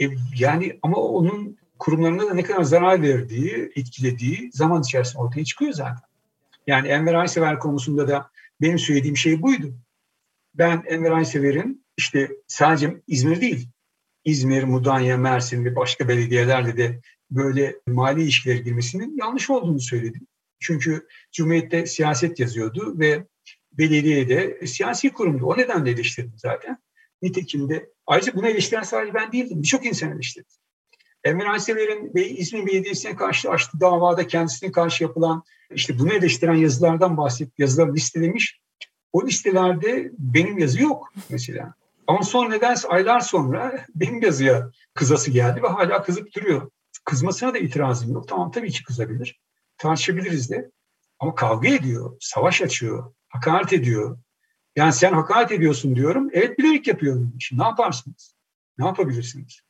E, 0.00 0.04
yani 0.38 0.78
ama 0.82 0.96
onun 0.96 1.58
kurumlarına 1.78 2.26
da 2.26 2.34
ne 2.34 2.42
kadar 2.42 2.62
zarar 2.62 3.02
verdiği, 3.02 3.72
etkilediği 3.76 4.50
zaman 4.52 4.82
içerisinde 4.82 5.22
ortaya 5.22 5.44
çıkıyor 5.44 5.72
zaten. 5.72 6.08
Yani 6.66 6.88
Enver 6.88 7.14
Aysever 7.14 7.58
konusunda 7.58 8.08
da 8.08 8.30
benim 8.60 8.78
söylediğim 8.78 9.16
şey 9.16 9.42
buydu. 9.42 9.74
Ben 10.54 10.84
Enver 10.86 11.10
Aysever'in 11.10 11.84
işte 11.96 12.30
sadece 12.46 13.02
İzmir 13.06 13.40
değil, 13.40 13.68
İzmir, 14.24 14.62
Mudanya, 14.62 15.16
Mersin 15.16 15.64
ve 15.64 15.76
başka 15.76 16.08
belediyelerle 16.08 16.76
de 16.76 17.00
böyle 17.30 17.76
mali 17.86 18.22
ilişkiler 18.22 18.56
girmesinin 18.56 19.16
yanlış 19.16 19.50
olduğunu 19.50 19.80
söyledim. 19.80 20.26
Çünkü 20.60 21.06
Cumhuriyet'te 21.32 21.86
siyaset 21.86 22.40
yazıyordu 22.40 22.98
ve 22.98 23.24
belediyede 23.72 24.66
siyasi 24.66 25.12
kurumdu. 25.12 25.46
O 25.46 25.58
nedenle 25.58 25.90
eleştirdim 25.90 26.34
zaten. 26.36 26.78
Nitekim 27.22 27.68
de 27.68 27.90
ayrıca 28.06 28.34
bunu 28.34 28.48
eleştiren 28.48 28.82
sadece 28.82 29.14
ben 29.14 29.32
değildim. 29.32 29.62
Birçok 29.62 29.86
insan 29.86 30.12
eleştirdi. 30.12 30.48
Enver 31.24 31.46
Aysever'in 31.46 32.12
İzmir 32.36 32.66
Belediyesi'ne 32.66 33.16
karşı 33.16 33.50
açtığı 33.50 33.80
davada 33.80 34.26
kendisine 34.26 34.72
karşı 34.72 35.04
yapılan 35.04 35.42
işte 35.74 35.98
bunu 35.98 36.12
eleştiren 36.12 36.54
yazılardan 36.54 37.16
bahsedip 37.16 37.58
yazılar 37.58 37.94
listelemiş. 37.94 38.60
O 39.12 39.26
listelerde 39.26 40.10
benim 40.18 40.58
yazı 40.58 40.82
yok 40.82 41.12
mesela. 41.30 41.74
Ama 42.06 42.22
sonra 42.22 42.48
nedense 42.48 42.88
aylar 42.88 43.20
sonra 43.20 43.84
benim 43.94 44.22
yazıya 44.22 44.70
kızası 44.94 45.30
geldi 45.30 45.62
ve 45.62 45.68
hala 45.68 46.02
kızıp 46.02 46.34
duruyor. 46.34 46.70
Kızmasına 47.04 47.54
da 47.54 47.58
itirazım 47.58 48.12
yok. 48.12 48.28
Tamam 48.28 48.50
tabii 48.50 48.70
ki 48.70 48.84
kızabilir. 48.84 49.40
Tartışabiliriz 49.78 50.50
de. 50.50 50.70
Ama 51.18 51.34
kavga 51.34 51.68
ediyor, 51.68 52.16
savaş 52.20 52.62
açıyor, 52.62 53.12
hakaret 53.28 53.72
ediyor. 53.72 54.18
Yani 54.76 54.92
sen 54.92 55.12
hakaret 55.12 55.52
ediyorsun 55.52 55.96
diyorum. 55.96 56.28
Evet 56.32 56.58
bilerek 56.58 56.86
yapıyorum. 56.86 57.34
Şimdi 57.38 57.62
ne 57.62 57.66
yaparsınız? 57.66 58.34
Ne 58.78 58.86
yapabilirsiniz? 58.86 59.60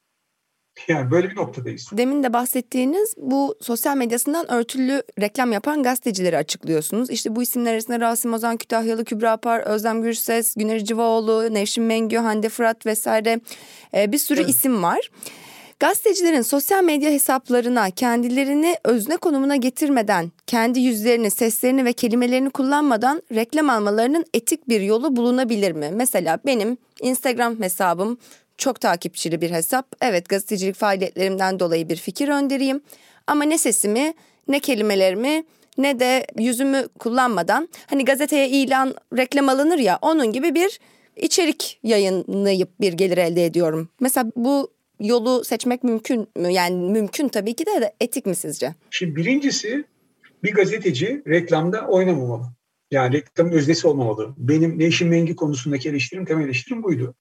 Yani 0.89 1.11
böyle 1.11 1.31
bir 1.31 1.37
noktadayız. 1.37 1.91
Demin 1.93 2.23
de 2.23 2.33
bahsettiğiniz 2.33 3.15
bu 3.17 3.55
sosyal 3.61 3.97
medyasından 3.97 4.51
örtülü 4.51 5.03
reklam 5.21 5.53
yapan 5.53 5.83
gazetecileri 5.83 6.37
açıklıyorsunuz. 6.37 7.11
İşte 7.11 7.37
bu 7.37 7.43
isimler 7.43 7.73
arasında 7.73 8.01
Rasim 8.01 8.35
Ozan 8.35 8.57
Kütahyalı, 8.57 9.05
Kübra 9.05 9.37
Par, 9.37 9.61
Özlem 9.61 10.03
Gürses, 10.03 10.55
Güner 10.55 10.85
Civaoğlu, 10.85 11.55
Nevşin 11.55 11.85
Mengü, 11.85 12.17
Hande 12.17 12.49
Fırat 12.49 12.87
vesaire 12.87 13.41
e, 13.95 14.13
bir 14.13 14.19
sürü 14.19 14.41
evet. 14.41 14.51
isim 14.51 14.83
var. 14.83 15.11
Gazetecilerin 15.81 16.43
sosyal 16.43 16.85
medya 16.85 17.11
hesaplarına 17.11 17.91
kendilerini 17.91 18.77
özne 18.85 19.17
konumuna 19.17 19.57
getirmeden, 19.57 20.33
kendi 20.47 20.81
yüzlerini, 20.81 21.31
seslerini 21.31 21.85
ve 21.85 21.93
kelimelerini 21.93 22.51
kullanmadan 22.51 23.23
reklam 23.35 23.71
almalarının 23.71 24.25
etik 24.35 24.69
bir 24.69 24.81
yolu 24.81 25.17
bulunabilir 25.17 25.73
mi? 25.73 25.91
Mesela 25.93 26.39
benim 26.47 26.79
Instagram 27.03 27.63
hesabım 27.63 28.19
çok 28.59 28.81
takipçili 28.81 29.41
bir 29.41 29.51
hesap. 29.51 29.87
Evet 30.01 30.29
gazetecilik 30.29 30.75
faaliyetlerimden 30.75 31.61
dolayı 31.61 31.89
bir 31.89 31.97
fikir 31.97 32.29
önderiyim. 32.29 32.81
Ama 33.27 33.45
ne 33.45 33.59
sesimi 33.59 34.15
ne 34.49 34.61
kelimelerimi 34.61 35.45
ne 35.79 36.01
de 36.01 36.27
yüzümü 36.39 36.89
kullanmadan 36.99 37.69
hani 37.87 38.05
gazeteye 38.05 38.49
ilan 38.49 38.95
reklam 39.17 39.49
alınır 39.49 39.79
ya 39.79 39.99
onun 40.03 40.33
gibi 40.33 40.55
bir 40.55 40.81
içerik 41.17 41.81
yayınlayıp 41.83 42.69
bir 42.81 42.93
gelir 42.93 43.19
elde 43.19 43.47
ediyorum. 43.47 43.89
Mesela 44.01 44.33
bu 44.37 44.71
yolu 45.01 45.45
seçmek 45.45 45.85
mümkün 45.85 46.29
mü? 46.37 46.53
Yani 46.53 46.91
mümkün 46.93 47.29
tabii 47.29 47.55
ki 47.55 47.67
de, 47.67 47.81
de 47.81 47.95
etik 48.01 48.27
mi 48.27 48.35
sizce? 48.35 48.75
Şimdi 48.91 49.17
birincisi 49.17 49.85
bir 50.45 50.55
gazeteci 50.55 51.23
reklamda 51.27 51.87
oynamamalı. 51.87 52.43
Yani 52.91 53.17
reklamın 53.17 53.53
öznesi 53.53 53.89
olmamalı. 53.89 54.35
Benim 54.37 54.79
Nevşin 54.79 55.09
Mengi 55.09 55.37
konusundaki 55.37 55.89
eleştirim, 55.89 56.25
temel 56.25 56.45
eleştirim 56.45 56.83
buydu. 56.83 57.15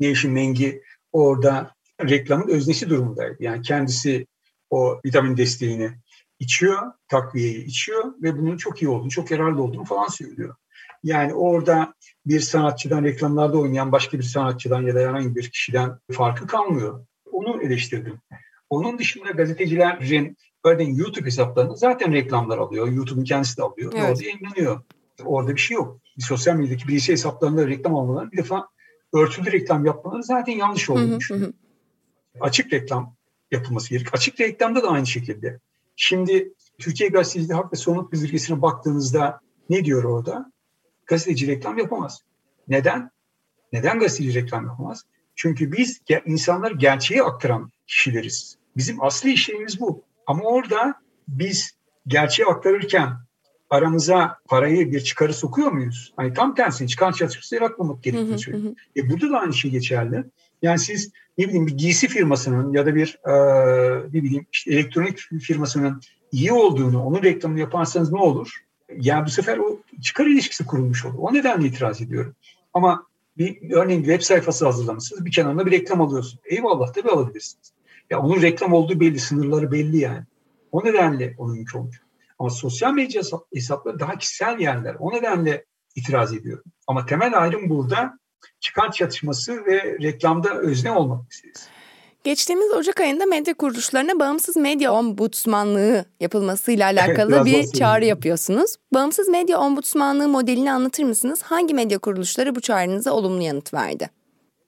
Nevşin 0.00 0.32
Mengi 0.32 0.82
orada 1.12 1.74
reklamın 2.02 2.48
öznesi 2.48 2.90
durumundaydı. 2.90 3.36
Yani 3.40 3.62
kendisi 3.62 4.26
o 4.70 5.00
vitamin 5.04 5.36
desteğini 5.36 5.90
içiyor, 6.38 6.78
takviyeyi 7.08 7.64
içiyor 7.64 8.14
ve 8.22 8.38
bunun 8.38 8.56
çok 8.56 8.82
iyi 8.82 8.88
olduğunu, 8.88 9.10
çok 9.10 9.30
yararlı 9.30 9.62
olduğunu 9.62 9.84
falan 9.84 10.08
söylüyor. 10.08 10.54
Yani 11.02 11.34
orada 11.34 11.94
bir 12.26 12.40
sanatçıdan 12.40 13.04
reklamlarda 13.04 13.58
oynayan 13.58 13.92
başka 13.92 14.18
bir 14.18 14.22
sanatçıdan 14.22 14.82
ya 14.82 14.94
da 14.94 15.00
herhangi 15.00 15.36
bir 15.36 15.50
kişiden 15.50 15.98
farkı 16.12 16.46
kalmıyor. 16.46 17.06
Onu 17.32 17.62
eleştirdim. 17.62 18.20
Onun 18.70 18.98
dışında 18.98 19.30
gazetecilerin 19.30 20.36
örneğin 20.64 20.94
YouTube 20.94 21.26
hesaplarını 21.26 21.76
zaten 21.76 22.12
reklamlar 22.12 22.58
alıyor. 22.58 22.88
YouTube'un 22.88 23.24
kendisi 23.24 23.56
de 23.56 23.62
alıyor. 23.62 23.92
Evet. 23.96 24.10
Orada 24.10 24.24
yayınlanıyor. 24.24 24.80
Orada 25.24 25.54
bir 25.54 25.60
şey 25.60 25.74
yok. 25.74 26.00
Bir 26.18 26.22
sosyal 26.22 26.56
medyadaki 26.56 26.88
bilgisayar 26.88 27.12
hesaplarında 27.12 27.66
reklam 27.66 27.96
almaları 27.96 28.32
bir 28.32 28.36
defa 28.36 28.68
örtülü 29.12 29.52
reklam 29.52 29.84
yapmaları 29.84 30.22
zaten 30.22 30.52
yanlış 30.52 30.90
olduğunu 30.90 31.18
düşünüyorum. 31.18 31.54
Açık 32.40 32.72
reklam 32.72 33.16
yapılması 33.50 33.90
gerek. 33.90 34.14
Açık 34.14 34.40
reklamda 34.40 34.82
da 34.82 34.88
aynı 34.88 35.06
şekilde. 35.06 35.60
Şimdi 35.96 36.52
Türkiye 36.78 37.08
Gazeteciliği 37.08 37.56
Hak 37.56 37.72
ve 37.72 37.76
Sorumluluk 37.76 38.12
Bildirgesi'ne 38.12 38.62
baktığınızda 38.62 39.40
ne 39.70 39.84
diyor 39.84 40.04
orada? 40.04 40.52
Gazeteci 41.06 41.46
reklam 41.46 41.78
yapamaz. 41.78 42.22
Neden? 42.68 43.10
Neden 43.72 43.98
gazeteci 43.98 44.34
reklam 44.34 44.66
yapamaz? 44.66 45.04
Çünkü 45.34 45.72
biz 45.72 46.00
insanlar 46.26 46.70
gerçeği 46.70 47.22
aktaran 47.22 47.70
kişileriz. 47.86 48.58
Bizim 48.76 49.02
asli 49.02 49.32
işlerimiz 49.32 49.80
bu. 49.80 50.04
Ama 50.26 50.42
orada 50.42 50.94
biz 51.28 51.78
gerçeği 52.06 52.46
aktarırken 52.46 53.16
aramıza 53.70 54.38
parayı 54.48 54.92
bir 54.92 55.00
çıkarı 55.00 55.34
sokuyor 55.34 55.72
muyuz? 55.72 56.12
Hani 56.16 56.32
tam 56.34 56.54
tersine 56.54 56.88
çıkar 56.88 57.12
çatışması 57.12 57.54
yaratmamak 57.54 58.02
gerektiğini 58.02 58.38
söylüyor. 58.38 58.74
E 58.96 59.10
burada 59.10 59.30
da 59.30 59.40
aynı 59.40 59.54
şey 59.54 59.70
geçerli. 59.70 60.24
Yani 60.62 60.78
siz 60.78 61.12
ne 61.38 61.48
bileyim 61.48 61.66
bir 61.66 61.76
giysi 61.78 62.08
firmasının 62.08 62.72
ya 62.72 62.86
da 62.86 62.94
bir 62.94 63.18
e, 63.24 63.32
ne 64.12 64.22
bileyim 64.22 64.46
işte 64.52 64.72
elektronik 64.72 65.18
firmasının 65.18 66.00
iyi 66.32 66.52
olduğunu, 66.52 67.02
onun 67.02 67.22
reklamını 67.22 67.60
yaparsanız 67.60 68.12
ne 68.12 68.18
olur? 68.18 68.64
Yani 68.96 69.26
bu 69.26 69.30
sefer 69.30 69.58
o 69.58 69.80
çıkar 70.02 70.26
ilişkisi 70.26 70.66
kurulmuş 70.66 71.04
olur. 71.04 71.18
O 71.18 71.34
nedenle 71.34 71.66
itiraz 71.66 72.00
ediyorum. 72.00 72.34
Ama 72.74 73.06
bir 73.38 73.70
örneğin 73.70 74.00
web 74.00 74.20
sayfası 74.20 74.66
hazırlamışsınız. 74.66 75.24
Bir 75.24 75.32
kenarına 75.32 75.66
bir 75.66 75.70
reklam 75.70 76.00
alıyorsun. 76.00 76.40
Eyvallah 76.44 76.92
tabii 76.92 77.10
alabilirsiniz. 77.10 77.72
Ya 78.10 78.20
onun 78.20 78.42
reklam 78.42 78.72
olduğu 78.72 79.00
belli, 79.00 79.18
sınırları 79.18 79.72
belli 79.72 79.98
yani. 79.98 80.22
O 80.72 80.84
nedenle 80.84 81.34
onun 81.38 81.54
mümkün 81.54 81.78
olmuyor. 81.78 82.02
Ama 82.38 82.50
sosyal 82.50 82.92
medya 82.92 83.22
hesapları 83.54 84.00
daha 84.00 84.18
kişisel 84.18 84.60
yerler. 84.60 84.96
O 84.98 85.12
nedenle 85.12 85.64
itiraz 85.94 86.34
ediyorum. 86.34 86.64
Ama 86.86 87.06
temel 87.06 87.38
ayrım 87.38 87.68
burada 87.68 88.18
çıkar 88.60 88.92
çatışması 88.92 89.66
ve 89.66 89.98
reklamda 90.02 90.54
özne 90.54 90.92
olmak 90.92 91.24
meselesi. 91.24 91.70
Geçtiğimiz 92.24 92.72
Ocak 92.72 93.00
ayında 93.00 93.26
medya 93.26 93.54
kuruluşlarına 93.54 94.20
bağımsız 94.20 94.56
medya 94.56 94.92
ombudsmanlığı 94.92 96.04
yapılmasıyla 96.20 96.86
alakalı 96.92 97.34
evet, 97.34 97.46
bir 97.46 97.78
çağrı 97.78 98.04
yapıyorsunuz. 98.04 98.76
Bağımsız 98.94 99.28
medya 99.28 99.58
ombudsmanlığı 99.58 100.28
modelini 100.28 100.72
anlatır 100.72 101.04
mısınız? 101.04 101.42
Hangi 101.42 101.74
medya 101.74 101.98
kuruluşları 101.98 102.54
bu 102.54 102.60
çağrınıza 102.60 103.12
olumlu 103.12 103.42
yanıt 103.42 103.74
verdi? 103.74 104.10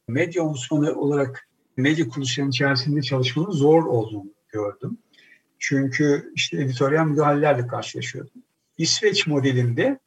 Medya 0.09 0.43
ombudsmanı 0.43 0.95
olarak 0.95 1.49
medya 1.77 2.09
kuruluşlarının 2.09 2.51
içerisinde 2.51 3.03
çalışmanın 3.03 3.51
zor 3.51 3.85
olduğunu 3.85 4.33
gördüm. 4.49 4.99
Çünkü 5.61 6.33
işte 6.35 6.57
editoryal 6.63 7.07
müdahalelerle 7.07 7.67
karşılaşıyordum. 7.67 8.43
İsveç 8.79 9.27
modelinde 9.27 9.99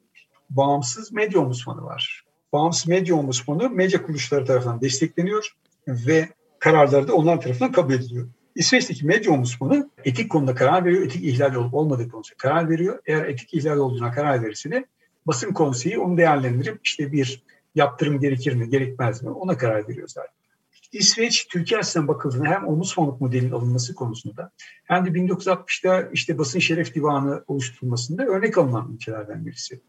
bağımsız 0.50 1.12
medya 1.12 1.42
ombudsmanı 1.42 1.84
var. 1.84 2.24
Bağımsız 2.54 2.88
medya 2.88 3.16
ombudsmanı 3.16 3.70
medya 3.70 4.04
kuruluşları 4.04 4.46
tarafından 4.46 4.82
destekleniyor 4.82 5.56
ve 5.88 6.30
kararları 6.60 7.08
da 7.08 7.14
onlar 7.14 7.42
tarafından 7.42 7.72
kabul 7.72 7.94
ediliyor. 7.94 8.28
İsveç'teki 8.56 9.06
medya 9.06 9.32
ombudsmanı 9.32 9.90
etik 10.06 10.32
konuda 10.32 10.56
karar 10.56 10.86
veriyor. 10.86 11.06
Etik 11.06 11.24
ihlal 11.24 11.56
olup 11.56 11.74
olmadığı 11.74 12.10
konusunda 12.10 12.38
karar 12.38 12.70
veriyor. 12.70 13.00
Eğer 13.06 13.26
etik 13.26 13.54
ihlal 13.54 13.78
olduğuna 13.78 14.12
karar 14.12 14.44
verirse 14.44 14.72
de 14.72 14.86
basın 15.28 15.54
konseyi 15.54 16.00
onu 16.00 16.18
değerlendirip 16.18 16.80
işte 16.84 17.12
bir 17.12 17.44
yaptırım 17.76 18.20
gerekir 18.20 18.54
mi, 18.54 18.70
gerekmez 18.70 19.24
mi 19.24 19.30
ona 19.30 19.58
karar 19.58 19.88
veriyor 19.88 20.08
zaten. 20.08 20.43
İsveç, 20.94 21.48
Türkiye 21.48 21.80
açısından 21.80 22.08
bakıldığında 22.08 22.46
hem 22.46 22.68
ombudsmanlık 22.68 23.22
modelinin 23.22 23.52
alınması 23.52 23.96
konusunda 23.96 24.52
hem 24.84 25.06
de 25.06 25.10
1960'da 25.10 26.10
işte 26.14 26.38
basın 26.38 26.60
şeref 26.60 26.96
divanı 26.96 27.44
oluşturulmasında 27.48 28.26
örnek 28.26 28.58
alınan 28.58 28.94
ülkelerden 28.94 29.46
birisi. 29.46 29.82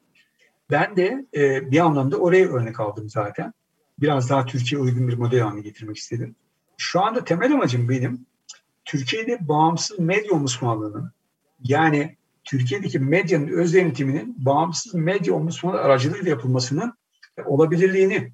Ben 0.70 0.96
de 0.96 1.26
e, 1.34 1.70
bir 1.70 1.78
anlamda 1.78 2.16
oraya 2.16 2.48
örnek 2.48 2.80
aldım 2.80 3.10
zaten. 3.10 3.52
Biraz 3.98 4.30
daha 4.30 4.46
Türkiye 4.46 4.80
uygun 4.80 5.08
bir 5.08 5.18
model 5.18 5.40
haline 5.40 5.60
getirmek 5.60 5.96
istedim. 5.96 6.36
Şu 6.76 7.00
anda 7.00 7.24
temel 7.24 7.52
amacım 7.52 7.88
benim 7.88 8.26
Türkiye'de 8.84 9.48
bağımsız 9.48 9.98
medya 9.98 10.32
ombudsmanlığının 10.32 11.12
yani 11.62 12.16
Türkiye'deki 12.44 12.98
medyanın 12.98 13.48
öz 13.48 13.74
denetiminin 13.74 14.44
bağımsız 14.44 14.94
medya 14.94 15.34
ombudsmanı 15.34 15.76
aracılığıyla 15.76 16.30
yapılmasının 16.30 16.94
olabilirliğini 17.44 18.32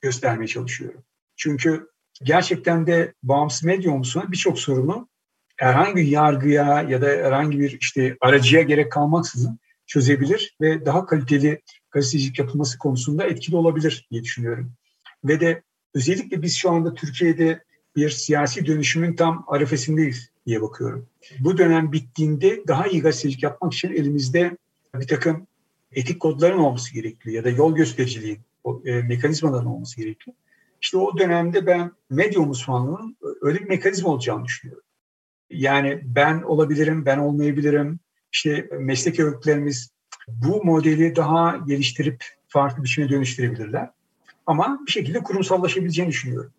göstermeye 0.00 0.46
çalışıyorum. 0.46 1.02
Çünkü 1.36 1.88
gerçekten 2.22 2.86
de 2.86 3.14
bağımsız 3.22 3.64
medya 3.64 3.92
ombudsmanı 3.92 4.32
birçok 4.32 4.58
sorunu 4.58 5.08
herhangi 5.56 5.96
bir 5.96 6.06
yargıya 6.06 6.82
ya 6.82 7.02
da 7.02 7.06
herhangi 7.06 7.60
bir 7.60 7.78
işte 7.80 8.16
aracıya 8.20 8.62
gerek 8.62 8.92
kalmaksızın 8.92 9.58
çözebilir 9.86 10.56
ve 10.60 10.86
daha 10.86 11.06
kaliteli 11.06 11.62
gazetecilik 11.90 12.38
yapılması 12.38 12.78
konusunda 12.78 13.24
etkili 13.24 13.56
olabilir 13.56 14.06
diye 14.10 14.22
düşünüyorum. 14.22 14.72
Ve 15.24 15.40
de 15.40 15.62
özellikle 15.94 16.42
biz 16.42 16.56
şu 16.56 16.70
anda 16.70 16.94
Türkiye'de 16.94 17.64
bir 17.96 18.10
siyasi 18.10 18.66
dönüşümün 18.66 19.16
tam 19.16 19.44
arifesindeyiz 19.48 20.30
diye 20.46 20.62
bakıyorum. 20.62 21.06
Bu 21.38 21.58
dönem 21.58 21.92
bittiğinde 21.92 22.62
daha 22.68 22.86
iyi 22.86 23.02
gazetecilik 23.02 23.42
yapmak 23.42 23.74
için 23.74 23.92
elimizde 23.92 24.56
bir 24.94 25.06
takım 25.06 25.46
etik 25.92 26.20
kodların 26.20 26.58
olması 26.58 26.94
gerekli 26.94 27.32
ya 27.32 27.44
da 27.44 27.50
yol 27.50 27.74
göstericiliğin 27.74 28.38
e, 28.84 28.92
mekanizmaların 28.92 29.66
olması 29.66 29.96
gerekli. 29.96 30.32
İşte 30.82 30.96
o 30.96 31.18
dönemde 31.18 31.66
ben 31.66 31.92
medya 32.10 32.40
uzmanlığının 32.40 33.16
öyle 33.40 33.58
bir 33.58 33.68
mekanizma 33.68 34.10
olacağını 34.10 34.44
düşünüyorum. 34.44 34.82
Yani 35.50 36.00
ben 36.04 36.42
olabilirim, 36.42 37.06
ben 37.06 37.18
olmayabilirim. 37.18 38.00
İşte 38.32 38.68
meslek 38.80 39.20
örgütlerimiz 39.20 39.90
bu 40.28 40.64
modeli 40.64 41.16
daha 41.16 41.56
geliştirip 41.56 42.24
farklı 42.48 42.82
biçime 42.82 43.08
dönüştürebilirler. 43.08 43.90
Ama 44.46 44.80
bir 44.86 44.92
şekilde 44.92 45.22
kurumsallaşabileceğini 45.22 46.10
düşünüyorum. 46.10 46.52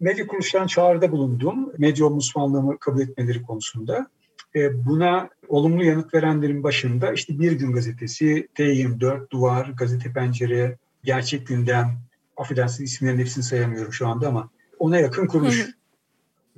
Medya 0.00 0.26
kuruluşlarına 0.26 0.68
çağrıda 0.68 1.12
bulundum. 1.12 1.72
Medya 1.78 2.06
ombudsmanlığımı 2.06 2.78
kabul 2.78 3.00
etmeleri 3.00 3.42
konusunda. 3.42 4.06
E, 4.54 4.86
buna 4.86 5.28
olumlu 5.48 5.84
yanıt 5.84 6.14
verenlerin 6.14 6.62
başında 6.62 7.12
işte 7.12 7.38
Bir 7.38 7.52
Gün 7.52 7.72
Gazetesi, 7.72 8.48
T24, 8.54 9.30
Duvar, 9.30 9.66
Gazete 9.66 10.12
Pencere, 10.12 10.78
Gerçek 11.04 11.46
Gündem, 11.46 11.98
affedersiniz 12.40 12.92
isimlerin 12.92 13.18
hepsini 13.18 13.44
sayamıyorum 13.44 13.92
şu 13.92 14.08
anda 14.08 14.28
ama 14.28 14.50
ona 14.78 14.98
yakın 14.98 15.26
kuruluş 15.26 15.66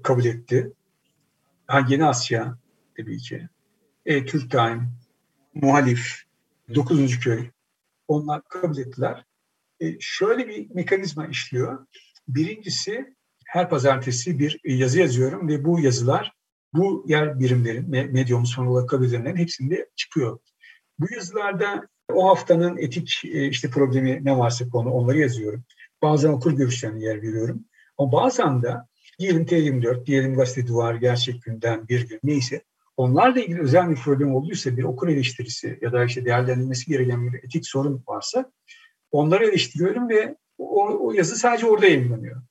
kabul 0.03 0.25
etti. 0.25 0.73
Ha, 1.67 1.87
Yeni 1.89 2.05
Asya 2.05 2.59
tabii 2.97 3.19
ki. 3.19 3.49
E, 4.07 4.25
Türk 4.25 4.51
Time, 4.51 4.89
Muhalif, 5.55 6.23
9. 6.75 7.21
Köy. 7.21 7.51
Onlar 8.09 8.43
kabul 8.49 8.79
ettiler. 8.79 9.25
E, 9.81 10.01
şöyle 10.01 10.49
bir 10.49 10.71
mekanizma 10.75 11.27
işliyor. 11.27 11.87
Birincisi 12.29 13.15
her 13.47 13.71
pazartesi 13.71 14.39
bir 14.39 14.61
yazı 14.65 15.01
yazıyorum 15.01 15.49
ve 15.49 15.65
bu 15.65 15.81
yazılar 15.81 16.33
bu 16.73 17.05
yer 17.09 17.41
birimlerin, 17.41 17.91
medya 17.91 18.37
ombudsman 18.37 18.67
olarak 18.67 18.89
kabul 18.89 19.05
edilenlerin 19.05 19.37
hepsinde 19.37 19.91
çıkıyor. 19.97 20.39
Bu 20.99 21.07
yazılarda 21.15 21.89
o 22.13 22.29
haftanın 22.29 22.77
etik 22.77 23.23
e, 23.25 23.49
işte 23.49 23.71
problemi 23.71 24.21
ne 24.25 24.39
varsa 24.39 24.69
konu 24.69 24.91
onları 24.91 25.19
yazıyorum. 25.19 25.65
Bazen 26.03 26.29
okur 26.29 26.53
görüşlerine 26.53 27.05
yer 27.05 27.23
veriyorum. 27.23 27.65
Ama 27.99 28.13
bazen 28.13 28.63
de 28.63 28.77
diyelim 29.19 29.45
T24, 29.45 30.07
diyelim 30.07 30.35
gazete 30.35 30.67
duvar, 30.67 30.95
gerçek 30.95 31.43
günden 31.43 31.89
bir 31.89 32.09
gün 32.09 32.21
neyse 32.25 32.63
onlarla 32.97 33.41
ilgili 33.41 33.61
özel 33.61 33.91
bir 33.91 33.97
problem 33.97 34.35
olduysa 34.35 34.77
bir 34.77 34.85
okur 34.85 35.09
eleştirisi 35.09 35.79
ya 35.83 35.93
da 35.93 36.05
işte 36.05 36.25
değerlendirilmesi 36.25 36.91
gereken 36.91 37.33
bir 37.33 37.45
etik 37.45 37.67
sorun 37.67 38.03
varsa 38.09 38.53
onları 39.11 39.49
eleştiriyorum 39.49 40.09
ve 40.09 40.37
o, 40.59 41.07
o 41.07 41.13
yazı 41.13 41.37
sadece 41.37 41.67
orada 41.67 41.87
yayınlanıyor. 41.87 42.43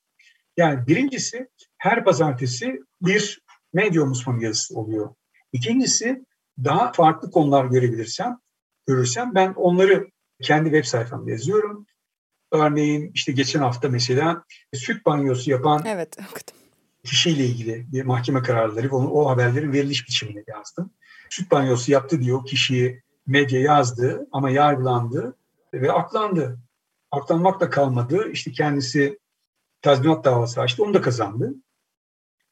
Yani 0.58 0.88
birincisi 0.88 1.50
her 1.78 2.04
pazartesi 2.06 2.80
bir 3.02 3.42
medya 3.74 4.02
uzmanı 4.02 4.44
yazısı 4.44 4.80
oluyor. 4.80 5.16
İkincisi 5.54 6.26
daha 6.64 6.92
farklı 6.92 7.32
konular 7.32 7.66
görebilirsem, 7.66 8.40
görürsem 8.92 9.36
ben 9.36 9.54
onları 9.54 10.08
kendi 10.42 10.70
web 10.70 10.86
sayfamda 10.86 11.32
yazıyorum. 11.32 11.86
Örneğin 12.52 13.12
işte 13.14 13.32
geçen 13.32 13.60
hafta 13.60 13.90
mesela 13.90 14.44
süt 14.74 15.06
banyosu 15.06 15.52
yapan 15.52 15.84
evet, 15.86 16.18
okudum. 16.20 16.56
kişiyle 17.04 17.46
ilgili 17.46 17.92
bir 17.92 18.04
mahkeme 18.04 18.42
kararları 18.42 18.88
ve 18.88 18.96
o 18.96 19.30
haberlerin 19.30 19.74
veriliş 19.74 20.08
biçimini 20.08 20.44
yazdım. 20.48 20.94
Süt 21.30 21.52
banyosu 21.52 21.92
yaptı 21.92 22.22
diyor 22.22 22.46
kişiyi 22.46 23.04
medya 23.28 23.62
yazdı 23.62 24.28
ama 24.32 24.50
yargılandı 24.50 25.38
ve 25.74 25.92
aklandı. 25.92 26.60
Aklanmak 27.12 27.60
da 27.60 27.70
kalmadı. 27.70 28.32
İşte 28.32 28.52
kendisi 28.52 29.20
tazminat 29.82 30.26
davası 30.26 30.62
açtı. 30.62 30.84
Onu 30.84 30.94
da 30.94 31.02
kazandı. 31.02 31.54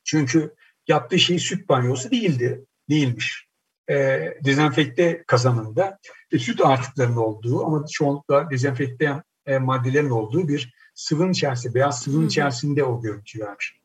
Çünkü 0.04 0.56
yaptığı 0.88 1.20
şey 1.20 1.40
süt 1.40 1.70
banyosu 1.70 2.12
değildi. 2.12 2.66
Değilmiş. 2.90 3.49
E, 3.90 4.28
dezenfekte 4.46 5.24
kazanında 5.28 6.00
ve 6.34 6.40
süt 6.40 6.62
artıklarının 6.62 7.18
olduğu 7.18 7.66
ama 7.66 7.86
çoğunlukla 7.92 8.50
dezenfekte 8.50 9.24
e, 9.46 9.58
maddelerin 9.58 10.10
olduğu 10.10 10.48
bir 10.48 10.74
sıvının 10.94 11.32
içerisinde, 11.32 11.74
beyaz 11.74 12.02
sıvının 12.02 12.28
içerisinde 12.28 12.84
o 12.84 13.02
görüntü 13.02 13.40
vermiş. 13.40 13.80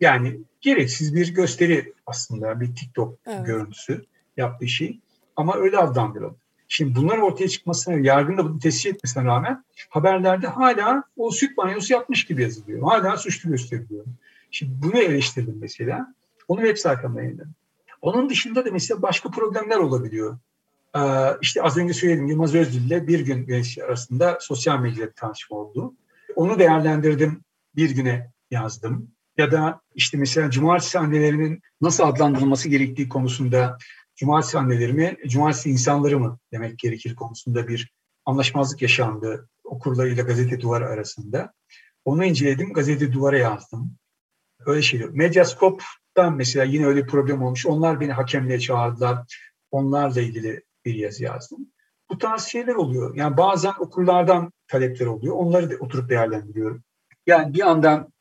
Yani 0.00 0.40
gereksiz 0.60 1.14
bir 1.14 1.34
gösteri 1.34 1.92
aslında 2.06 2.60
bir 2.60 2.74
TikTok 2.74 3.18
evet. 3.26 3.46
görüntüsü 3.46 4.04
yaptığı 4.36 4.68
şey. 4.68 5.00
Ama 5.36 5.56
öyle 5.56 5.78
adlandırıldı. 5.78 6.36
Şimdi 6.68 6.96
bunlar 6.96 7.18
ortaya 7.18 7.48
çıkmasına, 7.48 7.94
yargının 7.94 8.38
da 8.38 8.44
bunu 8.44 8.58
tescil 8.58 8.90
etmesine 8.90 9.24
rağmen 9.24 9.64
haberlerde 9.88 10.46
hala 10.46 11.04
o 11.16 11.30
süt 11.30 11.56
banyosu 11.56 11.92
yapmış 11.92 12.24
gibi 12.24 12.42
yazılıyor. 12.42 12.82
Hala 12.82 13.16
suçlu 13.16 13.50
gösteriliyor. 13.50 14.04
Şimdi 14.50 14.72
bunu 14.82 14.98
eleştirdim 14.98 15.58
mesela. 15.60 16.14
Onu 16.48 16.60
web 16.60 16.76
sayfamda 16.76 17.22
yayınladım. 17.22 17.54
Onun 18.06 18.30
dışında 18.30 18.64
da 18.64 18.70
mesela 18.70 19.02
başka 19.02 19.30
problemler 19.30 19.76
olabiliyor. 19.76 20.38
Ee, 20.96 21.00
işte 21.40 21.62
az 21.62 21.76
önce 21.76 21.92
söyledim 21.92 22.26
Yılmaz 22.26 22.54
Özdil 22.54 22.86
ile 22.86 23.06
bir 23.06 23.20
gün 23.20 23.46
yönetici 23.48 23.84
arasında 23.84 24.38
sosyal 24.40 24.80
medyada 24.80 25.12
tanışma 25.12 25.56
oldu. 25.56 25.94
Onu 26.36 26.58
değerlendirdim, 26.58 27.44
bir 27.76 27.90
güne 27.90 28.30
yazdım. 28.50 29.10
Ya 29.36 29.52
da 29.52 29.80
işte 29.94 30.18
mesela 30.18 30.50
cumartesi 30.50 30.98
annelerinin 30.98 31.62
nasıl 31.80 32.04
adlandırılması 32.04 32.68
gerektiği 32.68 33.08
konusunda 33.08 33.78
cumartesi 34.16 34.58
anneleri 34.58 34.92
mi, 34.92 35.16
cumartesi 35.26 35.70
insanları 35.70 36.18
mı 36.20 36.38
demek 36.52 36.78
gerekir 36.78 37.14
konusunda 37.14 37.68
bir 37.68 37.92
anlaşmazlık 38.24 38.82
yaşandı 38.82 39.48
okurlarıyla 39.64 40.22
gazete 40.22 40.60
duvar 40.60 40.82
arasında. 40.82 41.52
Onu 42.04 42.24
inceledim, 42.24 42.72
gazete 42.72 43.12
duvara 43.12 43.38
yazdım. 43.38 43.96
Öyle 44.66 44.82
şeyler. 44.82 45.08
Medyaskop'tan 46.16 46.36
mesela 46.36 46.64
yine 46.64 46.86
öyle 46.86 47.04
bir 47.04 47.10
problem 47.10 47.42
olmuş. 47.42 47.66
Onlar 47.66 48.00
beni 48.00 48.12
hakemliğe 48.12 48.58
çağırdılar. 48.58 49.18
Onlarla 49.70 50.20
ilgili 50.20 50.62
bir 50.84 50.94
yazı 50.94 51.24
yazdım. 51.24 51.58
Bu 52.10 52.18
tarz 52.18 52.42
şeyler 52.42 52.74
oluyor. 52.74 53.14
Yani 53.16 53.36
bazen 53.36 53.72
okurlardan 53.78 54.52
talepler 54.68 55.06
oluyor. 55.06 55.34
Onları 55.36 55.70
da 55.70 55.74
oturup 55.80 56.10
değerlendiriyorum. 56.10 56.82
Yani 57.26 57.54
bir 57.54 57.58
yandan 57.58 58.12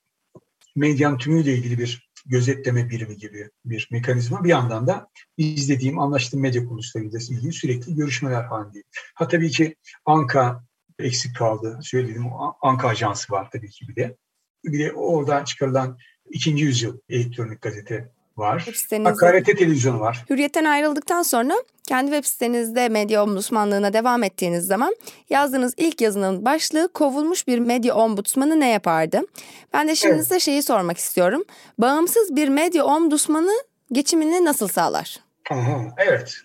medyanın 0.75 1.17
tümüyle 1.17 1.53
ilgili 1.53 1.77
bir 1.79 2.09
gözetleme 2.25 2.89
birimi 2.89 3.17
gibi 3.17 3.49
bir 3.65 3.87
mekanizma. 3.91 4.43
Bir 4.43 4.49
yandan 4.49 4.87
da 4.87 5.07
izlediğim, 5.37 5.99
anlaştığım 5.99 6.41
medya 6.41 6.65
kuruluşlarıyla 6.65 7.19
ilgili 7.19 7.53
sürekli 7.53 7.95
görüşmeler 7.95 8.43
halindeyim. 8.43 8.87
Ha 9.15 9.27
tabii 9.27 9.49
ki 9.49 9.75
Anka 10.05 10.63
eksik 10.99 11.35
kaldı. 11.35 11.79
Söylediğim 11.81 12.25
Anka 12.61 12.87
Ajansı 12.87 13.33
var 13.33 13.49
tabii 13.51 13.69
ki 13.69 13.87
bir 13.87 13.95
de. 13.95 14.17
Bir 14.63 14.79
de 14.79 14.93
oradan 14.93 15.43
çıkarılan 15.43 15.97
ikinci 16.29 16.63
yüzyıl 16.63 16.97
elektronik 17.09 17.61
gazete 17.61 18.09
var. 18.37 18.67
Hakarete 19.03 19.55
televizyonu 19.55 19.99
var. 19.99 20.25
Hürriyetten 20.29 20.65
ayrıldıktan 20.65 21.21
sonra 21.21 21.53
kendi 21.87 22.11
web 22.11 22.25
sitenizde 22.25 22.89
medya 22.89 23.23
ombudsmanlığına 23.23 23.93
devam 23.93 24.23
ettiğiniz 24.23 24.65
zaman 24.65 24.95
yazdığınız 25.29 25.73
ilk 25.77 26.01
yazının 26.01 26.45
başlığı 26.45 26.89
kovulmuş 26.93 27.47
bir 27.47 27.59
medya 27.59 27.95
ombudsmanı 27.95 28.59
ne 28.59 28.69
yapardı? 28.69 29.21
Ben 29.73 29.87
de 29.87 29.95
şimdi 29.95 30.13
evet. 30.13 30.23
size 30.23 30.39
şeyi 30.39 30.63
sormak 30.63 30.97
istiyorum. 30.97 31.43
Bağımsız 31.77 32.35
bir 32.35 32.49
medya 32.49 32.85
ombudsmanı 32.85 33.51
geçimini 33.91 34.45
nasıl 34.45 34.67
sağlar? 34.67 35.19
Aha, 35.51 35.81
evet. 35.97 36.35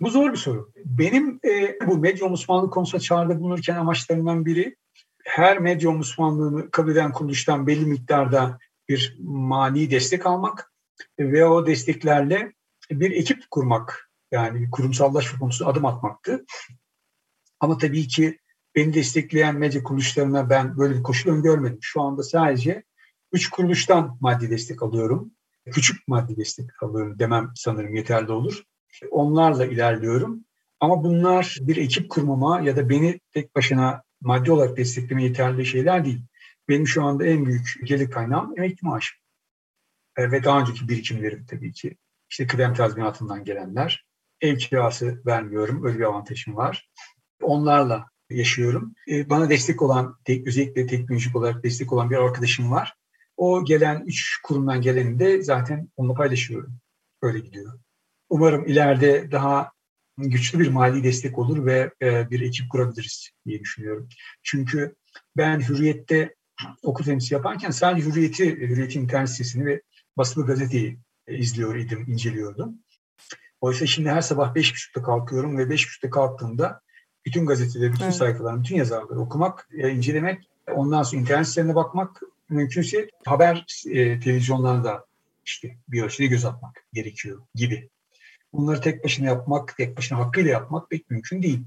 Bu 0.00 0.10
zor 0.10 0.32
bir 0.32 0.36
soru. 0.36 0.70
Benim 0.84 1.40
e, 1.44 1.86
bu 1.86 1.98
medya 1.98 2.26
ombudsmanlığı 2.26 2.70
konusunda 2.70 3.02
çağrıda 3.02 3.40
bulunurken 3.40 3.76
amaçlarımdan 3.76 4.46
biri 4.46 4.76
her 5.24 5.58
medya 5.58 5.90
ombudsmanlığını 5.90 6.70
kabul 6.70 6.92
eden 6.92 7.12
kuruluştan 7.12 7.66
belli 7.66 7.86
miktarda 7.86 8.58
bir 8.88 9.16
mali 9.20 9.90
destek 9.90 10.26
almak 10.26 10.72
ve 11.18 11.44
o 11.46 11.66
desteklerle 11.66 12.52
bir 12.90 13.10
ekip 13.10 13.50
kurmak 13.50 14.10
yani 14.30 14.70
kurumsallaşma 14.70 15.38
konusunda 15.38 15.70
adım 15.70 15.84
atmaktı. 15.84 16.44
Ama 17.60 17.78
tabii 17.78 18.08
ki 18.08 18.38
beni 18.74 18.94
destekleyen 18.94 19.56
medya 19.56 19.82
kuruluşlarına 19.82 20.50
ben 20.50 20.78
böyle 20.78 20.94
bir 20.94 21.02
koşul 21.02 21.30
öngörmedim. 21.30 21.78
Şu 21.80 22.00
anda 22.00 22.22
sadece 22.22 22.84
üç 23.32 23.50
kuruluştan 23.50 24.18
maddi 24.20 24.50
destek 24.50 24.82
alıyorum. 24.82 25.32
Küçük 25.70 26.08
maddi 26.08 26.36
destek 26.36 26.82
alıyorum 26.82 27.18
demem 27.18 27.52
sanırım 27.54 27.94
yeterli 27.94 28.32
olur. 28.32 28.62
Onlarla 29.10 29.66
ilerliyorum. 29.66 30.44
Ama 30.80 31.04
bunlar 31.04 31.58
bir 31.60 31.76
ekip 31.76 32.10
kurmama 32.10 32.60
ya 32.60 32.76
da 32.76 32.88
beni 32.88 33.20
tek 33.32 33.56
başına 33.56 34.02
maddi 34.20 34.52
olarak 34.52 34.76
destekleme 34.76 35.24
yeterli 35.24 35.66
şeyler 35.66 36.04
değil. 36.04 36.22
Benim 36.68 36.86
şu 36.86 37.04
anda 37.04 37.26
en 37.26 37.46
büyük 37.46 37.80
gelir 37.84 38.10
kaynağım 38.10 38.58
emekli 38.58 38.86
maaşım. 38.86 39.18
E, 40.16 40.30
ve 40.30 40.44
daha 40.44 40.60
önceki 40.60 40.88
birikimlerim 40.88 41.46
tabii 41.46 41.72
ki. 41.72 41.96
İşte 42.30 42.46
kıdem 42.46 42.74
tazminatından 42.74 43.44
gelenler. 43.44 44.06
Ev 44.40 44.56
kirası 44.56 45.22
vermiyorum. 45.26 45.84
Öyle 45.84 45.98
bir 45.98 46.04
avantajım 46.04 46.56
var. 46.56 46.90
Onlarla 47.42 48.06
yaşıyorum. 48.30 48.94
E, 49.10 49.30
bana 49.30 49.50
destek 49.50 49.82
olan, 49.82 50.16
özellikle 50.46 50.86
teknolojik 50.86 51.36
olarak 51.36 51.64
destek 51.64 51.92
olan 51.92 52.10
bir 52.10 52.16
arkadaşım 52.16 52.70
var. 52.70 52.94
O 53.36 53.64
gelen 53.64 54.04
üç 54.06 54.40
kurumdan 54.42 54.80
geleni 54.80 55.18
de 55.18 55.42
zaten 55.42 55.88
onunla 55.96 56.14
paylaşıyorum. 56.14 56.78
Öyle 57.22 57.38
gidiyor. 57.38 57.78
Umarım 58.28 58.66
ileride 58.66 59.32
daha 59.32 59.72
güçlü 60.18 60.58
bir 60.58 60.68
mali 60.68 61.04
destek 61.04 61.38
olur 61.38 61.66
ve 61.66 61.90
e, 62.02 62.30
bir 62.30 62.40
ekip 62.40 62.70
kurabiliriz 62.70 63.30
diye 63.46 63.60
düşünüyorum. 63.60 64.08
Çünkü 64.42 64.94
ben 65.36 65.60
Hürriyet'te 65.60 66.34
okul 66.82 67.04
temsilci 67.04 67.34
yaparken 67.34 67.70
sadece 67.70 68.06
Hürriyet'i, 68.06 68.56
Hürriyet'in 68.56 69.02
internet 69.02 69.30
sitesini 69.30 69.66
ve 69.66 69.82
basılı 70.16 70.46
gazeteyi 70.46 70.98
e, 71.26 71.38
izliyor 71.38 71.76
idim, 71.76 72.04
inceliyordum. 72.08 72.78
Oysa 73.60 73.86
şimdi 73.86 74.10
her 74.10 74.20
sabah 74.20 74.54
beş 74.54 74.72
buçukta 74.72 75.02
kalkıyorum 75.02 75.58
ve 75.58 75.70
beş 75.70 75.86
buçukta 75.86 76.10
kalktığımda 76.10 76.80
bütün 77.26 77.46
gazeteleri, 77.46 77.92
bütün 77.92 78.04
evet. 78.04 78.14
sayfaları, 78.14 78.60
bütün 78.60 78.76
yazarları 78.76 79.20
okumak, 79.20 79.68
e, 79.78 79.90
incelemek, 79.90 80.48
ondan 80.74 81.02
sonra 81.02 81.20
internet 81.20 81.48
sitelerine 81.48 81.74
bakmak, 81.74 82.22
mümkünse 82.48 83.10
haber 83.24 83.64
e, 83.86 84.20
televizyonlarında 84.20 85.06
işte 85.44 85.76
bir 85.88 86.02
ölçüde 86.02 86.26
göz 86.26 86.44
atmak 86.44 86.84
gerekiyor 86.92 87.42
gibi. 87.54 87.88
Bunları 88.52 88.80
tek 88.80 89.04
başına 89.04 89.26
yapmak, 89.26 89.76
tek 89.76 89.96
başına 89.96 90.18
hakkıyla 90.18 90.50
yapmak 90.50 90.90
pek 90.90 91.10
mümkün 91.10 91.42
değil. 91.42 91.60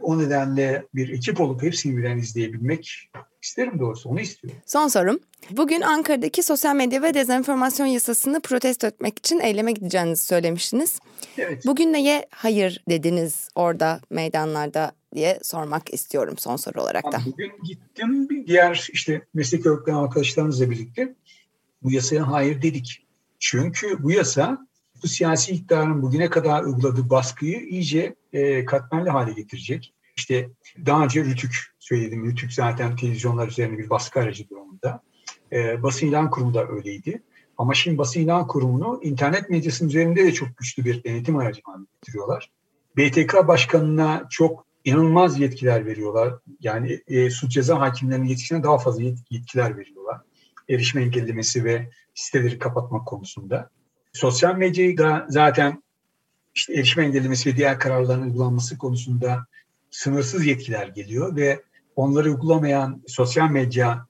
O 0.00 0.18
nedenle 0.18 0.86
bir 0.94 1.08
ekip 1.08 1.40
olup 1.40 1.62
hepsini 1.62 1.96
birden 1.96 2.18
izleyebilmek 2.18 3.10
isterim 3.44 3.78
doğrusu. 3.78 4.08
Onu 4.08 4.20
istiyorum. 4.20 4.60
Son 4.66 4.88
sorum. 4.88 5.20
Bugün 5.50 5.80
Ankara'daki 5.80 6.42
sosyal 6.42 6.76
medya 6.76 7.02
ve 7.02 7.14
dezenformasyon 7.14 7.86
yasasını 7.86 8.40
protesto 8.40 8.86
etmek 8.86 9.18
için 9.18 9.40
eyleme 9.40 9.72
gideceğinizi 9.72 10.24
söylemiştiniz. 10.24 10.98
Evet. 11.38 11.66
Bugün 11.66 11.92
neye 11.92 12.26
hayır 12.30 12.84
dediniz 12.88 13.48
orada 13.54 14.00
meydanlarda 14.10 14.92
diye 15.14 15.38
sormak 15.42 15.94
istiyorum 15.94 16.34
son 16.38 16.56
soru 16.56 16.82
olarak 16.82 17.12
da. 17.12 17.18
Bugün 17.26 17.52
gittim 17.64 18.28
bir 18.28 18.46
diğer 18.46 18.88
işte 18.92 19.22
meslek 19.34 19.66
örgütleri 19.66 19.96
arkadaşlarımızla 19.96 20.70
birlikte 20.70 21.14
bu 21.82 21.92
yasaya 21.92 22.30
hayır 22.30 22.62
dedik. 22.62 23.06
Çünkü 23.38 24.02
bu 24.02 24.10
yasa 24.10 24.66
bu 25.02 25.08
siyasi 25.08 25.52
iktidarın 25.52 26.02
bugüne 26.02 26.30
kadar 26.30 26.62
uyguladığı 26.62 27.10
baskıyı 27.10 27.60
iyice 27.60 28.14
e, 28.32 28.64
katmerli 28.64 29.10
hale 29.10 29.32
getirecek. 29.32 29.94
İşte 30.16 30.50
daha 30.86 31.04
önce 31.04 31.24
Rütük 31.24 31.73
söyledim. 31.84 32.26
Rütük 32.26 32.52
zaten 32.52 32.96
televizyonlar 32.96 33.48
üzerine 33.48 33.78
bir 33.78 33.90
baskı 33.90 34.20
aracı 34.20 34.48
durumunda. 34.48 35.00
E, 35.52 35.82
basın 35.82 36.06
ilan 36.06 36.30
kurumu 36.30 36.54
da 36.54 36.68
öyleydi. 36.68 37.22
Ama 37.58 37.74
şimdi 37.74 37.98
basın 37.98 38.20
ilan 38.20 38.46
kurumunu 38.46 39.00
internet 39.02 39.50
medyasının 39.50 39.88
üzerinde 39.88 40.24
de 40.24 40.32
çok 40.32 40.56
güçlü 40.56 40.84
bir 40.84 41.04
denetim 41.04 41.36
aracı 41.36 41.60
haline 41.64 41.86
getiriyorlar. 41.94 42.50
BTK 42.96 43.48
başkanına 43.48 44.26
çok 44.30 44.66
inanılmaz 44.84 45.40
yetkiler 45.40 45.86
veriyorlar. 45.86 46.34
Yani 46.60 47.00
e, 47.06 47.30
suç 47.30 47.52
ceza 47.52 47.80
hakimlerinin 47.80 48.26
yetkisine 48.26 48.62
daha 48.62 48.78
fazla 48.78 49.02
yetkiler 49.30 49.76
veriyorlar. 49.76 50.20
Erişme 50.68 51.02
engellemesi 51.02 51.64
ve 51.64 51.90
siteleri 52.14 52.58
kapatmak 52.58 53.06
konusunda. 53.06 53.70
Sosyal 54.12 54.56
medyayı 54.56 54.98
da 54.98 55.26
zaten 55.28 55.82
işte 56.54 56.74
erişme 56.74 57.04
engellemesi 57.04 57.52
ve 57.52 57.56
diğer 57.56 57.78
kararların 57.78 58.22
uygulanması 58.22 58.78
konusunda 58.78 59.46
sınırsız 59.90 60.46
yetkiler 60.46 60.88
geliyor 60.88 61.36
ve 61.36 61.62
onları 61.96 62.30
uygulamayan 62.30 63.02
sosyal 63.06 63.50
medya 63.50 64.06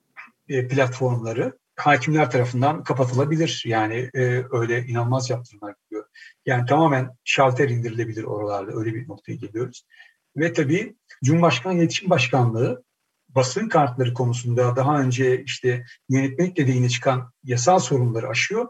e, 0.49 0.67
platformları 0.67 1.57
hakimler 1.75 2.31
tarafından 2.31 2.83
kapatılabilir. 2.83 3.63
Yani 3.65 4.09
e, 4.13 4.43
öyle 4.51 4.85
inanılmaz 4.85 5.29
yaptırımlar 5.29 5.75
geliyor. 5.83 6.05
Yani 6.45 6.65
tamamen 6.65 7.17
şalter 7.23 7.69
indirilebilir 7.69 8.23
oralarda. 8.23 8.71
Öyle 8.79 8.93
bir 8.93 9.07
noktaya 9.07 9.35
geliyoruz. 9.35 9.85
Ve 10.37 10.53
tabii 10.53 10.95
Cumhurbaşkanı 11.23 11.73
İletişim 11.73 12.09
Başkanlığı 12.09 12.83
basın 13.29 13.69
kartları 13.69 14.13
konusunda 14.13 14.75
daha 14.75 15.01
önce 15.01 15.43
işte 15.43 15.85
yönetmelikle 16.09 16.67
de 16.67 16.71
yine 16.71 16.89
çıkan 16.89 17.31
yasal 17.43 17.79
sorunları 17.79 18.29
aşıyor 18.29 18.67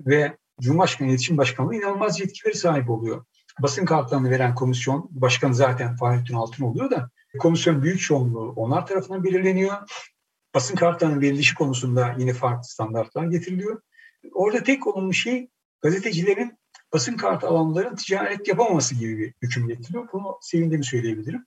ve 0.00 0.36
Cumhurbaşkanı 0.60 1.08
İletişim 1.08 1.38
Başkanlığı 1.38 1.74
inanılmaz 1.74 2.20
yetkileri 2.20 2.54
sahip 2.54 2.90
oluyor. 2.90 3.24
Basın 3.62 3.84
kartlarını 3.84 4.30
veren 4.30 4.54
komisyon, 4.54 5.08
başkanı 5.10 5.54
zaten 5.54 5.96
Fahrettin 5.96 6.34
Altın 6.34 6.64
oluyor 6.64 6.90
da 6.90 7.10
komisyon 7.38 7.82
büyük 7.82 8.00
çoğunluğu 8.00 8.52
onlar 8.56 8.86
tarafından 8.86 9.24
belirleniyor. 9.24 9.72
Basın 10.54 10.76
kartlarının 10.76 11.20
verilişi 11.20 11.54
konusunda 11.54 12.14
yine 12.18 12.32
farklı 12.32 12.64
standartlar 12.64 13.24
getiriliyor. 13.24 13.80
Orada 14.32 14.62
tek 14.62 14.86
olumlu 14.86 15.12
şey 15.12 15.48
gazetecilerin 15.82 16.58
basın 16.92 17.16
kartı 17.16 17.46
alanların 17.46 17.96
ticaret 17.96 18.48
yapamaması 18.48 18.94
gibi 18.94 19.18
bir 19.18 19.34
hüküm 19.42 19.68
getiriyor. 19.68 20.08
Bunu 20.12 20.38
sevindiğimi 20.40 20.84
söyleyebilirim. 20.84 21.46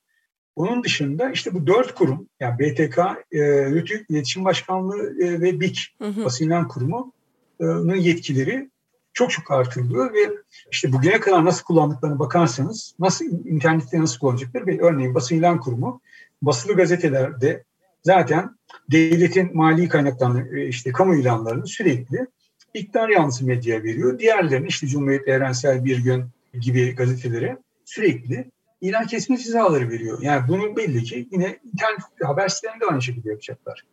Onun 0.56 0.84
dışında 0.84 1.32
işte 1.32 1.54
bu 1.54 1.68
dört 1.68 1.96
kurum 1.96 2.30
yani 2.40 2.60
BTK, 2.60 2.98
e, 3.32 3.66
Rütük, 3.66 4.10
İletişim 4.10 4.46
Başkanlığı 4.46 5.24
e, 5.24 5.42
ve 5.42 5.60
BİK 5.60 5.96
basın 6.00 6.46
ilan 6.46 6.68
kurumunun 6.68 7.96
yetkileri 7.96 8.70
çok 9.14 9.32
çok 9.32 9.52
artırılıyor 9.52 10.14
ve 10.14 10.30
işte 10.72 10.94
bugüne 10.94 11.20
kadar 11.20 11.46
nasıl 11.46 11.64
kullandıklarına 11.64 12.20
bakarsanız 12.20 12.96
nasıl 13.00 13.26
internette 13.26 14.02
nasıl 14.02 14.20
kullanacaklar 14.20 14.68
ve 14.68 14.82
örneğin 14.82 15.16
basın 15.16 15.36
ilan 15.36 15.60
kurumu 15.60 16.02
basılı 16.42 16.74
gazetelerde 16.74 17.64
zaten 18.04 18.56
devletin 18.92 19.58
mali 19.58 19.88
kaynaklarını 19.88 20.60
işte 20.60 20.92
kamu 20.92 21.16
ilanlarını 21.16 21.68
sürekli 21.68 22.28
iktidar 22.74 23.10
yanlısı 23.10 23.46
medyaya 23.46 23.84
veriyor. 23.84 24.20
Diğerlerini 24.20 24.68
işte 24.68 24.88
Cumhuriyet 24.88 25.28
Evrensel 25.28 25.86
Bir 25.86 26.04
Gün 26.04 26.26
gibi 26.62 26.96
gazetelere 26.96 27.58
sürekli 27.86 28.52
ilan 28.82 29.08
kesme 29.08 29.38
cezaları 29.38 29.90
veriyor. 29.90 30.20
Yani 30.22 30.48
bunu 30.48 30.76
belli 30.76 31.04
ki 31.04 31.28
yine 31.32 31.60
internet 31.74 32.00
haber 32.24 32.48
sitelerinde 32.48 32.86
aynı 32.86 33.02
şekilde 33.02 33.30
yapacaklar. 33.30 33.84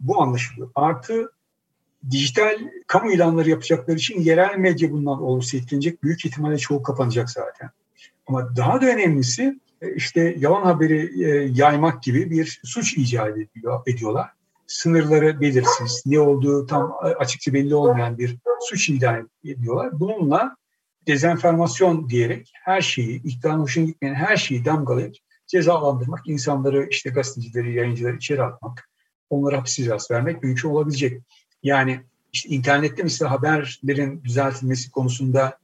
Bu 0.00 0.22
anlaşılıyor. 0.22 0.70
Artı 0.74 1.32
dijital 2.10 2.58
kamu 2.86 3.12
ilanları 3.12 3.50
yapacakları 3.50 3.96
için 3.96 4.20
yerel 4.20 4.58
medya 4.58 4.92
bundan 4.92 5.22
olursa 5.22 5.56
etkilenecek. 5.56 6.02
Büyük 6.02 6.24
ihtimalle 6.24 6.58
çoğu 6.58 6.82
kapanacak 6.82 7.30
zaten. 7.30 7.70
Ama 8.26 8.56
daha 8.56 8.80
da 8.80 8.86
önemlisi 8.86 9.60
e, 9.82 9.94
işte 9.94 10.36
yalan 10.38 10.62
haberi 10.62 11.24
e, 11.24 11.28
yaymak 11.54 12.02
gibi 12.02 12.30
bir 12.30 12.60
suç 12.64 12.98
icat 12.98 13.36
ediyorlar. 13.86 14.30
Sınırları 14.66 15.40
belirsiz, 15.40 16.02
ne 16.06 16.20
olduğu 16.20 16.66
tam 16.66 16.96
açıkça 17.18 17.52
belli 17.52 17.74
olmayan 17.74 18.18
bir 18.18 18.36
suç 18.60 18.88
ilan 18.88 19.30
ediyorlar. 19.44 20.00
Bununla 20.00 20.56
dezenformasyon 21.06 22.08
diyerek 22.08 22.52
her 22.54 22.80
şeyi, 22.80 23.22
iktidarın 23.22 23.58
hoşuna 23.58 23.84
gitmeyen 23.84 24.14
her 24.14 24.36
şeyi 24.36 24.64
damgalayıp 24.64 25.14
cezalandırmak, 25.46 26.28
insanları 26.28 26.88
işte 26.90 27.10
gazetecileri, 27.10 27.74
yayıncıları 27.74 28.16
içeri 28.16 28.42
atmak, 28.42 28.90
onlara 29.30 29.58
hapis 29.58 29.76
cezası 29.76 30.14
vermek 30.14 30.42
mümkün 30.42 30.68
olabilecek. 30.68 31.22
Yani 31.64 32.00
işte 32.32 32.48
internette 32.48 33.02
mesela 33.02 33.30
haberlerin 33.30 34.24
düzeltilmesi 34.24 34.90
konusunda 34.90 35.58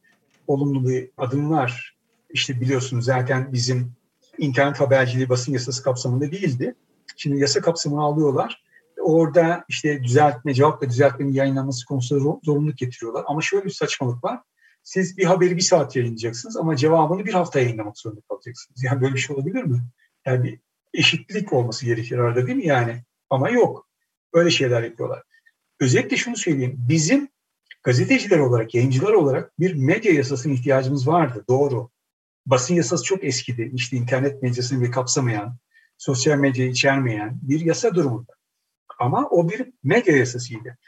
olumlu 0.47 0.89
bir 0.89 1.11
adım 1.17 1.51
var. 1.51 1.97
İşte 2.31 2.61
biliyorsunuz 2.61 3.05
zaten 3.05 3.53
bizim 3.53 3.93
internet 4.39 4.81
haberciliği 4.81 5.29
basın 5.29 5.53
yasası 5.53 5.83
kapsamında 5.83 6.33
değildi. 6.33 6.75
Şimdi 7.17 7.41
yasa 7.41 7.61
kapsamını 7.61 8.03
alıyorlar. 8.03 8.65
Orada 9.01 9.65
işte 9.69 10.03
düzeltme, 10.03 10.55
cevap 10.55 10.83
ve 10.83 10.89
düzeltmenin 10.89 11.33
yayınlanması 11.33 11.87
konusunda 11.87 12.41
zorunluluk 12.43 12.79
getiriyorlar. 12.79 13.25
Ama 13.27 13.43
şöyle 13.43 13.65
bir 13.65 13.71
saçmalık 13.71 14.25
var. 14.25 14.41
Siz 14.83 15.19
bir 15.19 15.25
haberi 15.25 15.57
bir 15.57 15.63
saat 15.63 15.97
yayınlayacaksınız 15.97 16.57
ama 16.57 16.77
cevabını 16.77 17.25
bir 17.25 17.33
hafta 17.33 17.61
yayınlamak 17.61 17.99
zorunda 17.99 18.21
kalacaksınız. 18.29 18.83
Yani 18.83 19.01
böyle 19.01 19.15
bir 19.15 19.21
şey 19.21 19.37
olabilir 19.37 19.63
mi? 19.63 19.81
Yani 20.27 20.45
bir 20.45 20.61
eşitlik 20.95 21.53
olması 21.53 21.87
gerekir 21.87 22.19
arada 22.19 22.47
değil 22.47 22.59
mi 22.59 22.67
yani? 22.67 23.05
Ama 23.31 23.51
yok. 23.51 23.89
Öyle 24.33 24.51
şeyler 24.51 24.83
yapıyorlar. 24.83 25.23
Özellikle 25.81 26.16
şunu 26.16 26.36
söyleyeyim. 26.36 26.77
Bizim 26.89 27.28
gazeteciler 27.82 28.39
olarak, 28.39 28.74
yayıncılar 28.74 29.12
olarak 29.12 29.61
bir 29.61 29.74
medya 29.74 30.12
yasasına 30.12 30.52
ihtiyacımız 30.52 31.09
vardı. 31.09 31.44
Doğru. 31.48 31.90
Basın 32.47 32.74
yasası 32.74 33.05
çok 33.05 33.24
eskidi. 33.24 33.70
İşte 33.74 33.97
internet 33.97 34.43
medyasını 34.43 34.85
bir 34.85 34.93
kapsamayan, 34.93 35.57
sosyal 35.98 36.39
medyayı 36.39 36.70
içermeyen 36.70 37.39
bir 37.43 37.61
yasa 37.61 37.94
durumunda. 37.94 38.32
Ama 38.98 39.28
o 39.31 39.48
bir 39.48 39.73
medya 39.82 40.16
yasasıydı. 40.16 40.78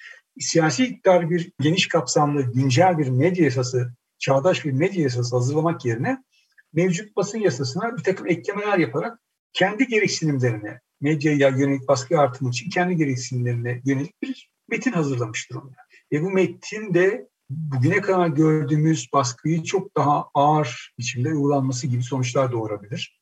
siyasi 0.40 0.84
iktidar 0.84 1.30
bir 1.30 1.52
geniş 1.60 1.88
kapsamlı, 1.88 2.52
güncel 2.52 2.98
bir 2.98 3.08
medya 3.08 3.44
yasası, 3.44 3.92
çağdaş 4.18 4.64
bir 4.64 4.72
medya 4.72 5.02
yasası 5.02 5.36
hazırlamak 5.36 5.84
yerine 5.84 6.24
mevcut 6.72 7.16
basın 7.16 7.38
yasasına 7.38 7.96
bir 7.96 8.02
takım 8.02 8.26
eklemeler 8.26 8.78
yaparak 8.78 9.18
kendi 9.52 9.86
gereksinimlerine, 9.86 10.80
medyaya 11.00 11.48
yönelik 11.48 11.88
baskı 11.88 12.18
artımı 12.18 12.50
için 12.50 12.70
kendi 12.70 12.96
gereksinimlerine 12.96 13.82
yönelik 13.84 14.22
bir 14.22 14.51
metin 14.72 14.92
hazırlamış 14.92 15.50
durumda. 15.50 15.76
Ve 16.12 16.22
bu 16.22 16.30
metin 16.30 16.94
de 16.94 17.28
bugüne 17.50 18.00
kadar 18.00 18.28
gördüğümüz 18.28 19.08
baskıyı 19.12 19.62
çok 19.62 19.96
daha 19.96 20.28
ağır 20.34 20.94
biçimde 20.98 21.28
uygulanması 21.28 21.86
gibi 21.86 22.02
sonuçlar 22.02 22.52
doğurabilir. 22.52 23.20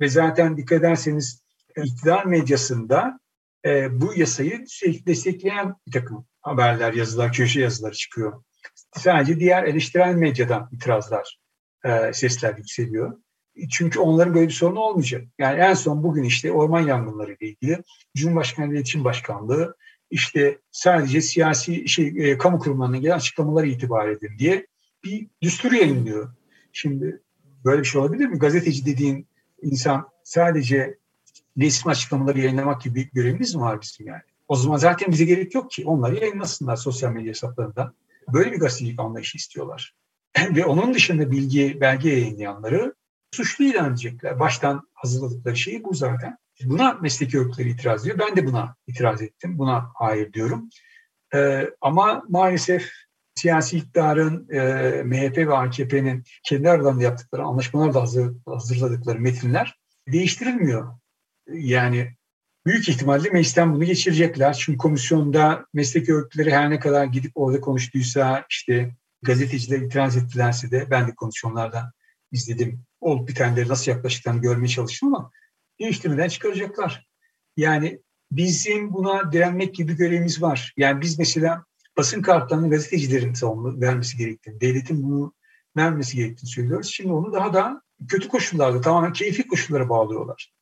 Ve 0.00 0.08
zaten 0.08 0.56
dikkat 0.56 0.78
ederseniz 0.78 1.42
iktidar 1.84 2.24
medyasında 2.24 3.20
e, 3.64 4.00
bu 4.00 4.14
yasayı 4.16 4.64
destekleyen 5.06 5.74
bir 5.86 5.92
takım 5.92 6.26
haberler, 6.40 6.92
yazılar, 6.92 7.32
köşe 7.32 7.60
yazıları 7.60 7.94
çıkıyor. 7.94 8.42
Sadece 8.96 9.40
diğer 9.40 9.64
eleştirel 9.64 10.14
medyadan 10.14 10.68
itirazlar, 10.72 11.38
e, 11.84 12.12
sesler 12.12 12.56
yükseliyor. 12.56 13.18
Çünkü 13.70 13.98
onların 13.98 14.34
böyle 14.34 14.48
bir 14.48 14.52
sorunu 14.52 14.80
olmayacak. 14.80 15.24
Yani 15.38 15.60
en 15.60 15.74
son 15.74 16.02
bugün 16.02 16.22
işte 16.22 16.52
orman 16.52 16.80
yangınları 16.80 17.32
ile 17.32 17.48
ilgili 17.48 17.82
Cumhurbaşkanlığı 18.16 18.74
İletişim 18.74 19.04
Başkanlığı 19.04 19.76
işte 20.10 20.58
sadece 20.70 21.20
siyasi 21.20 21.88
şey 21.88 22.06
e, 22.16 22.38
kamu 22.38 22.58
kurumlarından 22.58 23.00
gelen 23.00 23.16
açıklamaları 23.16 23.66
itibar 23.66 24.08
edin 24.08 24.38
diye 24.38 24.66
bir 25.04 25.26
düstur 25.42 25.72
yayınlıyor. 25.72 26.32
Şimdi 26.72 27.22
böyle 27.64 27.80
bir 27.80 27.86
şey 27.86 28.00
olabilir 28.00 28.26
mi? 28.26 28.38
Gazeteci 28.38 28.86
dediğin 28.86 29.26
insan 29.62 30.08
sadece 30.24 30.98
resmi 31.58 31.90
açıklamaları 31.90 32.40
yayınlamak 32.40 32.82
gibi 32.82 32.94
bir 32.94 33.10
görevimiz 33.12 33.54
mi 33.54 33.60
var 33.60 33.80
bizim 33.82 34.06
yani? 34.06 34.22
O 34.48 34.56
zaman 34.56 34.76
zaten 34.76 35.12
bize 35.12 35.24
gerek 35.24 35.54
yok 35.54 35.70
ki. 35.70 35.84
Onları 35.86 36.16
yayınlasınlar 36.16 36.76
sosyal 36.76 37.12
medya 37.12 37.30
hesaplarında. 37.30 37.92
Böyle 38.32 38.52
bir 38.52 38.58
gazetecilik 38.58 39.00
anlayışı 39.00 39.36
istiyorlar. 39.36 39.94
Ve 40.50 40.64
onun 40.64 40.94
dışında 40.94 41.30
bilgi, 41.30 41.80
belge 41.80 42.10
yayınlayanları 42.10 42.94
suçlu 43.30 43.64
ilan 43.64 43.90
edecekler. 43.90 44.40
Baştan 44.40 44.88
hazırladıkları 44.94 45.56
şey 45.56 45.84
bu 45.84 45.94
zaten. 45.94 46.38
Buna 46.64 46.92
mesleki 46.92 47.38
örgütleri 47.38 47.70
itiraz 47.70 48.02
ediyor. 48.02 48.18
Ben 48.18 48.36
de 48.36 48.46
buna 48.46 48.76
itiraz 48.86 49.22
ettim. 49.22 49.58
Buna 49.58 49.90
hayır 49.94 50.32
diyorum. 50.32 50.68
Ee, 51.34 51.70
ama 51.80 52.24
maalesef 52.28 52.90
siyasi 53.34 53.76
iktidarın, 53.76 54.48
e, 54.50 55.02
MHP 55.02 55.36
ve 55.38 55.56
AKP'nin 55.56 56.24
kendi 56.42 56.70
aralarında 56.70 57.02
yaptıkları 57.02 57.42
anlaşmalar 57.42 57.92
hazır, 57.92 58.32
hazırladıkları 58.46 59.20
metinler 59.20 59.78
değiştirilmiyor. 60.12 60.98
Yani 61.48 62.14
büyük 62.66 62.88
ihtimalle 62.88 63.30
meclisten 63.30 63.74
bunu 63.74 63.84
geçirecekler. 63.84 64.54
Çünkü 64.54 64.78
komisyonda 64.78 65.66
meslek 65.74 66.08
örgütleri 66.08 66.50
her 66.50 66.70
ne 66.70 66.80
kadar 66.80 67.04
gidip 67.04 67.32
orada 67.34 67.60
konuştuysa 67.60 68.46
işte 68.50 68.94
gazeteciler 69.22 69.78
itiraz 69.78 70.16
ettilerse 70.16 70.70
de 70.70 70.90
ben 70.90 71.08
de 71.08 71.14
komisyonlardan 71.14 71.92
izledim. 72.32 72.82
Olup 73.00 73.28
bitenleri 73.28 73.68
nasıl 73.68 73.90
yaklaştıklarını 73.90 74.40
görmeye 74.40 74.68
çalıştım 74.68 75.14
ama 75.14 75.30
değiştirmeden 75.80 76.28
çıkaracaklar. 76.28 77.06
Yani 77.56 78.00
bizim 78.32 78.92
buna 78.92 79.32
direnmek 79.32 79.74
gibi 79.74 79.96
görevimiz 79.96 80.42
var. 80.42 80.74
Yani 80.76 81.00
biz 81.00 81.18
mesela 81.18 81.64
basın 81.96 82.22
kartlarını 82.22 82.70
gazetecilerin 82.70 83.34
savunma 83.34 83.80
vermesi 83.80 84.16
gerektiğini, 84.16 84.60
devletin 84.60 85.02
bunu 85.02 85.34
vermesi 85.76 86.16
gerektiğini 86.16 86.50
söylüyoruz. 86.50 86.90
Şimdi 86.92 87.12
onu 87.12 87.32
daha 87.32 87.54
da 87.54 87.82
kötü 88.08 88.28
koşullarda, 88.28 88.80
tamamen 88.80 89.12
keyfi 89.12 89.46
koşullara 89.46 89.88
bağlıyorlar. 89.88 90.52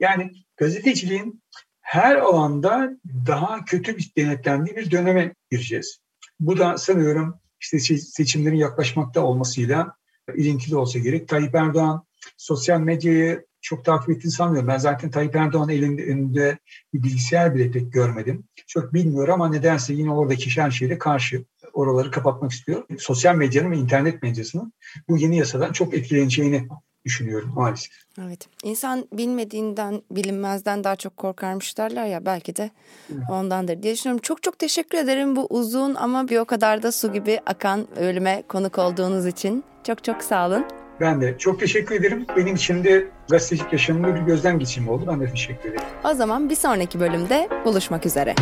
Yani 0.00 0.32
gazeteciliğin 0.56 1.42
her 1.80 2.16
alanda 2.16 2.90
daha 3.26 3.64
kötü 3.64 3.96
bir 3.96 4.12
denetlendiği 4.16 4.76
bir 4.76 4.90
döneme 4.90 5.34
gireceğiz. 5.50 5.98
Bu 6.40 6.58
da 6.58 6.78
sanıyorum 6.78 7.40
işte 7.60 7.78
seçimlerin 7.98 8.56
yaklaşmakta 8.56 9.20
olmasıyla 9.20 9.96
ilintili 10.34 10.76
olsa 10.76 10.98
gerek. 10.98 11.28
Tayyip 11.28 11.54
Erdoğan 11.54 12.06
sosyal 12.36 12.80
medyayı 12.80 13.46
çok 13.64 13.84
takip 13.84 14.10
ettiğini 14.10 14.32
sanmıyorum. 14.32 14.68
Ben 14.68 14.78
zaten 14.78 15.10
Tayyip 15.10 15.36
Erdoğan 15.36 15.68
elinde, 15.68 16.02
elinde 16.02 16.58
bir 16.94 17.02
bilgisayar 17.02 17.54
bile 17.54 17.70
pek 17.70 17.92
görmedim. 17.92 18.44
Çok 18.66 18.94
bilmiyorum 18.94 19.32
ama 19.32 19.48
nedense 19.48 19.94
yine 19.94 20.12
oradaki 20.12 20.60
her 20.60 20.70
şeyle 20.70 20.98
karşı 20.98 21.44
oraları 21.72 22.10
kapatmak 22.10 22.52
istiyor. 22.52 22.82
Sosyal 22.98 23.34
medyanın 23.34 23.70
ve 23.70 23.76
internet 23.76 24.22
medyasının 24.22 24.72
bu 25.08 25.16
yeni 25.18 25.36
yasadan 25.36 25.72
çok 25.72 25.94
etkileneceğini 25.94 26.68
düşünüyorum 27.04 27.52
maalesef. 27.54 27.92
Evet. 28.26 28.48
İnsan 28.64 29.08
bilmediğinden, 29.12 30.02
bilinmezden 30.10 30.84
daha 30.84 30.96
çok 30.96 31.16
korkarmış 31.16 31.78
derler 31.78 32.06
ya 32.06 32.26
belki 32.26 32.56
de 32.56 32.70
ondandır 33.30 33.82
diye 33.82 33.94
düşünüyorum. 33.94 34.22
Çok 34.22 34.42
çok 34.42 34.58
teşekkür 34.58 34.98
ederim 34.98 35.36
bu 35.36 35.46
uzun 35.50 35.94
ama 35.94 36.28
bir 36.28 36.38
o 36.38 36.44
kadar 36.44 36.82
da 36.82 36.92
su 36.92 37.12
gibi 37.12 37.40
akan 37.46 37.86
bölüme 37.96 38.42
konuk 38.48 38.78
olduğunuz 38.78 39.26
için. 39.26 39.64
Çok 39.84 40.04
çok 40.04 40.22
sağ 40.22 40.46
olun. 40.48 40.83
Ben 41.00 41.20
de 41.20 41.38
çok 41.38 41.60
teşekkür 41.60 41.94
ederim. 41.94 42.26
Benim 42.36 42.54
için 42.54 42.84
de 42.84 43.04
gazetecilik 43.30 43.72
yaşamında 43.72 44.14
bir 44.14 44.20
gözlem 44.20 44.58
geçirme 44.58 44.90
oldu. 44.90 45.04
Ben 45.08 45.20
de 45.20 45.30
teşekkür 45.30 45.68
ederim. 45.68 45.84
O 46.04 46.14
zaman 46.14 46.50
bir 46.50 46.54
sonraki 46.56 47.00
bölümde 47.00 47.48
buluşmak 47.64 48.06
üzere. 48.06 48.34